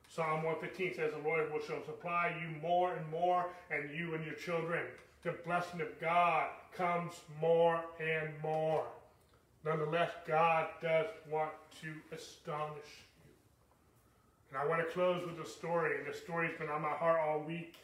Psalm 0.08 0.42
115 0.42 0.94
says, 0.94 1.12
The 1.12 1.28
Lord 1.28 1.52
will 1.52 1.60
supply 1.60 2.34
you 2.40 2.60
more 2.60 2.94
and 2.94 3.08
more, 3.10 3.46
and 3.70 3.90
you 3.94 4.14
and 4.14 4.24
your 4.24 4.34
children. 4.34 4.82
The 5.22 5.32
blessing 5.44 5.80
of 5.82 6.00
God 6.00 6.48
comes 6.74 7.12
more 7.40 7.80
and 8.00 8.30
more. 8.42 8.84
Nonetheless, 9.64 10.10
God 10.26 10.66
does 10.80 11.06
want 11.30 11.52
to 11.80 11.94
astonish 12.14 13.04
you. 13.24 13.30
And 14.50 14.58
I 14.58 14.66
want 14.66 14.80
to 14.80 14.92
close 14.92 15.24
with 15.24 15.44
a 15.44 15.48
story, 15.48 15.98
and 15.98 16.12
the 16.12 16.16
story's 16.16 16.58
been 16.58 16.68
on 16.68 16.82
my 16.82 16.90
heart 16.90 17.20
all 17.20 17.40
week. 17.40 17.76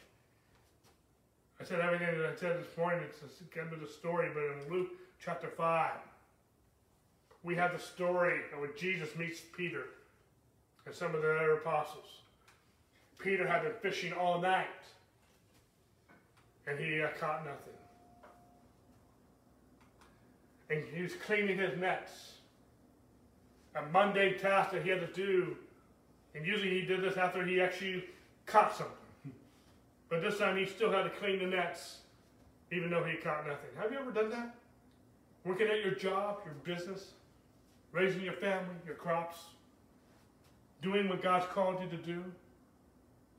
I 1.59 1.63
said 1.63 1.79
everything 1.79 2.17
that 2.17 2.25
I 2.25 2.35
said 2.35 2.59
this 2.59 2.77
morning, 2.77 3.01
it's 3.03 3.19
kind 3.53 3.71
of 3.71 3.79
the 3.79 3.87
story, 3.87 4.29
but 4.33 4.43
in 4.43 4.73
Luke 4.73 4.89
chapter 5.23 5.47
5, 5.47 5.91
we 7.43 7.55
have 7.55 7.71
the 7.71 7.79
story 7.79 8.41
of 8.53 8.59
when 8.59 8.71
Jesus 8.77 9.15
meets 9.15 9.39
Peter 9.39 9.85
and 10.85 10.93
some 10.93 11.15
of 11.15 11.21
the 11.21 11.33
other 11.33 11.53
apostles. 11.53 12.07
Peter 13.17 13.47
had 13.47 13.63
been 13.63 13.73
fishing 13.81 14.13
all 14.13 14.39
night, 14.39 14.67
and 16.67 16.77
he 16.77 17.01
uh, 17.01 17.07
caught 17.19 17.45
nothing 17.45 17.78
and 20.69 20.83
he 20.93 21.01
was 21.01 21.13
cleaning 21.15 21.57
his 21.57 21.77
nets. 21.77 22.33
A 23.75 23.81
mundane 23.91 24.37
task 24.39 24.71
that 24.71 24.83
he 24.83 24.89
had 24.89 24.99
to 24.99 25.13
do. 25.13 25.55
And 26.35 26.45
usually 26.45 26.79
he 26.79 26.85
did 26.85 27.01
this 27.01 27.17
after 27.17 27.45
he 27.45 27.61
actually 27.61 28.05
caught 28.45 28.75
something. 28.75 28.95
But 30.09 30.23
this 30.23 30.39
time 30.39 30.57
he 30.57 30.65
still 30.65 30.91
had 30.91 31.03
to 31.03 31.11
clean 31.11 31.37
the 31.37 31.45
nets, 31.45 31.99
even 32.71 32.89
though 32.89 33.03
he 33.03 33.15
caught 33.17 33.45
nothing. 33.45 33.69
Have 33.79 33.91
you 33.91 33.99
ever 33.99 34.11
done 34.11 34.31
that? 34.31 34.55
Working 35.45 35.67
at 35.67 35.85
your 35.85 35.93
job, 35.93 36.39
your 36.45 36.55
business, 36.63 37.11
raising 37.91 38.21
your 38.21 38.33
family, 38.33 38.73
your 38.87 38.95
crops, 38.95 39.37
doing 40.81 41.07
what 41.09 41.21
God's 41.21 41.45
called 41.53 41.79
you 41.81 41.89
to 41.89 41.97
do, 41.97 42.23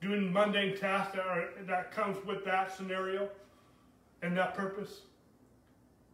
doing 0.00 0.32
mundane 0.32 0.76
tasks 0.76 1.16
that, 1.16 1.26
are, 1.26 1.48
that 1.66 1.90
comes 1.90 2.24
with 2.24 2.44
that 2.44 2.76
scenario 2.76 3.28
and 4.22 4.36
that 4.36 4.54
purpose. 4.54 5.00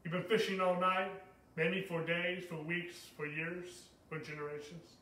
You've 0.07 0.13
been 0.13 0.39
fishing 0.39 0.61
all 0.61 0.79
night, 0.79 1.11
maybe 1.57 1.81
for 1.81 2.01
days, 2.01 2.45
for 2.45 2.55
weeks, 2.63 2.95
for 3.17 3.27
years, 3.27 3.67
for 4.09 4.21
generations, 4.21 4.93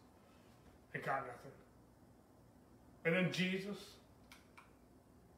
and 0.94 1.02
caught 1.02 1.26
nothing. 1.26 1.52
And 3.04 3.14
then 3.14 3.30
Jesus 3.30 3.76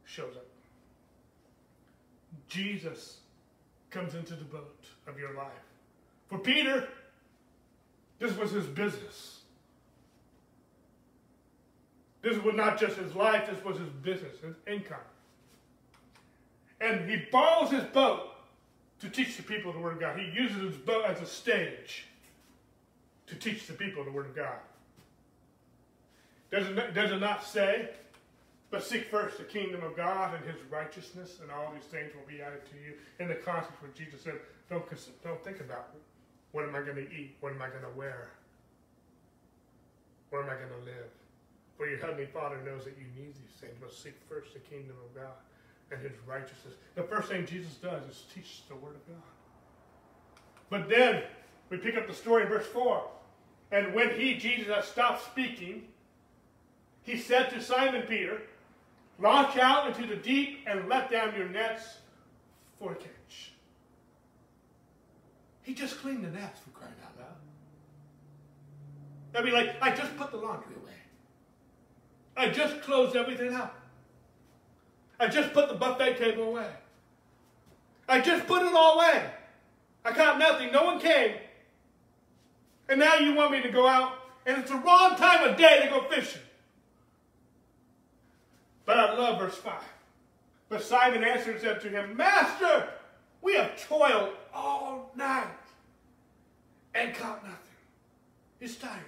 shows 0.04 0.36
up. 0.36 0.46
Jesus 2.48 3.16
comes 3.90 4.14
into 4.14 4.36
the 4.36 4.44
boat 4.44 4.84
of 5.08 5.18
your 5.18 5.34
life. 5.34 5.50
For 6.28 6.38
Peter, 6.38 6.86
this 8.20 8.36
was 8.36 8.52
his 8.52 8.66
business. 8.66 9.40
This 12.22 12.40
was 12.40 12.54
not 12.54 12.78
just 12.78 12.98
his 12.98 13.16
life, 13.16 13.50
this 13.50 13.64
was 13.64 13.78
his 13.78 13.88
business, 13.88 14.38
his 14.40 14.54
income. 14.72 14.98
And 16.80 17.10
he 17.10 17.24
borrows 17.32 17.72
his 17.72 17.82
boat 17.86 18.35
to 19.00 19.08
teach 19.08 19.36
the 19.36 19.42
people 19.42 19.72
the 19.72 19.78
Word 19.78 19.94
of 19.94 20.00
God. 20.00 20.18
He 20.18 20.30
uses 20.30 20.62
his 20.62 20.76
boat 20.76 21.04
as 21.04 21.20
a 21.20 21.26
stage 21.26 22.06
to 23.26 23.34
teach 23.34 23.66
the 23.66 23.74
people 23.74 24.04
the 24.04 24.10
Word 24.10 24.26
of 24.26 24.36
God. 24.36 24.58
Does 26.50 26.68
it, 26.68 26.94
does 26.94 27.10
it 27.10 27.18
not 27.18 27.44
say, 27.44 27.90
but 28.70 28.82
seek 28.82 29.06
first 29.10 29.38
the 29.38 29.44
kingdom 29.44 29.82
of 29.82 29.96
God 29.96 30.34
and 30.34 30.44
his 30.44 30.62
righteousness, 30.70 31.38
and 31.42 31.50
all 31.50 31.72
these 31.74 31.84
things 31.84 32.12
will 32.14 32.26
be 32.26 32.40
added 32.40 32.62
to 32.70 32.76
you? 32.76 32.94
In 33.18 33.28
the 33.28 33.34
context 33.34 33.82
where 33.82 33.90
Jesus 33.94 34.22
said, 34.22 34.34
don't, 34.70 34.84
don't 35.22 35.44
think 35.44 35.60
about 35.60 35.90
what 36.52 36.64
am 36.64 36.74
I 36.74 36.80
going 36.80 36.96
to 36.96 37.10
eat? 37.12 37.36
What 37.40 37.52
am 37.52 37.60
I 37.60 37.68
going 37.68 37.82
to 37.82 37.98
wear? 37.98 38.30
Where 40.30 40.42
am 40.42 40.48
I 40.48 40.54
going 40.54 40.70
to 40.70 40.84
live? 40.86 41.10
For 41.76 41.86
your 41.86 41.98
heavenly 41.98 42.26
Father 42.26 42.56
knows 42.64 42.84
that 42.84 42.96
you 42.96 43.04
need 43.20 43.34
these 43.34 43.60
things, 43.60 43.74
but 43.80 43.92
seek 43.92 44.14
first 44.28 44.54
the 44.54 44.60
kingdom 44.60 44.96
of 45.04 45.14
God 45.14 45.36
and 45.90 46.00
his 46.00 46.12
righteousness. 46.26 46.74
The 46.94 47.02
first 47.02 47.28
thing 47.28 47.46
Jesus 47.46 47.74
does 47.74 48.02
is 48.08 48.24
teach 48.34 48.62
the 48.68 48.74
word 48.74 48.96
of 48.96 49.06
God. 49.06 49.22
But 50.68 50.88
then 50.88 51.22
we 51.70 51.78
pick 51.78 51.96
up 51.96 52.06
the 52.06 52.14
story 52.14 52.42
in 52.42 52.48
verse 52.48 52.66
4. 52.66 53.02
And 53.72 53.94
when 53.94 54.10
he, 54.18 54.34
Jesus, 54.34 54.72
had 54.72 54.84
stopped 54.84 55.24
speaking, 55.24 55.84
he 57.02 57.18
said 57.18 57.50
to 57.50 57.62
Simon 57.62 58.02
Peter, 58.02 58.42
Launch 59.18 59.56
out 59.56 59.88
into 59.88 60.06
the 60.06 60.16
deep 60.16 60.60
and 60.66 60.88
let 60.88 61.10
down 61.10 61.34
your 61.34 61.48
nets 61.48 61.98
for 62.78 62.92
a 62.92 62.94
catch. 62.94 63.52
He 65.62 65.74
just 65.74 65.98
cleaned 65.98 66.24
the 66.24 66.30
nets 66.30 66.60
for 66.60 66.70
crying 66.70 66.94
out 67.02 67.18
loud. 67.18 67.36
That'd 69.32 69.46
be 69.46 69.52
like, 69.52 69.76
I 69.80 69.94
just 69.94 70.16
put 70.16 70.30
the 70.30 70.36
laundry 70.36 70.74
away. 70.80 70.92
I 72.36 72.50
just 72.50 72.82
closed 72.82 73.16
everything 73.16 73.54
up. 73.54 73.75
I 75.18 75.28
just 75.28 75.52
put 75.52 75.68
the 75.68 75.74
buffet 75.74 76.16
table 76.18 76.44
away. 76.44 76.70
I 78.08 78.20
just 78.20 78.46
put 78.46 78.62
it 78.62 78.72
all 78.72 78.96
away. 78.96 79.30
I 80.04 80.12
got 80.12 80.38
nothing. 80.38 80.72
No 80.72 80.84
one 80.84 81.00
came. 81.00 81.34
And 82.88 83.00
now 83.00 83.16
you 83.16 83.34
want 83.34 83.52
me 83.52 83.62
to 83.62 83.70
go 83.70 83.86
out, 83.88 84.12
and 84.44 84.58
it's 84.58 84.70
the 84.70 84.76
wrong 84.76 85.16
time 85.16 85.48
of 85.48 85.56
day 85.56 85.80
to 85.82 85.88
go 85.90 86.02
fishing. 86.08 86.42
But 88.84 88.98
I 88.98 89.14
love 89.14 89.40
verse 89.40 89.56
5. 89.56 89.72
But 90.68 90.82
Simon 90.82 91.24
answered 91.24 91.54
and 91.54 91.60
said 91.60 91.80
to 91.80 91.88
him, 91.88 92.16
Master, 92.16 92.88
we 93.42 93.54
have 93.54 93.80
toiled 93.88 94.30
all 94.54 95.10
night 95.16 95.46
and 96.94 97.14
caught 97.14 97.42
nothing. 97.42 97.58
He's 98.60 98.76
tired. 98.76 99.02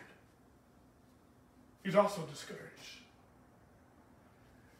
He's 1.85 1.95
also 1.95 2.23
discouraged. 2.23 2.98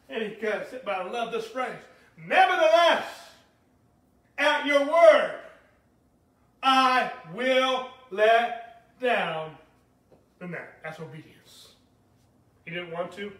And 0.09 0.23
he 0.23 0.29
goes, 0.41 0.65
but 0.83 0.95
I 0.95 1.09
love 1.09 1.31
this 1.31 1.45
phrase. 1.45 1.77
Nevertheless, 2.17 3.05
at 4.37 4.65
your 4.65 4.81
word, 4.81 5.39
I 6.63 7.11
will 7.33 7.89
let 8.11 8.99
down 8.99 9.55
the 10.39 10.47
net. 10.47 10.79
That's 10.83 10.99
obedience. 10.99 11.69
He 12.65 12.71
didn't 12.71 12.91
want 12.91 13.11
to. 13.13 13.31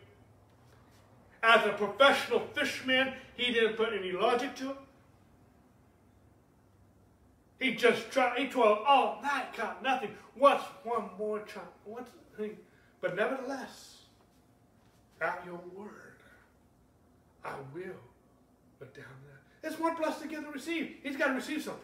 As 1.41 1.65
a 1.65 1.73
professional 1.73 2.41
fisherman, 2.53 3.13
he 3.35 3.53
didn't 3.53 3.75
put 3.75 3.93
any 3.93 4.11
logic 4.11 4.55
to 4.57 4.71
it. 4.71 4.77
He 7.59 7.75
just 7.75 8.09
tried, 8.11 8.37
he 8.37 8.47
toiled 8.47 8.79
all 8.87 9.21
night, 9.21 9.53
caught 9.53 9.83
nothing. 9.83 10.11
What's 10.35 10.63
one 10.83 11.09
more 11.17 11.39
time? 11.39 11.63
What's 11.83 12.11
the 12.11 12.43
thing? 12.43 12.57
But 13.01 13.15
nevertheless, 13.15 13.97
at 15.21 15.43
your 15.45 15.59
word, 15.75 16.08
I 17.43 17.53
will 17.73 17.99
let 18.79 18.93
down 18.93 19.05
there. 19.25 19.39
It's 19.63 19.79
more 19.79 19.95
blessed 19.95 20.21
to 20.21 20.27
give 20.27 20.43
than 20.43 20.51
receive. 20.51 20.97
He's 21.03 21.17
got 21.17 21.27
to 21.27 21.33
receive 21.33 21.63
something. 21.63 21.83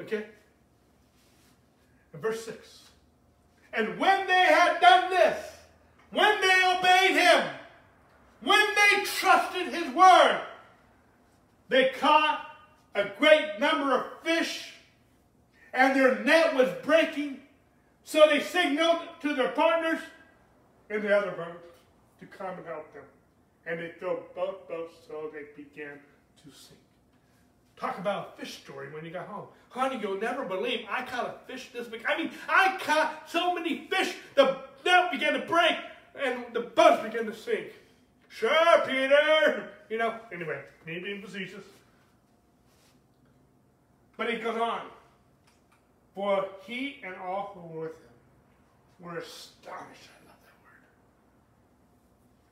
Okay? 0.00 0.26
In 2.14 2.20
verse 2.20 2.44
6. 2.44 2.82
And 3.72 3.98
when 3.98 4.26
they 4.26 4.44
had 4.44 4.80
done 4.80 5.10
this, 5.10 5.38
when 6.10 6.40
they 6.40 6.76
obeyed 6.78 7.16
him, 7.16 7.46
when 8.42 8.66
they 8.74 9.04
trusted 9.04 9.68
his 9.68 9.94
word, 9.94 10.42
they 11.68 11.90
caught 11.98 12.46
a 12.94 13.08
great 13.18 13.58
number 13.58 13.94
of 13.94 14.04
fish, 14.22 14.74
and 15.72 15.98
their 15.98 16.18
net 16.22 16.54
was 16.54 16.68
breaking. 16.82 17.40
So 18.04 18.26
they 18.28 18.40
signaled 18.40 18.98
to 19.22 19.34
their 19.34 19.48
partners 19.50 20.00
in 20.90 21.02
the 21.02 21.16
other 21.16 21.30
boat 21.30 21.74
to 22.20 22.26
come 22.26 22.58
and 22.58 22.66
help 22.66 22.92
them. 22.92 23.04
And 23.66 23.78
they 23.78 23.90
filled 24.00 24.34
both 24.34 24.68
boats 24.68 24.94
so 25.06 25.30
they 25.32 25.62
began 25.62 25.98
to 26.44 26.50
sink. 26.50 26.80
Talk 27.76 27.98
about 27.98 28.34
a 28.34 28.40
fish 28.40 28.62
story 28.62 28.92
when 28.92 29.04
you 29.04 29.10
got 29.10 29.26
home. 29.26 29.46
Honey, 29.70 29.98
you'll 30.00 30.20
never 30.20 30.44
believe 30.44 30.86
I 30.90 31.02
caught 31.02 31.26
a 31.26 31.52
fish 31.52 31.70
this 31.72 31.88
big. 31.88 32.04
I 32.06 32.16
mean, 32.16 32.30
I 32.48 32.78
caught 32.80 33.28
so 33.28 33.54
many 33.54 33.86
fish, 33.88 34.14
the 34.34 34.58
net 34.84 35.10
began 35.10 35.32
to 35.34 35.46
break 35.46 35.76
and 36.20 36.44
the 36.52 36.60
boats 36.60 37.02
began 37.02 37.26
to 37.26 37.34
sink. 37.34 37.72
Sure, 38.28 38.82
Peter. 38.86 39.68
You 39.88 39.98
know, 39.98 40.14
anyway, 40.32 40.62
me 40.86 40.98
being 41.00 41.20
facetious. 41.22 41.64
But 44.16 44.30
he 44.30 44.38
goes 44.38 44.56
on. 44.56 44.82
For 46.14 46.46
he 46.66 47.00
and 47.04 47.14
all 47.16 47.52
who 47.54 47.60
were 47.74 47.84
with 47.84 47.92
him 47.92 48.12
were 49.00 49.16
astonished. 49.18 50.08
I 50.08 50.28
love 50.28 50.36
that 50.44 50.56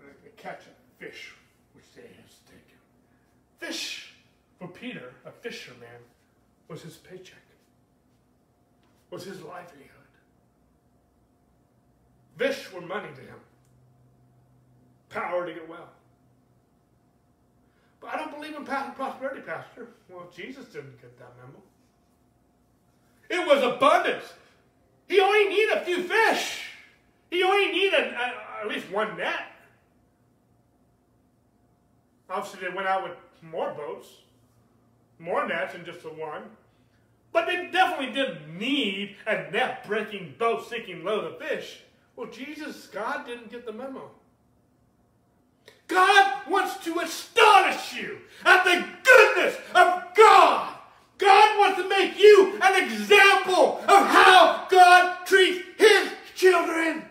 word. 0.00 0.14
They 0.24 0.30
catch 0.42 0.62
a 0.66 0.79
fish 1.00 1.34
which 1.72 1.84
they 1.96 2.02
had 2.02 2.30
taken. 2.46 2.78
Fish 3.58 4.12
for 4.58 4.68
Peter, 4.68 5.14
a 5.24 5.30
fisherman, 5.30 5.88
was 6.68 6.82
his 6.82 6.98
paycheck, 6.98 7.38
was 9.10 9.24
his 9.24 9.40
livelihood. 9.40 9.88
Fish 12.36 12.72
were 12.72 12.82
money 12.82 13.08
to 13.14 13.20
him, 13.22 13.40
power 15.08 15.46
to 15.46 15.52
get 15.52 15.68
well. 15.68 15.88
But 18.00 18.14
I 18.14 18.16
don't 18.16 18.34
believe 18.34 18.56
in 18.56 18.64
prosperity, 18.64 19.40
Pastor. 19.40 19.88
Well, 20.08 20.28
Jesus 20.34 20.66
didn't 20.66 21.00
get 21.00 21.18
that 21.18 21.32
memo. 21.38 21.60
It 23.28 23.46
was 23.46 23.62
abundance. 23.62 24.24
He 25.06 25.20
only 25.20 25.48
needed 25.48 25.76
a 25.76 25.84
few 25.84 26.02
fish. 26.04 26.62
He 27.30 27.42
only 27.42 27.72
needed 27.72 28.14
at 28.14 28.68
least 28.68 28.90
one 28.90 29.16
net. 29.18 29.49
Obviously, 32.30 32.68
they 32.68 32.74
went 32.74 32.86
out 32.86 33.02
with 33.02 33.12
more 33.42 33.72
boats, 33.72 34.08
more 35.18 35.46
nets 35.46 35.72
than 35.72 35.84
just 35.84 36.02
the 36.02 36.10
one. 36.10 36.42
But 37.32 37.46
they 37.46 37.68
definitely 37.70 38.14
didn't 38.14 38.58
need 38.58 39.16
a 39.26 39.50
net 39.50 39.86
breaking, 39.86 40.34
boat 40.38 40.68
sinking 40.68 41.04
load 41.04 41.24
of 41.24 41.38
fish. 41.38 41.80
Well, 42.16 42.28
Jesus, 42.28 42.86
God 42.86 43.26
didn't 43.26 43.50
get 43.50 43.66
the 43.66 43.72
memo. 43.72 44.10
God 45.86 46.48
wants 46.48 46.84
to 46.84 46.98
astonish 47.00 47.94
you 47.94 48.18
at 48.44 48.64
the 48.64 48.86
goodness 49.02 49.56
of 49.74 50.04
God. 50.16 50.74
God 51.18 51.58
wants 51.58 51.82
to 51.82 51.88
make 51.88 52.18
you 52.18 52.58
an 52.62 52.84
example 52.84 53.78
of 53.82 54.06
how 54.06 54.66
God 54.70 55.26
treats 55.26 55.64
his 55.78 56.10
children. 56.34 57.04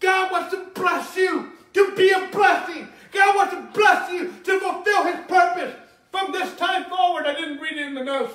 God 0.00 0.32
wants 0.32 0.54
to 0.54 0.66
bless 0.74 1.16
you 1.16 1.52
to 1.74 1.94
be 1.94 2.10
a 2.10 2.28
blessing. 2.32 2.88
God 3.14 3.36
wants 3.36 3.54
to 3.54 3.80
bless 3.80 4.12
you 4.12 4.34
to 4.44 4.60
fulfill 4.60 5.04
his 5.04 5.26
purpose. 5.26 5.74
From 6.10 6.32
this 6.32 6.54
time 6.56 6.84
forward, 6.84 7.26
I 7.26 7.34
didn't 7.34 7.58
read 7.58 7.78
it 7.78 7.86
in 7.86 7.94
the 7.94 8.04
notes. 8.04 8.34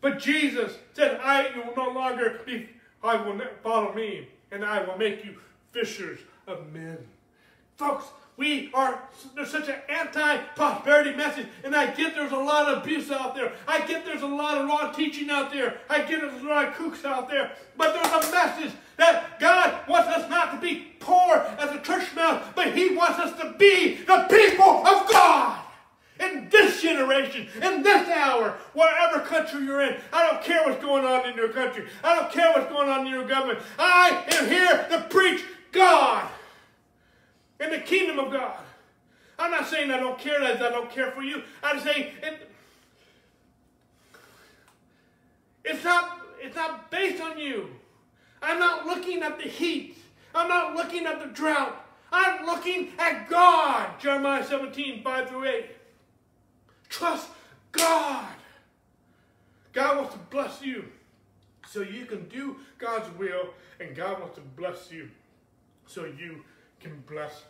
But 0.00 0.18
Jesus 0.18 0.72
said, 0.94 1.20
I 1.22 1.50
will 1.56 1.74
no 1.76 1.92
longer 1.92 2.40
be, 2.46 2.68
I 3.02 3.16
will 3.16 3.40
follow 3.62 3.92
me, 3.92 4.28
and 4.50 4.64
I 4.64 4.82
will 4.84 4.96
make 4.96 5.24
you 5.24 5.36
fishers 5.72 6.20
of 6.46 6.72
men. 6.72 6.98
Folks, 7.76 8.06
we 8.40 8.70
are, 8.72 8.98
there's 9.34 9.50
such 9.50 9.68
an 9.68 9.76
anti-prosperity 9.90 11.14
message, 11.14 11.46
and 11.62 11.76
I 11.76 11.92
get 11.92 12.14
there's 12.14 12.32
a 12.32 12.38
lot 12.38 12.68
of 12.68 12.78
abuse 12.78 13.10
out 13.10 13.34
there. 13.34 13.52
I 13.68 13.86
get 13.86 14.06
there's 14.06 14.22
a 14.22 14.26
lot 14.26 14.56
of 14.56 14.66
wrong 14.66 14.94
teaching 14.94 15.28
out 15.28 15.52
there. 15.52 15.76
I 15.90 15.98
get 15.98 16.22
there's 16.22 16.42
a 16.42 16.46
lot 16.46 16.68
of 16.68 16.74
kooks 16.74 17.04
out 17.04 17.28
there. 17.28 17.52
But 17.76 17.92
there's 17.92 18.06
a 18.06 18.32
message 18.32 18.72
that 18.96 19.38
God 19.38 19.86
wants 19.86 20.08
us 20.08 20.30
not 20.30 20.54
to 20.54 20.58
be 20.58 20.86
poor 21.00 21.36
as 21.58 21.70
a 21.70 21.80
church 21.82 22.14
mouse, 22.16 22.42
but 22.54 22.74
He 22.74 22.94
wants 22.96 23.18
us 23.18 23.38
to 23.42 23.54
be 23.58 23.96
the 23.96 24.26
people 24.30 24.86
of 24.86 25.10
God 25.10 25.62
in 26.18 26.48
this 26.48 26.80
generation, 26.80 27.46
in 27.62 27.82
this 27.82 28.08
hour, 28.08 28.56
whatever 28.72 29.20
country 29.20 29.66
you're 29.66 29.82
in. 29.82 29.96
I 30.14 30.30
don't 30.30 30.42
care 30.42 30.64
what's 30.64 30.82
going 30.82 31.04
on 31.04 31.28
in 31.28 31.36
your 31.36 31.50
country. 31.50 31.84
I 32.02 32.14
don't 32.14 32.32
care 32.32 32.50
what's 32.54 32.72
going 32.72 32.88
on 32.88 33.06
in 33.06 33.12
your 33.12 33.28
government. 33.28 33.58
I 33.78 34.24
am 34.32 34.48
here 34.48 34.86
to 34.92 35.06
preach 35.10 35.44
God 35.72 36.26
in 37.60 37.70
the 37.70 37.78
kingdom 37.78 38.18
of 38.18 38.32
God. 38.32 38.56
I'm 39.38 39.50
not 39.50 39.68
saying 39.68 39.90
I 39.90 39.98
don't 39.98 40.18
care 40.18 40.42
I 40.42 40.54
don't 40.56 40.90
care 40.90 41.12
for 41.12 41.22
you. 41.22 41.42
I'm 41.62 41.80
saying 41.80 42.12
it, 42.22 42.50
it's 45.64 45.84
not 45.84 46.20
it's 46.40 46.56
not 46.56 46.90
based 46.90 47.22
on 47.22 47.38
you. 47.38 47.68
I'm 48.42 48.58
not 48.58 48.86
looking 48.86 49.22
at 49.22 49.38
the 49.38 49.48
heat. 49.48 49.98
I'm 50.34 50.48
not 50.48 50.74
looking 50.74 51.06
at 51.06 51.20
the 51.20 51.26
drought. 51.26 51.86
I'm 52.12 52.46
looking 52.46 52.88
at 52.98 53.28
God. 53.28 54.00
Jeremiah 54.00 54.44
17, 54.44 55.02
5 55.02 55.28
through 55.28 55.44
8. 55.44 55.66
Trust 56.88 57.28
God. 57.72 58.26
God 59.72 59.98
wants 59.98 60.14
to 60.14 60.20
bless 60.30 60.62
you 60.62 60.86
so 61.68 61.82
you 61.82 62.06
can 62.06 62.28
do 62.28 62.56
God's 62.78 63.16
will, 63.16 63.50
and 63.78 63.94
God 63.94 64.20
wants 64.20 64.34
to 64.36 64.40
bless 64.40 64.90
you 64.90 65.10
so 65.86 66.04
you 66.04 66.42
can 66.80 67.02
bless 67.08 67.44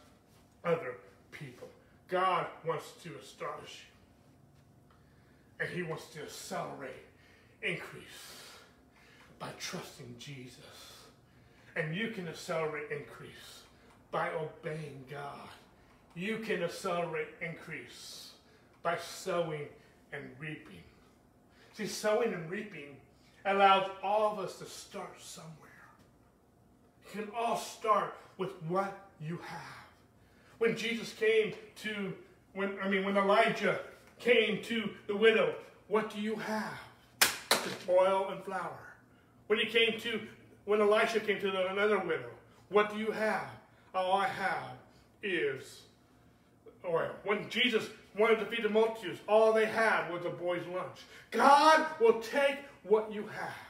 other 0.65 0.94
people. 1.31 1.69
God 2.09 2.47
wants 2.66 2.93
to 3.05 3.11
astonish 3.20 3.86
you. 5.61 5.65
And 5.65 5.74
he 5.74 5.82
wants 5.82 6.07
to 6.15 6.23
accelerate 6.23 7.05
increase 7.62 8.44
by 9.39 9.48
trusting 9.59 10.16
Jesus. 10.19 10.57
And 11.77 11.94
you 11.94 12.09
can 12.09 12.28
accelerate 12.28 12.90
increase 12.90 13.62
by 14.11 14.31
obeying 14.31 15.05
God. 15.11 15.48
You 16.15 16.39
can 16.39 16.62
accelerate 16.62 17.28
increase 17.40 18.31
by 18.82 18.98
sowing 18.98 19.69
and 20.12 20.24
reaping. 20.39 20.82
See, 21.74 21.86
sowing 21.86 22.32
and 22.32 22.51
reaping 22.51 22.97
allows 23.44 23.89
all 24.02 24.32
of 24.32 24.39
us 24.44 24.59
to 24.59 24.66
start 24.66 25.20
somewhere. 25.20 25.55
You 27.15 27.23
can 27.23 27.31
all 27.36 27.57
start 27.57 28.16
with 28.39 28.51
what 28.69 29.10
you 29.20 29.38
have 29.47 29.80
when 30.60 30.76
Jesus 30.76 31.12
came 31.14 31.55
to, 31.76 32.12
when 32.55 32.78
I 32.82 32.88
mean, 32.88 33.02
when 33.05 33.16
Elijah 33.16 33.80
came 34.18 34.62
to 34.64 34.90
the 35.06 35.16
widow, 35.16 35.55
what 35.88 36.14
do 36.14 36.20
you 36.20 36.36
have? 36.36 36.78
Just 37.51 37.88
oil 37.88 38.28
and 38.30 38.44
flour. 38.44 38.78
When 39.47 39.59
he 39.59 39.64
came 39.64 39.98
to, 40.01 40.20
when 40.66 40.82
Elisha 40.82 41.20
came 41.20 41.40
to 41.40 41.51
the, 41.51 41.68
another 41.68 41.98
widow, 41.98 42.28
what 42.68 42.92
do 42.92 42.98
you 42.98 43.10
have? 43.10 43.48
All 43.94 44.12
I 44.12 44.28
have 44.28 44.76
is 45.22 45.80
oil. 46.86 47.10
When 47.24 47.48
Jesus 47.48 47.88
wanted 48.18 48.38
to 48.40 48.44
feed 48.44 48.62
the 48.62 48.68
multitudes, 48.68 49.18
all 49.26 49.55
they 49.55 49.66
had 49.66 50.12
was 50.12 50.26
a 50.26 50.30
boy's 50.30 50.66
lunch. 50.66 50.98
God 51.30 51.86
will 52.01 52.20
take 52.20 52.59
what 52.82 53.10
you 53.10 53.22
have, 53.28 53.66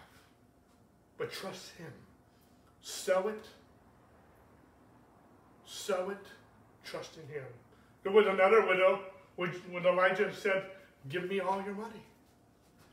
but 1.18 1.30
trust 1.30 1.70
Him. 1.78 1.92
Sow 2.82 3.28
it. 3.28 3.44
Sow 5.70 6.10
it 6.10 6.26
trust 6.84 7.16
in 7.16 7.32
him. 7.32 7.44
There 8.02 8.12
was 8.12 8.26
another 8.26 8.66
widow 8.66 9.02
which, 9.36 9.54
when 9.70 9.86
Elijah 9.86 10.34
said, 10.34 10.64
Give 11.08 11.30
me 11.30 11.38
all 11.38 11.62
your 11.62 11.74
money. 11.74 12.02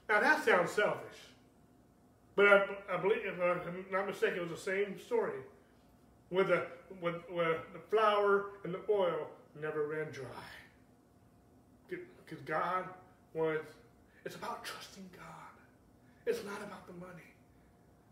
Now 0.08 0.22
that 0.22 0.45
sounds 0.45 0.72
selfish. 0.72 1.18
But 2.36 2.45
I, 2.45 2.66
I 2.94 2.98
believe, 2.98 3.26
if 3.26 3.34
I'm 3.41 3.86
not 3.91 4.08
mistaken, 4.08 4.38
it 4.38 4.49
was 4.49 4.64
the 4.64 4.72
same 4.72 4.99
story. 4.99 5.40
Where 6.30 6.44
the, 6.44 6.68
with, 7.02 7.16
where 7.32 7.58
the 7.74 7.80
flour 7.90 8.45
and 8.64 8.74
the 8.74 8.80
oil 8.90 9.28
never 9.60 9.88
ran 9.88 10.12
dry. 10.12 10.28
Because 11.90 12.44
God 12.45 12.86
was, 13.34 13.60
it's 14.24 14.36
about 14.36 14.64
trusting 14.64 15.10
God. 15.18 15.26
It's 16.28 16.45
not 16.45 16.60
about 16.60 16.86
the 16.86 16.94
money. 16.94 17.24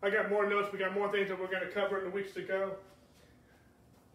I 0.02 0.10
got 0.10 0.28
more 0.28 0.48
notes. 0.48 0.72
We 0.72 0.78
got 0.78 0.92
more 0.92 1.10
things 1.12 1.28
that 1.28 1.38
we're 1.38 1.46
going 1.46 1.64
to 1.64 1.70
cover 1.70 1.98
in 1.98 2.04
the 2.04 2.10
weeks 2.10 2.34
to 2.34 2.42
go. 2.42 2.72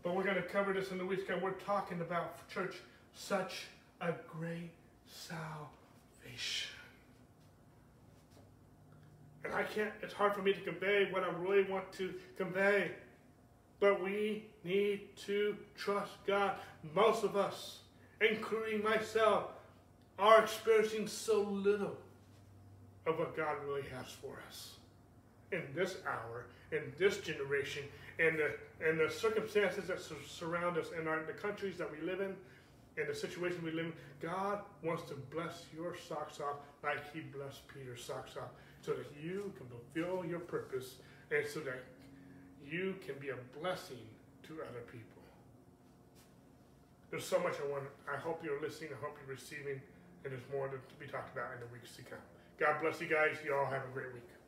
But 0.04 0.16
we're 0.16 0.24
going 0.24 0.36
to 0.36 0.42
cover 0.42 0.74
this 0.74 0.92
in 0.92 0.98
the 0.98 1.06
weeks. 1.06 1.24
We're 1.42 1.52
talking 1.52 2.02
about 2.02 2.48
church, 2.50 2.76
such 3.14 3.66
a 4.00 4.14
great 4.28 4.72
salvation. 5.08 6.72
And 9.44 9.54
I 9.54 9.64
can't, 9.64 9.92
it's 10.02 10.14
hard 10.14 10.34
for 10.34 10.42
me 10.42 10.54
to 10.54 10.62
convey 10.62 11.08
what 11.12 11.24
I 11.24 11.30
really 11.30 11.64
want 11.64 11.92
to 11.94 12.14
convey. 12.38 12.92
But 13.80 14.04
we 14.04 14.46
need 14.64 15.16
to 15.26 15.56
trust 15.76 16.12
God. 16.26 16.56
Most 16.96 17.24
of 17.24 17.36
us, 17.36 17.80
including 18.22 18.84
myself, 18.84 19.46
are 20.20 20.44
experiencing 20.44 21.08
so 21.08 21.42
little 21.42 21.98
of 23.08 23.18
what 23.18 23.36
God 23.36 23.56
really 23.66 23.84
has 23.96 24.08
for 24.12 24.40
us 24.48 24.76
in 25.52 25.64
this 25.76 25.98
hour, 26.08 26.46
in 26.72 26.94
this 26.98 27.18
generation, 27.18 27.84
and 28.20 28.38
the 28.38 28.52
and 28.86 29.00
the 29.00 29.10
circumstances 29.10 29.86
that 29.88 30.00
surround 30.28 30.78
us, 30.78 30.88
and 30.98 31.08
our, 31.08 31.24
the 31.24 31.34
countries 31.34 31.78
that 31.78 31.90
we 31.92 32.06
live 32.06 32.20
in, 32.20 32.36
and 32.98 33.08
the 33.08 33.16
situation 33.16 33.64
we 33.64 33.72
live 33.72 33.88
in. 33.88 33.94
God 34.22 34.60
wants 34.84 35.04
to 35.10 35.16
bless 35.34 35.66
your 35.76 35.96
socks 35.98 36.40
off 36.40 36.58
like 36.84 37.14
He 37.14 37.22
blessed 37.22 37.68
Peter's 37.68 38.04
socks 38.04 38.38
off, 38.38 38.50
so 38.82 38.92
that 38.94 39.08
you 39.22 39.54
can 39.58 39.68
fulfill 39.68 40.26
your 40.26 40.40
purpose, 40.40 40.96
and 41.32 41.46
so 41.48 41.60
that 41.62 41.84
you 42.66 42.96
can 43.06 43.16
be 43.20 43.30
a 43.30 43.60
blessing 43.60 44.02
to 44.44 44.54
other 44.54 44.82
people. 44.92 45.22
There's 47.10 47.26
so 47.26 47.40
much 47.40 47.56
I 47.64 47.70
want. 47.72 47.84
I 48.12 48.18
hope 48.18 48.42
you're 48.44 48.62
listening. 48.62 48.92
I 48.94 49.06
hope 49.06 49.18
you're 49.20 49.36
receiving, 49.36 49.82
and 50.24 50.34
there's 50.34 50.48
more 50.52 50.68
to, 50.68 50.78
to 50.78 50.96
be 51.00 51.08
talked 51.08 51.36
about 51.36 51.54
in 51.54 51.60
the 51.60 51.72
weeks 51.74 51.96
to 51.98 52.04
come. 52.04 52.24
God 52.58 52.82
bless 52.82 53.02
you 53.02 53.08
guys. 53.08 53.36
You 53.44 53.54
all 53.56 53.66
have 53.66 53.84
a 53.84 53.94
great 53.94 54.14
week. 54.14 54.41